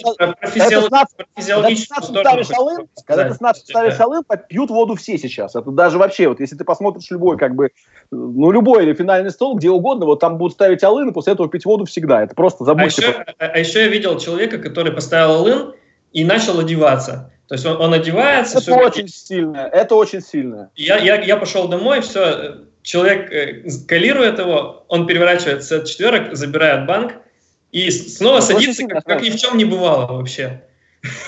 сторону. 2.44 2.88
Когда 3.06 3.28
ты 3.28 3.34
с 3.34 3.40
нас 3.40 3.58
ставишь 3.60 3.96
шалым, 3.96 4.24
пьют 4.48 4.68
воду 4.70 4.96
все 4.96 5.16
сейчас. 5.16 5.56
Это 5.56 5.70
даже 5.70 5.96
вообще, 5.96 6.28
вот 6.28 6.40
если 6.40 6.56
ты 6.56 6.64
посмотришь 6.64 7.10
любой, 7.10 7.38
как 7.38 7.54
бы, 7.54 7.70
ну 8.10 8.50
любой 8.50 8.84
или 8.84 8.92
финальный 8.92 9.30
стол, 9.30 9.56
где 9.56 9.70
угодно, 9.70 10.04
вот 10.04 10.20
там 10.20 10.36
будут 10.36 10.52
ставить 10.52 10.84
алын, 10.84 11.08
и 11.08 11.12
после 11.12 11.32
этого 11.32 11.48
пить 11.48 11.64
воду 11.64 11.86
всегда. 11.86 12.22
Это 12.22 12.34
просто 12.34 12.64
забудьте. 12.64 13.02
А 13.02 13.08
еще, 13.08 13.24
а 13.38 13.58
еще 13.58 13.80
я 13.80 13.88
видел 13.88 14.18
человека, 14.18 14.58
который 14.58 14.92
поставил 14.92 15.36
алын, 15.36 15.74
и 16.12 16.24
начал 16.24 16.58
одеваться. 16.58 17.32
То 17.46 17.54
есть 17.54 17.64
он, 17.64 17.80
он 17.80 17.94
одевается. 17.94 18.58
Это 18.58 18.72
очень 18.72 18.80
говорит. 18.80 19.14
сильно. 19.14 19.56
Это 19.72 19.94
очень 19.94 20.20
сильно. 20.20 20.70
Я, 20.76 20.98
я, 20.98 21.20
я 21.20 21.36
пошел 21.36 21.68
домой, 21.68 22.00
все, 22.02 22.66
человек 22.82 23.32
э, 23.32 23.64
калирует 23.86 24.38
его, 24.38 24.84
он 24.88 25.06
переворачивает 25.06 25.64
сет 25.64 25.86
четверок, 25.86 26.36
забирает 26.36 26.86
банк 26.86 27.14
и 27.72 27.90
снова 27.90 28.38
это 28.38 28.46
садится, 28.46 28.86
как, 28.86 29.04
как 29.04 29.22
ни 29.22 29.30
в 29.30 29.36
чем 29.36 29.58
не 29.58 29.64
бывало 29.64 30.16
вообще. 30.16 30.64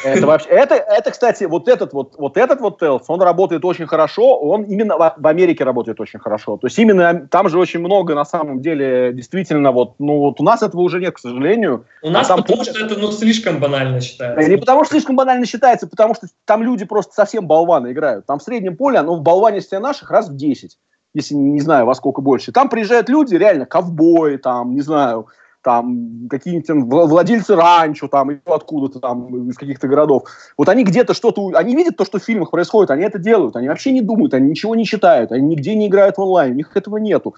Это 0.04 0.26
вообще, 0.26 0.48
это, 0.48 0.74
это, 0.74 1.10
кстати, 1.10 1.44
вот 1.44 1.68
этот 1.68 1.92
вот, 1.92 2.14
вот 2.18 2.36
этот 2.36 2.60
вот 2.60 2.78
Телс, 2.78 3.04
он 3.08 3.22
работает 3.22 3.64
очень 3.64 3.86
хорошо, 3.86 4.36
он 4.38 4.64
именно 4.64 4.96
в, 4.96 5.14
в 5.16 5.26
Америке 5.26 5.64
работает 5.64 6.00
очень 6.00 6.18
хорошо. 6.18 6.56
То 6.56 6.66
есть 6.66 6.78
именно 6.78 7.26
там 7.30 7.48
же 7.48 7.58
очень 7.58 7.80
много 7.80 8.14
на 8.14 8.24
самом 8.24 8.60
деле 8.60 9.12
действительно 9.12 9.72
вот, 9.72 9.94
ну 9.98 10.18
вот 10.18 10.40
у 10.40 10.44
нас 10.44 10.62
этого 10.62 10.80
уже 10.80 11.00
нет, 11.00 11.14
к 11.14 11.18
сожалению. 11.18 11.84
У 12.02 12.08
а 12.08 12.10
нас 12.10 12.28
там 12.28 12.42
потому 12.42 12.64
что 12.64 12.84
это 12.84 12.98
ну 12.98 13.12
слишком 13.12 13.58
банально 13.58 14.00
считается. 14.00 14.50
Не 14.50 14.56
потому 14.56 14.84
что 14.84 14.94
слишком 14.94 15.16
банально 15.16 15.46
считается, 15.46 15.86
потому 15.86 16.14
что 16.14 16.26
там 16.44 16.62
люди 16.62 16.84
просто 16.84 17.14
совсем 17.14 17.46
болваны 17.46 17.92
играют. 17.92 18.26
Там 18.26 18.38
в 18.38 18.42
среднем 18.42 18.76
поле, 18.76 18.98
оно 18.98 19.16
в 19.16 19.22
болванисте 19.22 19.78
наших 19.78 20.10
раз 20.10 20.28
в 20.28 20.36
10 20.36 20.78
если 21.12 21.34
не 21.34 21.60
знаю 21.60 21.86
во 21.86 21.94
сколько 21.94 22.20
больше. 22.20 22.52
Там 22.52 22.68
приезжают 22.68 23.08
люди, 23.08 23.34
реально, 23.34 23.66
ковбои, 23.66 24.36
там, 24.36 24.74
не 24.74 24.80
знаю, 24.80 25.26
там 25.62 26.28
какие-нибудь 26.28 26.68
владельцы 27.08 27.54
ранчо, 27.54 28.08
там, 28.08 28.40
откуда-то 28.46 29.00
там, 29.00 29.50
из 29.50 29.56
каких-то 29.56 29.88
городов. 29.88 30.24
Вот 30.56 30.68
они 30.68 30.84
где-то 30.84 31.14
что-то, 31.14 31.50
они 31.54 31.76
видят 31.76 31.96
то, 31.96 32.04
что 32.04 32.18
в 32.18 32.24
фильмах 32.24 32.50
происходит, 32.50 32.90
они 32.90 33.04
это 33.04 33.18
делают, 33.18 33.56
они 33.56 33.68
вообще 33.68 33.92
не 33.92 34.00
думают, 34.00 34.34
они 34.34 34.50
ничего 34.50 34.74
не 34.74 34.86
читают, 34.86 35.32
они 35.32 35.46
нигде 35.46 35.74
не 35.74 35.88
играют 35.88 36.16
в 36.16 36.20
онлайн, 36.20 36.52
у 36.52 36.56
них 36.56 36.76
этого 36.76 36.96
нету. 36.96 37.34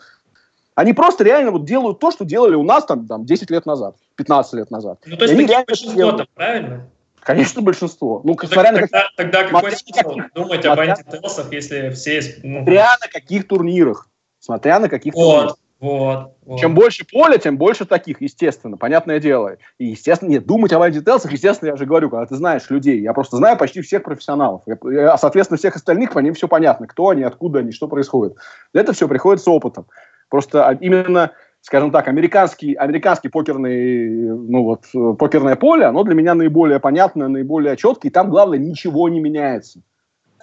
Они 0.74 0.92
просто 0.94 1.24
реально 1.24 1.50
вот 1.50 1.64
делают 1.64 1.98
то, 1.98 2.10
что 2.10 2.24
делали 2.24 2.54
у 2.54 2.62
нас 2.62 2.84
там, 2.86 3.06
там 3.06 3.26
10 3.26 3.50
лет 3.50 3.66
назад, 3.66 3.96
15 4.16 4.54
лет 4.54 4.70
назад. 4.70 4.98
Ну, 5.04 5.16
то 5.16 5.24
есть 5.24 5.34
такие 5.34 5.48
реально 5.48 5.66
большинство 5.66 6.12
там, 6.12 6.26
правильно? 6.34 6.86
Конечно, 7.20 7.62
большинство. 7.62 8.20
Ну, 8.24 8.32
ну 8.32 8.48
тогда, 8.48 8.72
на 8.72 8.88
как... 8.88 8.90
тогда 9.16 9.44
какой 9.44 9.72
смысл 9.72 10.16
думать 10.34 10.64
об 10.64 10.80
антителсах, 10.80 11.52
если 11.52 11.90
все... 11.90 12.20
Ну... 12.42 12.58
Смотря 12.64 12.96
на 13.00 13.08
каких 13.08 13.46
турнирах. 13.46 14.08
Смотря 14.40 14.80
на 14.80 14.88
каких 14.88 15.14
вот. 15.14 15.32
турнирах. 15.32 15.56
Вот, 15.82 16.36
вот. 16.46 16.60
Чем 16.60 16.76
больше 16.76 17.04
поля, 17.04 17.38
тем 17.38 17.58
больше 17.58 17.84
таких, 17.84 18.20
естественно, 18.20 18.76
понятное 18.76 19.18
дело. 19.18 19.56
И, 19.78 19.86
естественно, 19.86 20.28
нет, 20.28 20.46
думать 20.46 20.72
об 20.72 20.82
антителсах, 20.82 21.32
естественно, 21.32 21.70
я 21.70 21.76
же 21.76 21.86
говорю, 21.86 22.08
когда 22.08 22.24
ты 22.24 22.36
знаешь 22.36 22.70
людей. 22.70 23.00
Я 23.00 23.12
просто 23.12 23.36
знаю 23.36 23.58
почти 23.58 23.80
всех 23.80 24.04
профессионалов. 24.04 24.62
А, 24.68 25.18
соответственно, 25.18 25.58
всех 25.58 25.74
остальных, 25.74 26.12
по 26.12 26.20
ним 26.20 26.34
все 26.34 26.46
понятно, 26.46 26.86
кто 26.86 27.08
они, 27.08 27.24
откуда 27.24 27.58
они, 27.58 27.72
что 27.72 27.88
происходит. 27.88 28.36
Это 28.72 28.92
все 28.92 29.08
приходит 29.08 29.42
с 29.42 29.48
опытом. 29.48 29.86
Просто 30.28 30.68
а, 30.68 30.74
именно, 30.74 31.32
скажем 31.62 31.90
так, 31.90 32.06
американский, 32.06 32.74
американский 32.74 33.28
покерный, 33.28 34.28
ну 34.28 34.62
вот, 34.62 35.18
покерное 35.18 35.56
поле, 35.56 35.86
оно 35.86 36.04
для 36.04 36.14
меня 36.14 36.36
наиболее 36.36 36.78
понятное, 36.78 37.26
наиболее 37.26 37.76
четкое, 37.76 38.08
и 38.08 38.12
там, 38.12 38.30
главное, 38.30 38.58
ничего 38.58 39.08
не 39.08 39.18
меняется. 39.18 39.80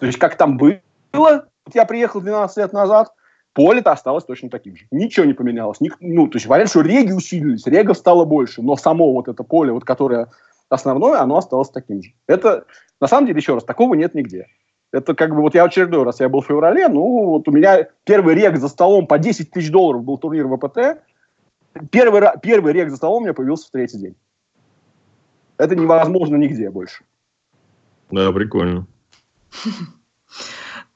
То 0.01 0.05
есть, 0.05 0.19
как 0.19 0.35
там 0.35 0.57
было, 0.57 1.45
я 1.73 1.85
приехал 1.85 2.19
12 2.19 2.57
лет 2.57 2.73
назад, 2.73 3.13
Поле-то 3.59 3.91
осталось 3.91 4.23
точно 4.23 4.49
таким 4.49 4.77
же. 4.77 4.85
Ничего 4.89 5.25
не 5.25 5.33
поменялось. 5.33 5.81
Ник, 5.81 5.97
ну, 5.99 6.27
то 6.27 6.37
есть, 6.37 6.47
вариант, 6.47 6.69
что 6.69 6.79
реги 6.79 7.11
усилились, 7.11 7.67
регов 7.67 7.97
стало 7.97 8.23
больше, 8.23 8.61
но 8.61 8.77
само 8.77 9.11
вот 9.11 9.27
это 9.27 9.43
поле, 9.43 9.73
вот, 9.73 9.83
которое 9.83 10.31
основное, 10.69 11.19
оно 11.19 11.35
осталось 11.35 11.69
таким 11.69 12.01
же. 12.01 12.13
Это, 12.25 12.63
на 13.01 13.07
самом 13.07 13.27
деле, 13.27 13.39
еще 13.39 13.55
раз, 13.55 13.65
такого 13.65 13.95
нет 13.95 14.15
нигде. 14.15 14.47
Это 14.93 15.13
как 15.13 15.35
бы, 15.35 15.41
вот 15.41 15.55
я 15.55 15.65
очередной 15.65 16.03
раз, 16.03 16.21
я 16.21 16.29
был 16.29 16.39
в 16.39 16.45
феврале, 16.45 16.87
ну, 16.87 17.31
вот 17.31 17.49
у 17.49 17.51
меня 17.51 17.89
первый 18.05 18.33
рег 18.33 18.55
за 18.55 18.69
столом 18.69 19.07
по 19.07 19.19
10 19.19 19.51
тысяч 19.51 19.69
долларов 19.71 20.05
был 20.05 20.17
турнир 20.17 20.47
ВПТ. 20.47 21.03
Первый, 21.91 22.21
первый 22.41 22.71
рег 22.71 22.89
за 22.89 22.95
столом 22.95 23.23
у 23.23 23.25
меня 23.25 23.33
появился 23.33 23.67
в 23.67 23.71
третий 23.71 23.97
день. 23.97 24.15
Это 25.57 25.75
невозможно 25.75 26.37
нигде 26.37 26.69
больше. 26.69 27.03
Да, 28.09 28.31
прикольно. 28.31 28.87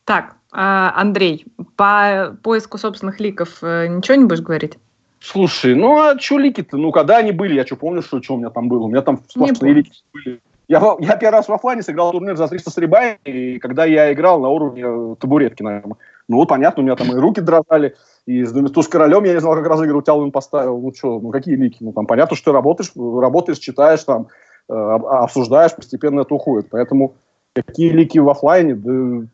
Так, 0.06 0.38
а, 0.54 0.94
Андрей, 0.96 1.46
по 1.76 2.38
поиску 2.44 2.78
собственных 2.78 3.20
ликов 3.20 3.58
э, 3.64 3.88
ничего 3.88 4.16
не 4.16 4.26
будешь 4.26 4.42
говорить? 4.42 4.78
Слушай, 5.20 5.74
ну 5.74 6.00
а 6.00 6.20
что 6.20 6.38
лики-то? 6.38 6.78
Ну, 6.78 6.92
когда 6.92 7.18
они 7.18 7.32
были? 7.32 7.56
Я 7.56 7.66
что, 7.66 7.76
помню, 7.76 8.02
что, 8.02 8.22
что 8.22 8.36
у 8.36 8.38
меня 8.38 8.50
там 8.50 8.68
было? 8.68 8.84
У 8.84 8.88
меня 8.88 9.02
там 9.02 9.22
сплошные 9.28 9.74
лики 9.74 9.92
были. 10.14 10.40
Я, 10.68 10.82
я 11.00 11.16
первый 11.18 11.38
раз 11.38 11.48
в 11.48 11.54
офлайне 11.54 11.82
сыграл 11.82 12.12
турнир 12.12 12.36
за 12.38 12.48
300 12.48 12.72
с 12.72 12.78
ребами, 12.78 13.20
и 13.26 13.60
когда 13.60 13.86
я 13.86 14.14
играл 14.14 14.40
на 14.40 14.50
уровне 14.50 14.84
э, 14.86 15.16
табуретки, 15.20 15.62
наверное. 15.64 15.98
Ну, 16.28 16.38
вот 16.38 16.48
понятно, 16.48 16.82
у 16.82 16.86
меня 16.86 16.96
там 16.96 17.12
и 17.12 17.20
руки 17.20 17.42
дрожали, 17.42 17.96
и 18.26 18.44
с, 18.44 18.54
с 18.54 18.88
королем 18.88 19.24
я 19.24 19.34
не 19.34 19.40
знал, 19.40 19.56
как 19.56 19.68
разыгрывать, 19.68 20.08
Алвин 20.08 20.32
поставил. 20.32 20.80
Ну, 20.80 20.94
что, 20.94 21.20
ну, 21.20 21.32
какие 21.32 21.56
лики? 21.56 21.78
Ну, 21.82 21.92
там 21.92 22.06
понятно, 22.06 22.36
что 22.38 22.52
ты 22.52 22.56
работаешь, 22.56 22.92
работаешь, 22.96 23.60
читаешь, 23.60 24.04
там, 24.04 24.28
э, 24.70 24.74
обсуждаешь, 24.74 25.76
постепенно 25.76 26.22
это 26.22 26.34
уходит. 26.34 26.68
Поэтому 26.70 27.16
какие 27.54 27.90
лики 27.90 28.20
в 28.20 28.30
офлайне, 28.30 28.76
да, 28.76 29.28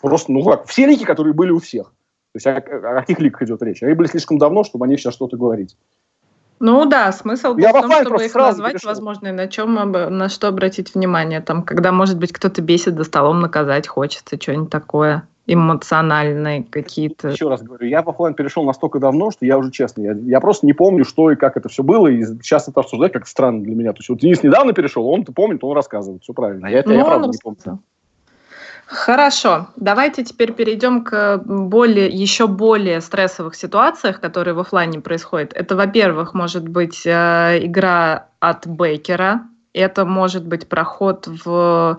Просто, 0.00 0.32
ну 0.32 0.44
как, 0.44 0.66
все 0.66 0.86
лики, 0.86 1.04
которые 1.04 1.34
были 1.34 1.50
у 1.50 1.58
всех. 1.58 1.92
То 2.32 2.36
есть 2.36 2.46
о, 2.46 2.56
о 2.56 3.00
каких 3.00 3.18
ликах 3.20 3.42
идет 3.42 3.62
речь? 3.62 3.82
Они 3.82 3.94
были 3.94 4.08
слишком 4.08 4.38
давно, 4.38 4.64
чтобы 4.64 4.84
они 4.84 4.96
сейчас 4.96 5.14
что-то 5.14 5.36
говорить. 5.36 5.76
Ну 6.60 6.84
да, 6.86 7.12
смысл 7.12 7.56
Я 7.56 7.70
в 7.70 7.80
том, 7.80 7.92
чтобы 7.92 8.24
их 8.24 8.34
назвать, 8.34 8.72
перешел. 8.72 8.90
возможно, 8.90 9.28
и 9.28 9.32
на 9.32 9.46
чем 9.46 9.74
на 9.74 10.28
что 10.28 10.48
обратить 10.48 10.94
внимание. 10.94 11.40
Там, 11.40 11.62
когда, 11.62 11.92
может 11.92 12.18
быть, 12.18 12.32
кто-то 12.32 12.60
бесит 12.62 12.96
за 12.96 13.04
столом, 13.04 13.40
наказать 13.40 13.86
хочется, 13.86 14.40
что-нибудь 14.40 14.70
такое 14.70 15.24
эмоциональные 15.46 16.64
какие-то. 16.64 17.28
Еще 17.28 17.48
раз 17.48 17.62
говорю, 17.62 17.86
я 17.86 18.02
в 18.02 18.08
офлайн 18.10 18.34
перешел 18.34 18.64
настолько 18.64 18.98
давно, 18.98 19.30
что 19.30 19.46
я 19.46 19.56
уже 19.56 19.70
честно, 19.70 20.02
я, 20.02 20.12
я 20.12 20.40
просто 20.40 20.66
не 20.66 20.74
помню, 20.74 21.06
что 21.06 21.30
и 21.30 21.36
как 21.36 21.56
это 21.56 21.70
все 21.70 21.82
было, 21.82 22.06
и 22.06 22.22
сейчас 22.22 22.68
это 22.68 22.80
обсуждать 22.80 23.12
как 23.12 23.26
странно 23.26 23.62
для 23.62 23.74
меня. 23.74 23.92
То 23.92 24.00
есть 24.00 24.10
вот 24.10 24.18
Денис 24.18 24.42
недавно 24.42 24.74
перешел, 24.74 25.08
он-то 25.08 25.32
помнит, 25.32 25.64
он 25.64 25.74
рассказывает, 25.74 26.22
все 26.22 26.34
правильно. 26.34 26.68
А 26.68 26.70
я 26.70 26.80
это 26.80 26.90
ну, 26.90 26.96
я 26.96 27.04
правда 27.04 27.28
не 27.28 27.38
помню. 27.42 27.80
Хорошо, 28.88 29.68
давайте 29.76 30.24
теперь 30.24 30.54
перейдем 30.54 31.04
к 31.04 31.42
более, 31.44 32.08
еще 32.08 32.46
более 32.46 33.02
стрессовых 33.02 33.54
ситуациях, 33.54 34.18
которые 34.18 34.54
в 34.54 34.60
офлайне 34.60 34.98
происходят. 35.00 35.52
Это, 35.52 35.76
во-первых, 35.76 36.32
может 36.32 36.66
быть 36.66 37.02
э, 37.04 37.58
игра 37.66 38.28
от 38.40 38.66
Бейкера, 38.66 39.42
это 39.74 40.06
может 40.06 40.46
быть 40.46 40.68
проход 40.68 41.26
в 41.44 41.98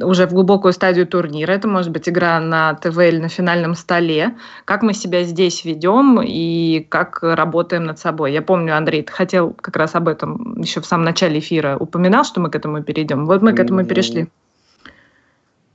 уже 0.00 0.26
в 0.26 0.32
глубокую 0.32 0.72
стадию 0.72 1.06
турнира. 1.06 1.52
Это 1.52 1.68
может 1.68 1.90
быть 1.92 2.08
игра 2.08 2.40
на 2.40 2.72
ТВ 2.74 2.96
или 2.98 3.18
на 3.18 3.28
финальном 3.28 3.74
столе. 3.74 4.34
Как 4.64 4.82
мы 4.82 4.94
себя 4.94 5.24
здесь 5.24 5.66
ведем 5.66 6.18
и 6.22 6.80
как 6.88 7.18
работаем 7.22 7.84
над 7.84 7.98
собой. 7.98 8.32
Я 8.32 8.40
помню, 8.40 8.74
Андрей, 8.74 9.02
ты 9.02 9.12
хотел 9.12 9.52
как 9.60 9.76
раз 9.76 9.94
об 9.94 10.08
этом 10.08 10.58
еще 10.62 10.80
в 10.80 10.86
самом 10.86 11.04
начале 11.04 11.40
эфира 11.40 11.76
упоминал, 11.76 12.24
что 12.24 12.40
мы 12.40 12.48
к 12.48 12.56
этому 12.56 12.82
перейдем. 12.82 13.26
Вот 13.26 13.42
мы 13.42 13.52
к 13.52 13.60
этому 13.60 13.84
перешли. 13.84 14.28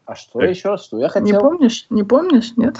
А 0.07 0.15
что 0.15 0.39
так. 0.39 0.49
еще 0.49 0.69
раз? 0.69 0.85
Что 0.85 0.99
я 0.99 1.09
хотел? 1.09 1.25
Не 1.27 1.37
помнишь? 1.37 1.85
Не 1.89 2.03
помнишь? 2.03 2.53
Нет? 2.55 2.77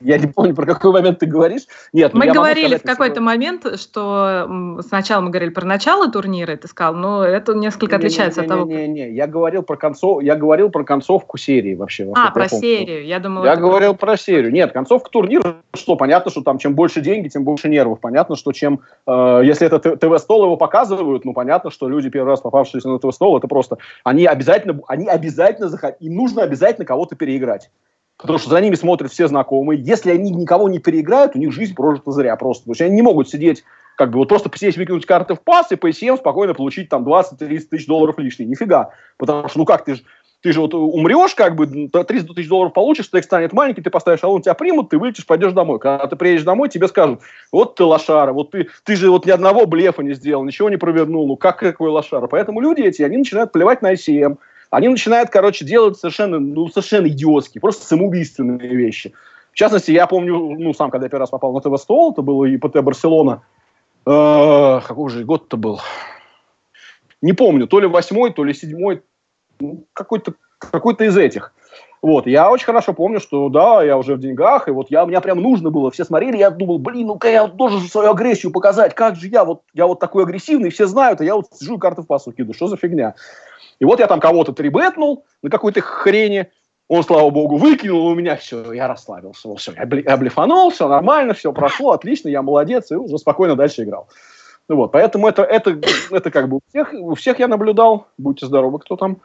Я 0.00 0.18
не 0.18 0.26
помню, 0.26 0.54
про 0.56 0.66
какой 0.66 0.92
момент 0.92 1.20
ты 1.20 1.26
говоришь. 1.26 1.62
Нет, 1.92 2.14
мы 2.14 2.26
говорили 2.26 2.76
в 2.76 2.82
какой-то 2.82 3.20
момент, 3.20 3.64
что 3.80 4.50
сначала 4.88 5.20
мы 5.20 5.30
говорили 5.30 5.50
про 5.50 5.64
начало 5.64 6.10
турнира, 6.10 6.56
ты 6.56 6.66
сказал, 6.66 6.94
но 6.94 7.24
это 7.24 7.54
несколько 7.54 7.94
отличается 7.94 8.40
от 8.40 8.48
того. 8.48 8.64
Не, 8.64 8.88
не, 8.88 8.88
не, 8.88 9.10
я 9.12 9.28
говорил 9.28 9.62
про 9.62 9.76
концов, 9.76 10.20
я 10.22 10.34
говорил 10.34 10.68
про 10.70 10.82
концовку 10.82 11.38
серии 11.38 11.76
вообще. 11.76 12.10
А, 12.16 12.32
про 12.32 12.48
серию. 12.48 13.04
Я 13.04 13.20
думала. 13.20 13.44
Я 13.44 13.54
говорил 13.54 13.94
про 13.94 14.16
серию. 14.16 14.52
Нет, 14.52 14.72
концовка 14.72 15.10
турнира, 15.10 15.58
что 15.74 15.94
понятно, 15.94 16.32
что 16.32 16.42
там 16.42 16.58
чем 16.58 16.74
больше 16.74 17.00
деньги, 17.00 17.28
тем 17.28 17.44
больше 17.44 17.68
нервов. 17.68 18.00
Понятно, 18.00 18.34
что 18.34 18.50
чем, 18.50 18.80
э, 19.06 19.42
если 19.44 19.68
это 19.68 19.78
ТВ-стол 19.78 20.44
его 20.44 20.56
показывают, 20.56 21.24
ну 21.24 21.34
понятно, 21.34 21.70
что 21.70 21.88
люди 21.88 22.10
первый 22.10 22.30
раз 22.30 22.40
попавшиеся 22.40 22.88
на 22.88 22.98
ТВ-стол, 22.98 23.38
это 23.38 23.46
просто, 23.46 23.78
они 24.02 24.26
обязательно, 24.26 24.80
они 24.88 25.06
обязательно 25.06 25.35
обязательно 25.36 25.68
захотят, 25.68 26.00
им 26.00 26.14
нужно 26.14 26.42
обязательно 26.42 26.86
кого-то 26.86 27.16
переиграть. 27.16 27.70
Потому 28.16 28.38
что 28.38 28.50
за 28.50 28.60
ними 28.60 28.74
смотрят 28.74 29.12
все 29.12 29.28
знакомые. 29.28 29.80
Если 29.80 30.10
они 30.10 30.30
никого 30.30 30.68
не 30.70 30.78
переиграют, 30.78 31.36
у 31.36 31.38
них 31.38 31.52
жизнь 31.52 31.74
прожита 31.74 32.10
зря 32.12 32.34
просто. 32.36 32.62
Потому 32.62 32.74
что 32.74 32.84
они 32.84 32.94
не 32.94 33.02
могут 33.02 33.28
сидеть, 33.28 33.62
как 33.96 34.10
бы 34.10 34.18
вот 34.18 34.28
просто 34.28 34.48
посидеть, 34.48 34.78
выкинуть 34.78 35.04
карты 35.04 35.34
в 35.34 35.40
пас 35.40 35.70
и 35.70 35.76
по 35.76 35.90
ECM 35.90 36.16
спокойно 36.16 36.54
получить 36.54 36.88
там 36.88 37.06
20-30 37.06 37.58
тысяч 37.68 37.86
долларов 37.86 38.18
лишних. 38.18 38.48
Нифига. 38.48 38.90
Потому 39.18 39.48
что, 39.48 39.58
ну 39.58 39.64
как, 39.66 39.84
ты 39.84 39.96
же 39.96 40.02
ты 40.42 40.52
же 40.52 40.60
вот 40.60 40.74
умрешь, 40.74 41.34
как 41.34 41.56
бы 41.56 41.66
300 41.66 42.34
тысяч 42.34 42.48
долларов 42.48 42.72
получишь, 42.72 43.06
стейк 43.06 43.24
станет 43.24 43.52
маленький, 43.52 43.82
ты 43.82 43.90
поставишь 43.90 44.20
шалон, 44.20 44.42
тебя 44.42 44.54
примут, 44.54 44.90
ты 44.90 44.98
вылетишь, 44.98 45.26
пойдешь 45.26 45.52
домой. 45.52 45.80
Когда 45.80 46.06
ты 46.06 46.14
приедешь 46.14 46.44
домой, 46.44 46.68
тебе 46.68 46.86
скажут, 46.86 47.20
вот 47.50 47.74
ты 47.74 47.82
лошара, 47.82 48.32
вот 48.32 48.52
ты, 48.52 48.68
ты 48.84 48.94
же 48.94 49.10
вот 49.10 49.26
ни 49.26 49.30
одного 49.30 49.66
блефа 49.66 50.02
не 50.02 50.14
сделал, 50.14 50.44
ничего 50.44 50.70
не 50.70 50.76
провернул, 50.76 51.26
ну 51.26 51.36
как 51.36 51.58
какой 51.58 51.90
лошара. 51.90 52.28
Поэтому 52.28 52.60
люди 52.60 52.82
эти, 52.82 53.02
они 53.02 53.16
начинают 53.16 53.50
плевать 53.50 53.82
на 53.82 53.94
ICM, 53.94 54.36
они 54.70 54.88
начинают, 54.88 55.30
короче, 55.30 55.64
делать 55.64 55.98
совершенно, 55.98 56.38
ну, 56.38 56.68
совершенно 56.68 57.08
идиотские, 57.08 57.60
просто 57.60 57.86
самоубийственные 57.86 58.74
вещи. 58.74 59.12
В 59.52 59.56
частности, 59.56 59.90
я 59.90 60.06
помню, 60.06 60.56
ну, 60.58 60.74
сам, 60.74 60.90
когда 60.90 61.06
я 61.06 61.10
первый 61.10 61.22
раз 61.22 61.30
попал 61.30 61.52
на 61.52 61.60
ТВ-стол, 61.60 62.12
это 62.12 62.22
было 62.22 62.44
ИПТ 62.44 62.82
Барселона, 62.82 63.42
э, 64.04 64.80
какой 64.86 65.10
же 65.10 65.24
год-то 65.24 65.56
был? 65.56 65.80
Не 67.22 67.32
помню, 67.32 67.66
то 67.66 67.80
ли 67.80 67.86
восьмой, 67.86 68.32
то 68.32 68.44
ли 68.44 68.52
седьмой, 68.52 69.02
ну, 69.58 69.86
какой-то 69.92 70.34
какой 70.58 70.94
из 70.94 71.16
этих. 71.16 71.52
Вот, 72.02 72.26
я 72.26 72.50
очень 72.50 72.66
хорошо 72.66 72.92
помню, 72.92 73.20
что 73.20 73.48
да, 73.48 73.82
я 73.82 73.96
уже 73.96 74.14
в 74.14 74.20
деньгах, 74.20 74.68
и 74.68 74.70
вот 74.70 74.90
я, 74.90 75.06
мне 75.06 75.20
прям 75.20 75.40
нужно 75.40 75.70
было, 75.70 75.90
все 75.90 76.04
смотрели, 76.04 76.36
я 76.36 76.50
думал, 76.50 76.78
блин, 76.78 77.08
ну-ка 77.08 77.28
я 77.28 77.46
должен 77.46 77.80
свою 77.80 78.10
агрессию 78.10 78.52
показать, 78.52 78.94
как 78.94 79.16
же 79.16 79.28
я 79.28 79.44
вот, 79.44 79.62
я 79.74 79.86
вот 79.86 79.98
такой 79.98 80.24
агрессивный, 80.24 80.70
все 80.70 80.86
знают, 80.86 81.20
а 81.20 81.24
я 81.24 81.34
вот 81.34 81.46
сижу 81.52 81.76
и 81.76 81.80
карты 81.80 82.02
в 82.02 82.06
пасу 82.06 82.32
кидаю, 82.32 82.54
что 82.54 82.68
за 82.68 82.76
фигня? 82.76 83.14
И 83.78 83.84
вот 83.84 84.00
я 84.00 84.06
там 84.06 84.20
кого-то 84.20 84.52
трибетнул 84.52 85.24
на 85.42 85.50
какой-то 85.50 85.80
хрени, 85.80 86.50
он, 86.88 87.02
слава 87.02 87.30
богу, 87.30 87.56
выкинул, 87.56 88.06
у 88.06 88.14
меня 88.14 88.36
все, 88.36 88.72
я 88.72 88.86
расслабился, 88.86 89.52
все, 89.56 89.72
я, 89.72 89.86
бли, 89.86 90.28
все 90.28 90.88
нормально, 90.88 91.34
все 91.34 91.52
прошло, 91.52 91.92
отлично, 91.92 92.28
я 92.28 92.42
молодец, 92.42 92.90
и 92.92 92.94
уже 92.94 93.18
спокойно 93.18 93.56
дальше 93.56 93.82
играл. 93.82 94.08
Ну 94.68 94.76
вот, 94.76 94.92
поэтому 94.92 95.28
это, 95.28 95.42
это, 95.42 95.80
это 96.10 96.30
как 96.30 96.48
бы 96.48 96.56
у 96.56 96.60
всех, 96.68 96.92
у 96.92 97.14
всех 97.14 97.38
я 97.38 97.48
наблюдал, 97.48 98.06
будьте 98.18 98.46
здоровы, 98.46 98.78
кто 98.78 98.96
там. 98.96 99.18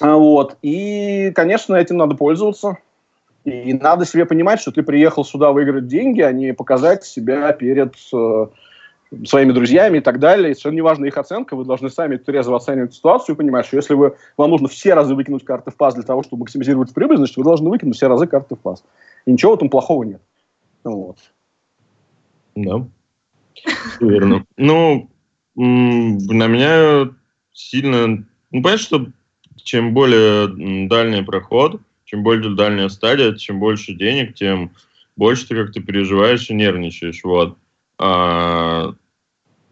А, 0.00 0.16
вот, 0.16 0.56
и, 0.62 1.30
конечно, 1.34 1.74
этим 1.76 1.96
надо 1.96 2.14
пользоваться, 2.14 2.78
и 3.44 3.74
надо 3.74 4.06
себе 4.06 4.24
понимать, 4.24 4.60
что 4.60 4.72
ты 4.72 4.82
приехал 4.82 5.24
сюда 5.24 5.52
выиграть 5.52 5.86
деньги, 5.86 6.22
а 6.22 6.32
не 6.32 6.52
показать 6.52 7.04
себя 7.04 7.52
перед 7.52 7.94
э, 8.12 8.46
своими 9.26 9.52
друзьями 9.52 9.98
и 9.98 10.00
так 10.00 10.18
далее. 10.18 10.50
И 10.50 10.54
совершенно 10.54 10.76
неважно 10.76 11.04
их 11.06 11.16
оценка, 11.18 11.56
вы 11.56 11.64
должны 11.64 11.90
сами 11.90 12.16
трезво 12.16 12.56
оценивать 12.56 12.94
ситуацию 12.94 13.34
и 13.34 13.38
понимать, 13.38 13.66
что 13.66 13.76
если 13.76 13.94
вы, 13.94 14.16
вам 14.36 14.50
нужно 14.50 14.68
все 14.68 14.94
разы 14.94 15.14
выкинуть 15.14 15.44
карты 15.44 15.70
в 15.70 15.76
паз 15.76 15.94
для 15.94 16.02
того, 16.02 16.22
чтобы 16.22 16.40
максимизировать 16.40 16.92
прибыль, 16.92 17.16
значит, 17.16 17.36
вы 17.36 17.44
должны 17.44 17.70
выкинуть 17.70 17.96
все 17.96 18.08
разы 18.08 18.26
карты 18.26 18.54
в 18.54 18.60
паз. 18.60 18.84
И 19.26 19.32
ничего 19.32 19.52
в 19.52 19.56
этом 19.56 19.68
плохого 19.68 20.04
нет. 20.04 20.20
Вот. 20.84 21.18
Да, 22.54 22.86
верно. 24.00 24.44
Ну, 24.56 25.10
на 25.54 26.46
меня 26.46 27.10
сильно... 27.52 28.24
Ну, 28.50 28.62
понятно, 28.62 28.78
что 28.78 29.06
чем 29.56 29.94
более 29.94 30.86
дальний 30.88 31.22
проход, 31.22 31.80
чем 32.04 32.22
более 32.22 32.54
дальняя 32.54 32.88
стадия, 32.88 33.34
чем 33.34 33.58
больше 33.58 33.94
денег, 33.94 34.34
тем 34.34 34.72
больше 35.16 35.48
ты 35.48 35.54
как-то 35.56 35.80
переживаешь 35.80 36.50
и 36.50 36.54
нервничаешь. 36.54 37.24
Вот. 37.24 37.56
А, 37.98 38.94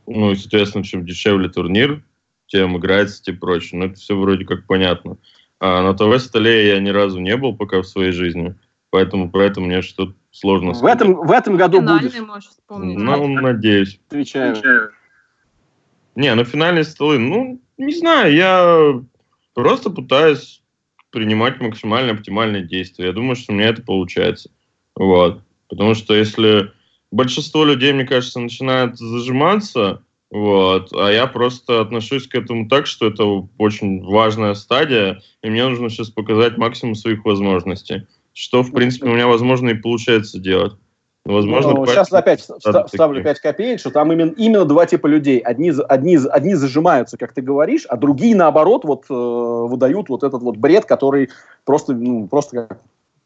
ну 0.06 0.32
и, 0.32 0.36
соответственно, 0.36 0.84
чем 0.84 1.04
дешевле 1.04 1.48
турнир, 1.48 2.02
тем, 2.46 2.76
играть 2.76 3.10
и 3.26 3.32
прочее. 3.32 3.80
Но 3.80 3.86
это 3.86 3.94
все 3.94 4.16
вроде 4.16 4.44
как 4.44 4.66
понятно. 4.66 5.16
А 5.60 5.82
на 5.82 5.94
ТВ-столе 5.94 6.68
я 6.68 6.80
ни 6.80 6.90
разу 6.90 7.20
не 7.20 7.36
был 7.36 7.56
пока 7.56 7.82
в 7.82 7.86
своей 7.86 8.12
жизни, 8.12 8.54
поэтому 8.90 9.30
про 9.30 9.44
это 9.44 9.60
мне 9.60 9.80
что-то 9.80 10.14
сложно 10.32 10.74
сказать. 10.74 10.98
В 10.98 11.02
этом, 11.02 11.26
в 11.26 11.30
этом 11.30 11.56
году 11.56 11.80
будет. 11.80 12.12
Ну, 12.68 13.28
надеюсь. 13.28 14.00
Отвечаю. 14.08 14.90
Не, 16.14 16.34
ну 16.34 16.44
финальные 16.44 16.84
столы, 16.84 17.18
ну, 17.18 17.60
не 17.78 17.94
знаю, 17.94 18.34
я 18.34 19.02
просто 19.54 19.88
пытаюсь 19.88 20.62
принимать 21.10 21.60
максимально 21.60 22.12
оптимальные 22.12 22.64
действия. 22.64 23.06
Я 23.06 23.12
думаю, 23.12 23.36
что 23.36 23.52
у 23.52 23.54
меня 23.54 23.68
это 23.68 23.82
получается. 23.82 24.50
Вот. 24.96 25.42
Потому 25.68 25.94
что 25.94 26.14
если 26.14 26.72
большинство 27.12 27.64
людей, 27.64 27.92
мне 27.92 28.04
кажется, 28.04 28.40
начинает 28.40 28.96
зажиматься, 28.96 30.02
вот, 30.30 30.92
а 30.94 31.10
я 31.10 31.26
просто 31.26 31.82
отношусь 31.82 32.26
к 32.26 32.34
этому 32.34 32.68
так, 32.68 32.86
что 32.86 33.06
это 33.06 33.24
очень 33.58 34.02
важная 34.02 34.54
стадия, 34.54 35.20
и 35.42 35.50
мне 35.50 35.68
нужно 35.68 35.90
сейчас 35.90 36.08
показать 36.08 36.56
максимум 36.56 36.94
своих 36.94 37.24
возможностей. 37.24 38.06
Что, 38.32 38.62
в 38.62 38.72
принципе, 38.72 39.06
у 39.06 39.12
меня, 39.12 39.26
возможно, 39.26 39.68
и 39.68 39.74
получается 39.74 40.38
делать. 40.38 40.72
Возможно, 41.24 41.74
ну, 41.74 41.86
сейчас 41.86 42.12
опять 42.12 42.40
ставлю 42.40 43.22
5 43.22 43.40
копеек, 43.40 43.78
что 43.78 43.90
там 43.90 44.10
именно, 44.10 44.32
именно 44.36 44.64
два 44.64 44.86
типа 44.86 45.06
людей. 45.06 45.38
Одни, 45.38 45.70
одни, 45.88 46.18
одни 46.28 46.54
зажимаются, 46.56 47.16
как 47.16 47.32
ты 47.32 47.42
говоришь, 47.42 47.84
а 47.88 47.96
другие, 47.96 48.34
наоборот, 48.34 48.84
вот, 48.84 49.04
э, 49.08 49.14
выдают 49.14 50.08
вот 50.08 50.24
этот 50.24 50.42
вот 50.42 50.56
бред, 50.56 50.86
который 50.86 51.30
просто, 51.64 51.92
ну, 51.92 52.26
просто, 52.26 52.76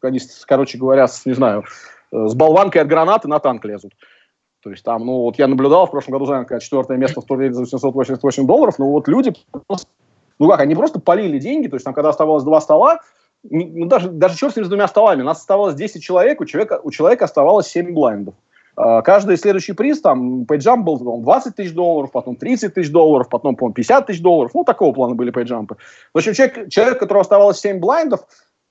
они, 0.02 0.20
короче 0.46 0.76
говоря, 0.76 1.08
с, 1.08 1.24
не 1.24 1.32
знаю, 1.32 1.64
с 2.12 2.34
болванкой 2.34 2.82
от 2.82 2.88
гранаты 2.88 3.28
на 3.28 3.38
танк 3.38 3.64
лезут. 3.64 3.92
То 4.62 4.70
есть 4.70 4.82
там, 4.82 5.06
ну, 5.06 5.18
вот 5.22 5.38
я 5.38 5.46
наблюдал, 5.46 5.86
в 5.86 5.90
прошлом 5.90 6.14
году 6.14 6.26
занял 6.26 6.46
четвертое 6.58 6.96
место 6.96 7.20
в 7.20 7.24
турнире 7.24 7.52
за 7.52 7.60
888 7.60 8.46
долларов, 8.46 8.78
ну, 8.78 8.90
вот 8.90 9.06
люди, 9.06 9.32
ну 10.38 10.50
как, 10.50 10.60
они 10.60 10.74
просто 10.74 10.98
полили 10.98 11.38
деньги, 11.38 11.68
то 11.68 11.76
есть 11.76 11.84
там, 11.84 11.94
когда 11.94 12.08
оставалось 12.08 12.42
два 12.42 12.60
стола, 12.60 13.00
ну, 13.48 13.86
даже, 13.86 14.10
даже 14.10 14.36
черт 14.36 14.54
с 14.54 14.56
ним 14.56 14.64
с 14.64 14.68
двумя 14.68 14.88
столами, 14.88 15.22
нас 15.22 15.38
оставалось 15.38 15.74
10 15.74 16.02
человек, 16.02 16.40
у 16.40 16.44
человека, 16.44 16.80
у 16.82 16.90
человека 16.90 17.26
оставалось 17.26 17.68
7 17.68 17.92
блайндов. 17.92 18.34
А, 18.76 19.02
каждый 19.02 19.36
следующий 19.36 19.72
приз, 19.72 20.00
там, 20.00 20.44
пейджамп 20.46 20.84
был 20.84 20.98
по 20.98 21.18
20 21.18 21.54
тысяч 21.54 21.72
долларов, 21.72 22.10
потом 22.12 22.36
30 22.36 22.74
тысяч 22.74 22.90
долларов, 22.90 23.28
потом, 23.28 23.56
по 23.56 23.70
50 23.70 24.06
тысяч 24.06 24.20
долларов. 24.20 24.52
Ну, 24.54 24.64
такого 24.64 24.92
плана 24.92 25.14
были 25.14 25.30
пейджампы. 25.30 25.76
В 26.12 26.18
общем, 26.18 26.34
человек, 26.34 26.68
человек, 26.68 26.96
у 26.96 27.00
которого 27.00 27.22
оставалось 27.22 27.58
7 27.58 27.78
блайндов, 27.78 28.26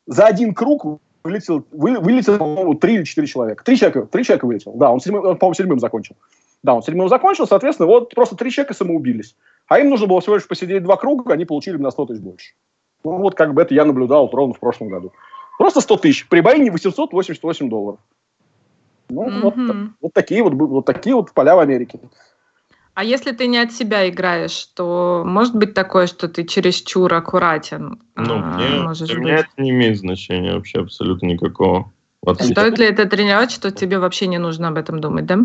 за 0.05 0.25
один 0.25 0.53
круг 0.53 0.99
вылетел, 1.25 1.65
вы, 1.71 1.99
вылетел, 1.99 2.37
по-моему, 2.37 2.75
3 2.75 2.93
или 2.93 3.03
4 3.03 3.27
человека. 3.27 3.63
Три 3.63 3.75
человека, 3.77 4.05
три 4.05 4.23
человека 4.23 4.45
вылетел. 4.45 4.73
Да, 4.73 4.91
он, 4.91 4.99
седьмым, 4.99 5.25
он 5.25 5.37
по-моему, 5.37 5.55
седьмым 5.55 5.79
закончил. 5.79 6.15
Да, 6.63 6.73
он 6.75 6.83
седьмым 6.83 7.09
закончил, 7.09 7.47
соответственно, 7.47 7.87
вот 7.87 8.13
просто 8.13 8.35
три 8.35 8.51
человека 8.51 8.73
самоубились. 8.73 9.35
А 9.67 9.79
им 9.79 9.89
нужно 9.89 10.07
было 10.07 10.21
всего 10.21 10.35
лишь 10.35 10.47
посидеть 10.47 10.83
два 10.83 10.95
круга, 10.95 11.33
они 11.33 11.45
получили 11.45 11.77
на 11.77 11.91
100 11.91 12.05
тысяч 12.05 12.21
больше. 12.21 12.53
Ну, 13.03 13.17
вот 13.17 13.35
как 13.35 13.53
бы 13.53 13.61
это 13.61 13.73
я 13.73 13.85
наблюдал 13.85 14.29
ровно 14.31 14.53
в 14.53 14.59
прошлом 14.59 14.89
году. 14.89 15.11
Просто 15.57 15.81
100 15.81 15.97
тысяч. 15.97 16.27
При 16.27 16.41
бейне 16.41 16.71
888 16.71 17.69
долларов. 17.69 17.99
Ну, 19.09 19.27
mm-hmm. 19.27 19.41
вот, 19.41 19.55
вот, 20.01 20.13
такие 20.13 20.43
вот, 20.43 20.53
вот 20.53 20.85
такие 20.85 21.15
вот 21.15 21.31
поля 21.31 21.55
в 21.55 21.59
Америке. 21.59 21.99
А 22.95 23.03
если 23.03 23.33
ты 23.33 23.47
не 23.47 23.57
от 23.57 23.73
себя 23.73 24.07
играешь, 24.09 24.67
то 24.73 25.23
может 25.25 25.53
быть 25.53 25.73
такое, 25.73 26.07
что 26.07 26.29
ты 26.29 26.45
чересчур 26.45 27.13
аккуратен? 27.13 27.99
Ну, 28.15 28.35
а, 28.35 28.55
мне, 28.55 29.05
для 29.05 29.19
меня 29.19 29.35
это 29.39 29.49
не 29.57 29.71
имеет 29.71 29.97
значения 29.97 30.53
вообще 30.53 30.79
абсолютно 30.79 31.27
никакого. 31.27 31.91
Вот 32.21 32.41
Стоит 32.41 32.79
ли 32.79 32.85
это 32.85 33.05
тренировать, 33.05 33.51
что 33.51 33.69
тебе 33.69 33.99
вообще 33.99 34.27
не 34.27 34.37
нужно 34.37 34.69
об 34.69 34.77
этом 34.77 35.01
думать, 35.01 35.25
да? 35.25 35.39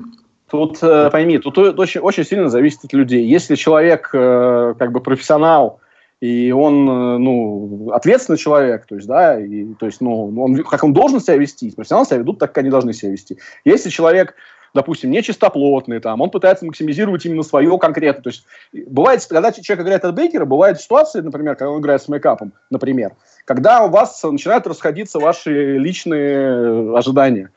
Тут, 0.48 0.78
э, 0.82 1.10
пойми, 1.10 1.38
тут 1.38 1.58
очень, 1.58 2.00
очень 2.00 2.24
сильно 2.24 2.48
зависит 2.48 2.84
от 2.84 2.92
людей. 2.92 3.26
Если 3.26 3.56
человек 3.56 4.10
э, 4.12 4.74
как 4.78 4.92
бы 4.92 5.00
профессионал, 5.00 5.80
и 6.20 6.52
он, 6.52 6.88
э, 6.88 7.18
ну, 7.18 7.90
ответственный 7.92 8.38
человек, 8.38 8.86
то 8.86 8.94
есть, 8.94 9.08
да, 9.08 9.40
и, 9.40 9.74
то 9.74 9.86
есть, 9.86 10.00
ну, 10.00 10.40
он, 10.40 10.62
как 10.62 10.84
он 10.84 10.92
должен 10.92 11.20
себя 11.20 11.36
вести, 11.36 11.72
профессионалы 11.72 12.06
себя 12.06 12.18
ведут 12.18 12.38
так, 12.38 12.50
как 12.50 12.58
они 12.58 12.70
должны 12.70 12.92
себя 12.92 13.10
вести. 13.10 13.38
Если 13.64 13.90
человек, 13.90 14.34
допустим, 14.74 15.10
не 15.10 15.22
чистоплотный, 15.22 16.00
там, 16.00 16.20
он 16.20 16.30
пытается 16.30 16.64
максимизировать 16.64 17.24
именно 17.26 17.42
свое 17.42 17.78
конкретно, 17.78 18.22
то 18.22 18.30
есть, 18.30 18.44
бывает, 18.72 19.24
когда 19.28 19.52
человек 19.52 19.84
играет 19.84 20.04
от 20.04 20.14
Бейкера, 20.14 20.44
бывают 20.44 20.80
ситуации, 20.80 21.20
например, 21.20 21.56
когда 21.56 21.70
он 21.70 21.80
играет 21.80 22.02
с 22.02 22.08
мейкапом, 22.08 22.52
например, 22.70 23.12
когда 23.44 23.84
у 23.84 23.90
вас 23.90 24.22
начинают 24.22 24.66
расходиться 24.66 25.18
ваши 25.18 25.78
личные 25.78 26.96
ожидания. 26.96 27.50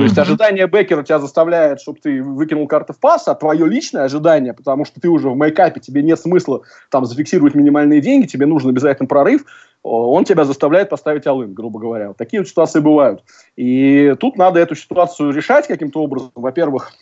То 0.00 0.04
есть 0.04 0.16
ожидание 0.16 0.66
Беккера 0.66 1.02
тебя 1.02 1.18
заставляет, 1.18 1.82
чтобы 1.82 1.98
ты 2.00 2.22
выкинул 2.22 2.66
карты 2.66 2.94
в 2.94 2.98
пас, 2.98 3.28
а 3.28 3.34
твое 3.34 3.66
личное 3.66 4.04
ожидание, 4.04 4.54
потому 4.54 4.86
что 4.86 4.98
ты 4.98 5.10
уже 5.10 5.28
в 5.28 5.36
мейкапе, 5.36 5.78
тебе 5.78 6.02
нет 6.02 6.18
смысла 6.18 6.62
там 6.88 7.04
зафиксировать 7.04 7.54
минимальные 7.54 8.00
деньги, 8.00 8.26
тебе 8.26 8.46
нужен 8.46 8.70
обязательно 8.70 9.06
прорыв, 9.06 9.44
он 9.82 10.24
тебя 10.24 10.46
заставляет 10.46 10.88
поставить 10.88 11.26
алын, 11.26 11.52
грубо 11.52 11.80
говоря. 11.80 12.08
Вот 12.08 12.16
такие 12.16 12.40
вот 12.40 12.48
ситуации 12.48 12.80
бывают. 12.80 13.22
И 13.56 14.14
тут 14.18 14.38
надо 14.38 14.58
эту 14.58 14.74
ситуацию 14.74 15.32
решать 15.32 15.66
каким-то 15.66 16.02
образом. 16.02 16.30
Во-первых, 16.34 16.92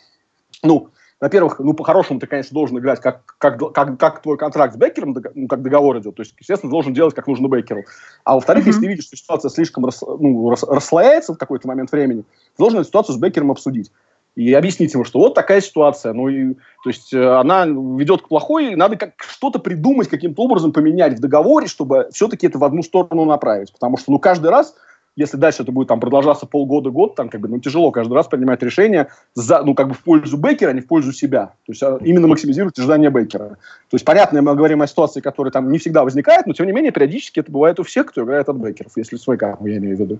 ну, 0.61 0.89
во-первых, 1.21 1.59
ну, 1.59 1.73
по-хорошему 1.73 2.19
ты, 2.19 2.27
конечно, 2.27 2.53
должен 2.53 2.77
играть, 2.79 3.01
как, 3.01 3.35
как, 3.37 3.59
как, 3.73 3.99
как 3.99 4.21
твой 4.21 4.37
контракт 4.37 4.73
с 4.73 4.77
Беккером, 4.77 5.17
ну, 5.35 5.47
как 5.47 5.61
договор 5.61 5.99
идет. 5.99 6.15
То 6.15 6.21
есть, 6.21 6.33
естественно, 6.39 6.71
должен 6.71 6.93
делать, 6.93 7.13
как 7.13 7.27
нужно 7.27 7.47
Беккеру. 7.47 7.83
А 8.23 8.35
во-вторых, 8.35 8.63
mm-hmm. 8.63 8.67
если 8.67 8.81
ты 8.81 8.87
видишь, 8.87 9.05
что 9.05 9.17
ситуация 9.17 9.49
слишком 9.49 9.85
рас, 9.85 10.01
ну, 10.01 10.49
рас, 10.49 10.63
расслояется 10.63 11.33
в 11.33 11.37
какой-то 11.37 11.67
момент 11.67 11.91
времени, 11.91 12.21
ты 12.21 12.57
должен 12.57 12.79
эту 12.79 12.87
ситуацию 12.87 13.15
с 13.15 13.19
Беккером 13.19 13.51
обсудить. 13.51 13.91
И 14.35 14.53
объяснить 14.53 14.93
ему, 14.93 15.03
что 15.03 15.19
вот 15.19 15.33
такая 15.33 15.59
ситуация. 15.59 16.13
Ну, 16.13 16.29
и, 16.29 16.53
то 16.53 16.89
есть, 16.89 17.13
э, 17.13 17.21
она 17.21 17.65
ведет 17.65 18.21
к 18.21 18.29
плохой, 18.29 18.71
и 18.71 18.75
надо 18.77 18.95
как, 18.95 19.11
что-то 19.17 19.59
придумать, 19.59 20.07
каким-то 20.07 20.41
образом 20.43 20.71
поменять 20.71 21.17
в 21.17 21.19
договоре, 21.19 21.67
чтобы 21.67 22.07
все-таки 22.13 22.47
это 22.47 22.57
в 22.57 22.63
одну 22.63 22.81
сторону 22.81 23.25
направить. 23.25 23.73
Потому 23.73 23.97
что, 23.97 24.13
ну, 24.13 24.19
каждый 24.19 24.51
раз 24.51 24.73
если 25.19 25.35
дальше 25.35 25.63
это 25.63 25.71
будет 25.73 25.89
там 25.89 25.99
продолжаться 25.99 26.45
полгода-год, 26.45 27.15
там 27.15 27.29
как 27.29 27.41
бы, 27.41 27.49
ну, 27.49 27.59
тяжело 27.59 27.91
каждый 27.91 28.13
раз 28.13 28.27
принимать 28.27 28.63
решение 28.63 29.09
за, 29.33 29.61
ну, 29.63 29.75
как 29.75 29.89
бы 29.89 29.93
в 29.93 29.99
пользу 29.99 30.37
Бейкера, 30.37 30.69
а 30.69 30.73
не 30.73 30.79
в 30.79 30.87
пользу 30.87 31.11
себя. 31.11 31.47
То 31.65 31.71
есть 31.73 31.83
а, 31.83 31.99
именно 32.01 32.27
максимизировать 32.27 32.79
ожидания 32.79 33.09
Бейкера. 33.09 33.49
То 33.49 33.95
есть, 33.95 34.05
понятно, 34.05 34.41
мы 34.41 34.55
говорим 34.55 34.81
о 34.81 34.87
ситуации, 34.87 35.19
которая 35.19 35.51
там 35.51 35.71
не 35.71 35.77
всегда 35.77 36.05
возникает, 36.05 36.47
но, 36.47 36.53
тем 36.53 36.67
не 36.67 36.71
менее, 36.71 36.93
периодически 36.93 37.41
это 37.41 37.51
бывает 37.51 37.79
у 37.81 37.83
всех, 37.83 38.05
кто 38.05 38.23
играет 38.23 38.47
от 38.47 38.55
Бейкеров, 38.55 38.93
если 38.95 39.17
свой 39.17 39.37
карту, 39.37 39.65
я 39.65 39.77
имею 39.77 39.97
в 39.97 39.99
виду. 39.99 40.19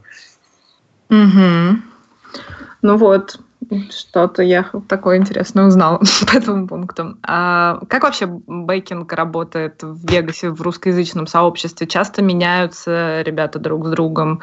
Угу. 1.09 1.79
Ну 2.81 2.97
вот, 2.97 3.39
что-то 3.91 4.41
я 4.41 4.69
такое 4.87 5.17
интересное 5.17 5.67
узнала 5.67 5.99
по 6.27 6.37
этому 6.37 6.67
пункту. 6.67 7.17
А 7.23 7.79
как 7.87 8.03
вообще 8.03 8.25
бейкинг 8.25 9.11
работает 9.13 9.83
в 9.83 10.09
Вегасе, 10.09 10.49
в 10.49 10.61
русскоязычном 10.61 11.27
сообществе? 11.27 11.85
Часто 11.85 12.21
меняются 12.21 13.21
ребята 13.21 13.59
друг 13.59 13.85
с 13.85 13.89
другом? 13.89 14.41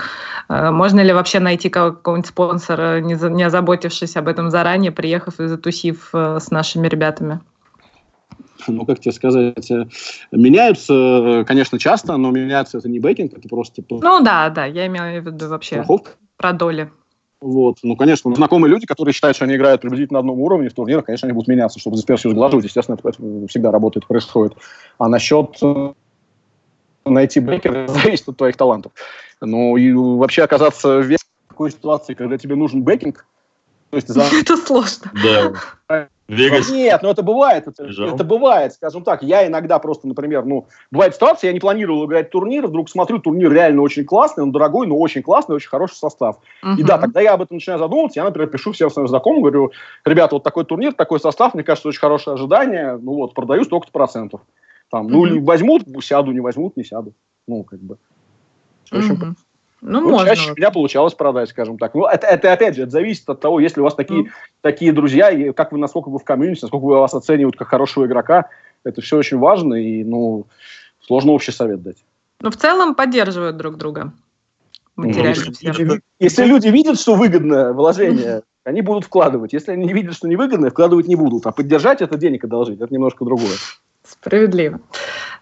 А 0.49 0.71
можно 0.71 1.01
ли 1.01 1.13
вообще 1.13 1.41
найти 1.41 1.71
какого-нибудь 1.71 2.29
спонсора, 2.29 3.01
не, 3.01 3.15
за, 3.15 3.31
не 3.31 3.43
озаботившись 3.43 4.17
об 4.17 4.29
этом 4.29 4.51
заранее, 4.51 4.93
приехав 4.93 5.41
и 5.41 5.47
затусив 5.47 6.11
э, 6.13 6.39
с 6.41 6.51
нашими 6.51 6.87
ребятами? 6.87 7.41
ну, 8.69 8.85
как 8.85 9.01
тебе 9.01 9.13
сказать, 9.13 9.71
э, 9.71 9.87
меняются, 10.33 11.45
конечно, 11.47 11.79
часто, 11.79 12.17
но 12.17 12.31
меняется 12.31 12.79
это 12.79 12.89
не 12.89 12.99
бейкинг, 12.99 13.35
это 13.37 13.49
просто... 13.49 13.77
Типа, 13.77 13.99
ну 14.03 14.23
да, 14.23 14.49
да, 14.51 14.65
я 14.65 14.87
имею 14.87 15.23
в 15.23 15.27
виду 15.27 15.49
вообще 15.49 15.77
страховка. 15.77 16.13
про 16.37 16.53
доли. 16.53 16.91
Вот. 17.41 17.79
Ну, 17.83 17.97
конечно, 17.97 18.35
знакомые 18.35 18.71
люди, 18.71 18.87
которые 18.87 19.13
считают, 19.13 19.37
что 19.37 19.45
они 19.45 19.57
играют 19.57 19.83
приблизительно 19.83 20.19
на 20.19 20.21
одном 20.21 20.41
уровне 20.41 20.69
в 20.69 20.75
турнирах, 20.75 21.05
конечно, 21.05 21.27
они 21.27 21.35
будут 21.35 21.49
меняться, 21.49 21.79
чтобы 21.79 21.97
dispersion 21.97 22.31
сглаживать. 22.31 22.65
Естественно, 22.65 22.97
это, 23.03 23.13
всегда 23.49 23.71
работает, 23.71 24.07
происходит. 24.07 24.57
А 24.99 25.09
насчет 25.09 25.57
э, 25.63 25.93
найти 27.05 27.41
бейкера 27.41 27.87
зависит 27.89 28.29
от 28.29 28.39
твоих 28.39 28.57
талантов. 28.57 28.93
Ну, 29.41 29.77
и 29.77 29.93
вообще 29.93 30.43
оказаться 30.45 31.01
в 31.01 31.17
такой 31.49 31.71
ситуации, 31.71 32.15
когда 32.15 32.39
тебе 32.39 32.57
нужен 32.57 32.83
бэкинг, 32.83 33.27
то 33.91 33.97
есть 33.97 34.09
за... 34.09 34.23
Это 34.33 34.57
сложно. 34.57 35.13
Да. 35.89 36.09
Вегас. 36.29 36.71
Нет, 36.71 37.03
ну 37.03 37.11
это 37.11 37.23
бывает, 37.23 37.69
это, 37.69 37.85
это 37.85 38.25
бывает, 38.25 38.73
скажем 38.73 39.05
так. 39.05 39.23
Я 39.23 39.47
иногда 39.47 39.79
просто, 39.79 40.09
например, 40.09 40.45
ну, 40.45 40.67
бывает 40.91 41.15
ситуация, 41.15 41.49
я 41.49 41.53
не 41.53 41.61
планировал 41.61 42.05
играть 42.07 42.31
турнир, 42.31 42.67
вдруг 42.67 42.91
смотрю, 42.91 43.21
турнир 43.21 43.53
реально 43.53 43.83
очень 43.83 44.05
классный, 44.05 44.43
он 44.43 44.51
дорогой, 44.51 44.89
но 44.89 44.99
очень 44.99 45.23
классный, 45.23 45.55
очень 45.55 45.69
хороший 45.69 45.95
состав. 45.95 46.39
Uh-huh. 46.65 46.77
И 46.79 46.83
да, 46.83 46.99
тогда 46.99 47.21
я 47.21 47.35
об 47.35 47.43
этом 47.43 47.59
начинаю 47.59 47.79
задумываться, 47.79 48.19
я, 48.19 48.25
например, 48.25 48.49
пишу 48.49 48.73
всем 48.73 48.91
своим 48.91 49.07
знакомым, 49.07 49.43
говорю, 49.43 49.71
ребята, 50.05 50.35
вот 50.35 50.43
такой 50.43 50.65
турнир, 50.65 50.93
такой 50.95 51.21
состав, 51.21 51.55
мне 51.55 51.63
кажется, 51.63 51.89
очень 51.89 52.01
хорошее 52.01 52.35
ожидание, 52.35 52.99
ну 53.01 53.15
вот, 53.15 53.35
продаю 53.35 53.63
столько-то 53.65 53.93
процентов. 53.93 54.41
Там, 54.91 55.07
uh-huh. 55.07 55.11
ну, 55.11 55.45
возьмут, 55.45 55.85
сяду, 56.03 56.33
не 56.33 56.41
возьмут, 56.41 56.77
не 56.77 56.83
сяду. 56.83 57.15
Ну, 57.47 57.63
как 57.63 57.81
бы. 57.81 57.99
Очень 58.91 59.15
uh-huh. 59.15 59.35
Ну, 59.83 60.01
ну 60.01 60.11
можно. 60.11 60.29
Чаще 60.29 60.53
у 60.53 60.57
меня 60.57 60.71
получалось 60.71 61.15
продать, 61.15 61.51
скажем 61.51 61.79
так. 61.79 61.95
Ну, 61.95 62.07
это, 62.07 62.27
это 62.27 62.53
опять 62.53 62.77
же, 62.77 62.83
это 62.83 62.91
зависит 62.91 63.29
от 63.29 63.41
того, 63.41 63.61
если 63.61 63.81
у 63.81 63.85
вас 63.85 63.95
такие, 63.95 64.25
mm. 64.25 64.29
такие 64.63 64.93
друзья, 64.93 65.31
и 65.31 65.53
как 65.53 65.73
вы, 65.73 65.79
насколько 65.79 66.09
вы 66.09 66.19
в 66.19 66.25
комьюнити, 66.25 66.63
насколько 66.63 66.85
вы 66.85 66.99
вас 66.99 67.15
оценивают 67.15 67.57
как 67.57 67.69
хорошего 67.69 68.07
игрока. 68.07 68.49
Это 68.85 69.01
все 69.01 69.19
очень 69.19 69.39
важно, 69.39 69.75
и, 69.75 70.05
ну, 70.05 70.47
сложно 71.01 71.33
общий 71.33 71.53
совет 71.53 71.83
дать. 71.83 71.97
Ну, 72.41 72.51
в 72.51 72.57
целом 72.57 72.95
поддерживают 72.95 73.57
друг 73.57 73.77
друга. 73.77 74.13
Ну, 74.97 75.09
если, 75.09 76.01
если 76.19 76.45
люди 76.45 76.69
видят, 76.69 76.99
что 76.99 77.15
выгодное 77.15 77.73
вложение, 77.73 78.43
они 78.65 78.81
будут 78.81 79.05
вкладывать. 79.05 79.53
Если 79.53 79.73
они 79.73 79.87
не 79.87 79.93
видят, 79.93 80.15
что 80.15 80.27
невыгодное, 80.27 80.71
вкладывать 80.71 81.07
не 81.07 81.17
будут. 81.17 81.47
А 81.47 81.53
поддержать 81.53 82.01
это 82.01 82.17
денег 82.17 82.45
одолжить, 82.45 82.81
это 82.81 82.93
немножко 82.93 83.25
другое. 83.25 83.57
Справедливо. 84.05 84.81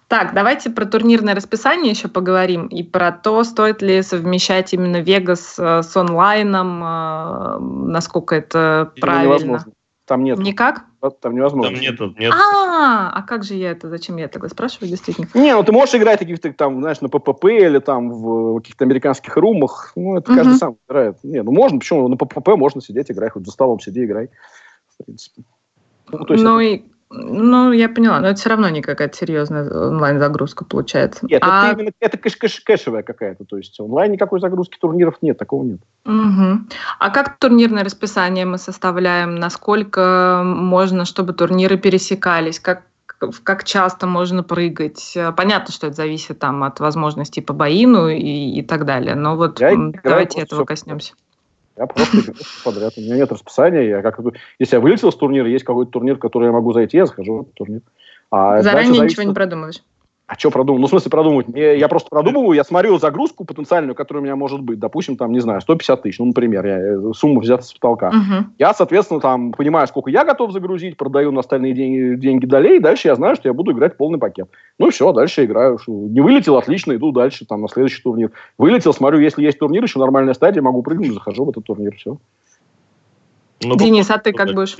Так, 0.08 0.34
давайте 0.34 0.70
про 0.70 0.84
турнирное 0.84 1.34
расписание 1.34 1.90
еще 1.90 2.08
поговорим 2.08 2.66
и 2.66 2.82
про 2.82 3.10
то, 3.10 3.42
стоит 3.44 3.82
ли 3.82 4.02
совмещать 4.02 4.74
именно 4.74 5.00
Вегас 5.00 5.56
э, 5.58 5.82
с 5.82 5.96
онлайном, 5.96 6.82
э, 6.84 7.58
насколько 7.90 8.34
это 8.34 8.92
правильно. 9.00 9.34
Невозможно. 9.34 9.72
Там 10.06 10.22
нет. 10.22 10.38
Никак? 10.38 10.84
Там 11.20 11.34
невозможно. 11.34 11.72
Там 11.72 11.80
нету. 11.80 12.14
Нет. 12.18 12.32
А, 12.34 13.10
а 13.14 13.22
как 13.22 13.42
же 13.42 13.54
я 13.54 13.70
это? 13.70 13.88
Зачем 13.88 14.18
я 14.18 14.28
тогда 14.28 14.48
спрашиваю, 14.48 14.90
действительно? 14.90 15.26
Не, 15.32 15.54
ну 15.54 15.62
ты 15.64 15.72
можешь 15.72 15.94
играть 15.94 16.18
каких-то 16.18 16.52
там, 16.52 16.80
знаешь, 16.80 17.00
на 17.00 17.08
ППП 17.08 17.44
или 17.46 17.78
там 17.78 18.10
в 18.10 18.58
каких-то 18.58 18.84
американских 18.84 19.34
румах. 19.36 19.92
Ну, 19.96 20.18
это 20.18 20.34
каждый 20.34 20.56
сам 20.56 20.76
играет. 20.86 21.16
Не, 21.22 21.42
ну 21.42 21.52
можно, 21.52 21.78
почему? 21.78 22.08
На 22.08 22.16
ППП 22.16 22.48
можно 22.48 22.82
сидеть, 22.82 23.10
играть, 23.10 23.32
хоть 23.32 23.46
за 23.46 23.52
столом 23.52 23.80
сиди, 23.80 24.04
играй. 24.04 24.28
В 24.98 25.04
принципе. 25.04 25.42
Ну, 26.10 26.26
ну 26.28 26.60
и 26.60 26.84
ну, 27.10 27.72
я 27.72 27.88
поняла, 27.88 28.20
но 28.20 28.28
это 28.28 28.40
все 28.40 28.50
равно 28.50 28.68
не 28.68 28.82
какая-то 28.82 29.16
серьезная 29.16 29.70
онлайн-загрузка 29.70 30.64
получается. 30.64 31.26
Нет, 31.26 31.42
а... 31.44 31.68
это 31.68 31.80
именно 31.80 31.92
это 32.00 32.18
кэш 32.18 32.36
-кэш 32.36 32.60
кэшевая 32.64 33.02
какая-то, 33.02 33.44
то 33.44 33.56
есть 33.56 33.78
онлайн 33.78 34.12
никакой 34.12 34.40
загрузки 34.40 34.78
турниров 34.78 35.16
нет, 35.22 35.38
такого 35.38 35.64
нет. 35.64 35.80
Угу. 36.04 36.66
А 36.98 37.10
как 37.10 37.38
турнирное 37.38 37.84
расписание 37.84 38.46
мы 38.46 38.58
составляем? 38.58 39.36
Насколько 39.36 40.42
можно, 40.44 41.04
чтобы 41.04 41.32
турниры 41.32 41.76
пересекались? 41.76 42.60
Как 42.60 42.82
как 43.42 43.64
часто 43.64 44.06
можно 44.06 44.42
прыгать. 44.42 45.16
Понятно, 45.36 45.72
что 45.72 45.86
это 45.86 45.96
зависит 45.96 46.40
там 46.40 46.62
от 46.62 46.80
возможностей 46.80 47.40
по 47.40 47.54
боину 47.54 48.08
и, 48.08 48.58
и 48.58 48.62
так 48.62 48.84
далее. 48.84 49.14
Но 49.14 49.36
вот 49.36 49.60
я 49.60 49.74
давайте 50.02 50.40
этого 50.40 50.64
коснемся. 50.64 51.14
Я 51.76 51.86
просто 51.86 52.18
играю 52.18 52.36
подряд. 52.64 52.92
У 52.96 53.00
меня 53.00 53.16
нет 53.16 53.32
расписания. 53.32 53.82
Я 53.82 54.02
как, 54.02 54.20
если 54.58 54.76
я 54.76 54.80
вылетел 54.80 55.10
с 55.10 55.16
турнира, 55.16 55.48
есть 55.48 55.64
какой-то 55.64 55.90
турнир, 55.90 56.16
в 56.16 56.20
который 56.20 56.46
я 56.46 56.52
могу 56.52 56.72
зайти, 56.72 56.98
я 56.98 57.06
захожу 57.06 57.38
в 57.38 57.40
этот 57.42 57.54
турнир. 57.54 57.80
А 58.30 58.62
Заранее 58.62 59.02
ничего 59.02 59.24
не 59.24 59.34
продумываешь? 59.34 59.82
А 60.26 60.38
что 60.38 60.50
продумывать? 60.50 60.80
Ну, 60.80 60.86
в 60.86 60.90
смысле 60.90 61.10
продумывать? 61.10 61.46
Я, 61.54 61.74
я 61.74 61.86
просто 61.86 62.08
продумываю, 62.08 62.52
я 62.52 62.64
смотрю 62.64 62.98
загрузку 62.98 63.44
потенциальную, 63.44 63.94
которая 63.94 64.22
у 64.22 64.24
меня 64.24 64.36
может 64.36 64.60
быть. 64.62 64.78
Допустим, 64.78 65.18
там, 65.18 65.32
не 65.32 65.40
знаю, 65.40 65.60
150 65.60 66.02
тысяч, 66.02 66.18
ну, 66.18 66.26
например, 66.26 66.64
я, 66.64 66.78
э, 66.78 67.12
сумма 67.14 67.40
взята 67.40 67.62
с 67.62 67.74
потолка. 67.74 68.08
Угу. 68.08 68.46
Я, 68.58 68.72
соответственно, 68.72 69.20
там 69.20 69.52
понимаю, 69.52 69.86
сколько 69.86 70.08
я 70.08 70.24
готов 70.24 70.52
загрузить, 70.52 70.96
продаю 70.96 71.30
на 71.30 71.40
остальные 71.40 71.74
деньги, 71.74 72.18
деньги 72.18 72.46
долей, 72.46 72.78
и 72.78 72.80
дальше 72.80 73.08
я 73.08 73.16
знаю, 73.16 73.36
что 73.36 73.48
я 73.48 73.52
буду 73.52 73.72
играть 73.72 73.98
полный 73.98 74.18
пакет. 74.18 74.48
Ну, 74.78 74.90
все, 74.90 75.12
дальше 75.12 75.44
играю. 75.44 75.78
Не 75.86 76.22
вылетел, 76.22 76.56
отлично, 76.56 76.96
иду 76.96 77.12
дальше, 77.12 77.44
там, 77.44 77.60
на 77.60 77.68
следующий 77.68 78.02
турнир. 78.02 78.30
Вылетел, 78.56 78.94
смотрю, 78.94 79.18
если 79.18 79.42
есть 79.42 79.58
турнир, 79.58 79.82
еще 79.82 79.98
нормальная 79.98 80.34
стадия, 80.34 80.62
могу 80.62 80.82
прыгнуть, 80.82 81.12
захожу 81.12 81.44
в 81.44 81.50
этот 81.50 81.64
турнир, 81.64 81.94
все. 81.96 82.16
Ну, 83.62 83.76
Денис, 83.76 84.10
а 84.10 84.16
ты 84.16 84.32
как 84.32 84.54
будешь? 84.54 84.76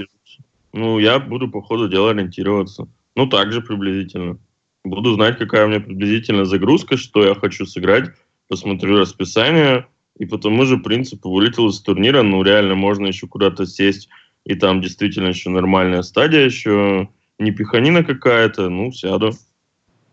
Ну, 0.73 0.99
я 0.99 1.19
буду 1.19 1.51
по 1.51 1.61
ходу 1.61 1.89
дела 1.89 2.11
ориентироваться. 2.11 2.89
Ну, 3.15 3.27
так 3.27 3.53
же 3.53 3.61
приблизительно. 3.61 4.39
Буду 4.85 5.15
знать, 5.15 5.39
какая 5.39 5.65
у 5.65 5.69
меня 5.69 5.81
приблизительно 5.81 6.45
загрузка, 6.45 6.99
что 6.99 7.25
я 7.25 7.35
хочу 7.35 7.65
сыграть, 7.65 8.11
посмотрю 8.49 8.99
расписание, 8.99 9.87
и 10.19 10.27
по 10.27 10.37
тому 10.37 10.65
же 10.67 10.77
принципу 10.77 11.31
вылетел 11.31 11.69
из 11.69 11.81
турнира. 11.81 12.23
Ну, 12.23 12.43
реально, 12.43 12.75
можно 12.75 13.07
еще 13.07 13.27
куда-то 13.27 13.67
сесть, 13.67 14.09
и 14.45 14.55
там 14.55 14.83
действительно 14.83 15.29
еще 15.29 15.49
нормальная 15.49 16.03
стадия, 16.03 16.45
еще 16.45 17.09
не 17.39 17.51
пиханина 17.51 18.05
какая-то, 18.05 18.69
ну, 18.69 18.93
сяду. 18.93 19.33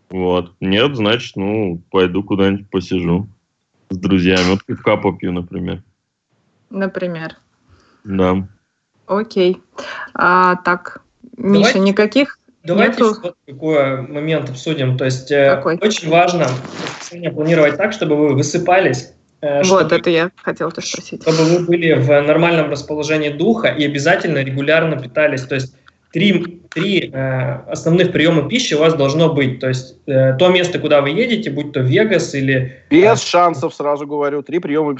Вот. 0.08 0.54
Нет, 0.60 0.96
значит, 0.96 1.36
ну, 1.36 1.82
пойду 1.90 2.22
куда-нибудь 2.22 2.68
посижу 2.70 3.28
с 3.90 3.96
друзьями. 3.96 4.50
Вот 4.50 4.64
пивка 4.64 4.96
попью, 4.96 5.32
например. 5.32 5.82
Например. 6.70 7.36
Да. 8.04 8.48
Окей. 9.06 9.60
А, 10.14 10.56
так, 10.56 11.02
Миша, 11.36 11.78
никаких 11.78 12.38
Давайте 12.64 13.02
Нету. 13.02 13.20
вот 13.22 13.36
такой 13.46 14.02
момент 14.02 14.50
обсудим. 14.50 14.96
То 14.96 15.04
есть 15.04 15.30
э, 15.32 15.56
Какой? 15.56 15.78
очень 15.78 16.08
важно 16.08 16.46
планировать 17.34 17.76
так, 17.76 17.92
чтобы 17.92 18.16
вы 18.16 18.34
высыпались. 18.34 19.12
Э, 19.40 19.62
вот, 19.64 19.86
чтобы, 19.86 19.96
это 19.96 20.10
я 20.10 20.30
хотела 20.36 20.70
тоже 20.70 20.86
спросить. 20.86 21.22
Чтобы 21.22 21.44
вы 21.44 21.66
были 21.66 21.92
в 21.94 22.08
нормальном 22.08 22.70
расположении 22.70 23.30
духа 23.30 23.68
и 23.68 23.84
обязательно 23.84 24.38
регулярно 24.38 24.96
питались. 24.96 25.42
То 25.42 25.56
есть 25.56 25.74
три, 26.12 26.62
три 26.70 27.10
э, 27.12 27.52
основных 27.68 28.12
приема 28.12 28.48
пищи 28.48 28.74
у 28.74 28.78
вас 28.78 28.94
должно 28.94 29.32
быть. 29.34 29.58
То 29.58 29.68
есть 29.68 29.96
э, 30.06 30.36
то 30.36 30.48
место, 30.48 30.78
куда 30.78 31.00
вы 31.00 31.10
едете, 31.10 31.50
будь 31.50 31.72
то 31.72 31.80
Вегас 31.80 32.34
или... 32.34 32.84
Без 32.90 33.22
э, 33.22 33.26
шансов, 33.26 33.74
сразу 33.74 34.06
говорю. 34.06 34.42
Три 34.42 34.60
приема 34.60 34.96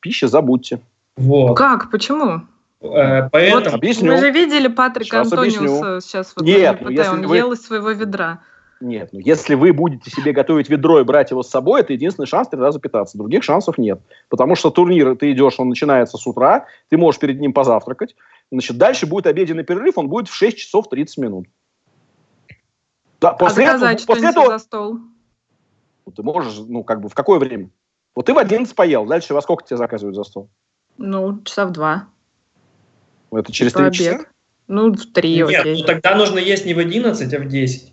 пищи 0.00 0.24
забудьте. 0.24 0.80
Вот. 1.16 1.56
Как? 1.56 1.90
Почему? 1.90 2.42
Э, 2.94 3.28
поэтому... 3.30 3.64
Вот 3.64 3.74
объясню. 3.74 4.12
Мы 4.12 4.18
же 4.18 4.30
видели 4.30 4.68
Патрика 4.68 5.24
сейчас 5.24 5.32
Антониуса 5.32 6.00
сейчас 6.00 6.32
вот 6.36 6.44
Нет, 6.44 6.80
ну, 6.80 6.90
он 7.12 7.26
вы... 7.26 7.36
ел 7.36 7.52
из 7.52 7.62
своего 7.62 7.90
ведра. 7.90 8.40
Нет, 8.80 9.08
ну 9.12 9.20
если 9.20 9.54
вы 9.54 9.72
будете 9.72 10.10
себе 10.10 10.32
готовить 10.32 10.68
ведро 10.68 11.00
и 11.00 11.04
брать 11.04 11.30
его 11.30 11.42
с 11.42 11.48
собой, 11.48 11.80
это 11.80 11.94
единственный 11.94 12.26
шанс 12.26 12.48
три 12.48 12.60
раза 12.60 12.78
питаться. 12.78 13.16
Других 13.16 13.42
шансов 13.42 13.78
нет. 13.78 14.00
Потому 14.28 14.54
что 14.54 14.70
турнир, 14.70 15.16
ты 15.16 15.32
идешь, 15.32 15.54
он 15.58 15.70
начинается 15.70 16.18
с 16.18 16.26
утра, 16.26 16.66
ты 16.90 16.98
можешь 16.98 17.18
перед 17.18 17.40
ним 17.40 17.52
позавтракать. 17.54 18.14
Значит, 18.52 18.76
дальше 18.76 19.06
будет 19.06 19.26
обеденный 19.26 19.64
перерыв, 19.64 19.96
он 19.96 20.08
будет 20.08 20.28
в 20.28 20.34
6 20.34 20.58
часов 20.58 20.88
30 20.90 21.18
минут. 21.18 21.46
Да, 23.20 23.32
после 23.32 23.66
а 23.66 23.76
этого, 23.76 24.06
после 24.06 24.28
этого 24.28 24.48
за 24.48 24.58
стол? 24.58 24.98
Ты 26.14 26.22
можешь, 26.22 26.58
ну, 26.68 26.84
как 26.84 27.00
бы, 27.00 27.08
в 27.08 27.14
какое 27.14 27.38
время? 27.38 27.70
Вот 28.14 28.26
ты 28.26 28.34
в 28.34 28.38
11 28.38 28.74
поел, 28.74 29.06
дальше 29.06 29.34
во 29.34 29.42
сколько 29.42 29.64
тебе 29.64 29.76
заказывают 29.76 30.16
за 30.16 30.24
стол? 30.24 30.50
Ну, 30.98 31.42
часа 31.42 31.66
в 31.66 31.72
два. 31.72 32.08
Это 33.32 33.52
через 33.52 33.72
три 33.72 33.90
часа? 33.92 34.24
Ну, 34.68 34.92
в 34.92 35.12
три, 35.12 35.36
Нет, 35.36 35.60
окей. 35.60 35.78
ну 35.80 35.86
тогда 35.86 36.16
нужно 36.16 36.38
есть 36.38 36.66
не 36.66 36.74
в 36.74 36.78
11, 36.78 37.32
а 37.32 37.38
в 37.38 37.46
10. 37.46 37.92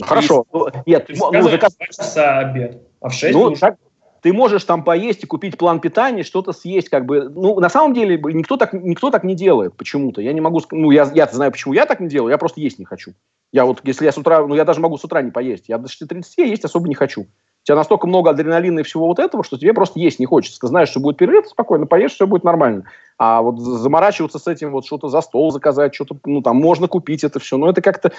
Хорошо. 0.00 0.46
Ну, 0.52 0.68
нет, 0.86 1.06
ты 1.06 1.14
ну, 1.14 1.42
заказ... 1.42 1.76
часа 1.90 2.38
обед, 2.38 2.82
а 3.00 3.10
в 3.10 3.12
6 3.12 3.34
ну, 3.34 3.50
так, 3.54 3.76
ты 4.22 4.32
можешь 4.32 4.64
там 4.64 4.84
поесть 4.84 5.24
и 5.24 5.26
купить 5.26 5.56
план 5.56 5.80
питания, 5.80 6.22
что-то 6.22 6.52
съесть, 6.52 6.88
как 6.88 7.06
бы. 7.06 7.28
Ну, 7.28 7.58
на 7.60 7.68
самом 7.68 7.94
деле, 7.94 8.18
никто 8.18 8.56
так, 8.56 8.72
никто 8.72 9.10
так 9.10 9.24
не 9.24 9.34
делает 9.34 9.76
почему-то. 9.76 10.20
Я 10.20 10.32
не 10.32 10.40
могу 10.40 10.62
ну, 10.70 10.90
я, 10.90 11.10
я 11.14 11.26
знаю, 11.26 11.52
почему 11.52 11.74
я 11.74 11.86
так 11.86 12.00
не 12.00 12.08
делаю, 12.08 12.30
я 12.30 12.38
просто 12.38 12.60
есть 12.60 12.78
не 12.78 12.84
хочу. 12.84 13.12
Я 13.52 13.64
вот, 13.64 13.80
если 13.84 14.04
я 14.04 14.12
с 14.12 14.18
утра, 14.18 14.46
ну, 14.46 14.54
я 14.54 14.64
даже 14.64 14.80
могу 14.80 14.96
с 14.96 15.04
утра 15.04 15.22
не 15.22 15.30
поесть. 15.30 15.68
Я 15.68 15.78
до 15.78 15.88
6.30 15.88 16.24
есть 16.38 16.64
особо 16.64 16.88
не 16.88 16.94
хочу. 16.94 17.26
Тебя 17.70 17.76
настолько 17.76 18.08
много 18.08 18.30
адреналина 18.30 18.80
и 18.80 18.82
всего 18.82 19.06
вот 19.06 19.20
этого, 19.20 19.44
что 19.44 19.56
тебе 19.56 19.72
просто 19.72 20.00
есть 20.00 20.18
не 20.18 20.26
хочется. 20.26 20.58
Ты 20.58 20.66
знаешь, 20.66 20.88
что 20.88 20.98
будет 20.98 21.18
перерыв, 21.18 21.46
спокойно 21.46 21.86
поешь, 21.86 22.12
все 22.12 22.26
будет 22.26 22.42
нормально. 22.42 22.82
А 23.16 23.42
вот 23.42 23.60
заморачиваться 23.60 24.40
с 24.40 24.48
этим, 24.48 24.72
вот 24.72 24.86
что-то 24.86 25.06
за 25.06 25.20
стол 25.20 25.52
заказать, 25.52 25.94
что-то, 25.94 26.16
ну, 26.24 26.42
там, 26.42 26.56
можно 26.56 26.88
купить 26.88 27.22
это 27.22 27.38
все. 27.38 27.56
Но 27.58 27.70
это 27.70 27.80
как-то... 27.80 28.10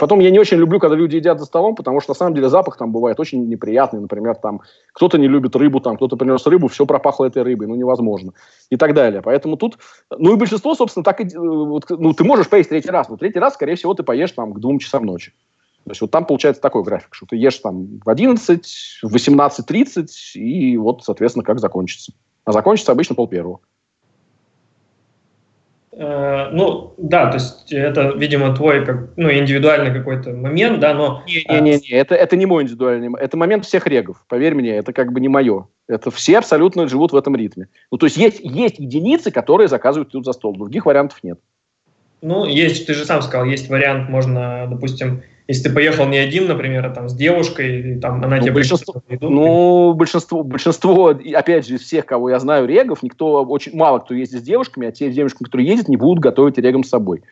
Потом 0.00 0.18
я 0.18 0.32
не 0.32 0.40
очень 0.40 0.56
люблю, 0.56 0.80
когда 0.80 0.96
люди 0.96 1.14
едят 1.14 1.38
за 1.38 1.44
столом, 1.44 1.76
потому 1.76 2.00
что, 2.00 2.10
на 2.10 2.16
самом 2.16 2.34
деле, 2.34 2.48
запах 2.48 2.76
там 2.76 2.90
бывает 2.90 3.20
очень 3.20 3.48
неприятный. 3.48 4.00
Например, 4.00 4.34
там, 4.34 4.62
кто-то 4.92 5.16
не 5.16 5.28
любит 5.28 5.54
рыбу, 5.54 5.78
там, 5.78 5.94
кто-то 5.94 6.16
принес 6.16 6.44
рыбу, 6.48 6.66
все 6.66 6.84
пропахло 6.84 7.26
этой 7.26 7.44
рыбой, 7.44 7.68
ну, 7.68 7.76
невозможно. 7.76 8.32
И 8.68 8.76
так 8.76 8.94
далее. 8.94 9.22
Поэтому 9.22 9.56
тут... 9.56 9.78
Ну, 10.10 10.34
и 10.34 10.36
большинство, 10.36 10.74
собственно, 10.74 11.04
так 11.04 11.20
и... 11.20 11.24
Э, 11.24 11.38
вот, 11.38 11.84
ну, 11.88 12.14
ты 12.14 12.24
можешь 12.24 12.48
поесть 12.48 12.70
третий 12.70 12.90
раз, 12.90 13.08
но 13.08 13.16
третий 13.16 13.38
раз, 13.38 13.54
скорее 13.54 13.76
всего, 13.76 13.94
ты 13.94 14.02
поешь 14.02 14.32
там 14.32 14.54
к 14.54 14.58
двум 14.58 14.80
часам 14.80 15.06
ночи. 15.06 15.32
То 15.88 15.92
есть 15.92 16.00
вот 16.00 16.10
там 16.10 16.24
получается 16.24 16.62
такой 16.62 16.82
график, 16.82 17.14
что 17.14 17.26
ты 17.26 17.36
ешь 17.36 17.58
там 17.58 18.00
в 18.04 18.08
11, 18.08 19.00
в 19.02 19.14
18.30, 19.14 20.06
и 20.34 20.76
вот, 20.76 21.04
соответственно, 21.04 21.44
как 21.44 21.58
закончится. 21.58 22.12
А 22.44 22.52
закончится 22.52 22.92
обычно 22.92 23.14
пол 23.14 23.28
первого. 23.28 23.60
Э, 25.98 26.50
ну, 26.52 26.94
да, 26.96 27.26
то 27.26 27.34
есть 27.34 27.72
это, 27.72 28.12
видимо, 28.16 28.54
твой 28.54 28.86
как, 28.86 29.16
ну, 29.16 29.32
индивидуальный 29.32 29.92
какой-то 29.92 30.30
момент, 30.30 30.78
да, 30.78 30.94
но... 30.94 31.24
Не-не-не, 31.26 31.90
это, 31.90 32.14
это 32.14 32.36
не 32.36 32.46
мой 32.46 32.62
индивидуальный, 32.62 33.10
это 33.18 33.36
момент 33.36 33.66
всех 33.66 33.86
регов, 33.88 34.24
поверь 34.28 34.54
мне, 34.54 34.76
это 34.76 34.92
как 34.92 35.12
бы 35.12 35.20
не 35.20 35.28
мое. 35.28 35.66
Это 35.88 36.12
все 36.12 36.38
абсолютно 36.38 36.86
живут 36.86 37.10
в 37.12 37.16
этом 37.16 37.34
ритме. 37.34 37.66
Ну, 37.90 37.98
то 37.98 38.06
есть 38.06 38.16
есть, 38.16 38.38
есть 38.42 38.78
единицы, 38.78 39.32
которые 39.32 39.66
заказывают 39.66 40.12
тут 40.12 40.24
за 40.24 40.32
стол, 40.34 40.54
других 40.54 40.86
вариантов 40.86 41.18
нет. 41.24 41.40
Ну, 42.22 42.44
есть, 42.44 42.86
ты 42.86 42.94
же 42.94 43.04
сам 43.04 43.20
сказал, 43.20 43.46
есть 43.46 43.68
вариант, 43.68 44.08
можно, 44.08 44.68
допустим, 44.70 45.22
если 45.48 45.70
ты 45.70 45.74
поехал 45.74 46.06
не 46.06 46.18
один, 46.18 46.46
например, 46.46 46.84
а 46.84 46.90
там 46.90 47.08
с 47.08 47.14
девушкой, 47.14 47.80
и, 47.80 47.98
там 47.98 48.22
она 48.22 48.36
ну, 48.36 48.42
тебе 48.42 48.52
большинство, 48.52 49.02
Ну, 49.20 49.94
большинство, 49.94 50.42
большинство, 50.42 51.08
опять 51.08 51.66
же, 51.66 51.76
из 51.76 51.80
всех, 51.80 52.04
кого 52.04 52.28
я 52.28 52.38
знаю, 52.38 52.66
регов, 52.66 53.02
никто, 53.02 53.42
очень 53.42 53.74
мало 53.74 54.00
кто 54.00 54.14
ездит 54.14 54.40
с 54.40 54.44
девушками, 54.44 54.86
а 54.86 54.92
те 54.92 55.10
девушки, 55.10 55.42
которые 55.42 55.66
ездят, 55.66 55.88
не 55.88 55.96
будут 55.96 56.22
готовить 56.22 56.58
регом 56.58 56.84
с 56.84 56.90
собой. 56.90 57.22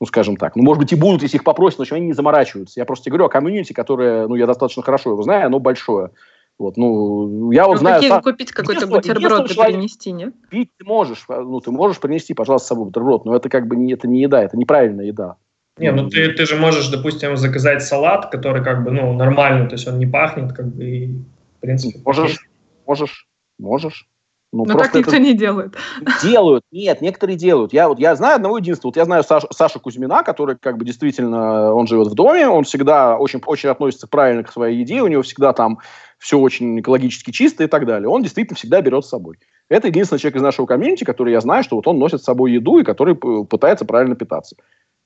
Ну, 0.00 0.06
скажем 0.06 0.36
так. 0.36 0.54
Ну, 0.54 0.62
может 0.62 0.78
быть, 0.78 0.92
и 0.92 0.96
будут, 0.96 1.22
если 1.22 1.38
их 1.38 1.44
попросят, 1.44 1.80
но 1.80 1.82
общем, 1.82 1.96
они 1.96 2.06
не 2.06 2.12
заморачиваются. 2.12 2.78
Я 2.78 2.86
просто 2.86 3.10
говорю 3.10 3.24
о 3.24 3.28
комьюнити, 3.28 3.72
которое, 3.72 4.28
ну, 4.28 4.36
я 4.36 4.46
достаточно 4.46 4.84
хорошо 4.84 5.10
его 5.10 5.22
знаю, 5.24 5.46
оно 5.46 5.58
большое. 5.58 6.12
Вот, 6.60 6.76
ну, 6.76 7.50
я 7.50 7.66
вот 7.66 7.74
ну, 7.74 7.78
знаю... 7.80 8.02
Сам... 8.02 8.22
Купить 8.22 8.52
какой-то 8.52 8.86
бутерброд 8.86 9.50
и 9.50 9.54
принести, 9.54 10.12
нет? 10.12 10.32
Пить 10.48 10.70
ты 10.78 10.84
можешь, 10.84 11.24
ну, 11.28 11.58
ты 11.60 11.72
можешь 11.72 11.98
принести, 11.98 12.34
пожалуйста, 12.34 12.66
с 12.66 12.68
собой 12.68 12.84
бутерброд, 12.86 13.24
но 13.24 13.34
это 13.34 13.48
как 13.48 13.66
бы 13.66 13.74
не, 13.74 13.92
это 13.92 14.06
не 14.06 14.20
еда, 14.20 14.44
это 14.44 14.56
неправильная 14.56 15.06
еда. 15.06 15.36
Не, 15.78 15.92
ну 15.92 16.08
ты, 16.08 16.32
ты 16.32 16.46
же 16.46 16.56
можешь, 16.56 16.88
допустим, 16.88 17.36
заказать 17.36 17.82
салат, 17.82 18.30
который 18.30 18.62
как 18.64 18.84
бы, 18.84 18.90
ну, 18.90 19.12
нормальный, 19.12 19.68
то 19.68 19.74
есть 19.74 19.86
он 19.86 19.98
не 19.98 20.06
пахнет, 20.06 20.52
как 20.52 20.66
бы, 20.66 20.84
и, 20.84 21.06
в 21.06 21.60
принципе... 21.60 22.00
Можешь, 22.04 22.38
можешь, 22.86 23.28
можешь. 23.58 24.08
Ну, 24.50 24.64
Но 24.64 24.78
так 24.78 24.94
никто 24.94 25.10
это... 25.10 25.20
не 25.20 25.34
делает. 25.34 25.76
Делают, 26.22 26.64
нет, 26.72 27.02
некоторые 27.02 27.36
делают. 27.36 27.74
Я, 27.74 27.88
вот, 27.88 27.98
я 27.98 28.16
знаю 28.16 28.36
одного 28.36 28.56
единственного. 28.56 28.92
Вот 28.92 28.96
я 28.96 29.04
знаю 29.04 29.22
Саш, 29.22 29.44
Сашу 29.50 29.78
Кузьмина, 29.78 30.22
который 30.22 30.56
как 30.56 30.78
бы 30.78 30.86
действительно, 30.86 31.74
он 31.74 31.86
живет 31.86 32.08
в 32.08 32.14
доме, 32.14 32.48
он 32.48 32.64
всегда 32.64 33.18
очень, 33.18 33.42
очень 33.44 33.68
относится 33.68 34.08
правильно 34.08 34.42
к 34.42 34.50
своей 34.50 34.78
еде, 34.78 35.02
у 35.02 35.06
него 35.08 35.20
всегда 35.20 35.52
там 35.52 35.80
все 36.16 36.38
очень 36.38 36.80
экологически 36.80 37.30
чисто 37.30 37.64
и 37.64 37.66
так 37.66 37.84
далее. 37.84 38.08
Он 38.08 38.22
действительно 38.22 38.56
всегда 38.56 38.80
берет 38.80 39.04
с 39.04 39.10
собой. 39.10 39.38
Это 39.68 39.88
единственный 39.88 40.18
человек 40.18 40.36
из 40.36 40.42
нашего 40.42 40.64
комьюнити, 40.64 41.04
который 41.04 41.32
я 41.32 41.42
знаю, 41.42 41.62
что 41.62 41.76
вот 41.76 41.86
он 41.86 41.98
носит 41.98 42.22
с 42.22 42.24
собой 42.24 42.52
еду 42.52 42.78
и 42.78 42.84
который 42.84 43.14
пытается 43.14 43.84
правильно 43.84 44.16
питаться. 44.16 44.56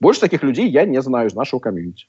Больше 0.02 0.20
таких 0.20 0.42
людей 0.42 0.68
я 0.68 0.84
не 0.84 1.00
знаю 1.00 1.28
из 1.28 1.34
нашего 1.34 1.60
комьюнити. 1.60 2.06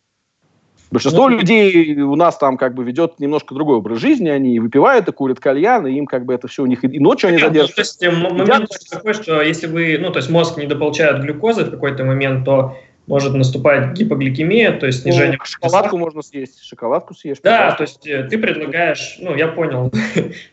Большинство 0.90 1.30
ну, 1.30 1.38
людей 1.38 2.02
у 2.02 2.16
нас 2.16 2.38
там 2.40 2.58
как 2.58 2.74
бы 2.74 2.84
ведет 2.84 3.20
немножко 3.20 3.54
другой 3.54 3.78
образ 3.78 4.00
жизни, 4.00 4.30
они 4.30 4.60
выпивают 4.60 5.08
и 5.08 5.12
курят 5.12 5.40
кальян, 5.40 5.86
и 5.86 5.94
им 5.94 6.08
как 6.08 6.26
бы 6.26 6.34
это 6.34 6.48
все 6.48 6.64
у 6.64 6.66
них 6.66 6.84
и 6.84 7.00
ночью 7.00 7.30
они 7.30 7.38
задерживаются. 7.38 7.98
Ну, 8.02 8.12
то 8.12 8.16
есть 8.16 8.34
момент 8.34 8.70
такой, 8.90 9.14
что 9.14 9.44
если 9.44 9.68
вы, 9.68 10.00
ну 10.00 10.12
то 10.12 10.18
есть 10.18 10.32
мозг 10.32 10.58
не 10.58 10.66
дополучает 10.66 11.22
глюкозы 11.22 11.66
в 11.66 11.70
какой-то 11.70 12.04
момент, 12.04 12.46
то 12.46 12.76
может 13.06 13.36
наступать 13.36 13.94
гипогликемия, 13.94 14.72
то 14.80 14.88
есть 14.88 15.04
снижение... 15.04 15.38
Ну, 15.38 15.46
шоколадку 15.46 15.98
можно 15.98 16.24
съесть, 16.24 16.64
шоколадку 16.64 17.14
съешь. 17.14 17.38
Да, 17.44 17.74
то 17.74 17.84
есть 17.84 18.08
э, 18.08 18.24
ты 18.24 18.40
предлагаешь, 18.40 19.18
ну, 19.20 19.36
я 19.36 19.50
понял, 19.50 19.92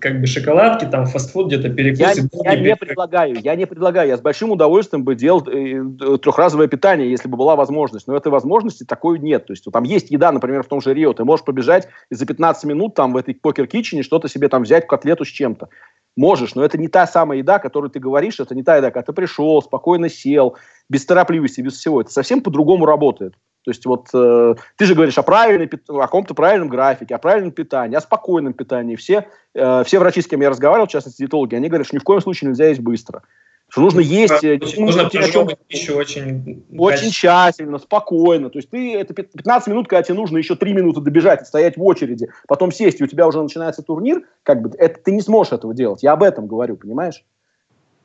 как 0.00 0.20
бы 0.20 0.26
шоколадки, 0.26 0.84
там 0.84 1.06
фастфуд 1.06 1.48
где-то 1.48 1.70
перекусы. 1.70 2.28
Я, 2.44 2.52
я 2.52 2.60
не 2.60 2.76
предлагаю, 2.76 3.40
я 3.42 3.56
не 3.56 3.66
предлагаю, 3.66 4.08
я 4.08 4.16
с 4.16 4.20
большим 4.20 4.52
удовольствием 4.52 5.02
бы 5.02 5.16
делал 5.16 5.44
э, 5.48 6.18
трехразовое 6.18 6.68
питание, 6.68 7.10
если 7.10 7.28
бы 7.28 7.36
была 7.36 7.56
возможность, 7.56 8.06
но 8.06 8.16
этой 8.16 8.30
возможности 8.30 8.84
такой 8.84 9.18
нет. 9.18 9.46
То 9.46 9.52
есть 9.52 9.64
там 9.64 9.82
есть 9.82 10.10
еда, 10.10 10.30
например, 10.30 10.62
в 10.62 10.68
том 10.68 10.80
же 10.80 10.94
Рио, 10.94 11.12
ты 11.12 11.24
можешь 11.24 11.44
побежать 11.44 11.88
и 12.08 12.14
за 12.14 12.24
15 12.24 12.64
минут 12.64 12.94
там 12.94 13.12
в 13.12 13.16
этой 13.16 13.34
покер-китчене 13.34 14.04
что-то 14.04 14.28
себе 14.28 14.48
там 14.48 14.62
взять, 14.62 14.86
котлету 14.86 15.24
с 15.24 15.28
чем-то. 15.28 15.68
Можешь, 16.16 16.54
но 16.54 16.64
это 16.64 16.78
не 16.78 16.88
та 16.88 17.06
самая 17.06 17.38
еда, 17.38 17.58
которую 17.58 17.90
ты 17.90 17.98
говоришь, 17.98 18.38
это 18.38 18.54
не 18.54 18.62
та 18.62 18.76
еда, 18.76 18.90
когда 18.90 19.06
ты 19.06 19.12
пришел, 19.12 19.60
спокойно 19.60 20.08
сел, 20.08 20.56
без 20.88 21.04
торопливости, 21.04 21.60
без 21.60 21.74
всего. 21.74 22.00
Это 22.00 22.12
совсем 22.12 22.42
по-другому 22.42 22.86
работает. 22.86 23.34
То 23.68 23.70
есть 23.70 23.84
вот 23.84 24.08
э, 24.14 24.54
ты 24.76 24.86
же 24.86 24.94
говоришь 24.94 25.18
о, 25.18 25.22
правильной, 25.22 25.68
о 25.88 26.00
каком-то 26.00 26.32
правильном 26.32 26.70
графике, 26.70 27.14
о 27.14 27.18
правильном 27.18 27.50
питании, 27.50 27.96
о 27.96 28.00
спокойном 28.00 28.54
питании. 28.54 28.96
Все, 28.96 29.26
э, 29.54 29.82
все 29.84 29.98
врачи, 29.98 30.22
с 30.22 30.26
кем 30.26 30.40
я 30.40 30.48
разговаривал, 30.48 30.86
в 30.88 30.90
частности 30.90 31.20
диетологи, 31.20 31.54
они 31.54 31.68
говорят, 31.68 31.86
что 31.86 31.94
ни 31.94 32.00
в 32.00 32.02
коем 32.02 32.22
случае 32.22 32.48
нельзя 32.48 32.68
есть 32.68 32.80
быстро. 32.80 33.24
Что 33.68 33.82
нужно 33.82 34.00
есть... 34.00 34.42
Э, 34.42 34.56
нужно, 34.56 34.86
нужно 34.86 35.10
чем, 35.10 35.50
пищу 35.66 35.96
очень... 35.96 36.64
Очень 36.78 37.10
тщательно, 37.10 37.76
спокойно. 37.76 38.48
То 38.48 38.58
есть 38.58 38.70
ты 38.70 38.94
это 38.94 39.12
15 39.12 39.68
минут, 39.68 39.86
когда 39.86 40.02
тебе 40.02 40.14
нужно 40.14 40.38
еще 40.38 40.56
3 40.56 40.72
минуты 40.72 41.02
добежать, 41.02 41.46
стоять 41.46 41.76
в 41.76 41.84
очереди, 41.84 42.30
потом 42.46 42.72
сесть, 42.72 43.02
и 43.02 43.04
у 43.04 43.06
тебя 43.06 43.26
уже 43.26 43.42
начинается 43.42 43.82
турнир, 43.82 44.22
как 44.44 44.62
бы 44.62 44.70
это, 44.78 44.98
ты 44.98 45.10
не 45.10 45.20
сможешь 45.20 45.52
этого 45.52 45.74
делать. 45.74 46.02
Я 46.02 46.12
об 46.12 46.22
этом 46.22 46.46
говорю, 46.46 46.78
понимаешь? 46.78 47.22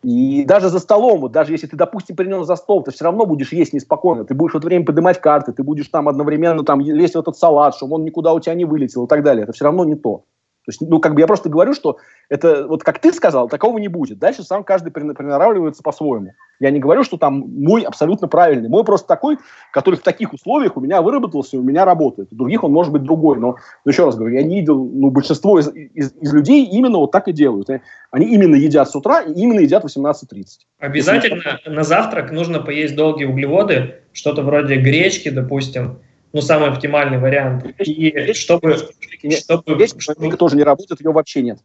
И 0.04 0.44
даже 0.44 0.70
за 0.70 0.80
столом, 0.80 1.22
вот 1.22 1.32
даже 1.32 1.54
если 1.54 1.66
ты, 1.66 1.78
допустим, 1.78 2.16
принес 2.16 2.46
за 2.46 2.56
стол, 2.58 2.84
ты 2.84 2.92
все 2.92 3.06
равно 3.06 3.26
будешь 3.26 3.54
есть 3.54 3.74
неспокойно. 3.74 4.26
Ты 4.26 4.34
будешь 4.34 4.54
в 4.54 4.58
это 4.58 4.68
время 4.68 4.86
поднимать 4.86 5.22
карты, 5.22 5.54
ты 5.54 5.64
будешь 5.64 5.88
там 5.88 6.10
одновременно 6.10 6.64
там 6.64 6.82
лезть 6.82 7.16
в 7.16 7.20
этот 7.20 7.38
салат, 7.38 7.76
чтобы 7.76 7.96
он 7.96 8.04
никуда 8.04 8.34
у 8.34 8.40
тебя 8.40 8.54
не 8.54 8.66
вылетел 8.66 9.06
и 9.06 9.08
так 9.08 9.24
далее. 9.24 9.44
Это 9.44 9.54
все 9.54 9.66
равно 9.66 9.86
не 9.86 9.96
то. 9.96 10.26
То 10.66 10.70
есть, 10.70 10.82
ну, 10.82 11.00
как 11.00 11.14
бы 11.14 11.20
я 11.20 11.28
просто 11.28 11.50
говорю, 11.50 11.74
что 11.74 11.98
это, 12.30 12.66
вот 12.68 12.84
как 12.84 13.00
ты 13.00 13.12
сказал, 13.12 13.50
такого 13.50 13.78
не 13.80 13.90
будет. 13.90 14.18
Дальше 14.18 14.44
сам 14.44 14.64
каждый 14.64 14.92
приноравливается 14.92 15.84
по-своему. 15.84 16.34
Я 16.60 16.72
не 16.72 16.80
говорю, 16.80 17.04
что 17.04 17.18
там 17.18 17.44
мой 17.58 17.82
абсолютно 17.82 18.30
правильный. 18.30 18.70
Мой 18.70 18.86
просто 18.86 19.06
такой, 19.06 19.38
который 19.74 19.96
в 19.96 20.04
таких 20.04 20.32
условиях 20.32 20.78
у 20.78 20.80
меня 20.80 21.02
выработался, 21.02 21.58
у 21.58 21.62
меня 21.62 21.84
работает. 21.84 22.32
У 22.32 22.36
других 22.36 22.64
он 22.64 22.72
может 22.72 22.94
быть 22.94 23.04
другой. 23.04 23.38
Но, 23.40 23.58
но 23.84 23.92
еще 23.92 24.06
раз 24.06 24.16
говорю, 24.16 24.36
я 24.36 24.44
не 24.44 24.62
видел, 24.62 24.86
ну, 24.86 25.10
большинство 25.10 25.60
из, 25.60 25.68
из, 25.68 26.14
из 26.14 26.34
людей 26.34 26.66
именно 26.66 26.98
вот 26.98 27.12
так 27.12 27.28
и 27.28 27.34
делают. 27.34 27.68
Они 28.12 28.34
именно 28.34 28.56
едят 28.56 28.90
с 28.90 28.96
утра 28.96 29.20
и 29.22 29.34
именно 29.34 29.60
едят 29.60 29.84
в 29.84 29.88
18.30. 29.88 30.46
Обязательно 30.80 31.60
на 31.66 31.84
завтрак 31.84 32.32
нужно 32.32 32.60
поесть 32.62 32.96
долгие 32.96 33.26
углеводы, 33.26 33.96
что-то 34.14 34.44
вроде 34.44 34.76
гречки, 34.76 35.28
допустим, 35.28 36.00
ну, 36.34 36.42
самый 36.42 36.70
оптимальный 36.70 37.20
вариант. 37.20 37.64
И 37.80 38.34
чтобы... 38.34 38.76
чтобы, 38.76 39.80
Есть, 39.80 40.02
чтобы... 40.02 40.36
тоже 40.36 40.56
не 40.56 40.64
работает, 40.64 41.00
ее 41.00 41.12
вообще 41.12 41.44
нет. 41.44 41.60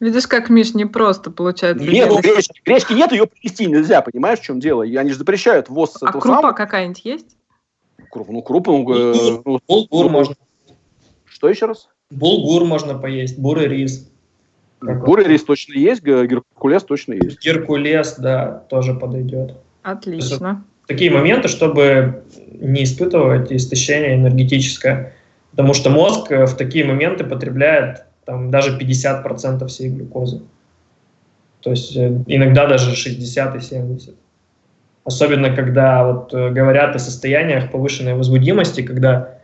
Видишь, 0.00 0.26
как, 0.26 0.50
Миш, 0.50 0.74
не 0.74 0.86
просто 0.86 1.30
получается. 1.30 1.84
Нет, 1.84 2.08
ну, 2.08 2.20
гречки, 2.20 2.60
гречки 2.64 2.92
нет, 2.92 3.12
ее 3.12 3.26
привезти 3.26 3.66
нельзя, 3.66 4.00
понимаешь, 4.00 4.40
в 4.40 4.42
чем 4.42 4.58
дело? 4.58 4.82
И 4.82 4.96
они 4.96 5.10
же 5.10 5.18
запрещают 5.18 5.68
ввоз 5.68 5.96
А 6.00 6.10
крупа 6.10 6.26
самого. 6.26 6.52
какая-нибудь 6.52 7.04
есть? 7.04 7.36
Крупа, 8.10 8.32
ну, 8.32 8.42
крупа... 8.42 8.72
Ну, 8.72 8.94
э, 8.94 9.42
ну, 9.44 9.60
булгур 9.68 10.06
ну, 10.06 10.10
можно. 10.10 10.34
Что 11.26 11.48
еще 11.48 11.66
раз? 11.66 11.88
Булгур 12.10 12.64
можно 12.64 12.98
поесть, 12.98 13.38
бурый 13.38 13.68
рис. 13.68 14.10
Бурый 14.80 15.26
рис 15.26 15.44
точно 15.44 15.74
есть, 15.74 16.02
геркулес 16.02 16.82
точно 16.82 17.12
есть. 17.12 17.44
Геркулес, 17.44 18.16
да, 18.16 18.64
тоже 18.70 18.94
подойдет. 18.94 19.54
Отлично 19.82 20.64
такие 20.90 21.12
моменты, 21.12 21.46
чтобы 21.46 22.24
не 22.60 22.82
испытывать 22.82 23.52
истощение 23.52 24.16
энергетическое. 24.16 25.12
Потому 25.52 25.72
что 25.72 25.88
мозг 25.88 26.32
э, 26.32 26.46
в 26.46 26.56
такие 26.56 26.84
моменты 26.84 27.22
потребляет 27.22 28.06
там, 28.24 28.50
даже 28.50 28.76
50% 28.76 29.66
всей 29.68 29.88
глюкозы. 29.88 30.42
То 31.60 31.70
есть 31.70 31.96
э, 31.96 32.08
иногда 32.26 32.66
даже 32.66 32.96
60 32.96 33.54
и 33.54 33.60
70. 33.60 34.14
Особенно, 35.04 35.54
когда 35.54 36.04
вот, 36.04 36.34
э, 36.34 36.50
говорят 36.50 36.96
о 36.96 36.98
состояниях 36.98 37.70
повышенной 37.70 38.14
возбудимости, 38.14 38.82
когда 38.82 39.36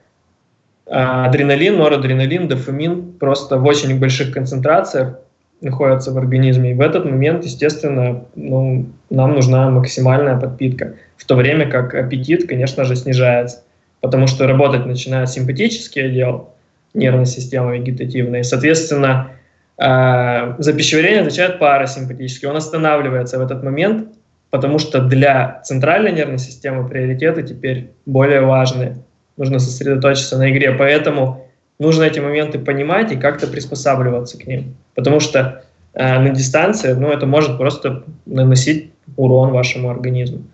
адреналин, 0.89 1.79
норадреналин, 1.79 2.49
дофамин 2.49 3.13
просто 3.13 3.59
в 3.59 3.65
очень 3.67 3.99
больших 4.01 4.33
концентрациях 4.33 5.19
находятся 5.61 6.13
в 6.13 6.19
организме. 6.19 6.73
И 6.73 6.75
в 6.75 6.81
этот 6.81 7.05
момент, 7.05 7.45
естественно, 7.45 8.25
ну, 8.35 8.87
нам 9.11 9.35
нужна 9.35 9.71
максимальная 9.71 10.39
подпитка. 10.39 10.95
В 11.17 11.25
то 11.25 11.35
время 11.35 11.69
как 11.71 11.95
аппетит, 11.95 12.49
конечно 12.49 12.85
же, 12.85 12.97
снижается. 12.97 13.63
Потому 14.01 14.27
что 14.27 14.47
работать 14.47 14.87
начинает 14.87 15.29
симпатический 15.31 16.07
отдел 16.07 16.51
нервной 16.95 17.27
системы 17.27 17.79
вегетативной. 17.79 18.45
Соответственно, 18.45 19.31
э, 19.79 20.55
за 20.59 20.73
пищеварение 20.73 21.23
отвечает 21.23 21.59
парасимпатический. 21.59 22.49
Он 22.49 22.57
останавливается 22.57 23.39
в 23.39 23.43
этот 23.43 23.63
момент, 23.63 24.09
потому 24.51 24.79
что 24.79 25.01
для 25.01 25.61
центральной 25.65 26.13
нервной 26.13 26.39
системы 26.39 26.89
приоритеты 26.89 27.43
теперь 27.43 27.91
более 28.05 28.43
важные. 28.43 28.99
Нужно 29.37 29.59
сосредоточиться 29.59 30.39
на 30.39 30.51
игре. 30.51 30.73
Поэтому 30.73 31.46
нужно 31.79 32.05
эти 32.05 32.21
моменты 32.21 32.59
понимать 32.59 33.13
и 33.13 33.17
как-то 33.17 33.47
приспосабливаться 33.47 34.39
к 34.39 34.47
ним. 34.47 34.77
Потому 34.95 35.21
что 35.21 35.65
э, 35.95 36.19
на 36.19 36.31
дистанции, 36.31 36.93
ну, 36.93 37.09
это 37.09 37.27
может 37.27 37.59
просто 37.59 38.05
наносить 38.25 38.91
урон 39.17 39.51
вашему 39.51 39.91
организму. 39.91 40.45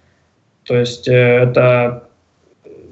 То 0.65 0.77
есть 0.77 1.09
э, 1.09 1.13
это 1.13 2.09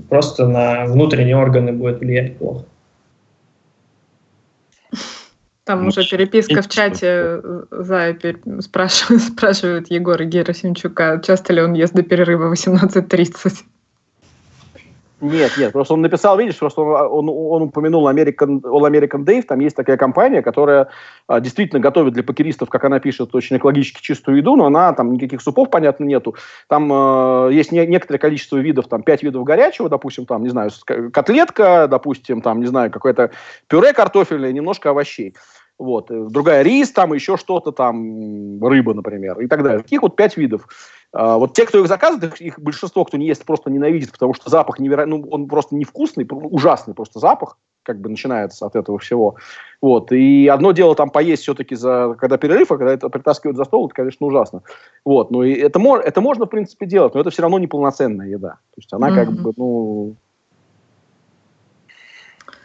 просто 0.09 0.47
на 0.47 0.87
внутренние 0.87 1.37
органы 1.37 1.73
будет 1.73 2.01
влиять 2.01 2.37
плохо. 2.39 2.65
Там 5.65 5.87
уже 5.87 6.03
переписка 6.03 6.63
в 6.63 6.69
чате 6.69 7.41
Зая 7.71 8.19
спрашивает, 8.61 9.23
спрашивает 9.33 9.91
Егора 9.91 10.25
Герасимчука, 10.25 11.23
часто 11.25 11.53
ли 11.53 11.63
он 11.63 11.75
ест 11.75 11.95
до 11.95 12.03
перерыва 12.03 12.53
18.30. 12.53 13.53
Нет, 15.21 15.53
нет, 15.59 15.73
просто 15.73 15.95
он 15.95 16.03
написал, 16.03 16.39
видишь, 16.39 16.59
просто 16.59 16.81
он, 16.81 17.29
он, 17.29 17.29
он 17.29 17.63
упомянул 17.63 18.09
American, 18.09 18.61
All 18.63 18.89
American 18.89 19.25
Dave, 19.25 19.43
там 19.43 19.61
есть 19.61 19.77
такая 19.77 19.97
компания, 19.97 20.43
которая 20.43 20.89
а, 21.27 21.41
действительно 21.41 21.81
готовит 21.81 22.15
для 22.15 22.23
покеристов, 22.23 22.69
как 22.69 22.85
она 22.85 23.01
пишет, 23.01 23.35
очень 23.35 23.57
экологически 23.57 24.01
чистую 24.01 24.39
еду, 24.39 24.57
но 24.57 24.67
она, 24.67 24.93
там 24.93 25.13
никаких 25.13 25.43
супов, 25.43 25.71
понятно, 25.71 26.05
нету. 26.05 26.35
Там 26.69 26.91
э, 26.93 27.51
есть 27.53 27.73
не, 27.73 27.87
некоторое 27.87 28.19
количество 28.19 28.57
видов, 28.57 28.89
там 28.89 29.03
пять 29.03 29.23
видов 29.23 29.45
горячего, 29.45 29.89
допустим, 29.89 30.27
там, 30.27 30.43
не 30.43 30.49
знаю, 30.49 30.71
котлетка, 31.13 31.87
допустим, 31.89 32.41
там, 32.41 32.61
не 32.61 32.67
знаю, 32.67 32.91
какое-то 32.91 33.31
пюре 33.69 33.93
картофельное, 33.93 34.53
немножко 34.53 34.91
овощей. 34.91 35.35
Вот. 35.81 36.09
Другая 36.11 36.63
рис, 36.63 36.91
там 36.93 37.15
еще 37.15 37.39
что-то, 37.39 37.73
там 37.73 38.63
рыба, 38.63 38.93
например, 38.93 39.41
и 39.41 39.47
так 39.47 39.63
далее. 39.63 39.83
Таких 39.83 40.03
вот 40.03 40.15
пять 40.15 40.37
видов. 40.37 40.69
А, 41.13 41.39
вот 41.39 41.55
те, 41.55 41.67
кто 41.67 41.79
их 41.81 41.89
заказывает, 41.89 42.41
их, 42.41 42.59
большинство, 42.61 43.05
кто 43.05 43.17
не 43.17 43.27
ест, 43.27 43.45
просто 43.45 43.71
ненавидит, 43.71 44.13
потому 44.13 44.35
что 44.35 44.49
запах 44.51 44.79
невероятно, 44.79 45.19
ну, 45.19 45.29
он 45.31 45.49
просто 45.49 45.75
невкусный, 45.75 46.27
ужасный 46.31 46.95
просто 46.95 47.19
запах, 47.19 47.59
как 47.83 48.01
бы 48.01 48.09
начинается 48.09 48.67
от 48.67 48.77
этого 48.77 48.99
всего. 48.99 49.37
Вот. 49.81 50.13
И 50.13 50.47
одно 50.47 50.73
дело 50.73 50.95
там 50.95 51.11
поесть 51.11 51.43
все-таки, 51.43 51.75
за, 51.75 52.15
когда 52.19 52.37
перерыв, 52.37 52.71
а 52.71 52.77
когда 52.77 52.93
это 52.93 53.09
притаскивают 53.09 53.57
за 53.57 53.65
стол, 53.65 53.87
это, 53.87 53.95
конечно, 53.95 54.27
ужасно. 54.27 54.63
Вот. 55.05 55.31
Но 55.31 55.43
и 55.43 55.55
это, 55.55 55.81
это 55.81 56.21
можно, 56.21 56.47
в 56.47 56.49
принципе, 56.49 56.87
делать, 56.87 57.15
но 57.15 57.21
это 57.21 57.31
все 57.31 57.43
равно 57.43 57.59
неполноценная 57.59 58.29
еда. 58.29 58.51
То 58.51 58.77
есть 58.77 58.93
она 58.93 59.09
mm-hmm. 59.11 59.25
как 59.25 59.33
бы, 59.33 59.53
ну... 59.57 60.15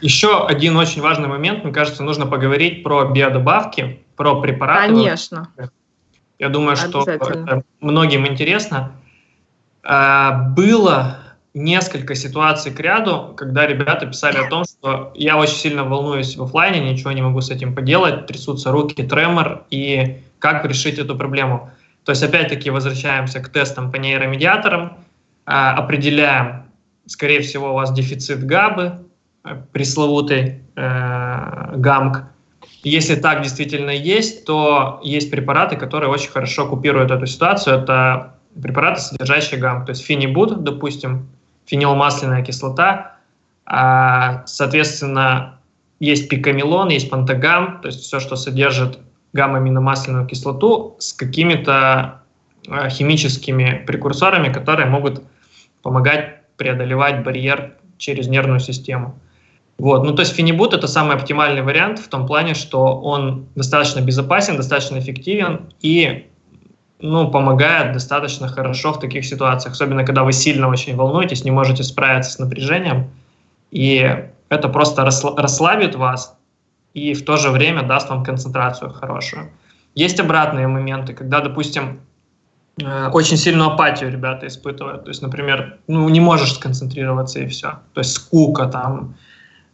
Еще 0.02 0.46
один 0.46 0.76
очень 0.76 1.02
важный 1.02 1.30
момент, 1.30 1.64
мне 1.64 1.74
кажется, 1.74 2.04
нужно 2.04 2.28
поговорить 2.28 2.84
про 2.84 3.06
биодобавки, 3.06 4.02
про 4.18 4.42
препараты. 4.42 4.94
Конечно. 4.94 5.48
Я 6.40 6.50
думаю, 6.50 6.76
что 6.76 7.04
это 7.04 7.64
многим 7.80 8.28
интересно. 8.28 8.92
А, 9.84 10.32
было 10.50 11.18
несколько 11.54 12.16
ситуаций 12.16 12.74
к 12.74 12.80
ряду, 12.80 13.34
когда 13.38 13.66
ребята 13.66 14.06
писали 14.06 14.38
о 14.38 14.50
том, 14.50 14.66
что 14.66 15.12
я 15.16 15.38
очень 15.38 15.56
сильно 15.56 15.86
волнуюсь 15.86 16.36
в 16.36 16.44
офлайне, 16.44 16.82
ничего 16.82 17.14
не 17.14 17.22
могу 17.22 17.40
с 17.40 17.50
этим 17.50 17.74
поделать, 17.74 18.28
трясутся 18.28 18.72
руки, 18.72 19.02
тремор, 19.04 19.64
и 19.70 20.18
как 20.40 20.66
решить 20.66 21.00
эту 21.00 21.16
проблему. 21.16 21.72
То 22.04 22.12
есть 22.12 22.24
опять-таки 22.24 22.70
возвращаемся 22.70 23.40
к 23.40 23.50
тестам 23.50 23.92
по 23.92 23.96
нейромедиаторам, 23.96 24.98
а, 25.46 25.74
определяем, 25.74 26.66
скорее 27.06 27.42
всего, 27.42 27.72
у 27.72 27.74
вас 27.76 27.94
дефицит 27.94 28.46
ГАБы, 28.46 29.00
э, 29.44 29.62
пресловутый 29.72 30.62
э, 30.76 31.74
ГАМК. 31.78 32.26
Если 32.86 33.16
так 33.16 33.42
действительно 33.42 33.90
есть, 33.90 34.46
то 34.46 35.00
есть 35.04 35.32
препараты, 35.32 35.76
которые 35.76 36.08
очень 36.08 36.30
хорошо 36.30 36.68
купируют 36.68 37.10
эту 37.10 37.26
ситуацию. 37.26 37.80
Это 37.80 38.36
препараты, 38.62 39.02
содержащие 39.02 39.60
ГАМК, 39.60 39.88
то 39.88 39.90
есть 39.90 40.06
фенибут, 40.06 40.64
допустим, 40.64 41.28
фенилмасляная 41.66 42.44
кислота, 42.46 43.18
а, 43.66 44.44
соответственно, 44.46 45.58
есть 46.00 46.30
пикамелон, 46.30 46.90
есть 46.90 47.10
пантагам, 47.10 47.82
то 47.82 47.88
есть 47.88 48.02
все, 48.02 48.20
что 48.20 48.36
содержит 48.36 49.00
гамма-аминомасляную 49.34 50.28
кислоту 50.28 50.96
с 51.00 51.12
какими-то 51.12 52.22
а, 52.70 52.90
химическими 52.90 53.84
прекурсорами, 53.88 54.54
которые 54.54 54.86
могут 54.86 55.24
помогать 55.82 56.42
преодолевать 56.56 57.24
барьер 57.24 57.78
через 57.98 58.28
нервную 58.28 58.60
систему. 58.60 59.20
Вот. 59.78 60.04
Ну, 60.04 60.14
то 60.14 60.22
есть 60.22 60.34
фенибут– 60.34 60.74
это 60.76 60.88
самый 60.88 61.16
оптимальный 61.18 61.62
вариант 61.62 62.00
в 62.00 62.08
том 62.08 62.26
плане, 62.26 62.54
что 62.54 63.00
он 63.02 63.48
достаточно 63.56 64.00
безопасен, 64.00 64.56
достаточно 64.56 64.98
эффективен 65.00 65.70
и 65.82 66.28
ну, 67.00 67.30
помогает 67.30 67.92
достаточно 67.92 68.48
хорошо 68.48 68.94
в 68.94 69.00
таких 69.00 69.26
ситуациях, 69.26 69.74
особенно 69.74 70.06
когда 70.06 70.24
вы 70.24 70.32
сильно 70.32 70.70
очень 70.70 70.96
волнуетесь, 70.96 71.44
не 71.44 71.52
можете 71.52 71.84
справиться 71.84 72.32
с 72.32 72.40
напряжением, 72.40 73.10
и 73.72 74.26
это 74.50 74.70
просто 74.70 75.04
расслабит 75.04 75.96
вас 75.96 76.38
и 76.94 77.14
в 77.14 77.26
то 77.26 77.36
же 77.36 77.50
время 77.50 77.84
даст 77.84 78.10
вам 78.10 78.24
концентрацию 78.24 78.92
хорошую. 78.92 79.52
Есть 79.96 80.20
обратные 80.20 80.68
моменты, 80.68 81.14
когда, 81.14 81.42
допустим, 81.42 82.00
э, 82.82 83.10
очень 83.10 83.38
сильную 83.38 83.72
апатию 83.72 84.12
ребята 84.12 84.48
испытывают. 84.48 85.04
То 85.04 85.10
есть, 85.10 85.22
например, 85.22 85.78
ну, 85.88 86.08
не 86.10 86.22
можешь 86.22 86.54
сконцентрироваться 86.54 87.40
и 87.40 87.48
все. 87.48 87.80
То 87.94 88.00
есть 88.00 88.14
скука, 88.14 88.68
там, 88.68 89.16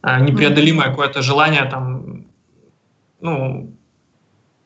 непреодолимое 0.03 0.89
какое-то 0.89 1.21
желание 1.21 1.65
там, 1.65 2.25
ну, 3.19 3.73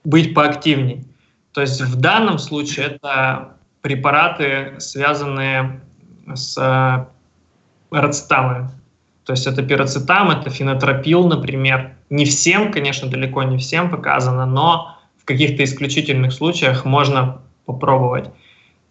быть 0.03 0.33
поактивней. 0.33 1.05
То 1.51 1.61
есть 1.61 1.81
в 1.81 1.95
данном 1.95 2.37
случае 2.37 2.87
это 2.87 3.55
препараты, 3.81 4.75
связанные 4.79 5.81
с 6.33 6.57
э, 6.57 7.05
рацетамами. 7.91 8.69
То 9.25 9.33
есть 9.33 9.47
это 9.47 9.63
пироцетам, 9.63 10.29
это 10.31 10.49
фенотропил, 10.49 11.27
например. 11.27 11.95
Не 12.09 12.25
всем, 12.25 12.71
конечно, 12.71 13.09
далеко 13.09 13.43
не 13.43 13.57
всем 13.57 13.89
показано, 13.89 14.45
но 14.45 14.97
в 15.17 15.25
каких-то 15.25 15.63
исключительных 15.63 16.33
случаях 16.33 16.85
можно 16.85 17.41
попробовать. 17.65 18.29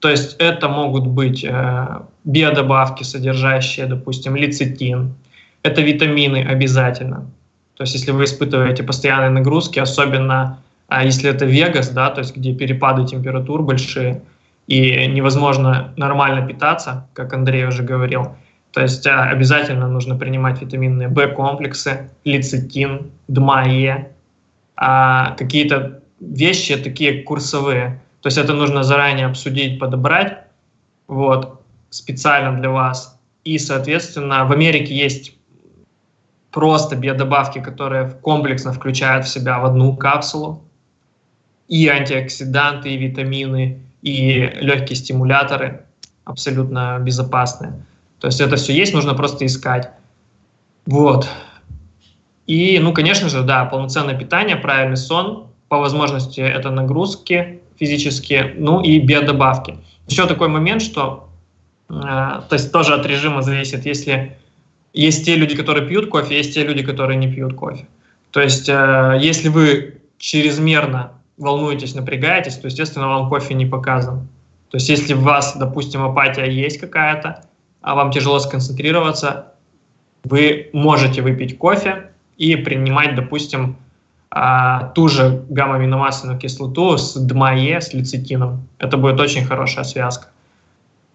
То 0.00 0.10
есть 0.10 0.36
это 0.38 0.68
могут 0.68 1.06
быть 1.06 1.44
э, 1.44 2.00
биодобавки, 2.24 3.04
содержащие, 3.04 3.86
допустим, 3.86 4.36
лецитин. 4.36 5.14
Это 5.65 5.81
витамины 5.81 6.45
обязательно. 6.45 7.27
То 7.77 7.82
есть 7.82 7.95
если 7.95 8.12
вы 8.12 8.24
испытываете 8.24 8.82
постоянные 8.85 9.31
нагрузки, 9.31 9.81
особенно 9.81 10.62
а 10.89 11.05
если 11.05 11.31
это 11.31 11.47
Вегас, 11.47 11.89
да, 11.89 12.11
то 12.11 12.20
есть 12.20 12.36
где 12.36 12.55
перепады 12.55 13.07
температур 13.07 13.62
большие 13.62 14.23
и 14.66 15.07
невозможно 15.07 15.93
нормально 15.97 16.47
питаться, 16.47 17.09
как 17.15 17.32
Андрей 17.32 17.66
уже 17.66 17.82
говорил, 17.82 18.36
то 18.73 18.82
есть 18.82 19.07
а, 19.07 19.24
обязательно 19.31 19.89
нужно 19.89 20.16
принимать 20.16 20.61
витаминные 20.61 21.09
В-комплексы, 21.09 22.11
лецитин, 22.24 23.11
ДМАЕ, 23.28 24.11
а 24.77 25.31
какие-то 25.39 26.01
вещи 26.20 26.77
такие 26.77 27.23
курсовые. 27.23 28.03
То 28.20 28.27
есть 28.27 28.36
это 28.36 28.53
нужно 28.53 28.82
заранее 28.82 29.27
обсудить, 29.27 29.78
подобрать, 29.78 30.39
вот, 31.07 31.62
специально 31.91 32.59
для 32.59 32.70
вас. 32.70 33.19
И, 33.45 33.59
соответственно, 33.59 34.45
в 34.45 34.53
Америке 34.53 34.95
есть 34.95 35.34
просто 36.55 36.94
биодобавки, 36.94 37.60
которые 37.60 38.10
комплексно 38.22 38.72
включают 38.72 39.26
в 39.26 39.28
себя 39.28 39.59
в 39.59 39.64
одну 39.64 39.97
капсулу 39.97 40.62
и 41.66 41.89
антиоксиданты, 41.89 42.90
и 42.90 42.97
витамины, 42.97 43.81
и 44.02 44.52
легкие 44.60 44.94
стимуляторы 44.94 45.85
абсолютно 46.24 46.98
безопасные. 47.01 47.85
То 48.20 48.28
есть 48.28 48.40
это 48.40 48.55
все 48.55 48.72
есть, 48.72 48.94
нужно 48.94 49.14
просто 49.14 49.44
искать. 49.44 49.90
Вот. 50.86 51.28
И, 52.47 52.78
ну, 52.78 52.93
конечно 52.93 53.28
же, 53.28 53.43
да, 53.43 53.64
полноценное 53.64 54.16
питание, 54.16 54.55
правильный 54.55 54.97
сон, 54.97 55.48
по 55.68 55.78
возможности 55.78 56.40
это 56.40 56.70
нагрузки 56.70 57.62
физические, 57.81 58.55
ну 58.56 58.81
и 58.81 59.01
биодобавки. 59.01 59.78
Еще 60.06 60.24
такой 60.28 60.47
момент, 60.47 60.82
что, 60.82 61.28
э, 61.90 61.93
то 61.94 62.48
есть 62.52 62.70
тоже 62.70 62.94
от 62.94 63.05
режима 63.06 63.43
зависит, 63.43 63.86
если 63.86 64.36
есть 64.94 65.26
те 65.26 65.36
люди, 65.36 65.54
которые 65.54 65.86
пьют 65.86 66.08
кофе, 66.08 66.36
есть 66.38 66.54
те 66.54 66.64
люди, 66.64 66.82
которые 66.82 67.16
не 67.18 67.30
пьют 67.30 67.54
кофе. 67.54 67.86
То 68.30 68.40
есть 68.40 68.68
э, 68.68 69.18
если 69.20 69.48
вы 69.48 70.00
чрезмерно 70.18 71.12
волнуетесь, 71.36 71.94
напрягаетесь, 71.94 72.56
то, 72.56 72.68
естественно, 72.68 73.08
вам 73.08 73.28
кофе 73.28 73.54
не 73.54 73.66
показан. 73.66 74.28
То 74.70 74.76
есть, 74.76 74.88
если 74.88 75.14
у 75.14 75.20
вас, 75.20 75.56
допустим, 75.56 76.02
апатия 76.02 76.46
есть 76.46 76.78
какая-то, 76.78 77.44
а 77.80 77.94
вам 77.94 78.10
тяжело 78.10 78.38
сконцентрироваться, 78.38 79.52
вы 80.24 80.70
можете 80.72 81.22
выпить 81.22 81.58
кофе 81.58 82.10
и 82.38 82.56
принимать, 82.56 83.14
допустим, 83.14 83.76
а, 84.30 84.88
ту 84.94 85.08
же 85.08 85.44
гамма-аминомасляную 85.48 86.40
кислоту 86.40 86.96
с 86.96 87.14
ДМАЕ, 87.14 87.80
с 87.80 87.92
лецитином. 87.92 88.66
Это 88.78 88.96
будет 88.96 89.20
очень 89.20 89.44
хорошая 89.44 89.84
связка. 89.84 90.28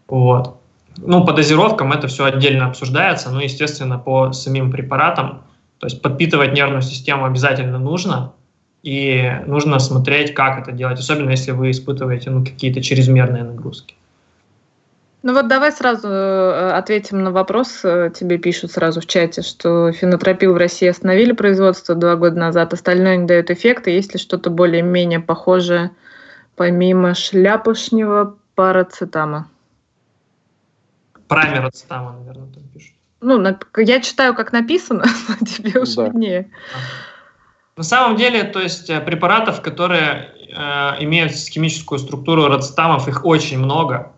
Вот. 0.08 0.58
Ну, 1.02 1.26
по 1.26 1.34
дозировкам 1.34 1.92
это 1.92 2.08
все 2.08 2.26
отдельно 2.26 2.68
обсуждается, 2.68 3.30
но, 3.30 3.42
естественно, 3.42 3.98
по 3.98 4.32
самим 4.34 4.72
препаратам, 4.72 5.44
то 5.80 5.88
есть 5.88 6.02
подпитывать 6.02 6.54
нервную 6.54 6.82
систему 6.82 7.26
обязательно 7.26 7.80
нужно, 7.80 8.34
и 8.84 9.42
нужно 9.46 9.80
смотреть, 9.80 10.34
как 10.34 10.60
это 10.60 10.72
делать, 10.72 11.00
особенно 11.00 11.32
если 11.32 11.52
вы 11.52 11.72
испытываете 11.72 12.30
ну, 12.30 12.44
какие-то 12.44 12.82
чрезмерные 12.82 13.44
нагрузки. 13.44 13.96
Ну 15.22 15.34
вот 15.34 15.50
давай 15.50 15.74
сразу 15.74 16.08
э, 16.08 16.72
ответим 16.72 17.24
на 17.24 17.32
вопрос. 17.32 17.82
Э, 17.84 18.10
тебе 18.18 18.38
пишут 18.38 18.72
сразу 18.72 19.02
в 19.02 19.06
чате, 19.06 19.42
что 19.42 19.92
фенотропил 19.92 20.54
в 20.54 20.58
России 20.58 20.88
остановили 20.88 21.34
производство 21.34 21.94
два 21.94 22.16
года 22.16 22.38
назад, 22.38 22.72
остальное 22.72 23.18
не 23.18 23.28
дает 23.28 23.52
эффекта. 23.52 23.90
Есть 23.90 24.14
ли 24.14 24.20
что-то 24.20 24.50
более-менее 24.50 25.20
похожее 25.20 25.92
помимо 26.56 27.16
шляпушнего 27.16 28.38
парацетама? 28.56 29.50
Прамирацетама, 31.30 32.12
наверное, 32.20 32.52
там 32.52 32.64
пишут. 32.64 32.94
Ну, 33.22 33.58
я 33.78 34.02
читаю, 34.02 34.34
как 34.34 34.52
написано, 34.52 35.06
но 35.30 35.46
тебе 35.46 35.80
уж 35.80 35.94
да. 35.96 36.06
виднее. 36.06 36.50
На 37.78 37.84
самом 37.84 38.18
деле, 38.18 38.44
то 38.44 38.60
есть 38.60 38.90
э, 38.90 39.00
препаратов, 39.00 39.62
которые 39.62 40.34
э, 40.50 41.04
имеют 41.04 41.32
химическую 41.32 42.00
структуру 42.00 42.48
рацетамов, 42.48 43.08
их 43.08 43.24
очень 43.24 43.60
много. 43.60 44.12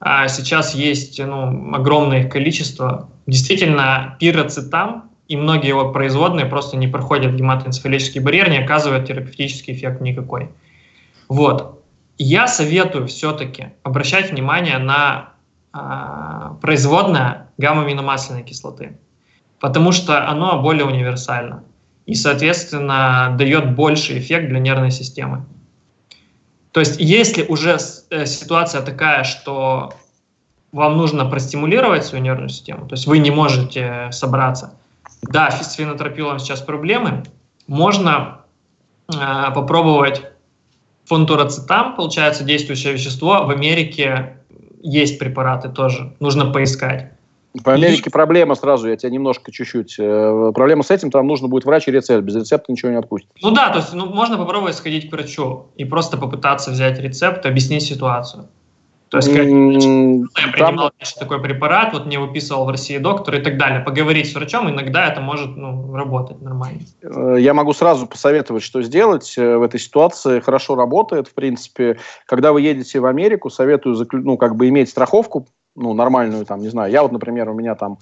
А 0.00 0.26
сейчас 0.28 0.74
есть 0.74 1.20
ну, 1.20 1.74
огромное 1.74 2.24
их 2.24 2.32
количество. 2.32 3.10
Действительно, 3.26 4.16
пироцетам 4.18 5.10
и 5.28 5.36
многие 5.36 5.68
его 5.68 5.92
производные 5.92 6.46
просто 6.46 6.76
не 6.76 6.88
проходят 6.88 7.34
гематоэнцефалический 7.34 8.20
барьер, 8.20 8.50
не 8.50 8.58
оказывают 8.58 9.06
терапевтический 9.06 9.74
эффект 9.74 10.00
никакой. 10.00 10.48
Вот. 11.28 11.84
Я 12.18 12.48
советую 12.48 13.06
все-таки 13.06 13.68
обращать 13.84 14.32
внимание 14.32 14.78
на 14.78 15.29
э, 15.74 16.50
производное 16.60 17.48
гамма-аминомасляной 17.58 18.42
кислоты, 18.42 18.98
потому 19.58 19.92
что 19.92 20.28
оно 20.28 20.60
более 20.60 20.84
универсально 20.84 21.64
и, 22.06 22.14
соответственно, 22.14 23.34
дает 23.38 23.74
больший 23.74 24.18
эффект 24.18 24.48
для 24.48 24.58
нервной 24.58 24.90
системы. 24.90 25.46
То 26.72 26.80
есть, 26.80 27.00
если 27.00 27.44
уже 27.44 27.78
э, 28.10 28.26
ситуация 28.26 28.82
такая, 28.82 29.24
что 29.24 29.92
вам 30.72 30.96
нужно 30.96 31.24
простимулировать 31.24 32.04
свою 32.04 32.22
нервную 32.22 32.48
систему, 32.48 32.86
то 32.86 32.94
есть 32.94 33.06
вы 33.06 33.18
не 33.18 33.30
можете 33.30 34.08
собраться, 34.12 34.74
да, 35.22 35.50
с 35.50 35.74
фенотропилом 35.74 36.38
сейчас 36.38 36.60
проблемы, 36.60 37.24
можно 37.66 38.42
э, 39.12 39.16
попробовать 39.54 40.22
фонтурацетам, 41.04 41.96
получается 41.96 42.44
действующее 42.44 42.92
вещество. 42.92 43.44
В 43.44 43.50
Америке 43.50 44.39
есть 44.80 45.18
препараты 45.18 45.68
тоже, 45.68 46.14
нужно 46.20 46.46
поискать. 46.46 47.12
В 47.52 47.68
Америке 47.68 48.04
и... 48.06 48.10
проблема 48.10 48.54
сразу, 48.54 48.88
я 48.88 48.96
тебя 48.96 49.10
немножко 49.10 49.50
чуть-чуть. 49.50 49.96
Э, 49.98 50.52
проблема 50.54 50.84
с 50.84 50.90
этим, 50.90 51.10
там 51.10 51.26
нужно 51.26 51.48
будет 51.48 51.64
врач 51.64 51.88
и 51.88 51.90
рецепт. 51.90 52.24
Без 52.24 52.36
рецепта 52.36 52.70
ничего 52.70 52.92
не 52.92 52.98
отпустит. 52.98 53.28
Ну 53.42 53.50
да, 53.50 53.70
то 53.70 53.78
есть 53.78 53.92
ну, 53.92 54.06
можно 54.06 54.36
попробовать 54.36 54.76
сходить 54.76 55.10
к 55.10 55.12
врачу 55.12 55.66
и 55.76 55.84
просто 55.84 56.16
попытаться 56.16 56.70
взять 56.70 57.00
рецепт, 57.00 57.44
объяснить 57.46 57.82
ситуацию. 57.82 58.48
То 59.10 59.16
есть, 59.16 59.28
как 59.28 59.38
я 59.38 60.52
принимал 60.52 60.92
там... 60.96 61.08
такой 61.18 61.42
препарат, 61.42 61.92
вот 61.92 62.06
мне 62.06 62.20
выписывал 62.20 62.64
в 62.64 62.70
России 62.70 62.96
доктор 62.98 63.34
и 63.34 63.42
так 63.42 63.58
далее. 63.58 63.80
Поговорить 63.80 64.30
с 64.30 64.34
врачом, 64.34 64.70
иногда 64.70 65.08
это 65.08 65.20
может 65.20 65.56
ну, 65.56 65.92
работать 65.92 66.40
нормально. 66.40 66.82
Э, 67.02 67.36
я 67.40 67.52
могу 67.52 67.72
сразу 67.72 68.06
посоветовать, 68.06 68.62
что 68.62 68.82
сделать 68.82 69.36
э, 69.36 69.56
в 69.56 69.62
этой 69.62 69.80
ситуации. 69.80 70.38
Хорошо 70.38 70.76
работает, 70.76 71.26
в 71.26 71.34
принципе. 71.34 71.98
Когда 72.24 72.52
вы 72.52 72.60
едете 72.60 73.00
в 73.00 73.06
Америку, 73.06 73.50
советую 73.50 74.06
ну, 74.12 74.36
как 74.36 74.54
бы 74.54 74.68
иметь 74.68 74.88
страховку, 74.88 75.48
ну, 75.74 75.92
нормальную, 75.92 76.46
там, 76.46 76.60
не 76.60 76.68
знаю. 76.68 76.92
Я 76.92 77.02
вот, 77.02 77.10
например, 77.10 77.48
у 77.50 77.54
меня 77.54 77.74
там 77.74 77.98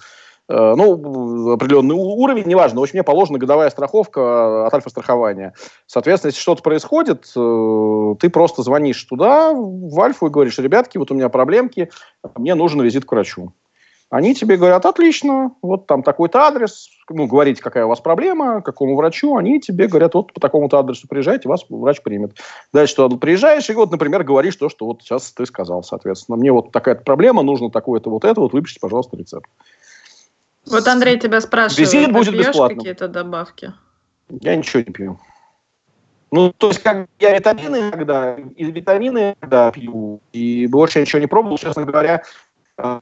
ну, 0.49 1.51
определенный 1.51 1.95
уровень, 1.95 2.45
неважно. 2.47 2.79
В 2.79 2.83
общем, 2.83 2.95
мне 2.95 3.03
положена 3.03 3.37
годовая 3.37 3.69
страховка 3.69 4.65
от 4.65 4.73
альфа-страхования. 4.73 5.53
Соответственно, 5.85 6.29
если 6.29 6.41
что-то 6.41 6.63
происходит, 6.63 7.31
э, 7.35 8.15
ты 8.19 8.29
просто 8.29 8.63
звонишь 8.63 9.03
туда, 9.03 9.53
в 9.53 9.99
альфу, 10.01 10.27
и 10.27 10.29
говоришь, 10.31 10.57
ребятки, 10.57 10.97
вот 10.97 11.11
у 11.11 11.13
меня 11.13 11.29
проблемки, 11.29 11.91
мне 12.35 12.55
нужен 12.55 12.81
визит 12.81 13.05
к 13.05 13.11
врачу. 13.11 13.53
Они 14.09 14.33
тебе 14.33 14.57
говорят, 14.57 14.87
отлично, 14.87 15.51
вот 15.61 15.85
там 15.85 16.01
такой-то 16.01 16.39
адрес, 16.39 16.89
ну, 17.11 17.27
говорите, 17.27 17.61
какая 17.61 17.85
у 17.85 17.89
вас 17.89 17.99
проблема, 17.99 18.63
какому 18.63 18.95
врачу, 18.95 19.37
они 19.37 19.59
тебе 19.59 19.87
говорят, 19.87 20.15
вот 20.15 20.33
по 20.33 20.39
такому-то 20.39 20.79
адресу 20.79 21.07
приезжайте, 21.07 21.47
вас 21.47 21.63
врач 21.69 22.01
примет. 22.01 22.35
Дальше 22.73 22.95
туда 22.95 23.17
приезжаешь 23.17 23.69
и 23.69 23.73
вот, 23.73 23.91
например, 23.91 24.23
говоришь 24.23 24.55
то, 24.55 24.67
что 24.67 24.87
вот 24.87 25.03
сейчас 25.03 25.31
ты 25.31 25.45
сказал, 25.45 25.83
соответственно. 25.83 26.37
Мне 26.37 26.51
вот 26.51 26.71
такая-то 26.71 27.03
проблема, 27.03 27.43
нужно 27.43 27.69
такое-то, 27.69 28.09
вот 28.09 28.25
это, 28.25 28.41
вот 28.41 28.51
выпишите, 28.51 28.79
пожалуйста, 28.79 29.15
рецепт. 29.15 29.45
Вот 30.69 30.87
Андрей 30.87 31.19
тебя 31.19 31.41
спрашивает, 31.41 31.91
Визит 31.93 32.11
будет 32.11 32.37
бесплатно. 32.37 32.77
какие-то 32.77 33.07
добавки? 33.07 33.73
Я 34.29 34.55
ничего 34.55 34.83
не 34.85 34.93
пью. 34.93 35.19
Ну, 36.31 36.53
то 36.55 36.67
есть, 36.67 36.83
как 36.83 37.07
я 37.19 37.35
витамины 37.35 37.77
иногда, 37.77 38.35
и 38.35 38.71
витамины 38.71 39.35
иногда 39.39 39.71
пью, 39.71 40.21
и 40.31 40.67
больше 40.67 41.01
ничего 41.01 41.19
не 41.19 41.27
пробовал, 41.27 41.57
честно 41.57 41.85
говоря, 41.85 42.23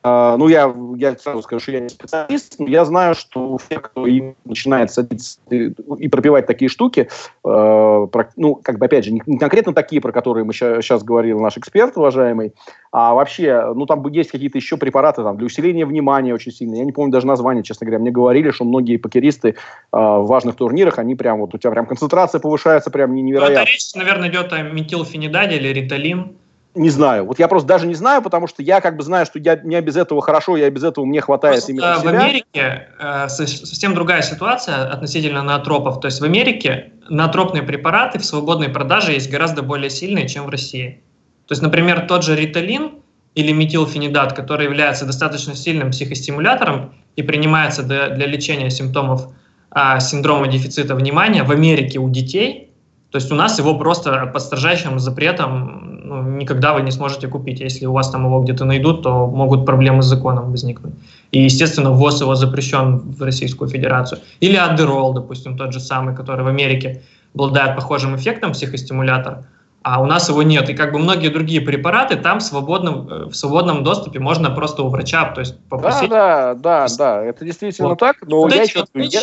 ну, 0.04 0.48
я, 0.48 0.74
я 0.95 1.16
сразу 1.18 1.41
скажу, 1.41 1.60
что 1.60 1.72
я 1.72 1.80
не 1.80 1.90
специалист, 1.90 2.56
но 2.58 2.68
я 2.68 2.86
знаю, 2.86 3.16
что 3.16 3.58
все, 3.58 3.80
кто 3.80 4.08
им 4.08 4.36
начинает 4.45 4.91
садиться 4.91 5.40
и, 5.49 6.08
пропивать 6.08 6.48
такие 6.48 6.70
штуки, 6.70 7.10
uh, 7.44 8.08
про, 8.08 8.30
ну, 8.36 8.56
как 8.56 8.80
бы, 8.80 8.86
опять 8.86 9.06
же, 9.06 9.12
не, 9.12 9.22
не 9.26 9.38
конкретно 9.38 9.74
такие, 9.74 10.02
про 10.02 10.12
которые 10.12 10.45
мы 10.45 10.54
сейчас 10.54 11.04
говорил 11.04 11.40
наш 11.40 11.58
эксперт, 11.58 11.95
уважаемый, 11.98 12.54
а 12.91 13.14
вообще, 13.14 13.74
ну, 13.76 13.86
там 13.86 14.06
есть 14.08 14.32
какие-то 14.32 14.58
еще 14.58 14.78
препараты 14.78 15.22
там, 15.22 15.38
для 15.38 15.45
усиления 15.45 15.86
внимания 15.86 16.34
очень 16.34 16.52
сильные. 16.52 16.80
Я 16.80 16.86
не 16.86 16.91
помню 16.91 17.12
даже 17.12 17.28
название, 17.28 17.64
честно 17.64 17.86
говоря. 17.86 17.99
Мне 17.99 18.12
говорили, 18.12 18.52
что 18.52 18.64
многие 18.64 18.98
покеристы 18.98 19.56
uh, 19.94 20.22
в 20.22 20.28
важных 20.28 20.56
турнирах, 20.56 20.98
они 20.98 21.16
прям, 21.16 21.40
вот 21.40 21.54
у 21.54 21.58
тебя 21.58 21.72
прям 21.72 21.86
концентрация 21.86 22.40
повышается 22.40 22.90
прям 22.90 23.14
невероятно. 23.14 23.56
Ну, 23.56 23.62
это 23.62 23.72
речь, 23.72 23.94
наверное, 23.95 24.30
идет 24.30 24.52
о 24.54 24.62
метилфенидаде 24.62 25.58
или 25.58 25.68
риталин. 25.68 26.38
Не 26.78 26.90
знаю. 26.90 27.26
Вот 27.26 27.40
я 27.40 27.48
просто 27.48 27.68
даже 27.68 27.88
не 27.88 27.95
знаю, 27.95 28.22
потому 28.22 28.48
что 28.48 28.62
я 28.62 28.82
как 28.82 28.98
бы 28.98 29.04
знаю, 29.04 29.26
что 29.26 29.40
я, 29.40 29.60
мне 29.64 29.82
без 29.82 29.98
этого 29.98 30.22
хорошо, 30.22 30.58
я 30.58 30.70
без 30.70 30.84
этого 30.84 31.06
мне 31.06 31.22
хватает 31.22 31.56
просто 31.56 31.72
именно 31.72 31.99
себя. 31.99 32.12
В 32.12 32.14
Америке 32.14 32.88
э, 32.99 33.28
совсем 33.30 33.95
другая 33.95 34.22
ситуация 34.22 34.90
относительно 34.90 35.41
наотропов. 35.41 35.99
То 35.99 36.06
есть 36.06 36.22
в 36.22 36.24
Америке 36.24 36.91
наотропные 37.10 37.64
препараты 37.64 38.20
в 38.20 38.26
свободной 38.26 38.70
продаже 38.70 39.14
есть 39.14 39.32
гораздо 39.32 39.64
более 39.64 39.90
сильные, 39.90 40.28
чем 40.28 40.45
в 40.45 40.49
России. 40.49 41.02
То 41.48 41.54
есть, 41.54 41.64
например, 41.64 42.06
тот 42.08 42.24
же 42.24 42.36
риталин 42.36 42.91
или 43.34 43.52
метилфенидат, 43.52 44.34
который 44.34 44.66
является 44.66 45.06
достаточно 45.06 45.56
сильным 45.56 45.91
психостимулятором 45.91 46.94
и 47.16 47.24
принимается 47.24 47.82
для, 47.82 48.10
для 48.10 48.28
лечения 48.28 48.70
симптомов 48.70 49.30
а, 49.72 49.99
синдрома 49.99 50.48
дефицита 50.48 50.95
внимания 50.95 51.44
в 51.44 51.52
Америке 51.52 51.99
у 51.99 52.10
детей, 52.10 52.66
то 53.12 53.18
есть 53.18 53.32
у 53.32 53.36
нас 53.36 53.58
его 53.60 53.78
просто 53.78 54.26
под 54.28 54.42
строжайшим 54.42 55.00
запретом 55.00 55.98
ну, 56.08 56.24
никогда 56.24 56.74
вы 56.74 56.82
не 56.82 56.92
сможете 56.92 57.28
купить. 57.28 57.60
Если 57.60 57.86
у 57.86 57.92
вас 57.92 58.10
там 58.10 58.26
его 58.26 58.42
где-то 58.42 58.66
найдут, 58.66 59.04
то 59.04 59.28
могут 59.28 59.66
проблемы 59.66 60.02
с 60.02 60.06
законом 60.06 60.52
возникнуть. 60.52 60.94
И, 61.32 61.42
естественно, 61.42 61.92
ввоз 61.92 62.22
его 62.22 62.36
запрещен 62.36 63.00
в 63.00 63.22
Российскую 63.22 63.70
Федерацию. 63.70 64.22
Или 64.40 64.58
Адderall, 64.58 65.14
допустим, 65.14 65.58
тот 65.58 65.74
же 65.74 65.80
самый, 65.80 66.16
который 66.16 66.46
в 66.46 66.48
Америке 66.48 67.04
обладает 67.36 67.76
похожим 67.76 68.16
эффектом, 68.16 68.54
психостимулятор, 68.54 69.46
а 69.84 70.02
у 70.02 70.06
нас 70.06 70.30
его 70.30 70.44
нет. 70.44 70.70
И 70.70 70.74
как 70.74 70.94
бы 70.94 71.00
многие 71.00 71.30
другие 71.30 71.62
препараты 71.62 72.16
там 72.16 72.40
в 72.40 72.44
свободном, 72.44 73.08
э, 73.10 73.26
в 73.26 73.34
свободном 73.36 73.84
доступе 73.84 74.20
можно 74.20 74.50
просто 74.50 74.84
у 74.84 74.90
врача, 74.90 75.26
то 75.32 75.42
есть 75.42 75.58
попросить. 75.70 76.10
Да, 76.10 76.56
да, 76.56 76.88
да, 76.88 76.96
да, 76.98 77.24
это 77.24 77.46
действительно 77.46 77.90
вот. 77.90 78.00
так. 78.00 78.18
Но 78.22 78.48
я 78.48 78.64
еще, 78.64 78.86
я... 78.94 79.22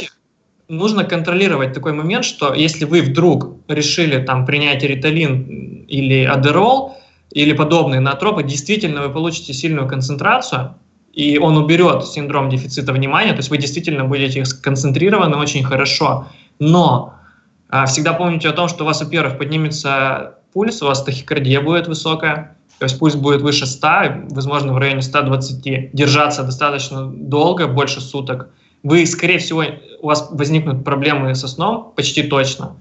нужно 0.69 1.05
контролировать 1.05 1.73
такой 1.73 1.93
момент, 1.93 2.25
что 2.25 2.55
если 2.55 2.85
вы 2.85 3.03
вдруг 3.03 3.57
решили 3.69 4.23
там 4.23 4.47
принять 4.47 4.83
риталин 4.83 5.85
или 5.89 6.25
адерол, 6.25 6.97
или 7.31 7.53
подобные 7.53 8.01
натропы, 8.01 8.43
действительно 8.43 9.03
вы 9.03 9.13
получите 9.13 9.53
сильную 9.53 9.89
концентрацию, 9.89 10.77
и 11.13 11.39
он 11.39 11.57
уберет 11.57 12.05
синдром 12.05 12.49
дефицита 12.49 12.93
внимания, 12.93 13.33
то 13.33 13.39
есть 13.39 13.51
вы 13.51 13.59
действительно 13.59 14.05
будете 14.05 14.45
сконцентрированы 14.45 15.37
очень 15.37 15.63
хорошо. 15.63 16.29
Но 16.59 17.15
а, 17.69 17.87
всегда 17.87 18.13
помните 18.13 18.49
о 18.49 18.53
том, 18.53 18.69
что 18.69 18.85
у 18.85 18.87
вас, 18.87 19.01
во-первых, 19.03 19.39
поднимется 19.39 20.39
пульс, 20.53 20.83
у 20.83 20.87
вас 20.87 21.03
тахикардия 21.03 21.61
будет 21.61 21.89
высокая, 21.89 22.57
то 22.79 22.85
есть 22.85 22.99
пульс 22.99 23.15
будет 23.15 23.43
выше 23.43 23.67
100, 23.67 24.29
возможно, 24.31 24.73
в 24.73 24.79
районе 24.79 25.03
120, 25.03 25.93
держаться 25.93 26.43
достаточно 26.43 27.07
долго, 27.07 27.67
больше 27.67 28.01
суток. 28.01 28.51
Вы, 28.85 29.07
скорее 29.07 29.39
всего, 29.39 29.65
у 30.01 30.07
вас 30.07 30.29
возникнут 30.31 30.85
проблемы 30.85 31.35
со 31.35 31.49
сном, 31.49 31.93
почти 31.97 32.23
точно. 32.23 32.77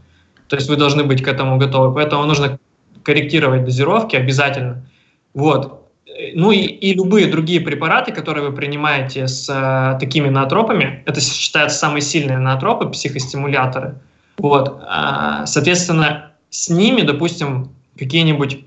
То 0.50 0.58
есть 0.58 0.70
вы 0.70 0.76
должны 0.76 1.04
быть 1.04 1.24
к 1.24 1.28
этому 1.28 1.58
готовы. 1.58 1.96
Поэтому 1.96 2.26
нужно 2.26 2.60
корректировать 3.04 3.64
дозировки 3.64 4.18
обязательно. 4.18 4.86
Вот. 5.34 5.90
Ну 6.36 6.52
и, 6.52 6.60
и 6.60 6.94
любые 6.94 7.28
другие 7.28 7.62
препараты, 7.62 8.12
которые 8.12 8.48
вы 8.50 8.56
принимаете 8.56 9.28
с 9.28 9.50
э, 9.50 9.98
такими 10.00 10.30
наотропами, 10.30 11.02
это 11.06 11.22
считаются 11.22 11.80
самые 11.80 12.02
сильные 12.02 12.38
наотропы, 12.38 12.88
психостимуляторы. 12.90 13.96
Вот. 14.38 14.82
Э, 14.84 15.46
соответственно, 15.46 16.34
с 16.50 16.70
ними, 16.70 17.02
допустим, 17.02 17.72
какие-нибудь 17.98 18.60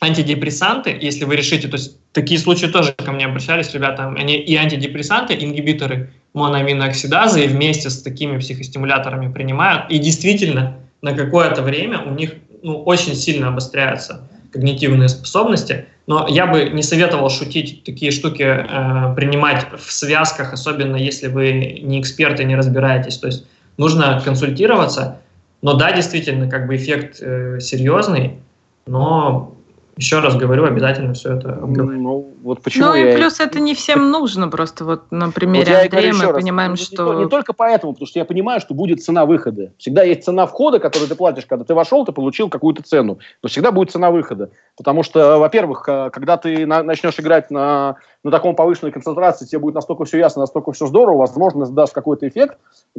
антидепрессанты, 0.00 0.96
если 0.98 1.24
вы 1.24 1.36
решите, 1.36 1.68
то 1.68 1.76
есть 1.76 1.98
такие 2.12 2.38
случаи 2.38 2.66
тоже 2.66 2.92
ко 2.92 3.12
мне 3.12 3.26
обращались, 3.26 3.72
ребята, 3.74 4.08
они 4.16 4.36
и 4.36 4.54
антидепрессанты, 4.56 5.34
ингибиторы 5.34 6.10
моноаминооксидазы 6.34 7.44
и 7.44 7.48
вместе 7.48 7.90
с 7.90 8.02
такими 8.02 8.38
психостимуляторами 8.38 9.32
принимают, 9.32 9.90
и 9.90 9.98
действительно 9.98 10.78
на 11.02 11.12
какое-то 11.14 11.62
время 11.62 12.00
у 12.00 12.10
них 12.10 12.34
ну, 12.62 12.82
очень 12.82 13.14
сильно 13.14 13.48
обостряются 13.48 14.28
когнитивные 14.52 15.08
способности, 15.08 15.86
но 16.06 16.26
я 16.28 16.46
бы 16.46 16.70
не 16.70 16.82
советовал 16.82 17.30
шутить 17.30 17.84
такие 17.84 18.10
штуки, 18.10 18.42
э, 18.42 19.14
принимать 19.14 19.66
в 19.78 19.92
связках, 19.92 20.52
особенно 20.52 20.96
если 20.96 21.28
вы 21.28 21.80
не 21.82 22.00
эксперты, 22.00 22.44
не 22.44 22.54
разбираетесь. 22.54 23.16
То 23.18 23.28
есть 23.28 23.46
нужно 23.78 24.20
консультироваться, 24.24 25.20
но 25.62 25.74
да, 25.74 25.92
действительно, 25.92 26.50
как 26.50 26.66
бы 26.66 26.76
эффект 26.76 27.18
э, 27.20 27.60
серьезный, 27.60 28.38
но 28.86 29.56
еще 29.96 30.20
раз 30.20 30.36
говорю, 30.36 30.64
обязательно 30.64 31.12
все 31.14 31.36
это 31.36 31.50
обговорим. 31.52 32.02
Ну, 32.02 32.34
вот 32.42 32.62
почему 32.62 32.86
ну 32.86 32.94
и 32.94 33.14
плюс 33.14 33.40
это 33.40 33.60
не 33.60 33.74
всем 33.74 34.10
нужно, 34.10 34.48
просто 34.48 34.84
вот 34.84 35.12
на 35.12 35.30
примере 35.30 35.72
вот 35.74 35.82
Андрея 35.84 36.12
мы 36.14 36.24
раз, 36.24 36.32
понимаем, 36.32 36.76
что... 36.76 37.14
Не, 37.14 37.24
не 37.24 37.28
только 37.28 37.52
поэтому, 37.52 37.92
потому 37.92 38.06
что 38.06 38.18
я 38.18 38.24
понимаю, 38.24 38.60
что 38.60 38.74
будет 38.74 39.02
цена 39.02 39.26
выхода. 39.26 39.72
Всегда 39.78 40.02
есть 40.02 40.24
цена 40.24 40.46
входа, 40.46 40.78
которую 40.78 41.08
ты 41.08 41.14
платишь, 41.14 41.46
когда 41.46 41.64
ты 41.64 41.74
вошел, 41.74 42.04
ты 42.04 42.12
получил 42.12 42.48
какую-то 42.48 42.82
цену. 42.82 43.18
Но 43.42 43.48
всегда 43.48 43.70
будет 43.70 43.90
цена 43.90 44.10
выхода. 44.10 44.50
Потому 44.76 45.02
что, 45.02 45.38
во-первых, 45.38 45.82
когда 45.82 46.36
ты 46.36 46.66
на, 46.66 46.82
начнешь 46.82 47.18
играть 47.18 47.50
на, 47.50 47.96
на 48.24 48.30
таком 48.30 48.54
повышенной 48.54 48.92
концентрации, 48.92 49.46
тебе 49.46 49.58
будет 49.58 49.74
настолько 49.74 50.04
все 50.04 50.18
ясно, 50.18 50.40
настолько 50.40 50.72
все 50.72 50.86
здорово, 50.86 51.18
возможно, 51.18 51.66
даст 51.66 51.92
какой-то 51.92 52.28
эффект. 52.28 52.58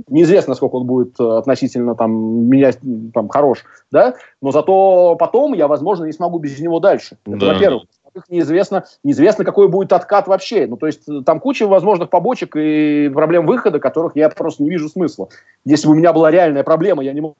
Неизвестно, 0.09 0.51
насколько 0.51 0.75
он 0.75 0.85
будет 0.85 1.19
э, 1.19 1.23
относительно 1.23 1.95
там, 1.95 2.11
меня 2.49 2.71
там, 3.13 3.29
хорош, 3.29 3.63
да? 3.91 4.15
но 4.41 4.51
зато 4.51 5.15
потом 5.17 5.53
я, 5.53 5.67
возможно, 5.67 6.05
не 6.05 6.13
смогу 6.13 6.39
без 6.39 6.59
него 6.59 6.79
дальше. 6.79 7.17
Это, 7.25 7.37
да. 7.37 7.53
во-первых 7.53 7.83
неизвестно, 8.29 8.85
неизвестно, 9.03 9.43
какой 9.43 9.67
будет 9.67 9.93
откат 9.93 10.27
вообще. 10.27 10.67
Ну, 10.67 10.77
то 10.77 10.87
есть 10.87 11.07
э, 11.07 11.21
там 11.25 11.39
куча 11.39 11.67
возможных 11.67 12.09
побочек 12.09 12.55
и 12.55 13.09
проблем 13.13 13.45
выхода, 13.45 13.79
которых 13.79 14.15
я 14.15 14.29
просто 14.29 14.63
не 14.63 14.69
вижу 14.69 14.89
смысла. 14.89 15.29
Если 15.65 15.87
бы 15.87 15.93
у 15.93 15.95
меня 15.95 16.13
была 16.13 16.29
реальная 16.31 16.63
проблема, 16.63 17.03
я 17.03 17.13
не 17.13 17.21
мог 17.21 17.35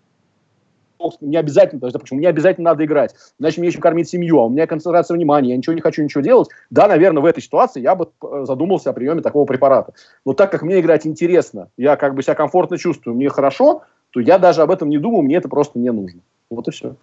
не 1.22 1.38
обязательно, 1.38 1.80
то 1.82 1.88
есть, 1.88 2.00
почему 2.00 2.20
мне 2.20 2.30
обязательно 2.30 2.72
надо 2.72 2.86
играть, 2.86 3.16
иначе 3.40 3.60
мне 3.60 3.70
еще 3.70 3.80
кормить 3.80 4.10
семью, 4.10 4.40
а 4.40 4.46
у 4.46 4.50
меня 4.50 4.68
концентрация 4.68 5.16
внимания, 5.16 5.50
я 5.50 5.58
ничего 5.58 5.74
не 5.74 5.82
хочу 5.82 6.04
ничего 6.04 6.22
делать, 6.22 6.50
да, 6.70 6.88
наверное, 6.88 7.22
в 7.22 7.26
этой 7.26 7.42
ситуации 7.42 7.82
я 7.82 7.96
бы 7.96 8.10
э, 8.22 8.44
задумался 8.46 8.90
о 8.90 8.94
приеме 8.94 9.22
такого 9.22 9.46
препарата. 9.46 9.94
Но 10.26 10.34
так 10.34 10.52
как 10.52 10.62
мне 10.62 10.80
играть 10.80 11.06
интересно, 11.06 11.70
я 11.78 11.96
как 11.96 12.16
бы 12.16 12.24
себя 12.24 12.36
комфортно 12.36 12.78
чувствую, 12.78 13.16
мне 13.16 13.30
хорошо, 13.30 13.84
то 14.12 14.20
я 14.20 14.38
даже 14.38 14.62
об 14.62 14.72
этом 14.72 14.90
не 14.90 14.98
думаю, 14.98 15.24
мне 15.24 15.38
это 15.38 15.50
просто 15.50 15.80
не 15.80 15.92
нужно. 15.92 16.22
Вот 16.50 16.68
и 16.68 16.72
все. 16.72 16.96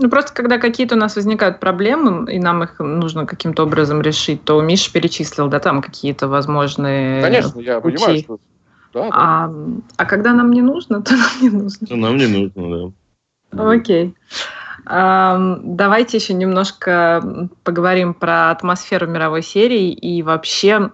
Ну, 0.00 0.08
просто 0.08 0.32
когда 0.32 0.58
какие-то 0.58 0.94
у 0.94 0.98
нас 0.98 1.16
возникают 1.16 1.58
проблемы, 1.58 2.32
и 2.32 2.38
нам 2.38 2.62
их 2.62 2.78
нужно 2.78 3.26
каким-то 3.26 3.64
образом 3.64 4.00
решить, 4.00 4.44
то 4.44 4.62
Миша 4.62 4.92
перечислил, 4.92 5.48
да, 5.48 5.58
там 5.58 5.82
какие-то 5.82 6.28
возможные 6.28 7.20
Конечно, 7.20 7.58
я 7.60 7.80
пути. 7.80 7.96
понимаю, 7.96 8.18
что... 8.20 8.38
Да, 8.94 9.02
да. 9.02 9.10
А, 9.12 9.54
а 9.96 10.06
когда 10.06 10.32
нам 10.32 10.50
не 10.50 10.62
нужно, 10.62 11.02
то 11.02 11.12
нам 11.12 11.30
не 11.40 11.50
нужно. 11.50 11.86
То 11.86 11.96
нам 11.96 12.16
не 12.16 12.26
нужно, 12.26 12.92
да. 13.52 13.72
Окей. 13.72 14.14
Давайте 14.84 16.16
еще 16.16 16.34
немножко 16.34 17.48
поговорим 17.62 18.14
про 18.14 18.50
атмосферу 18.50 19.06
мировой 19.06 19.42
серии 19.42 19.90
и 19.92 20.22
вообще, 20.22 20.90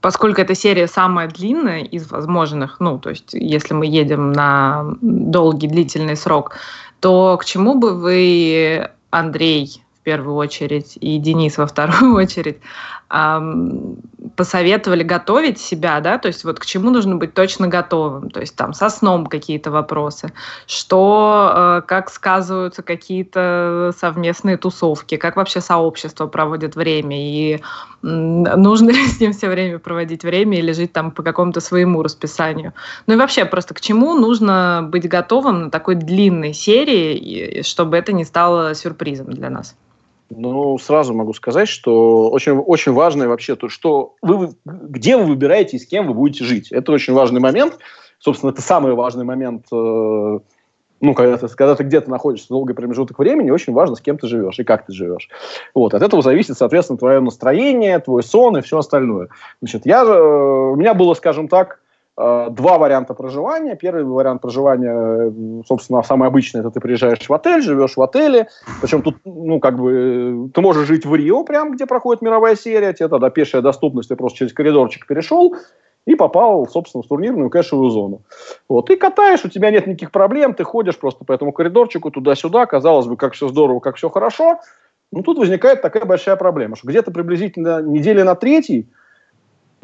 поскольку 0.00 0.40
эта 0.40 0.54
серия 0.54 0.86
самая 0.86 1.28
длинная 1.28 1.82
из 1.82 2.10
возможных, 2.10 2.80
ну, 2.80 2.98
то 2.98 3.10
есть 3.10 3.34
если 3.34 3.74
мы 3.74 3.86
едем 3.86 4.32
на 4.32 4.96
долгий 5.02 5.68
длительный 5.68 6.16
срок, 6.16 6.56
то 7.00 7.36
к 7.36 7.44
чему 7.44 7.74
бы 7.74 7.94
вы, 7.94 8.88
Андрей, 9.10 9.82
в 10.00 10.02
первую 10.02 10.36
очередь, 10.36 10.96
и 11.00 11.18
Денис 11.18 11.58
во 11.58 11.66
вторую 11.66 12.14
очередь, 12.16 12.60
посоветовали 13.08 15.02
готовить 15.04 15.60
себя, 15.60 16.00
да, 16.00 16.18
то 16.18 16.26
есть 16.28 16.44
вот 16.44 16.58
к 16.58 16.66
чему 16.66 16.90
нужно 16.90 17.16
быть 17.16 17.34
точно 17.34 17.68
готовым, 17.68 18.30
то 18.30 18.40
есть 18.40 18.56
там 18.56 18.74
со 18.74 18.88
сном 18.88 19.26
какие-то 19.26 19.70
вопросы, 19.70 20.32
что, 20.66 21.52
э, 21.54 21.82
как 21.86 22.10
сказываются 22.10 22.82
какие-то 22.82 23.94
совместные 23.96 24.56
тусовки, 24.56 25.16
как 25.16 25.36
вообще 25.36 25.60
сообщество 25.60 26.26
проводит 26.26 26.74
время, 26.74 27.16
и 27.16 27.60
нужно 28.02 28.90
ли 28.90 29.06
с 29.08 29.20
ним 29.20 29.32
все 29.32 29.48
время 29.48 29.78
проводить 29.78 30.24
время 30.24 30.58
или 30.58 30.72
жить 30.72 30.92
там 30.92 31.12
по 31.12 31.22
какому-то 31.22 31.60
своему 31.60 32.02
расписанию. 32.02 32.72
Ну 33.06 33.14
и 33.14 33.16
вообще 33.16 33.44
просто 33.44 33.74
к 33.74 33.80
чему 33.80 34.14
нужно 34.14 34.86
быть 34.90 35.08
готовым 35.08 35.62
на 35.62 35.70
такой 35.70 35.94
длинной 35.94 36.52
серии, 36.52 37.62
чтобы 37.62 37.96
это 37.96 38.12
не 38.12 38.24
стало 38.24 38.74
сюрпризом 38.74 39.32
для 39.32 39.50
нас. 39.50 39.76
Ну, 40.30 40.76
сразу 40.78 41.14
могу 41.14 41.32
сказать, 41.34 41.68
что 41.68 42.30
очень, 42.30 42.52
очень 42.52 42.92
важно 42.92 43.28
вообще 43.28 43.54
то, 43.54 43.68
что 43.68 44.14
вы, 44.22 44.54
где 44.64 45.16
вы 45.16 45.24
выбираете 45.24 45.76
и 45.76 45.80
с 45.80 45.86
кем 45.86 46.08
вы 46.08 46.14
будете 46.14 46.44
жить. 46.44 46.72
Это 46.72 46.92
очень 46.92 47.12
важный 47.12 47.40
момент. 47.40 47.78
Собственно, 48.18 48.50
это 48.50 48.60
самый 48.60 48.94
важный 48.94 49.24
момент, 49.24 49.66
э, 49.72 50.38
ну, 51.00 51.14
когда 51.14 51.36
ты, 51.36 51.48
когда 51.48 51.74
ты 51.74 51.84
где-то 51.84 52.10
находишься 52.10 52.48
долгий 52.48 52.72
промежуток 52.72 53.18
времени, 53.18 53.50
очень 53.50 53.72
важно, 53.72 53.94
с 53.94 54.00
кем 54.00 54.18
ты 54.18 54.26
живешь 54.26 54.58
и 54.58 54.64
как 54.64 54.86
ты 54.86 54.92
живешь. 54.92 55.28
Вот, 55.74 55.94
от 55.94 56.02
этого 56.02 56.22
зависит, 56.22 56.56
соответственно, 56.56 56.98
твое 56.98 57.20
настроение, 57.20 57.98
твой 57.98 58.22
сон 58.22 58.56
и 58.56 58.62
все 58.62 58.78
остальное. 58.78 59.28
Значит, 59.60 59.86
я, 59.86 60.02
э, 60.02 60.70
у 60.72 60.76
меня 60.76 60.94
было, 60.94 61.14
скажем 61.14 61.46
так, 61.46 61.80
два 62.16 62.78
варианта 62.78 63.12
проживания. 63.12 63.76
Первый 63.76 64.04
вариант 64.04 64.40
проживания, 64.40 65.28
э, 65.28 65.62
собственно, 65.66 66.02
самый 66.02 66.28
обычный, 66.28 66.60
это 66.60 66.70
ты 66.70 66.80
приезжаешь 66.80 67.28
в 67.28 67.32
отель, 67.32 67.60
живешь 67.60 67.96
в 67.96 68.02
отеле. 68.02 68.48
Причем 68.80 69.02
тут, 69.02 69.16
ну, 69.26 69.60
как 69.60 69.78
бы, 69.78 70.50
ты 70.54 70.60
можешь 70.62 70.86
жить 70.86 71.04
в 71.04 71.14
Рио, 71.14 71.44
прям 71.44 71.72
где 71.72 71.84
проходит 71.84 72.22
мировая 72.22 72.56
серия, 72.56 72.94
тебе 72.94 73.08
тогда 73.08 73.28
пешая 73.28 73.60
доступность, 73.60 74.08
ты 74.08 74.16
просто 74.16 74.38
через 74.38 74.54
коридорчик 74.54 75.06
перешел 75.06 75.56
и 76.06 76.14
попал, 76.14 76.66
собственно, 76.66 77.02
в 77.02 77.06
турнирную 77.06 77.50
кэшевую 77.50 77.90
зону. 77.90 78.22
Вот, 78.66 78.88
и 78.88 78.96
катаешь, 78.96 79.44
у 79.44 79.50
тебя 79.50 79.70
нет 79.70 79.86
никаких 79.86 80.10
проблем, 80.10 80.54
ты 80.54 80.64
ходишь 80.64 80.96
просто 80.98 81.26
по 81.26 81.32
этому 81.32 81.52
коридорчику 81.52 82.10
туда-сюда, 82.10 82.64
казалось 82.64 83.06
бы, 83.06 83.18
как 83.18 83.34
все 83.34 83.48
здорово, 83.48 83.80
как 83.80 83.96
все 83.96 84.08
хорошо. 84.08 84.60
Но 85.12 85.22
тут 85.22 85.38
возникает 85.38 85.82
такая 85.82 86.04
большая 86.04 86.36
проблема, 86.36 86.76
что 86.76 86.88
где-то 86.88 87.10
приблизительно 87.10 87.82
недели 87.82 88.22
на 88.22 88.34
третий 88.34 88.88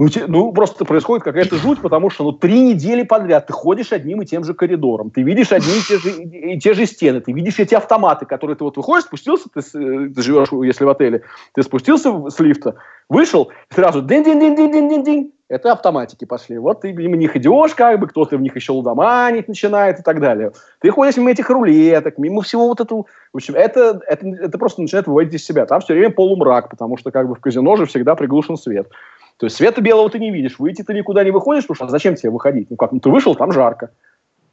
ну, 0.03 0.09
те, 0.09 0.27
ну, 0.27 0.53
просто 0.53 0.85
происходит 0.85 1.23
какая-то 1.23 1.55
жуть, 1.55 1.81
потому 1.81 2.11
что 2.11 2.25
ну, 2.25 2.33
три 2.33 2.61
недели 2.61 3.05
подряд 3.05 3.47
ты 3.47 3.53
ходишь 3.53 3.93
одним 3.93 4.21
и 4.21 4.27
тем 4.27 4.43
же 4.43 4.53
коридором, 4.53 5.11
ты 5.11 5.23
видишь 5.23 5.53
одни 5.53 5.79
и 5.79 5.81
те 5.81 5.99
же, 5.99 6.23
и 6.23 6.59
те 6.59 6.75
же 6.75 6.87
стены, 6.87 7.21
ты 7.21 7.31
видишь 7.31 7.61
эти 7.61 7.77
автоматы, 7.77 8.27
которые 8.27 8.57
ты 8.57 8.65
вот 8.65 8.77
выходишь, 8.77 9.05
спустился, 9.05 9.49
ты, 9.55 9.61
э, 9.61 10.09
ты 10.09 10.23
живешь, 10.23 10.49
если 10.65 10.85
в 10.85 10.89
отеле, 10.89 11.23
ты 11.55 11.63
спустился 11.63 12.29
с 12.29 12.41
лифта, 12.41 12.75
вышел, 13.09 13.53
сразу 13.71 14.03
дин-дин-дин-дин-дин-дин, 14.03 15.31
это 15.49 15.71
автоматики 15.71 16.25
пошли. 16.25 16.59
Вот 16.59 16.81
ты 16.81 16.93
мимо 16.93 17.15
них 17.15 17.37
идешь, 17.37 17.75
как 17.77 18.01
бы, 18.01 18.09
кто-то 18.09 18.37
в 18.37 18.41
них 18.41 18.57
еще 18.57 18.73
лудоманить 18.73 19.47
начинает 19.47 20.01
и 20.01 20.03
так 20.03 20.19
далее. 20.19 20.51
Ты 20.81 20.91
ходишь 20.91 21.17
мимо 21.17 21.31
этих 21.31 21.49
рулеток, 21.49 22.19
мимо 22.19 22.43
всего 22.43 22.67
вот 22.67 22.81
этого. 22.81 23.05
В 23.33 23.37
общем, 23.37 23.55
это, 23.55 24.01
это, 24.09 24.27
это 24.27 24.59
просто 24.59 24.81
начинает 24.81 25.07
выводить 25.07 25.35
из 25.35 25.45
себя. 25.45 25.67
Там 25.67 25.81
все 25.81 25.93
время 25.93 26.11
полумрак, 26.11 26.71
потому 26.71 26.97
что 26.97 27.13
как 27.13 27.29
бы 27.29 27.37
в 27.37 27.41
казино 27.41 27.77
же 27.77 27.87
всегда 27.87 28.17
приглушен 28.17 28.57
свет. 28.57 28.89
То 29.37 29.47
есть 29.47 29.57
света 29.57 29.81
белого 29.81 30.09
ты 30.11 30.19
не 30.19 30.31
видишь, 30.31 30.59
выйти 30.59 30.83
ты 30.83 30.95
никуда 30.95 31.25
не 31.25 31.31
выходишь, 31.31 31.65
потому 31.65 31.77
что 31.77 31.85
а 31.87 31.89
зачем 31.89 32.15
тебе 32.15 32.31
выходить? 32.31 32.71
Ну 32.71 32.77
как, 32.77 32.93
ну 32.93 33.01
ты 33.01 33.11
вышел, 33.11 33.35
там 33.35 33.53
жарко. 33.53 33.91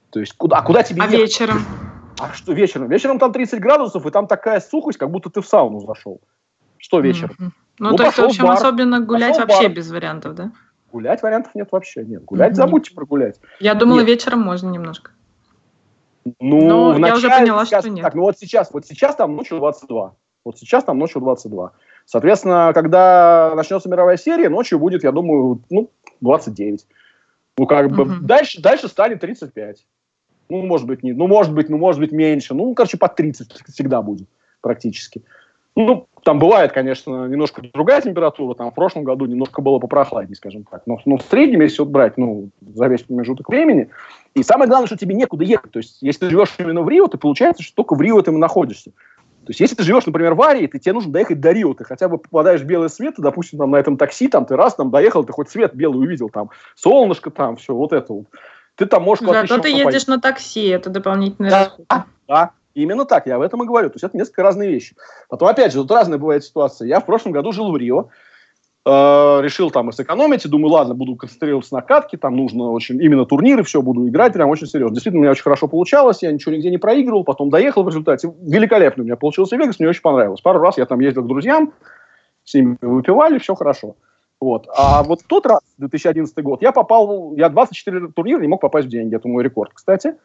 То 0.10 0.19
есть 0.19 0.34
куда, 0.34 0.57
а 0.57 0.61
куда 0.61 0.84
тебе 0.84 1.01
А 1.01 1.06
ехать? 1.06 1.19
вечером? 1.19 1.65
А 2.19 2.34
что 2.34 2.53
вечером? 2.53 2.89
Вечером 2.89 3.19
там 3.19 3.31
30 3.31 3.60
градусов, 3.60 4.06
и 4.06 4.11
там 4.11 4.27
такая 4.27 4.60
сухость, 4.60 4.97
как 4.97 5.10
будто 5.10 5.30
ты 5.30 5.41
в 5.41 5.47
сауну 5.47 5.80
зашел. 5.81 6.19
Что 6.77 6.99
вечером? 6.99 7.35
Mm-hmm. 7.39 7.51
Ну, 7.80 7.89
ну, 7.91 7.95
то 7.95 8.03
есть, 8.03 8.18
в 8.18 8.23
общем, 8.23 8.43
бар, 8.43 8.57
особенно 8.57 8.99
гулять 8.99 9.38
вообще 9.38 9.68
бар. 9.68 9.72
без 9.72 9.89
вариантов, 9.89 10.35
да? 10.35 10.51
Гулять 10.91 11.22
вариантов 11.22 11.56
нет 11.56 11.69
вообще, 11.72 12.03
нет. 12.03 12.26
Гулять 12.26 12.53
mm-hmm. 12.53 12.56
забудьте 12.56 12.93
про 12.93 13.06
гулять. 13.06 13.39
Я 13.60 13.73
думала, 13.73 13.99
нет. 13.99 14.07
вечером 14.07 14.41
можно 14.41 14.69
немножко. 14.69 15.11
Ну, 16.39 16.97
Но 16.97 17.07
я 17.07 17.15
уже 17.15 17.30
поняла, 17.30 17.65
сейчас, 17.65 17.84
что 17.84 17.89
нет. 17.89 18.03
Так, 18.03 18.15
ну 18.15 18.23
вот 18.23 18.38
сейчас, 18.38 18.72
вот 18.73 18.85
сейчас 18.85 19.15
там 19.15 19.35
ночью 19.35 19.57
22. 19.57 20.15
Вот 20.45 20.57
сейчас 20.57 20.84
там 20.84 20.97
ночью 20.97 21.22
22. 21.22 21.72
Соответственно, 22.10 22.72
когда 22.73 23.53
начнется 23.56 23.88
мировая 23.88 24.18
серия, 24.18 24.49
ночью 24.49 24.80
будет, 24.80 25.03
я 25.03 25.11
думаю, 25.11 25.61
ну, 25.69 25.91
29. 26.22 26.88
Ну, 27.56 27.68
как 27.68 27.91
бы, 27.91 28.03
uh-huh. 28.03 28.19
дальше, 28.22 28.60
дальше 28.60 28.88
станет 28.88 29.22
35. 29.22 29.86
Ну, 30.49 30.64
может 30.64 30.88
быть, 30.88 31.03
не, 31.03 31.14
ну, 31.14 31.27
может 31.27 31.53
быть, 31.53 31.69
ну, 31.69 31.77
может 31.77 32.02
быть, 32.02 32.11
меньше. 32.11 32.56
Ну, 32.56 32.73
короче, 32.73 32.98
под 32.98 33.15
30 33.15 33.52
всегда 33.68 34.02
будет 34.02 34.27
практически. 34.60 35.22
Ну, 35.76 36.07
там 36.23 36.40
бывает, 36.40 36.72
конечно, 36.72 37.27
немножко 37.27 37.61
другая 37.72 38.02
температура. 38.02 38.56
Там 38.56 38.72
в 38.72 38.73
прошлом 38.73 39.03
году 39.03 39.27
немножко 39.27 39.61
было 39.61 39.77
попрохладнее, 39.77 40.36
скажем 40.36 40.64
так. 40.64 40.81
Но, 40.88 40.98
но 41.06 41.18
в 41.18 41.22
среднем, 41.22 41.61
если 41.61 41.84
вот 41.84 41.90
брать, 41.90 42.18
ну, 42.18 42.49
за 42.60 42.88
весь 42.88 43.03
промежуток 43.03 43.49
времени. 43.49 43.90
И 44.34 44.41
самое 44.41 44.68
главное, 44.68 44.88
что 44.88 44.98
тебе 44.98 45.14
некуда 45.14 45.44
ехать. 45.44 45.72
То 45.72 45.77
есть, 45.77 45.99
если 46.02 46.22
ты 46.22 46.31
живешь 46.31 46.56
именно 46.57 46.81
в 46.81 46.90
Рио, 46.90 47.07
то 47.07 47.19
получается, 47.19 47.61
что 47.61 47.76
только 47.76 47.94
в 47.94 48.02
Рио 48.02 48.19
ты 48.23 48.31
находишься. 48.31 48.94
То 49.50 49.52
есть, 49.52 49.62
если 49.62 49.74
ты 49.74 49.82
живешь, 49.82 50.06
например, 50.06 50.36
в 50.36 50.44
Арии, 50.44 50.68
ты, 50.68 50.78
тебе 50.78 50.94
нужно 50.94 51.12
доехать 51.12 51.42
до 51.42 51.52
Рио, 51.52 51.74
ты 51.74 51.84
хотя 51.84 52.08
бы 52.08 52.20
попадаешь 52.20 52.62
в 52.62 52.66
белый 52.66 52.88
свет, 52.88 53.16
ты, 53.16 53.24
допустим, 53.24 53.58
там, 53.58 53.72
на 53.72 53.78
этом 53.78 53.98
такси, 53.98 54.28
там, 54.28 54.46
ты 54.46 54.56
раз 54.56 54.76
там 54.76 54.92
доехал, 54.92 55.24
ты 55.24 55.34
хоть 55.34 55.50
свет 55.50 55.74
белый 55.74 56.06
увидел, 56.06 56.30
там, 56.30 56.52
солнышко 56.76 57.32
там, 57.32 57.56
все, 57.56 57.74
вот 57.74 57.92
это 57.92 58.14
вот. 58.14 58.26
Ты 58.76 58.86
там 58.86 59.02
можешь 59.02 59.26
Зато 59.26 59.58
ты 59.58 59.70
едешь 59.70 60.06
на 60.06 60.22
такси, 60.22 60.68
это 60.68 60.92
дополнительный 60.92 61.50
да, 61.50 61.60
расход. 61.64 61.86
Да, 62.28 62.52
именно 62.76 63.06
так, 63.06 63.26
я 63.26 63.38
об 63.38 63.42
этом 63.42 63.64
и 63.64 63.66
говорю. 63.66 63.90
То 63.90 63.96
есть, 63.96 64.04
это 64.04 64.16
несколько 64.16 64.44
разные 64.44 64.70
вещи. 64.70 64.96
Потом, 65.30 65.48
опять 65.48 65.74
же, 65.74 65.80
тут 65.80 65.90
разная 65.90 66.20
бывает 66.20 66.44
ситуация. 66.44 66.88
Я 66.88 67.00
в 67.00 67.08
прошлом 67.08 67.32
году 67.32 67.52
жил 67.52 67.72
в 67.72 67.78
Рио, 67.78 68.10
Э, 68.85 69.41
решил 69.41 69.72
там 69.72 69.89
и 69.89 69.91
сэкономить, 69.91 70.45
и 70.45 70.49
думаю, 70.49 70.72
ладно, 70.72 70.95
буду 70.95 71.15
концентрироваться 71.18 71.73
на 71.73 71.81
катке, 71.81 72.18
там 72.18 72.38
нужно 72.38 72.72
очень, 72.72 73.01
именно 73.03 73.26
турниры, 73.26 73.64
все, 73.64 73.81
буду 73.81 74.07
играть 74.07 74.34
прям 74.34 74.49
очень 74.49 74.68
серьезно. 74.68 74.95
Действительно, 74.95 75.19
у 75.19 75.23
меня 75.23 75.31
очень 75.31 75.43
хорошо 75.43 75.68
получалось, 75.68 76.23
я 76.23 76.31
ничего 76.31 76.56
нигде 76.56 76.72
не 76.72 76.77
проигрывал, 76.77 77.26
потом 77.26 77.49
доехал 77.49 77.84
в 77.84 77.89
результате. 77.89 78.34
Великолепно 78.41 79.03
у 79.03 79.06
меня 79.06 79.18
получился 79.18 79.57
Вегас, 79.57 79.80
мне 79.80 79.89
очень 79.89 80.01
понравилось. 80.01 80.39
Пару 80.39 80.60
раз 80.60 80.77
я 80.77 80.85
там 80.85 81.01
ездил 81.01 81.23
к 81.23 81.27
друзьям, 81.27 81.73
с 82.45 82.53
ними 82.53 82.77
выпивали, 82.81 83.38
все 83.39 83.53
хорошо. 83.53 83.97
Вот. 84.39 84.69
А 84.73 85.03
вот 85.03 85.19
тот 85.27 85.45
раз, 85.45 85.60
2011 85.77 86.34
год, 86.41 86.61
я 86.61 86.72
попал, 86.72 87.35
я 87.35 87.49
24 87.49 88.07
турнира 88.15 88.39
не 88.39 88.47
мог 88.47 88.61
попасть 88.61 88.88
в 88.88 88.89
деньги, 88.91 89.14
это 89.14 89.27
мой 89.27 89.43
рекорд, 89.43 89.72
кстати. 89.73 90.15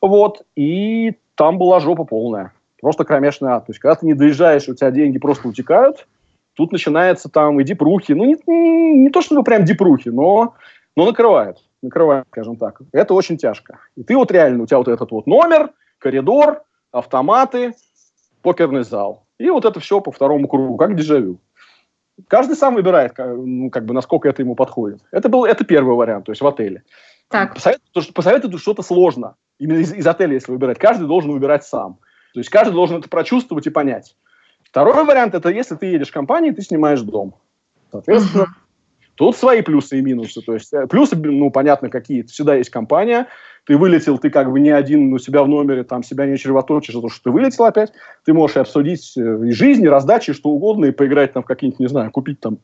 Вот. 0.00 0.42
И 0.56 1.14
там 1.36 1.58
была 1.58 1.78
жопа 1.78 2.02
полная. 2.04 2.52
Просто 2.82 3.04
кромешный 3.04 3.50
ад. 3.50 3.66
То 3.66 3.70
есть, 3.70 3.78
когда 3.78 3.94
ты 3.94 4.06
не 4.06 4.14
доезжаешь, 4.14 4.68
у 4.68 4.74
тебя 4.74 4.90
деньги 4.90 5.18
просто 5.18 5.46
утекают– 5.46 6.08
Тут 6.60 6.72
начинается 6.72 7.30
там 7.30 7.58
и 7.58 7.64
дипрухи. 7.64 8.12
Ну, 8.12 8.26
не, 8.26 8.36
не, 8.46 9.08
то, 9.08 9.22
чтобы 9.22 9.42
прям 9.42 9.64
дипрухи, 9.64 10.10
но, 10.10 10.56
но 10.94 11.06
накрывает. 11.06 11.56
Накрывает, 11.80 12.26
скажем 12.30 12.56
так. 12.56 12.82
Это 12.92 13.14
очень 13.14 13.38
тяжко. 13.38 13.78
И 13.96 14.02
ты 14.02 14.14
вот 14.14 14.30
реально, 14.30 14.64
у 14.64 14.66
тебя 14.66 14.76
вот 14.76 14.88
этот 14.88 15.10
вот 15.10 15.26
номер, 15.26 15.70
коридор, 15.98 16.60
автоматы, 16.92 17.72
покерный 18.42 18.84
зал. 18.84 19.24
И 19.38 19.48
вот 19.48 19.64
это 19.64 19.80
все 19.80 20.02
по 20.02 20.12
второму 20.12 20.48
кругу, 20.48 20.76
как 20.76 20.96
дежавю. 20.96 21.38
Каждый 22.28 22.56
сам 22.56 22.74
выбирает, 22.74 23.14
ну, 23.16 23.70
как 23.70 23.86
бы, 23.86 23.94
насколько 23.94 24.28
это 24.28 24.42
ему 24.42 24.54
подходит. 24.54 25.00
Это 25.12 25.30
был 25.30 25.46
это 25.46 25.64
первый 25.64 25.96
вариант, 25.96 26.26
то 26.26 26.32
есть 26.32 26.42
в 26.42 26.46
отеле. 26.46 26.82
Так. 27.30 27.54
Посоветую, 27.54 28.12
посоветую 28.12 28.58
что-то 28.58 28.82
сложно. 28.82 29.36
Именно 29.58 29.78
из, 29.78 29.94
из 29.94 30.06
отеля, 30.06 30.34
если 30.34 30.52
выбирать. 30.52 30.78
Каждый 30.78 31.08
должен 31.08 31.32
выбирать 31.32 31.64
сам. 31.64 31.96
То 32.34 32.40
есть 32.40 32.50
каждый 32.50 32.74
должен 32.74 32.98
это 32.98 33.08
прочувствовать 33.08 33.66
и 33.66 33.70
понять. 33.70 34.14
Второй 34.70 35.04
вариант 35.04 35.34
это 35.34 35.50
если 35.50 35.74
ты 35.74 35.86
едешь 35.86 36.10
в 36.10 36.12
компании, 36.12 36.52
ты 36.52 36.62
снимаешь 36.62 37.00
дом. 37.00 37.34
Соответственно, 37.90 38.42
uh-huh. 38.44 39.06
тут 39.16 39.36
свои 39.36 39.62
плюсы 39.62 39.98
и 39.98 40.02
минусы. 40.02 40.42
То 40.42 40.54
есть 40.54 40.72
э, 40.72 40.86
плюсы, 40.86 41.16
ну, 41.16 41.50
понятно, 41.50 41.90
какие. 41.90 42.22
Всегда 42.22 42.54
есть 42.54 42.70
компания, 42.70 43.26
ты 43.66 43.76
вылетел, 43.76 44.18
ты 44.18 44.30
как 44.30 44.50
бы 44.52 44.60
не 44.60 44.70
один 44.70 45.12
у 45.12 45.18
себя 45.18 45.42
в 45.42 45.48
номере, 45.48 45.82
там 45.82 46.04
себя 46.04 46.24
не 46.26 46.38
чревоточишь 46.38 46.94
за 46.94 47.00
то, 47.00 47.08
что 47.08 47.24
ты 47.24 47.30
вылетел 47.30 47.64
опять. 47.64 47.92
Ты 48.24 48.32
можешь 48.32 48.56
и 48.56 48.60
обсудить 48.60 49.12
э, 49.16 49.20
и 49.20 49.50
жизнь, 49.50 49.84
и 49.84 49.88
раздачи, 49.88 50.32
что 50.32 50.50
угодно, 50.50 50.86
и 50.86 50.92
поиграть 50.92 51.32
там 51.32 51.42
в 51.42 51.46
какие-нибудь, 51.46 51.80
не 51.80 51.88
знаю, 51.88 52.12
купить 52.12 52.38
там, 52.38 52.58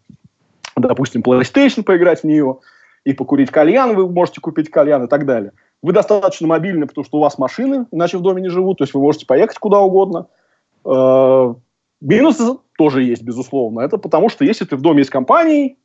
допустим, 0.76 1.22
PlayStation, 1.22 1.82
поиграть 1.82 2.20
в 2.20 2.24
нее, 2.24 2.60
и 3.04 3.12
покурить 3.12 3.50
кальян, 3.50 3.96
вы 3.96 4.08
можете 4.08 4.40
купить 4.40 4.70
кальян 4.70 5.04
и 5.04 5.08
так 5.08 5.26
далее. 5.26 5.52
Вы 5.82 5.92
достаточно 5.92 6.46
мобильны, 6.46 6.86
потому 6.86 7.04
что 7.04 7.18
у 7.18 7.20
вас 7.20 7.38
машины, 7.38 7.86
иначе 7.90 8.18
в 8.18 8.20
доме 8.20 8.42
не 8.42 8.48
живут, 8.48 8.78
то 8.78 8.84
есть 8.84 8.94
вы 8.94 9.00
можете 9.00 9.26
поехать 9.26 9.58
куда 9.58 9.80
угодно. 9.80 10.26
Минусы 12.00 12.58
тоже 12.76 13.02
есть, 13.02 13.22
безусловно. 13.22 13.80
Это 13.80 13.98
потому, 13.98 14.28
что 14.28 14.44
если 14.44 14.64
ты 14.64 14.76
в 14.76 14.82
доме 14.82 15.02
из 15.02 15.10
компании, 15.10 15.78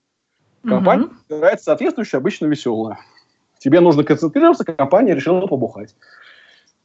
компания 0.63 1.05
угу. 1.05 1.37
играет 1.37 1.61
соответствующая, 1.61 2.17
обычно 2.17 2.47
веселая. 2.47 2.99
Тебе 3.59 3.79
нужно 3.79 4.03
концентрироваться, 4.03 4.65
компания 4.65 5.13
решила 5.13 5.45
побухать. 5.47 5.95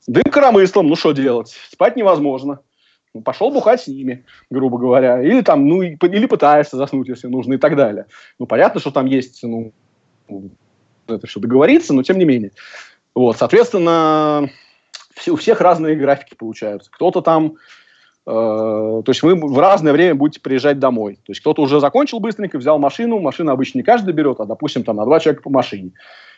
Дым 0.06 0.24
коромыслом, 0.24 0.86
ну 0.86 0.94
что 0.94 1.12
делать? 1.12 1.56
Спать 1.70 1.96
невозможно. 1.96 2.60
Ну, 3.14 3.22
пошел 3.22 3.50
бухать 3.50 3.80
с 3.80 3.86
ними, 3.86 4.24
грубо 4.50 4.78
говоря. 4.78 5.22
Или 5.22 5.40
там, 5.40 5.66
ну, 5.66 5.82
или 5.82 6.26
пытаешься 6.26 6.76
заснуть, 6.76 7.08
если 7.08 7.28
нужно, 7.28 7.54
и 7.54 7.56
так 7.56 7.74
далее. 7.74 8.06
Ну, 8.38 8.46
понятно, 8.46 8.78
что 8.78 8.90
там 8.90 9.06
есть, 9.06 9.42
ну, 9.42 9.72
это 11.08 11.26
все 11.26 11.40
договориться, 11.40 11.94
но 11.94 12.02
тем 12.02 12.18
не 12.18 12.24
менее. 12.24 12.52
Вот, 13.14 13.38
соответственно, 13.38 14.50
все, 15.14 15.32
у 15.32 15.36
всех 15.36 15.60
разные 15.60 15.96
графики 15.96 16.34
получаются. 16.34 16.90
Кто-то 16.90 17.22
там, 17.22 17.56
то 18.26 19.04
есть 19.06 19.22
вы 19.22 19.36
в 19.36 19.58
разное 19.60 19.92
время 19.92 20.16
будете 20.16 20.40
приезжать 20.40 20.80
домой. 20.80 21.14
То 21.14 21.30
есть 21.30 21.40
кто-то 21.40 21.62
уже 21.62 21.78
закончил 21.78 22.18
быстренько, 22.18 22.58
взял 22.58 22.76
машину, 22.76 23.20
машина 23.20 23.52
обычно 23.52 23.78
не 23.78 23.84
каждый 23.84 24.12
берет, 24.12 24.40
а, 24.40 24.46
допустим, 24.46 24.82
там 24.82 24.96
на 24.96 25.04
два 25.04 25.20
человека 25.20 25.44
по 25.44 25.50
машине. 25.50 25.92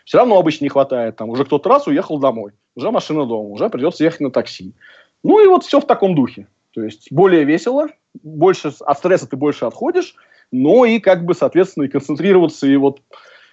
Все 0.05 0.19
равно 0.19 0.39
обычно 0.39 0.65
не 0.65 0.69
хватает, 0.69 1.17
там 1.17 1.31
уже 1.31 1.47
кто-то 1.47 1.67
раз 1.69 1.87
уехал 1.87 2.19
домой, 2.19 2.53
уже 2.75 2.91
машина 2.91 3.25
дома, 3.25 3.49
уже 3.49 3.71
придется 3.71 4.05
ехать 4.05 4.21
на 4.21 4.31
такси. 4.31 4.75
Ну 5.23 5.43
и 5.43 5.47
вот 5.47 5.65
все 5.65 5.81
в 5.81 5.87
таком 5.87 6.15
духе. 6.15 6.47
То 6.75 6.83
есть 6.83 7.11
более 7.11 7.45
весело, 7.45 7.89
больше 8.23 8.71
от 8.81 8.99
стресса 8.99 9.27
ты 9.27 9.37
больше 9.37 9.65
отходишь, 9.65 10.15
но 10.53 10.85
и 10.85 10.99
как 10.99 11.25
бы, 11.25 11.35
соответственно, 11.35 11.85
и 11.85 11.89
концентрироваться, 11.89 12.67
и 12.67 12.77
вот 12.77 13.01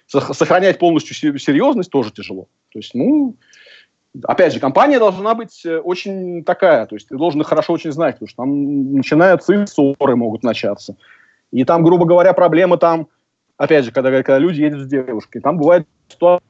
сохранять 0.06 0.78
полностью 0.78 1.38
серьезность 1.38 1.90
тоже 1.90 2.12
тяжело. 2.12 2.48
То 2.72 2.78
есть, 2.78 2.94
ну, 2.94 3.34
опять 4.24 4.52
же, 4.52 4.60
компания 4.60 4.98
должна 4.98 5.34
быть 5.34 5.64
э, 5.64 5.78
очень 5.78 6.44
такая, 6.44 6.86
то 6.86 6.94
есть 6.94 7.08
ты 7.08 7.16
должен 7.16 7.42
хорошо 7.42 7.74
очень 7.74 7.92
знать, 7.92 8.14
потому 8.14 8.28
что 8.28 8.36
там 8.36 8.94
начинаются 8.94 9.66
ссоры 9.66 10.16
могут 10.16 10.42
начаться. 10.42 10.96
И 11.52 11.64
там, 11.64 11.82
грубо 11.84 12.06
говоря, 12.06 12.32
проблемы 12.32 12.78
там, 12.78 13.08
опять 13.56 13.84
же, 13.84 13.92
когда, 13.92 14.10
когда 14.10 14.38
люди 14.38 14.62
едут 14.62 14.82
с 14.82 14.86
девушкой, 14.86 15.40
там 15.40 15.58
бывает 15.58 15.86
ситуация, 16.08 16.42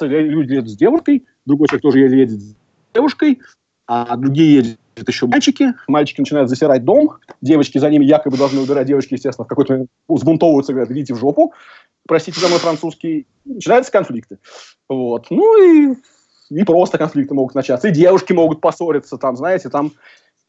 люди 0.00 0.54
едут 0.54 0.70
с 0.70 0.76
девушкой, 0.76 1.26
другой 1.46 1.68
человек 1.68 1.82
тоже 1.82 1.98
едет 2.00 2.40
с 2.40 2.54
девушкой, 2.94 3.40
а 3.86 4.16
другие 4.16 4.56
едут 4.56 4.78
еще 5.08 5.26
мальчики, 5.26 5.74
мальчики 5.88 6.20
начинают 6.20 6.50
засирать 6.50 6.84
дом, 6.84 7.18
девочки 7.40 7.78
за 7.78 7.88
ними 7.90 8.04
якобы 8.04 8.36
должны 8.36 8.60
убирать, 8.60 8.86
девочки, 8.86 9.14
естественно, 9.14 9.46
в 9.46 9.48
какой-то 9.48 9.72
момент 9.72 9.90
взбунтовываются, 10.08 10.72
говорят, 10.72 10.90
идите 10.90 11.14
в 11.14 11.18
жопу, 11.18 11.54
простите 12.06 12.40
за 12.40 12.48
мой 12.48 12.58
французский, 12.58 13.26
начинаются 13.44 13.90
конфликты. 13.90 14.38
Вот. 14.88 15.26
Ну 15.30 15.92
и 15.92 15.96
не 16.50 16.64
просто 16.64 16.98
конфликты 16.98 17.34
могут 17.34 17.54
начаться, 17.54 17.88
и 17.88 17.92
девушки 17.92 18.32
могут 18.32 18.60
поссориться, 18.60 19.16
там, 19.16 19.36
знаете, 19.36 19.70
там 19.70 19.92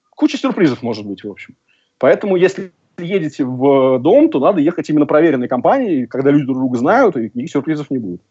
куча 0.10 0.38
сюрпризов 0.38 0.82
может 0.82 1.06
быть, 1.06 1.23
в 1.23 1.30
общем. 1.30 1.56
Поэтому, 1.98 2.36
если 2.36 2.72
едете 2.98 3.45
в 3.45 3.99
дом, 3.99 4.30
то 4.30 4.40
надо 4.40 4.60
ехать 4.60 4.90
именно 4.90 5.06
проверенной 5.06 5.48
компанией, 5.48 6.07
когда 6.07 6.32
люди 6.32 6.45
друг 6.45 6.57
друга 6.57 6.78
знают, 6.78 7.15
и 7.15 7.23
никаких 7.23 7.52
сюрпризов 7.52 7.90
не 7.90 7.98
будет. 7.98 8.22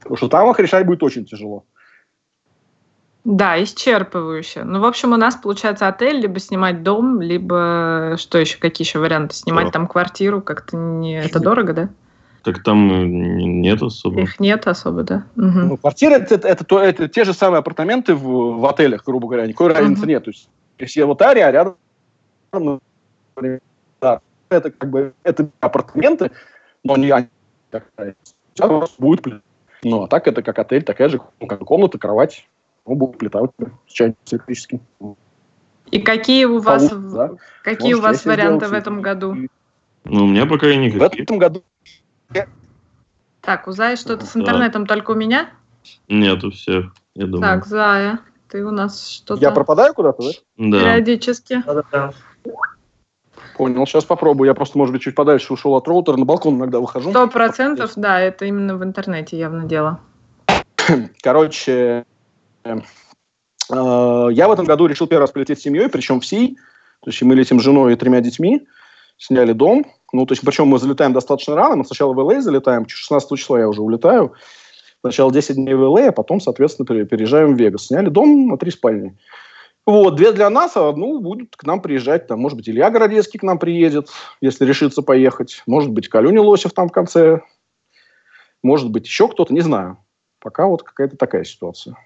Потому 0.00 0.16
что 0.16 0.28
там 0.28 0.50
их 0.50 0.58
решать 0.58 0.86
будет 0.86 1.02
очень 1.02 1.24
тяжело. 1.24 1.64
Да, 3.24 3.60
исчерпывающе. 3.60 4.62
Ну, 4.62 4.80
в 4.80 4.84
общем, 4.84 5.12
у 5.12 5.16
нас 5.16 5.34
получается 5.34 5.88
отель, 5.88 6.20
либо 6.20 6.38
снимать 6.38 6.84
дом, 6.84 7.20
либо 7.20 8.14
что 8.18 8.38
еще, 8.38 8.56
какие 8.58 8.86
еще 8.86 9.00
варианты? 9.00 9.34
Снимать 9.34 9.66
да. 9.66 9.72
там 9.72 9.88
квартиру, 9.88 10.40
как-то 10.40 10.76
не... 10.76 11.18
Это 11.18 11.40
дорого, 11.40 11.72
да? 11.72 11.88
Так 12.46 12.62
там 12.62 12.92
э, 12.92 13.04
нет 13.04 13.82
особо. 13.82 14.20
Их 14.20 14.38
нет 14.38 14.68
особо, 14.68 15.02
да. 15.02 15.24
Угу. 15.36 15.44
Ну, 15.46 15.76
квартира 15.76 16.14
это, 16.14 16.36
это, 16.36 16.46
это, 16.46 16.78
это 16.78 17.08
те 17.08 17.24
же 17.24 17.34
самые 17.34 17.58
апартаменты 17.58 18.14
в, 18.14 18.60
в 18.60 18.66
отелях, 18.66 19.04
грубо 19.04 19.26
говоря, 19.26 19.48
никакой 19.48 19.72
угу. 19.72 19.74
разницы 19.80 20.06
нет. 20.06 20.22
То 20.22 20.30
есть, 20.30 20.48
если 20.78 21.02
в 21.02 21.10
Атаре, 21.10 21.44
а 21.44 21.50
рядом 21.50 22.80
да, 24.00 24.20
это 24.48 24.70
как 24.70 24.90
бы 24.90 25.12
это 25.24 25.48
апартаменты, 25.58 26.30
но 26.84 26.96
не 26.96 27.10
они 27.10 27.26
будет 29.00 29.42
ну, 29.82 30.04
а 30.04 30.06
так 30.06 30.28
это 30.28 30.40
как 30.42 30.60
отель, 30.60 30.84
такая 30.84 31.08
же 31.08 31.20
ну, 31.40 31.48
как 31.48 31.58
комната, 31.64 31.98
кровать 31.98 32.46
ну, 32.86 32.94
будет 32.94 33.18
плита 33.18 33.40
с 33.88 33.92
чайником 33.92 34.22
электрическим. 34.30 34.80
И 35.90 35.98
какие 35.98 36.44
у 36.44 36.60
вас, 36.60 36.90
Полу, 36.90 37.10
да. 37.10 37.30
какие 37.64 37.94
Может, 37.94 37.98
у 37.98 38.02
вас 38.06 38.24
варианты 38.24 38.68
в 38.68 38.72
этом 38.72 39.02
году? 39.02 39.34
Ну, 40.04 40.24
у 40.24 40.28
меня 40.28 40.46
пока 40.46 40.68
и 40.68 40.76
никаких. 40.76 41.00
В 41.00 41.22
этом 41.22 41.38
году... 41.38 41.64
Так, 43.40 43.68
у 43.68 43.72
Зая 43.72 43.96
что-то 43.96 44.26
с 44.26 44.36
интернетом 44.36 44.84
да. 44.86 44.94
только 44.94 45.12
у 45.12 45.14
меня? 45.14 45.50
Нет, 46.08 46.42
у 46.42 46.50
всех, 46.50 46.92
я 47.14 47.26
думаю. 47.26 47.42
Так, 47.42 47.66
Зая, 47.66 48.20
ты 48.48 48.64
у 48.64 48.70
нас 48.70 49.08
что-то... 49.08 49.40
Я 49.40 49.52
пропадаю 49.52 49.94
куда-то, 49.94 50.22
да? 50.22 50.30
Да. 50.56 50.80
Периодически. 50.80 51.62
Да-да-да. 51.64 52.12
Понял, 53.56 53.86
сейчас 53.86 54.04
попробую. 54.04 54.48
Я 54.48 54.54
просто, 54.54 54.76
может 54.76 54.92
быть, 54.92 55.02
чуть 55.02 55.14
подальше 55.14 55.52
ушел 55.52 55.74
от 55.74 55.86
роутера, 55.88 56.16
на 56.16 56.24
балкон 56.24 56.56
иногда 56.56 56.80
выхожу. 56.80 57.10
Сто 57.10 57.28
процентов, 57.28 57.92
да, 57.96 58.20
это 58.20 58.44
именно 58.44 58.76
в 58.76 58.82
интернете 58.82 59.38
явно 59.38 59.64
дело. 59.64 60.00
Короче, 61.22 62.04
Э, 63.70 64.28
я 64.30 64.48
в 64.48 64.52
этом 64.52 64.64
году 64.64 64.86
решил 64.86 65.06
первый 65.06 65.22
раз 65.22 65.32
полететь 65.32 65.58
с 65.58 65.62
семьей, 65.62 65.88
причем 65.88 66.20
всей. 66.20 66.56
То 67.00 67.10
есть 67.10 67.22
мы 67.22 67.34
летим 67.34 67.60
с 67.60 67.62
женой 67.62 67.92
и 67.92 67.96
тремя 67.96 68.20
детьми, 68.20 68.66
сняли 69.18 69.52
дом. 69.52 69.86
Ну, 70.12 70.26
то 70.26 70.32
есть, 70.32 70.44
причем 70.44 70.68
мы 70.68 70.78
залетаем 70.78 71.12
достаточно 71.12 71.54
рано. 71.54 71.76
Мы 71.76 71.84
сначала 71.84 72.12
в 72.12 72.18
ЛА 72.18 72.40
залетаем, 72.40 72.88
16 72.88 73.38
числа 73.38 73.60
я 73.60 73.68
уже 73.68 73.82
улетаю. 73.82 74.34
Сначала 75.00 75.32
10 75.32 75.56
дней 75.56 75.74
в 75.74 75.82
ЛА, 75.82 76.08
а 76.08 76.12
потом, 76.12 76.40
соответственно, 76.40 76.86
переезжаем 77.04 77.54
в 77.54 77.58
Вегас. 77.58 77.86
Сняли 77.86 78.08
дом 78.08 78.48
на 78.48 78.56
три 78.56 78.70
спальни. 78.70 79.16
Вот, 79.84 80.16
две 80.16 80.32
для 80.32 80.50
нас, 80.50 80.76
а 80.76 80.88
одну 80.88 81.20
будут 81.20 81.54
к 81.54 81.62
нам 81.62 81.80
приезжать. 81.80 82.26
Там, 82.26 82.40
может 82.40 82.56
быть, 82.56 82.68
Илья 82.68 82.90
Городецкий 82.90 83.38
к 83.38 83.44
нам 83.44 83.58
приедет, 83.58 84.08
если 84.40 84.64
решится 84.64 85.00
поехать. 85.00 85.62
Может 85.66 85.92
быть, 85.92 86.08
Калюня 86.08 86.42
Лосев 86.42 86.72
там 86.72 86.88
в 86.88 86.92
конце. 86.92 87.40
Может 88.64 88.90
быть, 88.90 89.06
еще 89.06 89.28
кто-то, 89.28 89.54
не 89.54 89.60
знаю. 89.60 89.98
Пока 90.40 90.66
вот 90.66 90.82
какая-то 90.82 91.16
такая 91.16 91.44
ситуация. 91.44 91.96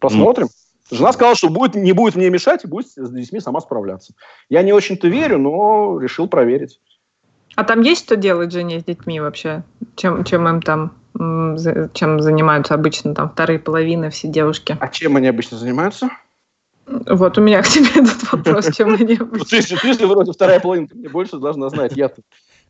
Посмотрим. 0.00 0.46
Mm. 0.46 0.61
Жена 0.92 1.12
сказала, 1.12 1.34
что 1.34 1.48
будет, 1.48 1.74
не 1.74 1.92
будет 1.92 2.16
мне 2.16 2.28
мешать 2.28 2.64
и 2.64 2.68
будет 2.68 2.88
с 2.88 3.10
детьми 3.10 3.40
сама 3.40 3.60
справляться. 3.60 4.12
Я 4.50 4.62
не 4.62 4.74
очень-то 4.74 5.08
верю, 5.08 5.38
но 5.38 5.98
решил 5.98 6.28
проверить. 6.28 6.80
А 7.56 7.64
там 7.64 7.80
есть 7.80 8.04
что 8.04 8.16
делать 8.16 8.52
жене 8.52 8.80
с 8.80 8.84
детьми 8.84 9.18
вообще? 9.18 9.62
Чем, 9.96 10.24
чем 10.24 10.46
им 10.48 10.60
там 10.62 10.92
чем 11.94 12.20
занимаются 12.20 12.74
обычно 12.74 13.14
там 13.14 13.30
вторые 13.30 13.58
половины 13.58 14.10
все 14.10 14.28
девушки? 14.28 14.76
А 14.80 14.88
чем 14.88 15.16
они 15.16 15.28
обычно 15.28 15.58
занимаются? 15.58 16.10
Вот 16.86 17.38
у 17.38 17.40
меня 17.40 17.62
к 17.62 17.68
тебе 17.68 17.88
этот 17.94 18.32
вопрос, 18.32 18.74
чем 18.74 18.94
они 18.94 19.14
обычно. 19.20 19.60
Ты 19.60 19.92
же 19.92 20.06
вроде 20.06 20.32
вторая 20.32 20.60
половина, 20.60 20.88
ты 20.88 20.96
мне 20.96 21.08
больше 21.08 21.38
должна 21.38 21.68
знать. 21.68 21.96
Я-то 21.96 22.22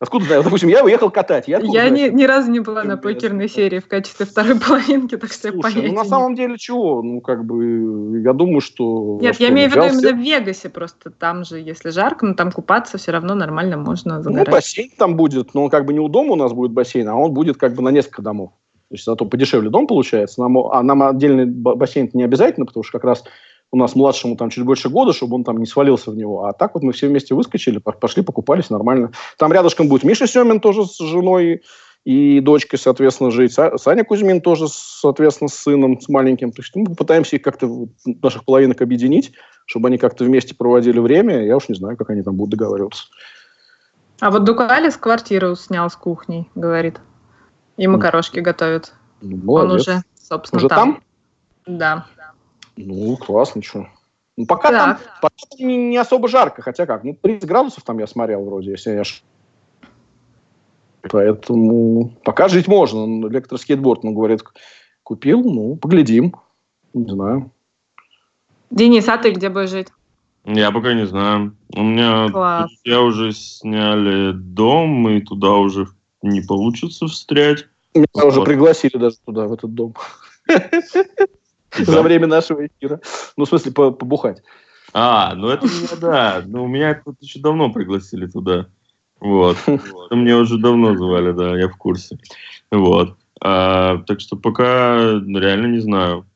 Откуда 0.02 0.24
знаю? 0.24 0.42
Допустим, 0.42 0.68
я 0.68 0.82
уехал 0.82 1.10
катать. 1.10 1.46
Я, 1.46 1.60
я 1.60 1.88
ни, 1.88 2.08
ни 2.08 2.24
разу 2.24 2.50
не 2.50 2.58
была 2.58 2.82
на 2.82 2.96
покерной 2.96 3.48
серии 3.48 3.78
в 3.78 3.86
качестве 3.86 4.26
второй 4.26 4.58
половинки, 4.58 5.16
так 5.16 5.30
что 5.30 5.52
Слушай, 5.52 5.82
я 5.82 5.88
ну 5.90 5.94
на 5.94 6.04
самом 6.04 6.34
деле 6.34 6.58
чего? 6.58 7.02
Ну, 7.02 7.20
как 7.20 7.44
бы, 7.44 8.20
я 8.20 8.32
думаю, 8.32 8.60
что... 8.60 9.20
Нет, 9.22 9.36
я 9.38 9.50
имею 9.50 9.70
в 9.70 9.76
виду 9.76 9.86
именно 9.86 10.10
в 10.10 10.20
Вегасе 10.20 10.70
просто. 10.70 11.12
Там 11.12 11.44
же, 11.44 11.60
если 11.60 11.90
жарко, 11.90 12.26
но 12.26 12.34
там 12.34 12.50
купаться 12.50 12.98
все 12.98 13.12
равно 13.12 13.36
нормально 13.36 13.76
можно 13.76 14.16
ну, 14.16 14.22
загорать. 14.24 14.48
Ну, 14.48 14.52
бассейн 14.52 14.90
там 14.98 15.14
будет, 15.14 15.54
но 15.54 15.62
он 15.62 15.70
как 15.70 15.86
бы 15.86 15.92
не 15.92 16.00
у 16.00 16.08
дома 16.08 16.32
у 16.32 16.36
нас 16.36 16.52
будет 16.52 16.72
бассейн, 16.72 17.08
а 17.08 17.14
он 17.14 17.32
будет 17.32 17.56
как 17.56 17.74
бы 17.74 17.82
на 17.82 17.90
несколько 17.90 18.22
домов. 18.22 18.50
То 18.88 18.94
есть 18.96 19.04
зато 19.04 19.24
подешевле 19.24 19.70
дом 19.70 19.86
получается. 19.86 20.40
Нам, 20.40 20.58
а 20.58 20.82
нам 20.82 21.04
отдельный 21.04 21.46
бассейн 21.46 22.10
не 22.12 22.24
обязательно, 22.24 22.66
потому 22.66 22.82
что 22.82 22.98
как 22.98 23.04
раз 23.04 23.22
у 23.72 23.76
нас 23.78 23.94
младшему 23.94 24.36
там 24.36 24.50
чуть 24.50 24.64
больше 24.64 24.90
года, 24.90 25.12
чтобы 25.12 25.34
он 25.34 25.44
там 25.44 25.58
не 25.58 25.66
свалился 25.66 26.10
в 26.10 26.16
него. 26.16 26.44
А 26.44 26.52
так 26.52 26.74
вот 26.74 26.82
мы 26.82 26.92
все 26.92 27.08
вместе 27.08 27.34
выскочили, 27.34 27.78
пошли, 27.78 28.22
покупались 28.22 28.68
нормально. 28.68 29.12
Там 29.38 29.52
рядышком 29.52 29.88
будет 29.88 30.04
Миша 30.04 30.26
Семин 30.26 30.60
тоже 30.60 30.84
с 30.84 30.98
женой 30.98 31.62
и 32.04 32.40
дочкой, 32.40 32.78
соответственно, 32.78 33.30
жить. 33.30 33.52
Саня 33.52 34.04
Кузьмин 34.04 34.40
тоже, 34.42 34.66
соответственно, 34.68 35.48
с 35.48 35.54
сыном, 35.54 36.00
с 36.00 36.08
маленьким. 36.08 36.52
То 36.52 36.60
есть 36.60 36.74
мы 36.76 36.84
попытаемся 36.84 37.36
их 37.36 37.42
как-то, 37.42 37.88
наших 38.04 38.44
половинок 38.44 38.82
объединить, 38.82 39.32
чтобы 39.64 39.88
они 39.88 39.96
как-то 39.98 40.24
вместе 40.24 40.54
проводили 40.54 40.98
время. 40.98 41.44
Я 41.44 41.56
уж 41.56 41.68
не 41.68 41.74
знаю, 41.74 41.96
как 41.96 42.10
они 42.10 42.22
там 42.22 42.36
будут 42.36 42.58
договариваться. 42.58 43.04
А 44.20 44.30
вот 44.30 44.44
Дукалис 44.44 44.96
квартиру 44.96 45.56
снял 45.56 45.88
с 45.88 45.96
кухней, 45.96 46.50
говорит. 46.54 47.00
И 47.78 47.86
макарошки 47.86 48.38
ну, 48.38 48.44
готовит. 48.44 48.92
Ну, 49.22 49.52
Он 49.52 49.70
уже, 49.70 50.02
собственно, 50.14 50.58
уже 50.58 50.68
там. 50.68 50.94
там? 51.64 51.78
Да. 51.78 52.06
Ну, 52.76 53.16
классно, 53.16 53.62
что. 53.62 53.86
Ну, 54.36 54.46
пока 54.46 54.70
так. 54.70 54.98
там, 54.98 54.98
пока 55.20 55.34
не, 55.58 55.76
не 55.76 55.96
особо 55.96 56.28
жарко, 56.28 56.62
хотя 56.62 56.86
как, 56.86 57.04
ну, 57.04 57.16
30 57.20 57.48
градусов 57.48 57.84
там 57.84 57.98
я 57.98 58.06
смотрел 58.06 58.44
вроде, 58.44 58.70
если 58.70 58.90
я 58.90 58.96
не 58.96 59.00
ошибаюсь. 59.02 59.24
Поэтому 61.10 62.16
пока 62.24 62.48
жить 62.48 62.68
можно. 62.68 63.26
Электроскейтборд, 63.28 64.04
ну, 64.04 64.12
говорит, 64.12 64.42
купил, 65.02 65.42
ну, 65.42 65.76
поглядим. 65.76 66.34
Не 66.94 67.10
знаю. 67.10 67.50
Денис, 68.70 69.08
а 69.08 69.18
ты 69.18 69.32
где 69.32 69.48
будешь 69.48 69.70
жить? 69.70 69.88
Я 70.44 70.70
пока 70.70 70.94
не 70.94 71.06
знаю. 71.06 71.56
У 71.74 71.82
меня 71.82 72.28
Класс. 72.30 72.70
я 72.84 73.00
уже 73.02 73.32
сняли 73.32 74.32
дом, 74.32 75.08
и 75.08 75.20
туда 75.20 75.52
уже 75.52 75.88
не 76.22 76.40
получится 76.40 77.06
встрять. 77.06 77.66
Меня 77.94 78.06
вот. 78.14 78.26
уже 78.26 78.42
пригласили 78.42 78.96
даже 78.96 79.16
туда, 79.24 79.46
в 79.46 79.52
этот 79.52 79.74
дом. 79.74 79.94
за 81.78 82.02
время 82.02 82.26
нашего 82.26 82.66
эфира. 82.66 83.00
Ну, 83.36 83.44
в 83.44 83.48
смысле, 83.48 83.72
побухать. 83.72 84.42
А, 84.94 85.34
ну 85.34 85.48
это 85.48 85.66
меня, 85.66 85.96
да. 86.00 86.42
Ну, 86.46 86.66
меня 86.66 87.00
тут 87.02 87.16
еще 87.20 87.40
давно 87.40 87.70
пригласили 87.70 88.26
туда. 88.26 88.66
Вот. 89.20 89.56
Мне 90.10 90.36
уже 90.36 90.58
давно 90.58 90.96
звали, 90.96 91.32
да, 91.32 91.56
я 91.56 91.68
в 91.68 91.76
курсе. 91.76 92.18
Вот. 92.70 93.16
А, 93.40 93.98
так 94.06 94.20
что 94.20 94.36
пока 94.36 94.96
реально 94.96 95.66
не 95.68 95.78
знаю. 95.78 96.26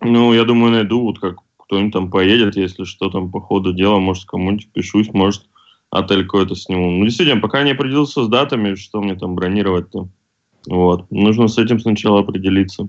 Ну, 0.00 0.32
я 0.32 0.44
думаю, 0.44 0.72
найду, 0.72 1.02
вот 1.02 1.18
как 1.18 1.36
кто-нибудь 1.58 1.92
там 1.92 2.10
поедет, 2.10 2.56
если 2.56 2.84
что 2.84 3.08
там 3.10 3.30
по 3.30 3.40
ходу 3.40 3.72
дела, 3.72 3.98
может, 3.98 4.24
кому-нибудь 4.24 4.68
пишусь, 4.72 5.12
может, 5.12 5.46
отель 5.90 6.24
какой-то 6.24 6.54
сниму. 6.54 6.90
Ну, 6.90 7.04
действительно, 7.04 7.40
пока 7.40 7.62
не 7.62 7.72
определился 7.72 8.24
с 8.24 8.28
датами, 8.28 8.74
что 8.74 9.00
мне 9.00 9.14
там 9.14 9.34
бронировать-то. 9.34 10.08
Вот. 10.66 11.10
Нужно 11.10 11.48
с 11.48 11.58
этим 11.58 11.80
сначала 11.80 12.20
определиться. 12.20 12.88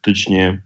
Точнее. 0.00 0.64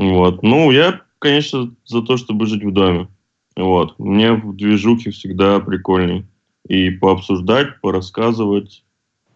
Вот. 0.00 0.42
Ну, 0.42 0.70
я, 0.70 1.02
конечно, 1.18 1.74
за 1.84 2.00
то, 2.00 2.16
чтобы 2.16 2.46
жить 2.46 2.64
в 2.64 2.72
доме. 2.72 3.08
Вот. 3.54 3.98
Мне 3.98 4.32
в 4.32 4.56
движухе 4.56 5.10
всегда 5.10 5.60
прикольней. 5.60 6.24
И 6.66 6.90
пообсуждать, 6.90 7.80
порассказывать, 7.82 8.82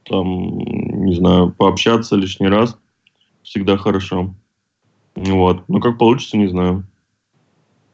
там, 0.05 0.59
не 1.05 1.15
знаю, 1.17 1.53
пообщаться 1.53 2.17
лишний 2.17 2.49
раз 2.49 2.79
всегда 3.43 3.77
хорошо. 3.77 4.35
Вот. 5.15 5.65
Ну, 5.69 5.81
как 5.81 5.99
получится, 5.99 6.39
не 6.39 6.49
знаю. 6.49 6.87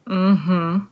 Угу. 0.06 0.82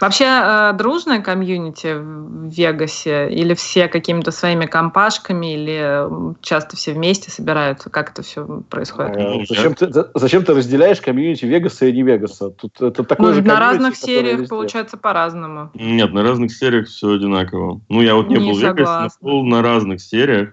Вообще 0.00 0.24
э, 0.24 0.72
дружная 0.74 1.20
комьюнити 1.20 1.94
в 1.98 2.48
Вегасе 2.48 3.28
или 3.30 3.54
все 3.54 3.88
какими-то 3.88 4.30
своими 4.30 4.66
компашками 4.66 5.54
или 5.54 6.08
часто 6.42 6.76
все 6.76 6.92
вместе 6.92 7.30
собираются? 7.30 7.90
Как 7.90 8.10
это 8.10 8.22
все 8.22 8.62
происходит? 8.68 9.16
А, 9.16 9.44
зачем, 9.48 9.74
ты, 9.74 9.90
зачем 10.14 10.44
ты 10.44 10.54
разделяешь 10.54 11.00
комьюнити 11.00 11.44
Вегаса 11.44 11.86
и 11.86 11.92
не 11.92 12.02
Вегаса? 12.02 12.50
Тут 12.50 12.80
это 12.80 13.04
такое 13.04 13.28
ну, 13.28 13.34
же 13.34 13.42
на 13.42 13.58
разных 13.58 13.96
сериях 13.96 14.40
везде. 14.40 14.48
получается 14.48 14.96
по-разному. 14.96 15.70
Нет, 15.74 16.12
на 16.12 16.22
разных 16.22 16.52
сериях 16.52 16.86
все 16.86 17.14
одинаково. 17.14 17.80
Ну 17.88 18.00
я 18.00 18.14
вот 18.14 18.28
не, 18.28 18.36
не 18.36 18.50
был 18.50 18.58
в 18.58 18.62
Вегасе, 18.62 19.16
но 19.20 19.28
был 19.28 19.44
на 19.44 19.62
разных 19.62 20.00
сериях 20.00 20.50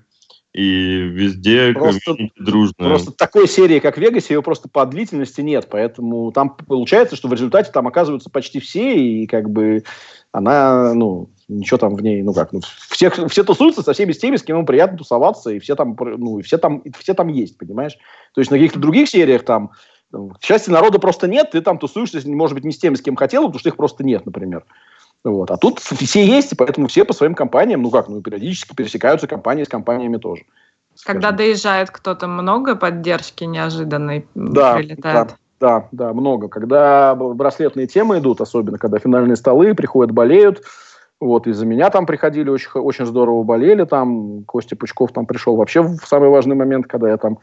и 0.56 1.00
везде 1.02 1.74
просто, 1.74 2.16
дружно. 2.38 2.74
Просто 2.78 3.12
такой 3.12 3.46
серии, 3.46 3.80
как 3.80 3.98
в 3.98 4.02
Вегасе, 4.02 4.36
ее 4.36 4.42
просто 4.42 4.70
по 4.70 4.86
длительности 4.86 5.42
нет, 5.42 5.68
поэтому 5.70 6.32
там 6.32 6.56
получается, 6.56 7.18
что 7.18 7.28
в 7.28 7.34
результате 7.34 7.74
там 7.74 7.90
оказываются 7.90 8.30
почти 8.30 8.62
все, 8.62 8.96
и 8.96 9.28
как 9.28 9.50
бы 9.50 9.84
она, 10.32 10.94
ну, 10.94 11.30
ничего 11.50 11.78
там 11.78 11.96
в 11.96 12.02
ней, 12.02 12.22
ну 12.22 12.34
как, 12.34 12.54
ну, 12.54 12.62
все, 12.90 13.10
все 13.28 13.44
тусуются 13.44 13.84
со 13.84 13.92
всеми 13.92 14.14
с 14.14 14.18
теми, 14.18 14.38
с 14.38 14.44
кем 14.44 14.60
им 14.60 14.66
приятно 14.66 14.98
тусоваться, 14.98 15.50
и 15.50 15.60
все 15.60 15.76
там, 15.76 15.98
ну, 16.00 16.40
и 16.40 16.42
все 16.42 16.58
там, 16.58 16.78
и 16.78 16.92
все 16.98 17.14
там 17.14 17.28
есть, 17.28 17.58
понимаешь? 17.58 17.98
То 18.34 18.40
есть 18.40 18.50
на 18.50 18.58
каких-то 18.58 18.80
других 18.80 19.10
сериях 19.10 19.44
там, 19.44 19.72
к 20.14 20.42
счастью, 20.42 20.72
народа 20.72 21.00
просто 21.00 21.28
нет, 21.28 21.52
ты 21.52 21.60
там 21.60 21.80
тусуешься, 21.80 22.22
может 22.30 22.56
быть, 22.56 22.64
не 22.64 22.72
с 22.72 22.78
теми, 22.78 22.96
с 22.96 23.02
кем 23.02 23.18
хотел, 23.18 23.44
потому 23.44 23.60
что 23.60 23.68
их 23.68 23.76
просто 23.76 24.06
нет, 24.06 24.26
например. 24.26 24.64
Вот. 25.26 25.50
А 25.50 25.58
тут 25.58 25.80
все 25.80 26.24
есть, 26.24 26.54
и 26.54 26.56
поэтому 26.56 26.88
все 26.88 27.04
по 27.04 27.12
своим 27.12 27.34
компаниям, 27.34 27.82
ну 27.82 27.90
как, 27.90 28.08
ну 28.08 28.22
периодически 28.22 28.76
пересекаются 28.76 29.28
компании 29.28 29.64
с 29.64 29.68
компаниями 29.68 30.18
тоже. 30.18 30.44
Когда 31.04 31.32
доезжает 31.32 31.90
кто-то, 31.90 32.28
много 32.28 32.76
поддержки 32.76 33.44
неожиданной 33.44 34.28
да, 34.36 34.76
прилетает? 34.76 35.36
Да, 35.60 35.80
да, 35.82 35.88
да, 35.92 36.14
много. 36.14 36.48
Когда 36.48 37.16
браслетные 37.16 37.88
темы 37.88 38.20
идут, 38.20 38.40
особенно 38.40 38.78
когда 38.78 39.00
финальные 39.00 39.36
столы 39.36 39.74
приходят, 39.74 40.14
болеют, 40.14 40.62
вот, 41.20 41.48
из-за 41.48 41.66
меня 41.66 41.90
там 41.90 42.06
приходили, 42.06 42.50
очень, 42.50 42.70
очень 42.74 43.06
здорово 43.08 43.42
болели, 43.42 43.84
там 43.84 44.44
Костя 44.44 44.76
Пучков 44.76 45.12
там 45.12 45.26
пришел 45.26 45.56
вообще 45.56 45.82
в 45.82 46.06
самый 46.06 46.30
важный 46.30 46.56
момент, 46.56 46.86
когда 46.86 47.10
я 47.10 47.18
там 47.18 47.40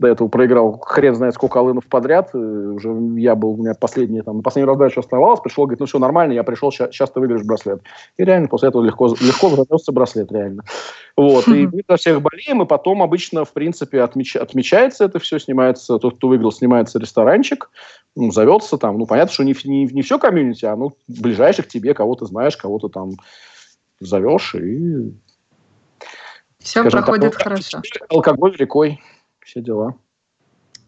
до 0.00 0.08
этого 0.08 0.28
проиграл 0.28 0.78
хрен 0.80 1.14
знает 1.14 1.34
сколько 1.34 1.60
алынов 1.60 1.86
подряд. 1.86 2.30
Э, 2.34 2.38
уже 2.38 2.88
я 3.16 3.36
был, 3.36 3.50
у 3.50 3.56
меня 3.58 3.74
последний, 3.74 4.22
там, 4.22 4.42
последний 4.42 4.68
раздача 4.68 5.00
оставалось, 5.00 5.40
пришел, 5.40 5.64
говорит, 5.64 5.80
ну 5.80 5.86
все 5.86 5.98
нормально, 5.98 6.32
я 6.32 6.42
пришел, 6.42 6.72
сейчас, 6.72 7.10
ты 7.10 7.20
выиграешь 7.20 7.44
браслет. 7.44 7.80
И 8.16 8.24
реально 8.24 8.48
после 8.48 8.70
этого 8.70 8.82
легко, 8.82 9.06
легко 9.06 9.50
занесся 9.50 9.92
браслет, 9.92 10.32
реально. 10.32 10.64
Вот, 11.16 11.46
и 11.46 11.68
мы 11.68 11.82
за 11.88 11.96
всех 11.96 12.22
болеем, 12.22 12.62
и 12.62 12.66
потом 12.66 13.02
обычно, 13.02 13.44
в 13.44 13.52
принципе, 13.52 14.02
отмеч, 14.02 14.34
отмечается 14.34 15.04
это 15.04 15.20
все, 15.20 15.38
снимается, 15.38 15.98
тот, 15.98 16.16
кто 16.16 16.26
выиграл, 16.26 16.50
снимается 16.50 16.98
ресторанчик, 16.98 17.70
ну, 18.16 18.32
зовется 18.32 18.78
там, 18.78 18.98
ну, 18.98 19.06
понятно, 19.06 19.32
что 19.32 19.44
не, 19.44 19.54
не, 19.64 19.84
не 19.86 20.02
все 20.02 20.18
комьюнити, 20.18 20.64
а, 20.64 20.74
ну, 20.74 20.92
ближайших 21.06 21.68
тебе, 21.68 21.94
кого 21.94 22.16
ты 22.16 22.26
знаешь, 22.26 22.56
кого 22.56 22.80
то 22.80 22.88
там 22.88 23.12
зовешь, 24.00 24.56
и... 24.56 25.14
Все 26.58 26.82
проходит 26.82 27.34
так, 27.34 27.42
хорошо. 27.42 27.82
Алкоголь 28.08 28.56
рекой 28.56 28.98
все 29.44 29.60
дела. 29.60 29.94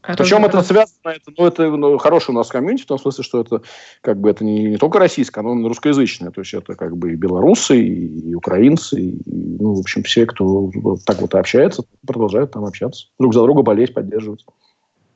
Это 0.03 0.23
Причем 0.23 0.45
это 0.45 0.63
связано, 0.63 1.09
это, 1.09 1.33
ну, 1.37 1.47
это 1.47 1.69
ну, 1.69 1.99
хороший 1.99 2.31
у 2.31 2.35
нас 2.35 2.49
комьюнити, 2.49 2.85
в 2.85 2.87
том 2.87 2.99
смысле, 2.99 3.25
что 3.25 3.41
это 3.41 3.63
как 4.03 4.21
бы 4.21 4.31
это 4.31 4.45
не, 4.45 4.65
не 4.65 4.77
только 4.77 5.01
российское, 5.01 5.43
но 5.43 5.59
и 5.59 5.69
русскоязычное. 5.69 6.31
То 6.31 6.43
есть 6.43 6.55
это 6.55 6.77
как 6.77 6.97
бы 6.97 7.13
и 7.13 7.17
белорусы, 7.17 7.83
и, 7.83 8.31
и 8.31 8.35
украинцы, 8.35 9.01
и, 9.01 9.21
ну, 9.61 9.75
в 9.75 9.81
общем, 9.81 10.05
все, 10.05 10.27
кто 10.27 10.71
вот 10.73 11.05
так 11.05 11.21
вот 11.21 11.35
общается, 11.35 11.83
продолжают 12.07 12.53
там 12.53 12.65
общаться. 12.65 13.09
Друг 13.19 13.35
за 13.35 13.43
друга 13.43 13.63
болеть, 13.63 13.95
поддерживать. 13.95 14.47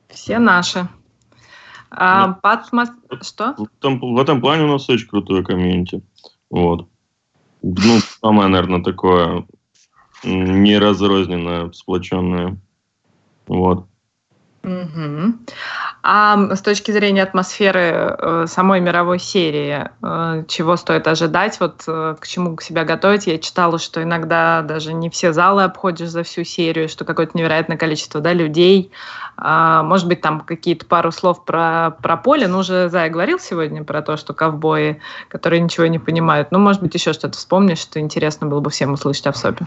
Все 0.09 0.39
наши. 0.39 0.89
А, 1.89 2.33
Патмос... 2.33 2.89
Что? 3.21 3.53
В 3.57 3.67
этом, 3.79 3.99
в 3.99 4.19
этом 4.19 4.41
плане 4.41 4.63
у 4.63 4.67
нас 4.67 4.89
очень 4.89 5.07
крутое 5.07 5.43
комьюнити. 5.43 6.01
Вот. 6.49 6.87
Ну, 7.61 7.99
самое, 8.21 8.49
наверное, 8.49 8.83
такое 8.83 9.45
неразрозненное, 10.23 11.71
сплоченное. 11.71 12.57
Вот. 13.51 13.85
А 16.03 16.55
с 16.55 16.61
точки 16.61 16.91
зрения 16.91 17.23
атмосферы 17.23 17.79
э, 17.81 18.45
самой 18.47 18.79
мировой 18.79 19.17
серии, 19.17 19.89
э, 20.01 20.43
чего 20.47 20.77
стоит 20.77 21.07
ожидать, 21.07 21.59
вот 21.59 21.83
э, 21.87 22.15
к 22.19 22.27
чему 22.27 22.57
себя 22.59 22.83
готовить? 22.83 23.25
Я 23.25 23.39
читала, 23.39 23.79
что 23.79 24.03
иногда 24.03 24.61
даже 24.61 24.93
не 24.93 25.09
все 25.09 25.33
залы 25.33 25.63
обходишь 25.63 26.09
за 26.09 26.21
всю 26.23 26.43
серию, 26.43 26.89
что 26.89 27.05
какое-то 27.05 27.35
невероятное 27.37 27.77
количество 27.77 28.21
да, 28.21 28.33
людей. 28.33 28.91
А, 29.35 29.81
может 29.81 30.07
быть, 30.07 30.21
там 30.21 30.41
какие-то 30.41 30.85
пару 30.85 31.11
слов 31.11 31.43
про, 31.43 31.97
про 32.01 32.17
поле. 32.17 32.47
Ну, 32.47 32.59
уже 32.59 32.87
Зая 32.89 33.09
говорил 33.09 33.39
сегодня 33.39 33.83
про 33.83 34.03
то, 34.03 34.15
что 34.15 34.33
ковбои, 34.33 35.01
которые 35.27 35.59
ничего 35.59 35.87
не 35.87 35.99
понимают. 35.99 36.51
Ну, 36.51 36.59
может 36.59 36.81
быть, 36.83 36.93
еще 36.93 37.13
что-то 37.13 37.37
вспомнишь, 37.37 37.79
что 37.79 37.99
интересно 37.99 38.47
было 38.47 38.59
бы 38.59 38.69
всем 38.69 38.93
услышать 38.93 39.25
о 39.27 39.33
СОПе. 39.33 39.65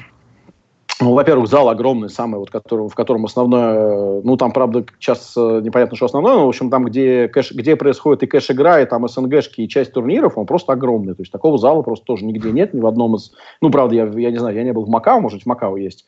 Ну, 1.01 1.13
во-первых, 1.13 1.49
зал 1.49 1.69
огромный, 1.69 2.09
самый, 2.09 2.39
вот, 2.39 2.51
который, 2.51 2.89
в 2.89 2.95
котором 2.95 3.25
основное, 3.25 4.23
ну, 4.23 4.37
там, 4.37 4.53
правда, 4.53 4.85
сейчас 5.01 5.35
э, 5.37 5.61
непонятно, 5.63 5.97
что 5.97 6.07
основное, 6.07 6.35
но, 6.35 6.47
в 6.47 6.49
общем, 6.49 6.71
там, 6.71 6.85
где, 6.85 7.27
кэш, 7.27 7.51
где 7.51 7.75
происходит 7.75 8.23
и 8.23 8.27
кэш-игра, 8.27 8.81
и 8.81 8.87
там 8.87 9.09
СНГшки, 9.09 9.63
и 9.63 9.69
часть 9.69 9.93
турниров, 9.93 10.39
он 10.39 10.47
просто 10.47 10.73
огромный. 10.73 11.15
То 11.15 11.23
есть 11.23 11.33
такого 11.33 11.59
зала 11.59 11.83
просто 11.83 12.05
тоже 12.05 12.25
нигде 12.25 12.53
нет, 12.53 12.75
ни 12.75 12.81
в 12.81 12.87
одном 12.87 13.17
из... 13.17 13.33
Ну, 13.61 13.71
правда, 13.71 13.95
я, 13.97 14.05
я 14.05 14.31
не 14.31 14.39
знаю, 14.39 14.55
я 14.55 14.63
не 14.63 14.73
был 14.73 14.85
в 14.85 14.89
Макао, 14.89 15.21
может, 15.21 15.43
в 15.43 15.47
Макао 15.47 15.77
есть. 15.77 16.05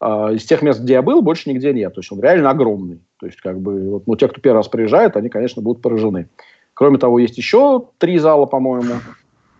А, 0.00 0.32
из 0.32 0.44
тех 0.44 0.62
мест, 0.62 0.80
где 0.80 0.94
я 0.94 1.02
был, 1.02 1.20
больше 1.20 1.50
нигде 1.50 1.74
нет. 1.74 1.94
То 1.94 2.00
есть 2.00 2.10
он 2.10 2.20
реально 2.20 2.50
огромный. 2.50 3.00
То 3.18 3.26
есть, 3.26 3.38
как 3.40 3.60
бы, 3.60 3.90
вот, 3.90 4.06
ну, 4.06 4.16
те, 4.16 4.26
кто 4.26 4.40
первый 4.40 4.58
раз 4.58 4.68
приезжает, 4.68 5.16
они, 5.16 5.28
конечно, 5.28 5.60
будут 5.60 5.82
поражены. 5.82 6.28
Кроме 6.72 6.96
того, 6.96 7.18
есть 7.18 7.36
еще 7.36 7.84
три 7.98 8.18
зала, 8.18 8.46
по-моему. 8.46 8.94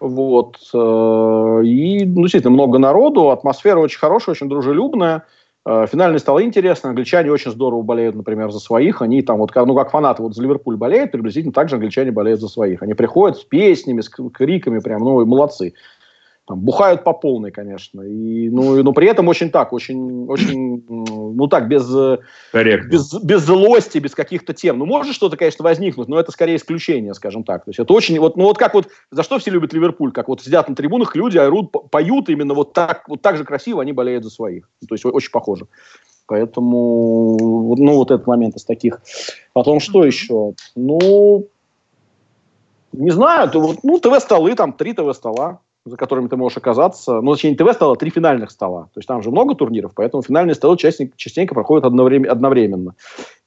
Вот. 0.01 0.57
Э, 0.73 1.50
и 1.63 2.05
ну, 2.05 2.23
действительно 2.23 2.53
много 2.53 2.79
народу, 2.79 3.31
атмосфера 3.31 3.79
очень 3.79 3.99
хорошая, 3.99 4.35
очень 4.35 4.49
дружелюбная. 4.49 5.25
Э, 5.67 5.87
финальные 5.91 6.19
столы 6.21 6.45
интересные. 6.45 6.91
Англичане 6.91 7.31
очень 7.31 7.51
здорово 7.51 7.83
болеют, 7.83 8.17
например, 8.17 8.51
за 8.51 8.61
своих. 8.61 9.03
Они 9.03 9.23
там, 9.23 9.39
вот, 9.39 9.53
ну, 9.55 9.75
как 9.75 9.91
фанаты 9.91 10.23
вот 10.23 10.35
за 10.35 10.43
Ливерпуль 10.43 10.77
болеют, 10.77 11.13
приблизительно 11.13 11.53
так 11.53 11.69
же 11.69 11.77
англичане 11.77 12.11
болеют 12.11 12.41
за 12.41 12.49
своих. 12.49 12.83
Они 12.83 12.95
приходят 12.95 13.39
с 13.39 13.45
песнями, 13.45 14.01
с 14.01 14.09
криками, 14.09 14.79
прям, 14.79 15.03
ну, 15.03 15.25
молодцы 15.27 15.75
там, 16.51 16.59
бухают 16.59 17.05
по 17.05 17.13
полной, 17.13 17.53
конечно. 17.53 18.03
И, 18.03 18.51
ну, 18.51 18.83
но 18.83 18.93
при 18.93 19.07
этом 19.07 19.29
очень 19.29 19.51
так, 19.51 19.73
очень, 19.73 20.27
очень 20.27 20.85
ну 20.89 21.47
так, 21.47 21.69
без, 21.69 21.89
без, 22.53 23.15
без 23.23 23.43
злости, 23.43 23.99
без 23.99 24.17
каких-то 24.17 24.53
тем. 24.53 24.79
Ну, 24.79 24.85
может 24.85 25.15
что-то, 25.15 25.37
конечно, 25.37 25.63
возникнуть, 25.63 26.09
но 26.09 26.19
это 26.19 26.33
скорее 26.33 26.57
исключение, 26.57 27.15
скажем 27.15 27.45
так. 27.45 27.65
То 27.65 27.69
есть 27.69 27.79
это 27.79 27.93
очень, 27.93 28.19
вот, 28.19 28.37
ну 28.37 28.43
вот 28.47 28.59
как 28.59 28.75
вот, 28.75 28.89
за 29.13 29.23
что 29.23 29.39
все 29.39 29.53
любят 29.53 29.73
Ливерпуль, 29.73 30.11
как 30.11 30.27
вот 30.27 30.43
сидят 30.43 30.69
на 30.69 30.75
трибунах 30.75 31.15
люди, 31.15 31.39
орут, 31.39 31.71
поют 31.89 32.29
именно 32.29 32.55
вот 32.55 32.73
так, 32.73 33.09
вот 33.09 33.23
так 33.23 33.37
же 33.37 33.45
красиво, 33.45 33.81
они 33.81 33.93
болеют 33.93 34.25
за 34.25 34.31
своих. 34.31 34.69
То 34.89 34.97
есть 34.97 35.05
очень 35.05 35.31
похоже. 35.31 35.69
Поэтому, 36.27 37.77
ну, 37.77 37.95
вот 37.95 38.11
этот 38.11 38.27
момент 38.27 38.57
из 38.57 38.65
таких. 38.65 39.01
Потом 39.53 39.79
что 39.79 40.05
еще? 40.05 40.55
Ну, 40.75 41.47
не 42.91 43.11
знаю, 43.13 43.49
то 43.51 43.61
вот, 43.61 43.85
ну, 43.85 44.01
ТВ-столы, 44.01 44.57
там, 44.57 44.73
три 44.73 44.95
ТВ-стола 44.95 45.61
за 45.87 45.97
которыми 45.97 46.29
ты 46.29 46.37
можешь 46.37 46.59
оказаться. 46.59 47.23
Ну, 47.23 47.33
точнее, 47.33 47.57
ТВ 47.57 47.73
стало 47.73 47.97
три 47.97 48.11
финальных 48.11 48.51
стола. 48.51 48.83
То 48.93 48.99
есть 48.99 49.09
там 49.09 49.23
же 49.23 49.31
много 49.31 49.55
турниров, 49.55 49.93
поэтому 49.95 50.23
финальные 50.23 50.55
столы 50.55 50.77
частенько, 50.77 51.55
проходят 51.55 51.87
одновременно. 51.87 52.95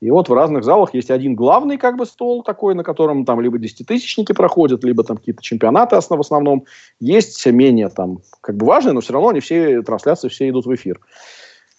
И 0.01 0.09
вот 0.09 0.29
в 0.29 0.33
разных 0.33 0.63
залах 0.63 0.95
есть 0.95 1.11
один 1.11 1.35
главный 1.35 1.77
как 1.77 1.95
бы 1.95 2.07
стол 2.07 2.41
такой, 2.41 2.73
на 2.73 2.83
котором 2.83 3.23
там 3.23 3.39
либо 3.39 3.59
десятитысячники 3.59 4.33
проходят, 4.33 4.83
либо 4.83 5.03
там 5.03 5.17
какие-то 5.17 5.43
чемпионаты 5.43 5.95
в 5.95 6.19
основном. 6.19 6.65
Есть 6.99 7.45
менее 7.45 7.89
там 7.89 8.19
как 8.41 8.57
бы 8.57 8.65
важные, 8.65 8.93
но 8.93 9.01
все 9.01 9.13
равно 9.13 9.29
они 9.29 9.39
все, 9.39 9.83
трансляции 9.83 10.27
все 10.27 10.49
идут 10.49 10.65
в 10.65 10.73
эфир. 10.73 10.99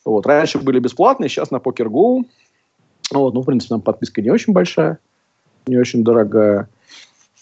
Вот. 0.05 0.25
Раньше 0.25 0.59
были 0.61 0.79
бесплатные, 0.79 1.29
сейчас 1.29 1.51
на 1.51 1.57
PokerGo. 1.57 2.25
Вот. 3.11 3.35
Ну, 3.35 3.43
в 3.43 3.45
принципе, 3.45 3.71
там 3.71 3.81
подписка 3.81 4.23
не 4.23 4.31
очень 4.31 4.53
большая, 4.53 4.99
не 5.67 5.77
очень 5.79 6.05
дорогая. 6.05 6.69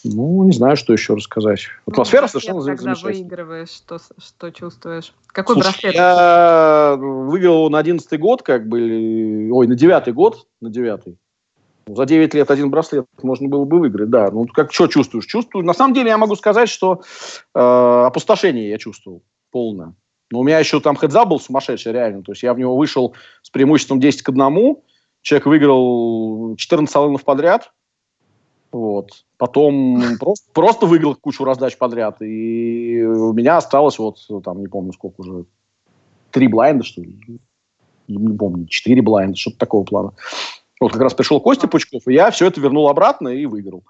Ну, 0.04 0.42
не 0.44 0.52
знаю, 0.52 0.76
что 0.76 0.92
еще 0.92 1.14
рассказать. 1.14 1.68
Атмосфера 1.86 2.22
ну, 2.22 2.28
совершенно 2.28 2.60
замечательная. 2.60 2.94
Когда 2.94 3.08
выигрываешь, 3.08 3.68
что, 3.70 3.98
что 4.18 4.50
чувствуешь? 4.50 5.14
Какой 5.28 5.54
Слушай, 5.54 5.68
браслет? 5.68 5.94
Я 5.94 6.96
выиграл 6.98 7.70
на 7.70 7.78
одиннадцатый 7.78 8.18
год, 8.18 8.42
как 8.42 8.68
бы, 8.68 9.48
ой, 9.52 9.66
на 9.66 9.74
девятый 9.74 10.12
год, 10.12 10.46
на 10.60 10.70
девятый. 10.70 11.18
За 11.86 12.04
9 12.04 12.34
лет 12.34 12.50
один 12.50 12.70
браслет 12.70 13.06
можно 13.22 13.48
было 13.48 13.64
бы 13.64 13.80
выиграть, 13.80 14.10
да. 14.10 14.30
Ну, 14.30 14.46
как 14.46 14.72
что 14.72 14.86
чувствуешь? 14.86 15.26
Чувствую. 15.26 15.64
На 15.64 15.74
самом 15.74 15.94
деле 15.94 16.10
я 16.10 16.18
могу 16.18 16.36
сказать, 16.36 16.68
что 16.68 17.02
э, 17.54 17.58
опустошение 17.58 18.70
я 18.70 18.78
чувствовал 18.78 19.22
полное. 19.50 19.94
Но 20.30 20.40
у 20.40 20.44
меня 20.44 20.58
еще 20.58 20.80
там 20.80 20.96
хедзап 20.96 21.28
был 21.28 21.40
сумасшедший, 21.40 21.92
реально. 21.92 22.22
То 22.22 22.32
есть 22.32 22.42
я 22.42 22.54
в 22.54 22.58
него 22.58 22.76
вышел 22.76 23.14
с 23.42 23.50
преимуществом 23.50 24.00
10 24.00 24.22
к 24.22 24.28
1. 24.28 24.76
Человек 25.22 25.46
выиграл 25.46 26.56
14 26.56 26.90
салонов 26.90 27.24
подряд. 27.24 27.72
Вот. 28.72 29.26
Потом 29.36 30.02
просто, 30.18 30.50
просто 30.52 30.86
выиграл 30.86 31.14
кучу 31.14 31.44
раздач 31.44 31.76
подряд. 31.76 32.22
И 32.22 33.02
у 33.02 33.32
меня 33.34 33.58
осталось 33.58 33.98
вот, 33.98 34.18
там, 34.42 34.60
не 34.60 34.66
помню 34.66 34.92
сколько 34.92 35.20
уже, 35.20 35.44
три 36.30 36.48
блайнда, 36.48 36.82
что 36.82 37.02
ли. 37.02 37.18
Не 38.08 38.36
помню, 38.36 38.66
четыре 38.66 39.02
блайнда, 39.02 39.36
что-то 39.36 39.58
такого 39.58 39.84
плана. 39.84 40.12
Вот 40.80 40.92
как 40.92 41.02
раз 41.02 41.14
пришел 41.14 41.40
Костя 41.40 41.68
Пучков, 41.68 42.08
и 42.08 42.14
я 42.14 42.30
все 42.30 42.46
это 42.46 42.60
вернул 42.60 42.88
обратно 42.88 43.28
и 43.28 43.46
выиграл. 43.46 43.84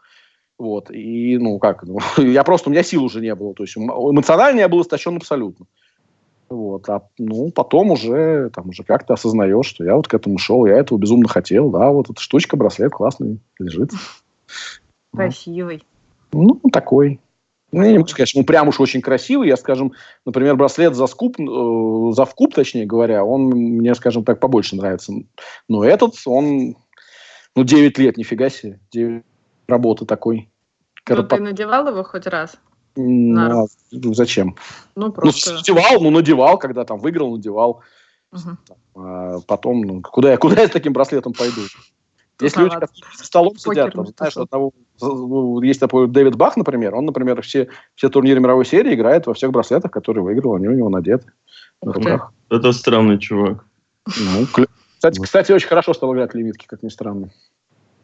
Вот. 0.59 0.91
И, 0.91 1.39
ну, 1.39 1.59
как, 1.59 1.85
ну, 1.85 1.99
я 2.19 2.43
просто, 2.45 2.69
у 2.69 2.73
меня 2.73 2.83
сил 2.83 3.05
уже 3.05 3.21
не 3.21 3.35
было. 3.35 3.55
То 3.55 3.63
есть 3.63 3.77
эмоционально 3.77 4.61
я 4.61 4.69
был 4.69 4.83
истощен 4.83 5.17
абсолютно. 5.17 5.67
Вот. 6.49 6.89
А 6.89 7.09
ну, 7.19 7.51
потом 7.51 7.93
уже, 7.93 8.51
там, 8.51 8.69
уже 8.69 8.83
как-то 8.83 9.15
осознаешь, 9.15 9.67
что 9.67 9.85
я 9.85 9.97
вот 9.97 10.09
к 10.09 10.15
этому 10.15 10.39
шел, 10.39 10.67
я 10.67 10.77
этого 10.77 10.99
безумно 10.99 11.29
хотел. 11.29 11.71
Да, 11.71 11.91
вот 11.91 12.11
эта 12.11 12.21
штучка, 12.21 12.57
браслет 12.57 12.93
классный, 12.93 13.41
лежит. 13.59 13.91
Красивый. 15.15 15.85
Ну, 16.33 16.61
такой. 16.73 17.21
Ну, 17.73 17.83
я 17.83 17.93
не 17.93 17.99
могу 17.99 18.09
сказать, 18.09 18.29
что 18.29 18.39
он 18.39 18.45
прям 18.45 18.69
уж 18.69 18.81
очень 18.81 19.01
красивый. 19.01 19.49
Я, 19.49 19.57
скажем, 19.57 19.93
например, 20.27 20.57
браслет 20.57 20.95
за 20.95 21.07
скуп, 21.07 21.41
э, 21.41 22.13
за 22.13 22.27
вкуп, 22.27 22.55
точнее 22.55 22.85
говоря, 22.85 23.25
он 23.25 23.45
мне, 23.45 23.95
скажем 23.95 24.25
так, 24.25 24.41
побольше 24.41 24.77
нравится. 24.77 25.15
Но 25.69 25.83
этот, 25.83 26.15
он, 26.27 26.77
ну, 27.57 27.65
9 27.65 27.99
лет, 27.99 28.19
нифига 28.19 28.51
себе. 28.51 28.79
9 28.91 29.25
работы 29.69 30.05
такой. 30.05 30.51
Ну, 31.09 31.23
ты 31.23 31.41
надевал 31.41 31.89
его 31.89 32.05
хоть 32.05 32.27
раз? 32.27 32.57
Ну, 32.95 33.67
ну, 33.91 34.15
зачем? 34.15 34.57
Ну, 34.95 35.07
ну 35.07 35.13
просто... 35.13 35.53
Ну, 35.53 35.57
надевал, 35.57 36.01
ну, 36.01 36.11
надевал, 36.11 36.59
когда 36.59 36.85
там 36.85 36.99
выиграл, 36.99 37.33
надевал. 37.33 37.81
Угу. 38.33 39.03
А 39.03 39.41
потом, 39.47 39.81
ну, 39.81 40.03
куда 40.03 40.33
я, 40.33 40.37
куда 40.37 40.61
я 40.61 40.69
с 40.69 40.71
таким 40.71 40.93
браслетом 40.93 41.33
пойду? 41.33 41.63
Есть 42.43 42.57
люди, 42.57 42.75
которые 42.75 42.91
за 43.17 43.25
столом 43.25 43.57
сидят, 43.57 43.93
там, 43.93 44.07
знаешь, 44.07 44.37
одного, 44.37 44.73
ну, 45.01 45.61
есть 45.63 45.81
такой 45.81 46.09
Дэвид 46.09 46.37
Бах, 46.37 46.57
например, 46.57 46.95
он, 46.95 47.07
например, 47.07 47.41
все, 47.43 47.69
все 47.95 48.09
турниры 48.09 48.41
мировой 48.41 48.65
серии 48.65 48.95
играет 48.95 49.27
во 49.27 49.35
всех 49.35 49.53
браслетах, 49.53 49.91
которые 49.91 50.25
выиграл, 50.25 50.55
они 50.55 50.69
у 50.69 50.73
него 50.73 50.89
надеты. 50.89 51.27
Это 52.51 52.73
странный 52.73 53.19
чувак. 53.19 53.65
Ну, 54.07 54.47
кстати, 54.97 55.21
кстати, 55.21 55.53
очень 55.53 55.69
хорошо 55.69 55.95
стал 55.95 56.15
играть 56.15 56.35
лимитки, 56.35 56.67
как 56.67 56.83
ни 56.83 56.89
странно. 56.89 57.31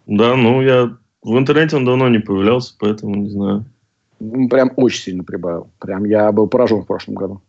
Да, 0.07 0.35
ну, 0.37 0.63
я 0.63 0.97
в 1.23 1.37
интернете 1.37 1.77
он 1.77 1.85
давно 1.85 2.09
не 2.09 2.19
появлялся, 2.19 2.75
поэтому 2.79 3.15
не 3.17 3.31
знаю. 3.31 3.65
Прям 4.51 4.73
очень 4.77 5.03
сильно 5.03 5.25
прибавил. 5.25 5.71
Прям 5.79 6.05
я 6.05 6.33
был 6.33 6.49
поражен 6.49 6.83
в 6.83 6.87
прошлом 6.87 7.15
году. 7.15 7.41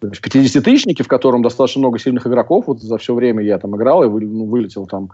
В 0.00 0.06
50-тысячнике, 0.06 1.04
в 1.04 1.08
котором 1.08 1.42
достаточно 1.42 1.80
много 1.80 1.98
сильных 1.98 2.26
игроков, 2.26 2.66
вот 2.68 2.80
за 2.80 2.96
все 2.98 3.14
время 3.14 3.44
я 3.44 3.58
там 3.58 3.76
играл 3.76 4.02
и 4.02 4.08
вы, 4.08 4.22
ну, 4.22 4.46
вылетел 4.46 4.86
там 4.86 5.10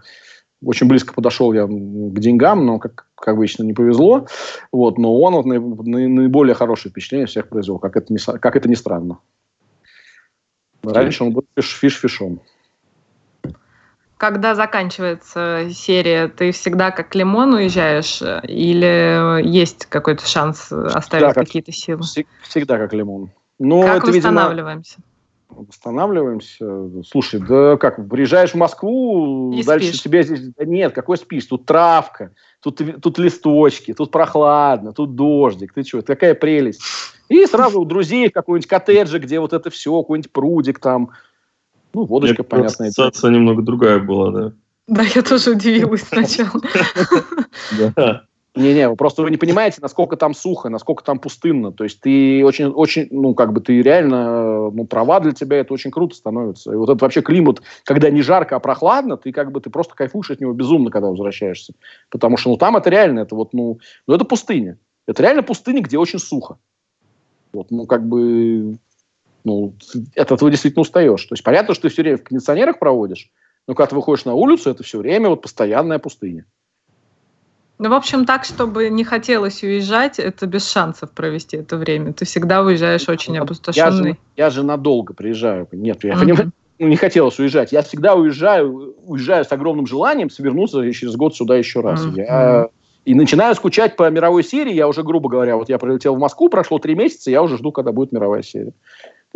очень 0.63 0.87
близко 0.87 1.13
подошел 1.13 1.53
я 1.53 1.65
к 1.65 2.19
деньгам, 2.19 2.65
но, 2.65 2.79
как, 2.79 3.07
как 3.15 3.29
обычно, 3.29 3.63
не 3.63 3.73
повезло. 3.73 4.27
Вот, 4.71 4.97
но 4.97 5.15
он 5.19 5.33
вот 5.33 5.45
наиболее 5.45 6.55
хорошее 6.55 6.91
впечатление 6.91 7.27
всех 7.27 7.49
произвел, 7.49 7.79
как 7.79 7.95
это, 7.95 8.11
не, 8.11 8.19
как 8.19 8.55
это 8.55 8.69
ни 8.69 8.75
странно. 8.75 9.19
Раньше 10.83 11.23
он 11.23 11.31
был 11.33 11.45
fish, 11.55 11.77
fish- 11.79 12.05
fish 12.05 12.26
ом. 12.26 12.41
Когда 14.17 14.55
заканчивается 14.55 15.69
серия, 15.71 16.27
ты 16.27 16.51
всегда 16.51 16.89
как 16.89 17.13
лимон 17.13 17.53
уезжаешь? 17.53 18.21
Или 18.43 19.43
есть 19.47 19.85
какой-то 19.85 20.25
шанс 20.25 20.71
оставить 20.71 21.35
какие-то 21.35 21.71
силы? 21.71 22.01
Всегда 22.41 22.77
как 22.79 22.93
лимон. 22.93 23.31
Но 23.59 23.83
как 23.83 24.03
это, 24.03 24.07
восстанавливаемся? 24.07 24.95
Видимо, 24.97 25.16
восстанавливаемся. 25.49 27.03
Слушай, 27.05 27.39
да 27.39 27.77
как, 27.77 28.07
приезжаешь 28.09 28.51
в 28.51 28.55
Москву, 28.55 29.53
и 29.53 29.63
дальше 29.63 29.89
спишь. 29.89 30.01
тебе 30.01 30.23
здесь... 30.23 30.41
Да 30.55 30.65
нет, 30.65 30.93
какой 30.93 31.17
спишь? 31.17 31.45
Тут 31.45 31.65
травка, 31.65 32.31
тут, 32.61 32.81
тут 33.01 33.17
листочки, 33.17 33.93
тут 33.93 34.11
прохладно, 34.11 34.93
тут 34.93 35.15
дождик. 35.15 35.73
Ты 35.73 35.83
что, 35.83 36.01
какая 36.01 36.35
прелесть. 36.35 36.81
И 37.29 37.45
сразу 37.45 37.81
у 37.81 37.85
друзей 37.85 38.29
в 38.29 38.33
какой-нибудь 38.33 38.67
коттедже, 38.67 39.19
где 39.19 39.39
вот 39.39 39.53
это 39.53 39.69
все, 39.69 40.01
какой-нибудь 40.01 40.31
прудик 40.31 40.79
там. 40.79 41.11
Ну, 41.93 42.05
водочка, 42.05 42.43
Мне 42.43 42.49
понятная. 42.49 42.89
Ассоциация 42.89 43.31
немного 43.31 43.61
другая 43.61 43.99
была, 43.99 44.31
да. 44.31 44.53
Да, 44.87 45.03
я 45.03 45.21
тоже 45.21 45.51
удивилась 45.51 46.03
сначала. 46.03 46.61
Да. 47.95 48.26
Не-не, 48.57 48.95
просто 48.95 49.21
вы 49.21 49.29
не 49.29 49.37
понимаете, 49.37 49.77
насколько 49.81 50.17
там 50.17 50.33
сухо, 50.33 50.69
насколько 50.69 51.03
там 51.03 51.19
пустынно. 51.19 51.71
То 51.71 51.83
есть 51.83 51.99
ты 51.99 52.43
очень, 52.43 52.65
очень, 52.67 53.07
ну, 53.11 53.35
как 53.35 53.53
бы 53.53 53.61
ты 53.61 53.81
реально, 53.81 54.71
ну, 54.71 54.87
трава 54.87 55.19
для 55.19 55.31
тебя 55.31 55.57
это 55.57 55.73
очень 55.73 55.91
круто 55.91 56.15
становится. 56.15 56.73
И 56.73 56.75
вот 56.75 56.89
этот 56.89 57.01
вообще 57.01 57.21
климат, 57.21 57.61
когда 57.83 58.09
не 58.09 58.23
жарко, 58.23 58.55
а 58.55 58.59
прохладно, 58.59 59.15
ты 59.15 59.31
как 59.31 59.51
бы, 59.51 59.61
ты 59.61 59.69
просто 59.69 59.93
кайфуешь 59.95 60.31
от 60.31 60.41
него 60.41 60.53
безумно, 60.53 60.89
когда 60.89 61.09
возвращаешься. 61.09 61.73
Потому 62.09 62.37
что, 62.37 62.49
ну, 62.49 62.57
там 62.57 62.75
это 62.75 62.89
реально, 62.89 63.19
это 63.19 63.35
вот, 63.35 63.53
ну, 63.53 63.79
ну 64.07 64.15
это 64.15 64.25
пустыня. 64.25 64.79
Это 65.05 65.21
реально 65.21 65.43
пустыня, 65.43 65.81
где 65.81 65.97
очень 65.97 66.19
сухо. 66.19 66.57
Вот, 67.53 67.69
ну, 67.69 67.85
как 67.85 68.07
бы, 68.07 68.77
ну, 69.43 69.75
от 70.15 70.31
этого 70.31 70.49
действительно 70.49 70.81
устаешь. 70.81 71.23
То 71.25 71.33
есть 71.33 71.43
понятно, 71.43 71.75
что 71.75 71.83
ты 71.83 71.89
все 71.89 72.01
время 72.01 72.17
в 72.17 72.23
кондиционерах 72.23 72.79
проводишь, 72.79 73.31
но 73.67 73.75
когда 73.75 73.89
ты 73.89 73.95
выходишь 73.95 74.25
на 74.25 74.33
улицу, 74.33 74.71
это 74.71 74.83
все 74.83 74.97
время 74.97 75.29
вот 75.29 75.43
постоянная 75.43 75.99
пустыня. 75.99 76.45
Ну, 77.79 77.89
в 77.89 77.93
общем, 77.93 78.25
так, 78.25 78.43
чтобы 78.43 78.89
не 78.89 79.03
хотелось 79.03 79.61
уезжать, 79.61 80.17
это 80.17 80.47
без 80.47 80.69
шансов 80.69 81.11
провести 81.11 81.57
это 81.57 81.77
время. 81.77 82.11
Ты 82.13 82.25
всегда 82.25 82.63
уезжаешь 82.63 83.07
очень 83.07 83.37
опустошенный. 83.37 83.83
Я 83.85 83.91
же, 83.91 84.17
я 84.35 84.49
же 84.49 84.63
надолго 84.63 85.13
приезжаю. 85.13 85.67
Нет, 85.71 86.03
я 86.03 86.13
mm-hmm. 86.13 86.19
понимаю, 86.19 86.51
ну, 86.79 86.87
не 86.87 86.95
хотелось 86.95 87.37
уезжать. 87.37 87.71
Я 87.71 87.83
всегда 87.83 88.15
уезжаю, 88.15 88.95
уезжаю 89.05 89.45
с 89.45 89.51
огромным 89.51 89.85
желанием 89.85 90.29
свернуться 90.31 90.91
через 90.91 91.15
год 91.15 91.35
сюда 91.35 91.55
еще 91.55 91.81
раз. 91.81 92.03
Mm-hmm. 92.03 92.17
Я 92.17 92.69
и 93.07 93.13
начинаю 93.13 93.55
скучать 93.55 93.95
по 93.95 94.09
мировой 94.09 94.43
серии. 94.43 94.73
Я 94.73 94.85
уже, 94.85 95.01
грубо 95.01 95.29
говоря, 95.29 95.55
вот 95.55 95.69
я 95.69 95.77
прилетел 95.77 96.15
в 96.15 96.19
Москву, 96.19 96.49
прошло 96.49 96.77
три 96.77 96.93
месяца, 96.93 97.31
я 97.31 97.41
уже 97.41 97.57
жду, 97.57 97.71
когда 97.71 97.93
будет 97.93 98.11
мировая 98.11 98.43
серия. 98.43 98.73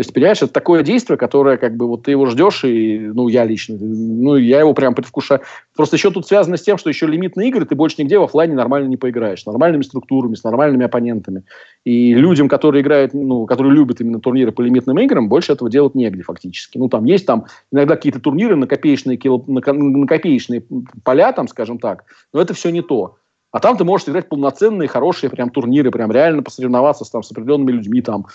То 0.01 0.03
есть, 0.03 0.13
понимаешь, 0.15 0.41
это 0.41 0.51
такое 0.51 0.81
действие, 0.81 1.15
которое, 1.15 1.57
как 1.57 1.77
бы, 1.77 1.87
вот 1.87 2.01
ты 2.01 2.09
его 2.09 2.25
ждешь, 2.25 2.63
и, 2.63 2.97
ну, 2.97 3.27
я 3.27 3.45
лично, 3.45 3.77
ну, 3.79 4.35
я 4.35 4.59
его 4.61 4.73
прям 4.73 4.95
предвкушаю. 4.95 5.41
Просто 5.75 5.95
еще 5.95 6.09
тут 6.09 6.25
связано 6.25 6.57
с 6.57 6.63
тем, 6.63 6.79
что 6.79 6.89
еще 6.89 7.05
лимитные 7.05 7.49
игры 7.49 7.65
ты 7.65 7.75
больше 7.75 7.97
нигде 7.99 8.17
в 8.17 8.23
офлайне 8.23 8.55
нормально 8.55 8.87
не 8.87 8.97
поиграешь. 8.97 9.43
С 9.43 9.45
нормальными 9.45 9.83
структурами, 9.83 10.33
с 10.33 10.43
нормальными 10.43 10.85
оппонентами. 10.85 11.43
И 11.85 12.15
людям, 12.15 12.49
которые 12.49 12.81
играют, 12.81 13.13
ну, 13.13 13.45
которые 13.45 13.73
любят 13.75 14.01
именно 14.01 14.19
турниры 14.19 14.51
по 14.51 14.61
лимитным 14.61 14.97
играм, 14.97 15.29
больше 15.29 15.53
этого 15.53 15.69
делать 15.69 15.93
негде 15.93 16.23
фактически. 16.23 16.79
Ну, 16.79 16.89
там 16.89 17.05
есть 17.05 17.27
там 17.27 17.45
иногда 17.71 17.95
какие-то 17.95 18.19
турниры 18.19 18.55
на 18.55 18.65
копеечные, 18.65 19.17
кило, 19.17 19.43
на, 19.45 19.61
на 19.71 20.07
копеечные 20.07 20.63
поля, 21.03 21.31
там, 21.31 21.47
скажем 21.47 21.77
так, 21.77 22.05
но 22.33 22.41
это 22.41 22.55
все 22.55 22.71
не 22.71 22.81
то. 22.81 23.17
А 23.51 23.59
там 23.59 23.77
ты 23.77 23.83
можешь 23.83 24.07
играть 24.07 24.29
полноценные, 24.29 24.87
хорошие 24.87 25.29
прям 25.29 25.49
турниры, 25.49 25.91
прям 25.91 26.11
реально 26.11 26.41
посоревноваться 26.41 27.03
с, 27.03 27.09
там, 27.09 27.21
с 27.21 27.31
определенными 27.31 27.73
людьми, 27.73 28.01
там, 28.01 28.25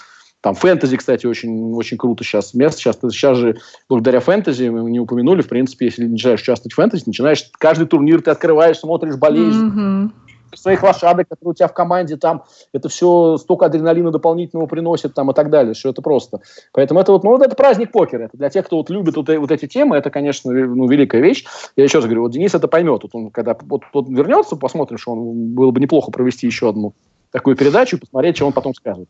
там 0.47 0.55
фэнтези, 0.55 0.97
кстати, 0.97 1.27
очень, 1.27 1.74
очень 1.74 1.98
круто 1.98 2.23
сейчас 2.23 2.55
место. 2.55 2.78
Сейчас, 2.78 2.98
сейчас 3.10 3.36
же 3.36 3.56
благодаря 3.89 4.20
фэнтези, 4.20 4.68
мы 4.68 4.93
не 4.93 5.01
упомянули, 5.01 5.43
в 5.43 5.48
принципе, 5.48 5.86
если 5.86 6.06
начинаешь 6.06 6.40
участвовать 6.40 6.73
в 6.73 6.77
фэнтези, 6.77 7.02
начинаешь, 7.05 7.51
каждый 7.59 7.89
турнир 7.89 8.23
ты 8.23 8.31
открываешь, 8.31 8.78
смотришь, 8.78 9.16
болеешь. 9.16 9.56
Mm-hmm 9.56 10.10
своих 10.55 10.85
лошадок, 10.85 11.28
которые 11.28 11.51
у 11.51 11.55
тебя 11.55 11.66
в 11.66 11.74
команде, 11.74 12.16
там, 12.16 12.44
это 12.73 12.89
все 12.89 13.36
столько 13.36 13.66
адреналина 13.66 14.10
дополнительного 14.12 14.68
приносит, 14.68 15.12
там, 15.12 15.31
и 15.31 15.35
так 15.35 15.51
далее, 15.51 15.74
что 15.74 15.90
это 15.90 16.01
просто. 16.01 16.40
Поэтому 16.73 17.01
это 17.01 17.12
вот, 17.12 17.24
ну, 17.24 17.31
вот 17.31 17.43
это 17.43 17.55
праздник 17.56 17.90
покера. 17.90 18.23
Это 18.23 18.39
для 18.39 18.48
тех, 18.48 18.64
кто 18.64 18.77
вот 18.77 18.89
любит 18.89 19.16
вот, 19.16 19.28
вот 19.28 19.51
эти 19.51 19.66
темы, 19.66 19.97
это, 19.97 20.09
конечно, 20.09 20.52
ну, 20.52 20.86
великая 20.86 21.20
вещь. 21.20 21.44
Я 21.74 21.85
еще 21.85 21.98
раз 21.98 22.05
говорю, 22.05 22.23
вот 22.23 22.31
Денис 22.31 22.55
это 22.55 22.68
поймет. 22.68 23.02
Вот 23.02 23.10
он, 23.12 23.31
когда 23.31 23.55
вот, 23.62 23.82
вот 23.93 24.09
вернется, 24.09 24.55
посмотрим, 24.56 24.97
что 24.97 25.12
он 25.12 25.55
было 25.55 25.73
бы 25.73 25.81
неплохо 25.81 26.12
провести 26.12 26.47
еще 26.47 26.70
одну 26.70 26.94
такую 27.31 27.57
передачу 27.57 27.97
и 27.97 28.01
посмотреть, 28.01 28.36
что 28.36 28.47
он 28.47 28.53
потом 28.53 28.74
скажет. 28.74 29.09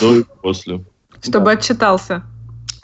До 0.00 0.24
после. 0.42 0.84
Чтобы 1.22 1.46
да. 1.46 1.50
отчитался. 1.52 2.22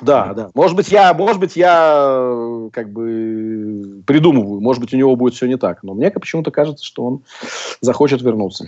Да, 0.00 0.34
да. 0.34 0.50
Может 0.54 0.76
быть, 0.76 0.88
я, 0.88 1.14
может 1.14 1.38
быть, 1.38 1.56
я 1.56 2.68
как 2.72 2.90
бы 2.90 4.02
придумываю, 4.06 4.60
может 4.60 4.80
быть, 4.80 4.92
у 4.92 4.96
него 4.96 5.14
будет 5.16 5.34
все 5.34 5.46
не 5.46 5.56
так. 5.56 5.82
Но 5.82 5.94
мне 5.94 6.10
почему-то 6.10 6.50
кажется, 6.50 6.84
что 6.84 7.04
он 7.04 7.22
захочет 7.80 8.22
вернуться. 8.22 8.66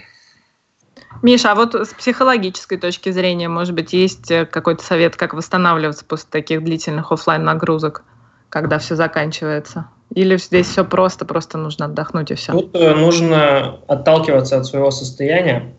Миша, 1.22 1.52
а 1.52 1.54
вот 1.54 1.74
с 1.74 1.88
психологической 1.94 2.78
точки 2.78 3.10
зрения, 3.10 3.48
может 3.48 3.74
быть, 3.74 3.92
есть 3.92 4.30
э, 4.30 4.44
какой-то 4.44 4.84
совет, 4.84 5.16
как 5.16 5.32
восстанавливаться 5.32 6.04
после 6.04 6.28
таких 6.30 6.62
длительных 6.62 7.10
офлайн 7.10 7.42
нагрузок, 7.42 8.04
когда 8.50 8.78
все 8.78 8.96
заканчивается? 8.96 9.88
Или 10.14 10.36
здесь 10.36 10.66
все 10.66 10.84
просто, 10.84 11.24
просто 11.24 11.58
нужно 11.58 11.86
отдохнуть 11.86 12.30
и 12.30 12.34
все? 12.34 12.52
Тут 12.52 12.74
э, 12.74 12.94
нужно 12.94 13.80
отталкиваться 13.86 14.58
от 14.58 14.66
своего 14.66 14.90
состояния. 14.90 15.74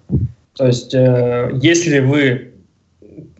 То 0.55 0.67
есть, 0.67 0.93
э, 0.93 1.51
если 1.61 1.99
вы 1.99 2.53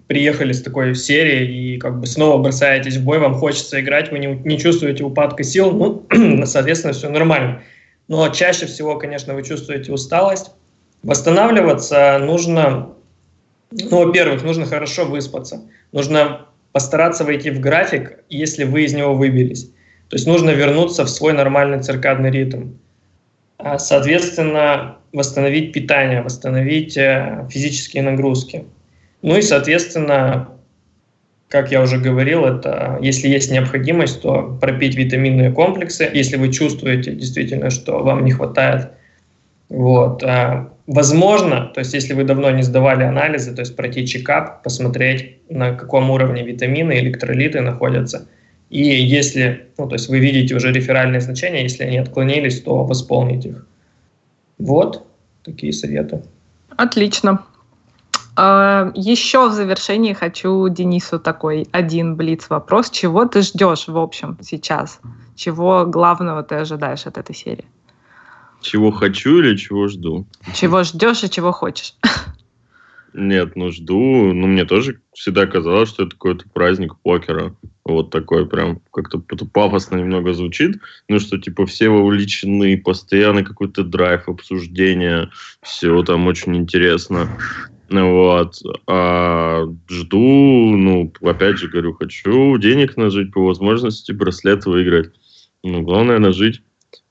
приехали 0.08 0.54
с 0.54 0.62
такой 0.62 0.96
серии 0.96 1.74
и 1.74 1.78
как 1.78 2.00
бы 2.00 2.08
снова 2.08 2.42
бросаетесь 2.42 2.98
в 2.98 3.04
бой, 3.04 3.20
вам 3.20 3.36
хочется 3.36 3.80
играть, 3.82 4.12
вы 4.12 4.20
не, 4.20 4.28
не 4.28 4.58
чувствуете 4.58 5.04
упадка 5.04 5.44
сил, 5.44 5.72
ну, 5.72 6.06
соответственно, 6.46 6.94
все 6.94 7.10
нормально. 7.10 7.62
но 8.08 8.30
чаще 8.30 8.66
всего, 8.66 8.98
конечно, 8.98 9.34
вы 9.34 9.44
чувствуете 9.44 9.92
усталость. 9.92 10.52
Восстанавливаться 11.04 12.18
нужно, 12.20 12.90
ну, 13.72 14.06
во-первых, 14.06 14.44
нужно 14.44 14.66
хорошо 14.66 15.06
выспаться, 15.06 15.62
нужно 15.92 16.48
постараться 16.72 17.24
войти 17.24 17.50
в 17.50 17.60
график, 17.60 18.20
если 18.30 18.64
вы 18.64 18.84
из 18.84 18.94
него 18.94 19.14
выбились. 19.14 19.70
То 20.10 20.16
есть 20.16 20.28
нужно 20.28 20.52
вернуться 20.52 21.04
в 21.04 21.10
свой 21.10 21.34
нормальный 21.34 21.82
циркадный 21.82 22.32
ритм. 22.32 22.74
А, 23.58 23.78
соответственно, 23.80 24.98
восстановить 25.12 25.74
питание, 25.74 26.22
восстановить 26.22 26.96
э, 26.98 27.48
физические 27.50 28.04
нагрузки. 28.04 28.66
Ну 29.22 29.38
и, 29.38 29.42
соответственно, 29.42 30.50
как 31.50 31.72
я 31.72 31.82
уже 31.82 31.98
говорил, 31.98 32.46
это 32.46 33.00
если 33.02 33.28
есть 33.28 33.52
необходимость, 33.52 34.22
то 34.22 34.58
пропить 34.62 34.96
витаминные 34.96 35.52
комплексы, 35.52 36.10
если 36.14 36.38
вы 36.38 36.52
чувствуете 36.52 37.14
действительно, 37.14 37.70
что 37.70 38.04
вам 38.04 38.26
не 38.26 38.32
хватает. 38.32 38.90
Вот. 39.70 40.24
А, 40.24 40.70
возможно, 40.86 41.72
то 41.74 41.80
есть 41.80 41.94
если 41.94 42.14
вы 42.14 42.24
давно 42.24 42.52
не 42.52 42.64
сдавали 42.64 43.04
анализы, 43.04 43.54
то 43.54 43.62
есть 43.62 43.76
пройти 43.76 44.06
чекап, 44.06 44.62
посмотреть, 44.64 45.38
на 45.50 45.74
каком 45.74 46.10
уровне 46.10 46.44
витамины, 46.44 47.00
электролиты 47.00 47.62
находятся. 47.62 48.28
И 48.70 48.84
если, 48.84 49.70
ну, 49.78 49.88
то 49.88 49.96
есть 49.96 50.10
вы 50.10 50.20
видите 50.20 50.56
уже 50.56 50.72
реферальные 50.72 51.22
значения, 51.22 51.64
если 51.64 51.84
они 51.84 51.98
отклонились, 51.98 52.62
то 52.62 52.84
восполнить 52.84 53.46
их. 53.46 53.66
Вот 54.58 55.08
такие 55.44 55.72
советы. 55.72 56.24
Отлично. 56.76 57.44
А, 58.36 58.92
Еще 58.94 59.50
в 59.50 59.54
завершении 59.54 60.14
хочу 60.14 60.68
Денису 60.70 61.20
такой 61.20 61.68
один 61.72 62.16
блиц 62.16 62.50
вопрос. 62.50 62.90
Чего 62.90 63.26
ты 63.26 63.42
ждешь, 63.42 63.88
в 63.88 63.98
общем, 63.98 64.38
сейчас? 64.42 65.00
Чего 65.36 65.86
главного 65.86 66.44
ты 66.44 66.56
ожидаешь 66.56 67.08
от 67.08 67.18
этой 67.18 67.36
серии? 67.36 67.66
Чего 68.62 68.92
хочу 68.92 69.40
или 69.40 69.56
чего 69.56 69.88
жду? 69.88 70.26
Чего 70.54 70.84
ждешь 70.84 71.24
и 71.24 71.30
чего 71.30 71.52
хочешь? 71.52 71.96
Нет, 73.14 73.56
ну 73.56 73.72
жду. 73.72 74.34
Ну, 74.34 74.48
мне 74.48 74.66
тоже 74.66 75.00
всегда 75.14 75.48
казалось, 75.48 75.90
что 75.90 76.04
это 76.04 76.12
какой-то 76.12 76.46
праздник 76.50 76.98
покера. 76.98 77.56
Вот 77.84 78.12
такой 78.12 78.48
прям 78.48 78.82
как-то 78.92 79.20
пафосно 79.20 79.98
немного 79.98 80.34
звучит. 80.34 80.78
Ну, 81.10 81.20
что 81.20 81.38
типа 81.38 81.66
все 81.66 81.90
вовлечены, 81.90 82.78
постоянно 82.78 83.44
какой-то 83.44 83.84
драйв, 83.84 84.28
обсуждение. 84.28 85.30
Все 85.62 86.04
там 86.04 86.28
очень 86.28 86.56
интересно. 86.56 87.30
Вот. 87.90 88.56
А 88.88 89.66
жду, 89.90 90.76
ну, 90.76 91.14
опять 91.22 91.58
же 91.58 91.70
говорю, 91.70 91.94
хочу 91.94 92.58
денег 92.58 92.98
нажить 92.98 93.32
по 93.32 93.46
возможности, 93.46 94.12
браслет 94.12 94.66
выиграть. 94.66 95.12
Ну, 95.64 95.82
главное 95.82 96.20
нажить, 96.20 96.62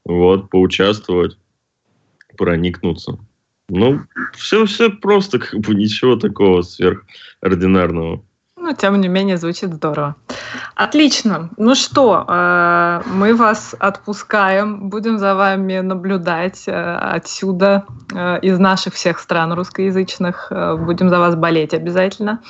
вот, 0.04 0.50
поучаствовать, 0.50 1.38
проникнуться. 2.36 3.18
Ну, 3.68 4.00
все, 4.32 4.64
все 4.64 4.90
просто, 4.90 5.38
как 5.40 5.60
бы 5.60 5.74
ничего 5.74 6.16
такого 6.16 6.62
сверхординарного. 6.62 8.22
Но, 8.58 8.72
тем 8.72 9.00
не 9.00 9.06
менее, 9.06 9.36
звучит 9.36 9.72
здорово. 9.74 10.16
Отлично. 10.74 11.50
Ну 11.56 11.74
что, 11.76 12.24
э, 12.26 13.02
мы 13.06 13.34
вас 13.34 13.76
отпускаем. 13.78 14.88
Будем 14.88 15.18
за 15.18 15.36
вами 15.36 15.78
наблюдать 15.80 16.64
э, 16.66 16.72
отсюда, 16.72 17.84
э, 18.12 18.40
из 18.40 18.58
наших 18.58 18.94
всех 18.94 19.20
стран 19.20 19.52
русскоязычных. 19.52 20.50
Будем 20.80 21.10
за 21.10 21.20
вас 21.20 21.36
болеть 21.36 21.74
обязательно. 21.74 22.42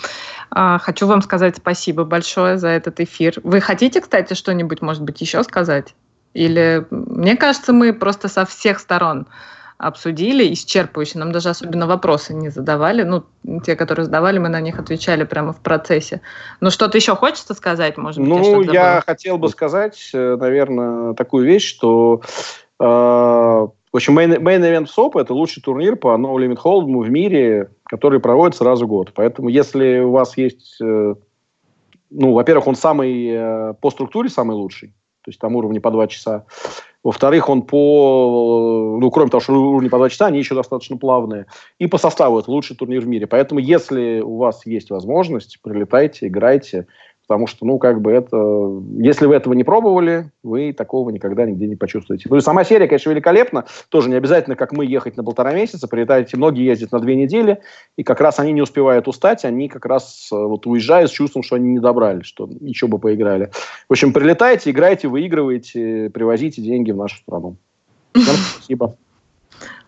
Хочу 0.51 1.07
вам 1.07 1.23
сказать 1.23 1.57
спасибо 1.57 2.05
большое 2.05 2.57
за 2.57 2.69
этот 2.69 3.01
эфир. 3.01 3.35
Вы 3.43 3.61
хотите, 3.61 4.01
кстати, 4.01 4.33
что-нибудь, 4.33 4.81
может 4.81 5.03
быть, 5.03 5.21
еще 5.21 5.43
сказать? 5.43 5.95
Или 6.33 6.87
мне 6.91 7.37
кажется, 7.37 7.73
мы 7.73 7.93
просто 7.93 8.29
со 8.29 8.47
всех 8.47 8.79
сторон 8.79 9.27
обсудили 9.79 10.53
исчерпывающе. 10.53 11.19
Нам 11.19 11.33
даже 11.33 11.51
особенно 11.51 11.87
вопросы 11.87 12.35
не 12.35 12.49
задавали. 12.49 13.03
Ну, 13.03 13.25
те, 13.61 13.77
которые 13.77 14.05
задавали, 14.05 14.39
мы 14.39 14.49
на 14.49 14.61
них 14.61 14.79
отвечали 14.79 15.25
прямо 15.25 15.53
в 15.53 15.61
процессе. 15.61 16.21
Но 16.61 16.71
что-то 16.71 16.99
еще 16.99 17.15
хочется 17.15 17.55
сказать, 17.55 17.97
может 17.97 18.21
быть? 18.21 18.29
Ну, 18.29 18.63
я, 18.63 18.97
я 18.97 19.03
хотел 19.05 19.39
бы 19.39 19.49
сказать, 19.49 20.11
э, 20.15 20.37
наверное, 20.37 21.15
такую 21.15 21.47
вещь, 21.47 21.69
что 21.69 22.23
э, 22.81 23.67
в 23.97 23.97
общем, 23.97 24.19
Main, 24.19 24.39
Main 24.41 24.61
Event 24.61 24.89
SOP– 24.95 25.13
это 25.21 25.33
лучший 25.33 25.63
турнир 25.63 25.97
по 25.97 26.09
No 26.09 26.35
Limit 26.37 26.59
Hold'em 26.63 27.03
в 27.03 27.09
мире, 27.09 27.71
который 27.85 28.21
проводится 28.21 28.63
раз 28.63 28.83
в 28.83 28.87
год. 28.87 29.13
Поэтому, 29.15 29.49
если 29.49 30.01
у 30.01 30.11
вас 30.11 30.37
есть... 30.37 30.77
Э, 30.83 31.15
ну, 32.11 32.33
во-первых, 32.35 32.67
он 32.67 32.75
самый 32.75 33.29
э, 33.31 33.75
по 33.81 33.91
структуре 33.91 34.29
самый 34.29 34.55
лучший, 34.55 34.89
то 35.23 35.31
есть 35.31 35.41
там 35.41 35.57
уровни 35.57 35.79
по 35.79 35.91
два 35.91 36.09
часа. 36.09 36.45
Во-вторых, 37.07 37.49
он 37.49 37.63
по, 37.63 38.99
ну, 39.01 39.11
кроме 39.13 39.31
того, 39.31 39.41
что 39.41 39.53
уровни 39.53 39.89
по 39.89 39.97
два 39.97 40.09
часа, 40.09 40.27
они 40.27 40.41
еще 40.41 40.57
достаточно 40.57 40.97
плавные. 40.97 41.47
И 41.79 41.87
по 41.87 41.99
составу 41.99 42.41
это 42.41 42.51
лучший 42.51 42.75
турнир 42.75 43.01
в 43.01 43.07
мире. 43.07 43.29
Поэтому, 43.29 43.61
если 43.61 44.19
у 44.19 44.39
вас 44.39 44.67
есть 44.67 44.91
возможность, 44.91 45.61
прилетайте, 45.63 46.27
играйте. 46.27 46.89
Потому 47.27 47.47
что, 47.47 47.67
ну, 47.67 47.79
как 47.79 48.01
бы 48.01 48.13
это... 48.13 48.37
Если 48.99 49.27
вы 49.27 49.35
этого 49.35 49.55
не 49.55 49.65
пробовали, 49.65 50.31
вы 50.43 50.73
такого 50.73 51.11
никогда 51.11 51.45
нигде 51.45 51.67
не 51.67 51.75
почувствуете. 51.75 52.29
Ну 52.31 52.37
и 52.37 52.41
сама 52.41 52.63
серия, 52.63 52.87
конечно, 52.87 53.11
великолепна. 53.11 53.65
Тоже 53.89 54.09
не 54.09 54.15
обязательно, 54.15 54.55
как 54.55 54.73
мы, 54.73 54.87
ехать 54.87 55.17
на 55.17 55.25
полтора 55.25 55.53
месяца. 55.53 55.89
Прилетаете, 55.89 56.37
многие 56.37 56.65
ездят 56.65 56.93
на 56.93 57.01
две 57.01 57.17
недели, 57.17 57.59
и 57.97 58.05
как 58.05 58.21
раз 58.21 58.39
они 58.39 58.53
не 58.53 58.63
успевают 58.63 59.09
устать, 59.09 59.45
они 59.45 59.69
как 59.69 59.87
раз 59.87 60.29
э, 60.33 60.37
вот 60.37 60.67
уезжают 60.67 61.11
с 61.11 61.15
чувством, 61.15 61.43
что 61.43 61.57
они 61.57 61.69
не 61.69 61.81
добрали, 61.81 62.23
что 62.23 62.49
еще 62.61 62.87
бы 62.87 62.99
поиграли. 62.99 63.51
В 63.89 63.93
общем, 63.93 64.13
прилетайте, 64.13 64.71
играйте, 64.71 65.09
выигрывайте, 65.09 66.11
привозите 66.11 66.63
деньги 66.63 66.93
в 66.93 66.97
нашу 66.97 67.17
страну. 67.19 67.57
Спасибо. 68.15 68.97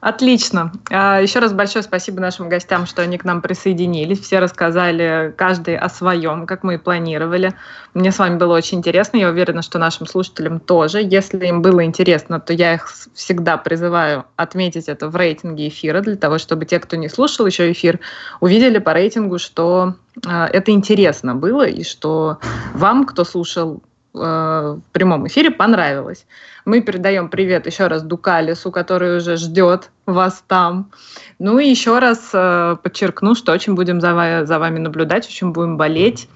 Отлично. 0.01 0.73
А, 0.91 1.21
Еще 1.21 1.41
раз 1.41 1.53
большое 1.53 1.83
спасибо 1.83 2.21
нашим 2.21 2.49
гостям, 2.49 2.87
что 2.87 3.03
они 3.03 3.19
к 3.19 3.25
нам 3.25 3.43
присоединились. 3.43 4.21
Все 4.21 4.39
рассказали 4.39 5.35
каждый 5.37 5.77
о 5.77 5.89
своем, 5.89 6.47
как 6.47 6.63
мы 6.63 6.75
и 6.75 6.79
планировали. 6.79 7.55
Мне 7.95 8.13
с 8.13 8.19
вами 8.21 8.37
было 8.37 8.55
очень 8.55 8.79
интересно. 8.79 9.17
Я 9.17 9.29
уверена, 9.29 9.61
что 9.61 9.81
нашим 9.81 10.07
слушателям 10.07 10.61
тоже. 10.61 11.01
Если 11.03 11.45
им 11.47 11.63
было 11.63 11.85
интересно, 11.85 12.39
то 12.39 12.53
я 12.53 12.75
их 12.75 12.89
всегда 13.15 13.57
призываю 13.57 14.25
отметить 14.37 14.89
это 14.89 15.09
в 15.09 15.17
рейтинге 15.17 15.67
эфира, 15.67 16.01
для 16.01 16.17
того, 16.17 16.39
чтобы 16.39 16.65
те, 16.65 16.79
кто 16.79 16.97
не 16.97 17.09
слушал 17.09 17.47
еще 17.47 17.73
эфир, 17.73 17.99
увидели 18.39 18.79
по 18.79 18.93
рейтингу, 18.93 19.41
что 19.41 19.95
а, 20.25 20.47
это 20.47 20.71
интересно 20.71 21.35
было, 21.35 21.67
и 21.67 21.83
что 21.83 22.39
вам, 22.73 23.05
кто 23.05 23.25
слушал 23.25 23.83
в 24.19 24.93
прямом 24.93 25.27
эфире, 25.27 25.51
понравилось. 25.51 26.27
Мы 26.65 26.83
передаем 26.83 27.29
привет 27.29 27.67
еще 27.67 27.87
раз 27.87 28.03
Дукалису, 28.03 28.71
который 28.71 29.17
уже 29.17 29.37
ждет 29.37 29.91
вас 30.07 30.45
там. 30.47 30.91
Ну 31.39 31.59
и 31.59 31.69
еще 31.69 31.99
раз 31.99 32.31
э, 32.35 32.77
подчеркну, 32.83 33.35
что 33.35 33.53
очень 33.53 33.75
будем 33.75 34.01
за, 34.01 34.15
вами 34.15 34.79
наблюдать, 34.79 35.27
очень 35.27 35.53
будем 35.53 35.77
болеть. 35.77 36.29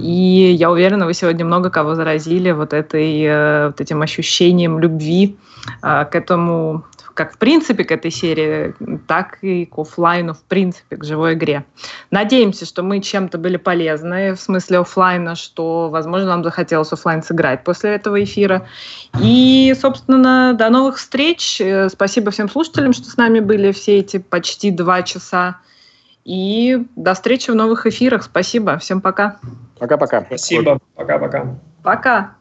И 0.00 0.56
я 0.58 0.70
уверена, 0.70 1.06
вы 1.06 1.14
сегодня 1.14 1.44
много 1.44 1.70
кого 1.70 1.94
заразили 1.94 2.50
вот, 2.50 2.72
этой, 2.72 3.22
э, 3.22 3.66
вот 3.68 3.80
этим 3.80 4.02
ощущением 4.02 4.78
любви 4.80 5.36
э, 5.82 6.04
к 6.04 6.14
этому 6.14 6.84
как 7.16 7.32
в 7.32 7.38
принципе 7.38 7.82
к 7.82 7.90
этой 7.90 8.10
серии, 8.10 8.74
так 9.08 9.38
и 9.40 9.64
к 9.64 9.78
офлайну, 9.78 10.34
в 10.34 10.42
принципе, 10.42 10.96
к 10.96 11.04
живой 11.04 11.32
игре. 11.32 11.64
Надеемся, 12.10 12.66
что 12.66 12.82
мы 12.82 13.00
чем-то 13.00 13.38
были 13.38 13.56
полезны 13.56 14.34
в 14.34 14.40
смысле 14.40 14.80
офлайна, 14.80 15.34
что, 15.34 15.88
возможно, 15.88 16.28
нам 16.28 16.44
захотелось 16.44 16.92
офлайн 16.92 17.22
сыграть 17.22 17.64
после 17.64 17.94
этого 17.94 18.22
эфира. 18.22 18.68
И, 19.18 19.74
собственно, 19.80 20.52
до 20.52 20.68
новых 20.68 20.98
встреч. 20.98 21.58
Э, 21.60 21.88
спасибо 21.88 22.30
всем 22.30 22.50
слушателям, 22.50 22.92
что 22.92 23.06
с 23.06 23.16
нами 23.16 23.40
были 23.40 23.72
все 23.72 23.98
эти 23.98 24.18
почти 24.18 24.70
два 24.70 25.02
часа. 25.02 25.56
И 26.26 26.84
до 26.96 27.14
встречи 27.14 27.50
в 27.50 27.54
новых 27.54 27.86
эфирах. 27.86 28.24
Спасибо. 28.24 28.76
Всем 28.76 29.00
пока. 29.00 29.38
Пока-пока. 29.78 30.22
Спасибо. 30.22 30.78
Пока-пока. 30.94 31.56
Пока. 31.82 32.35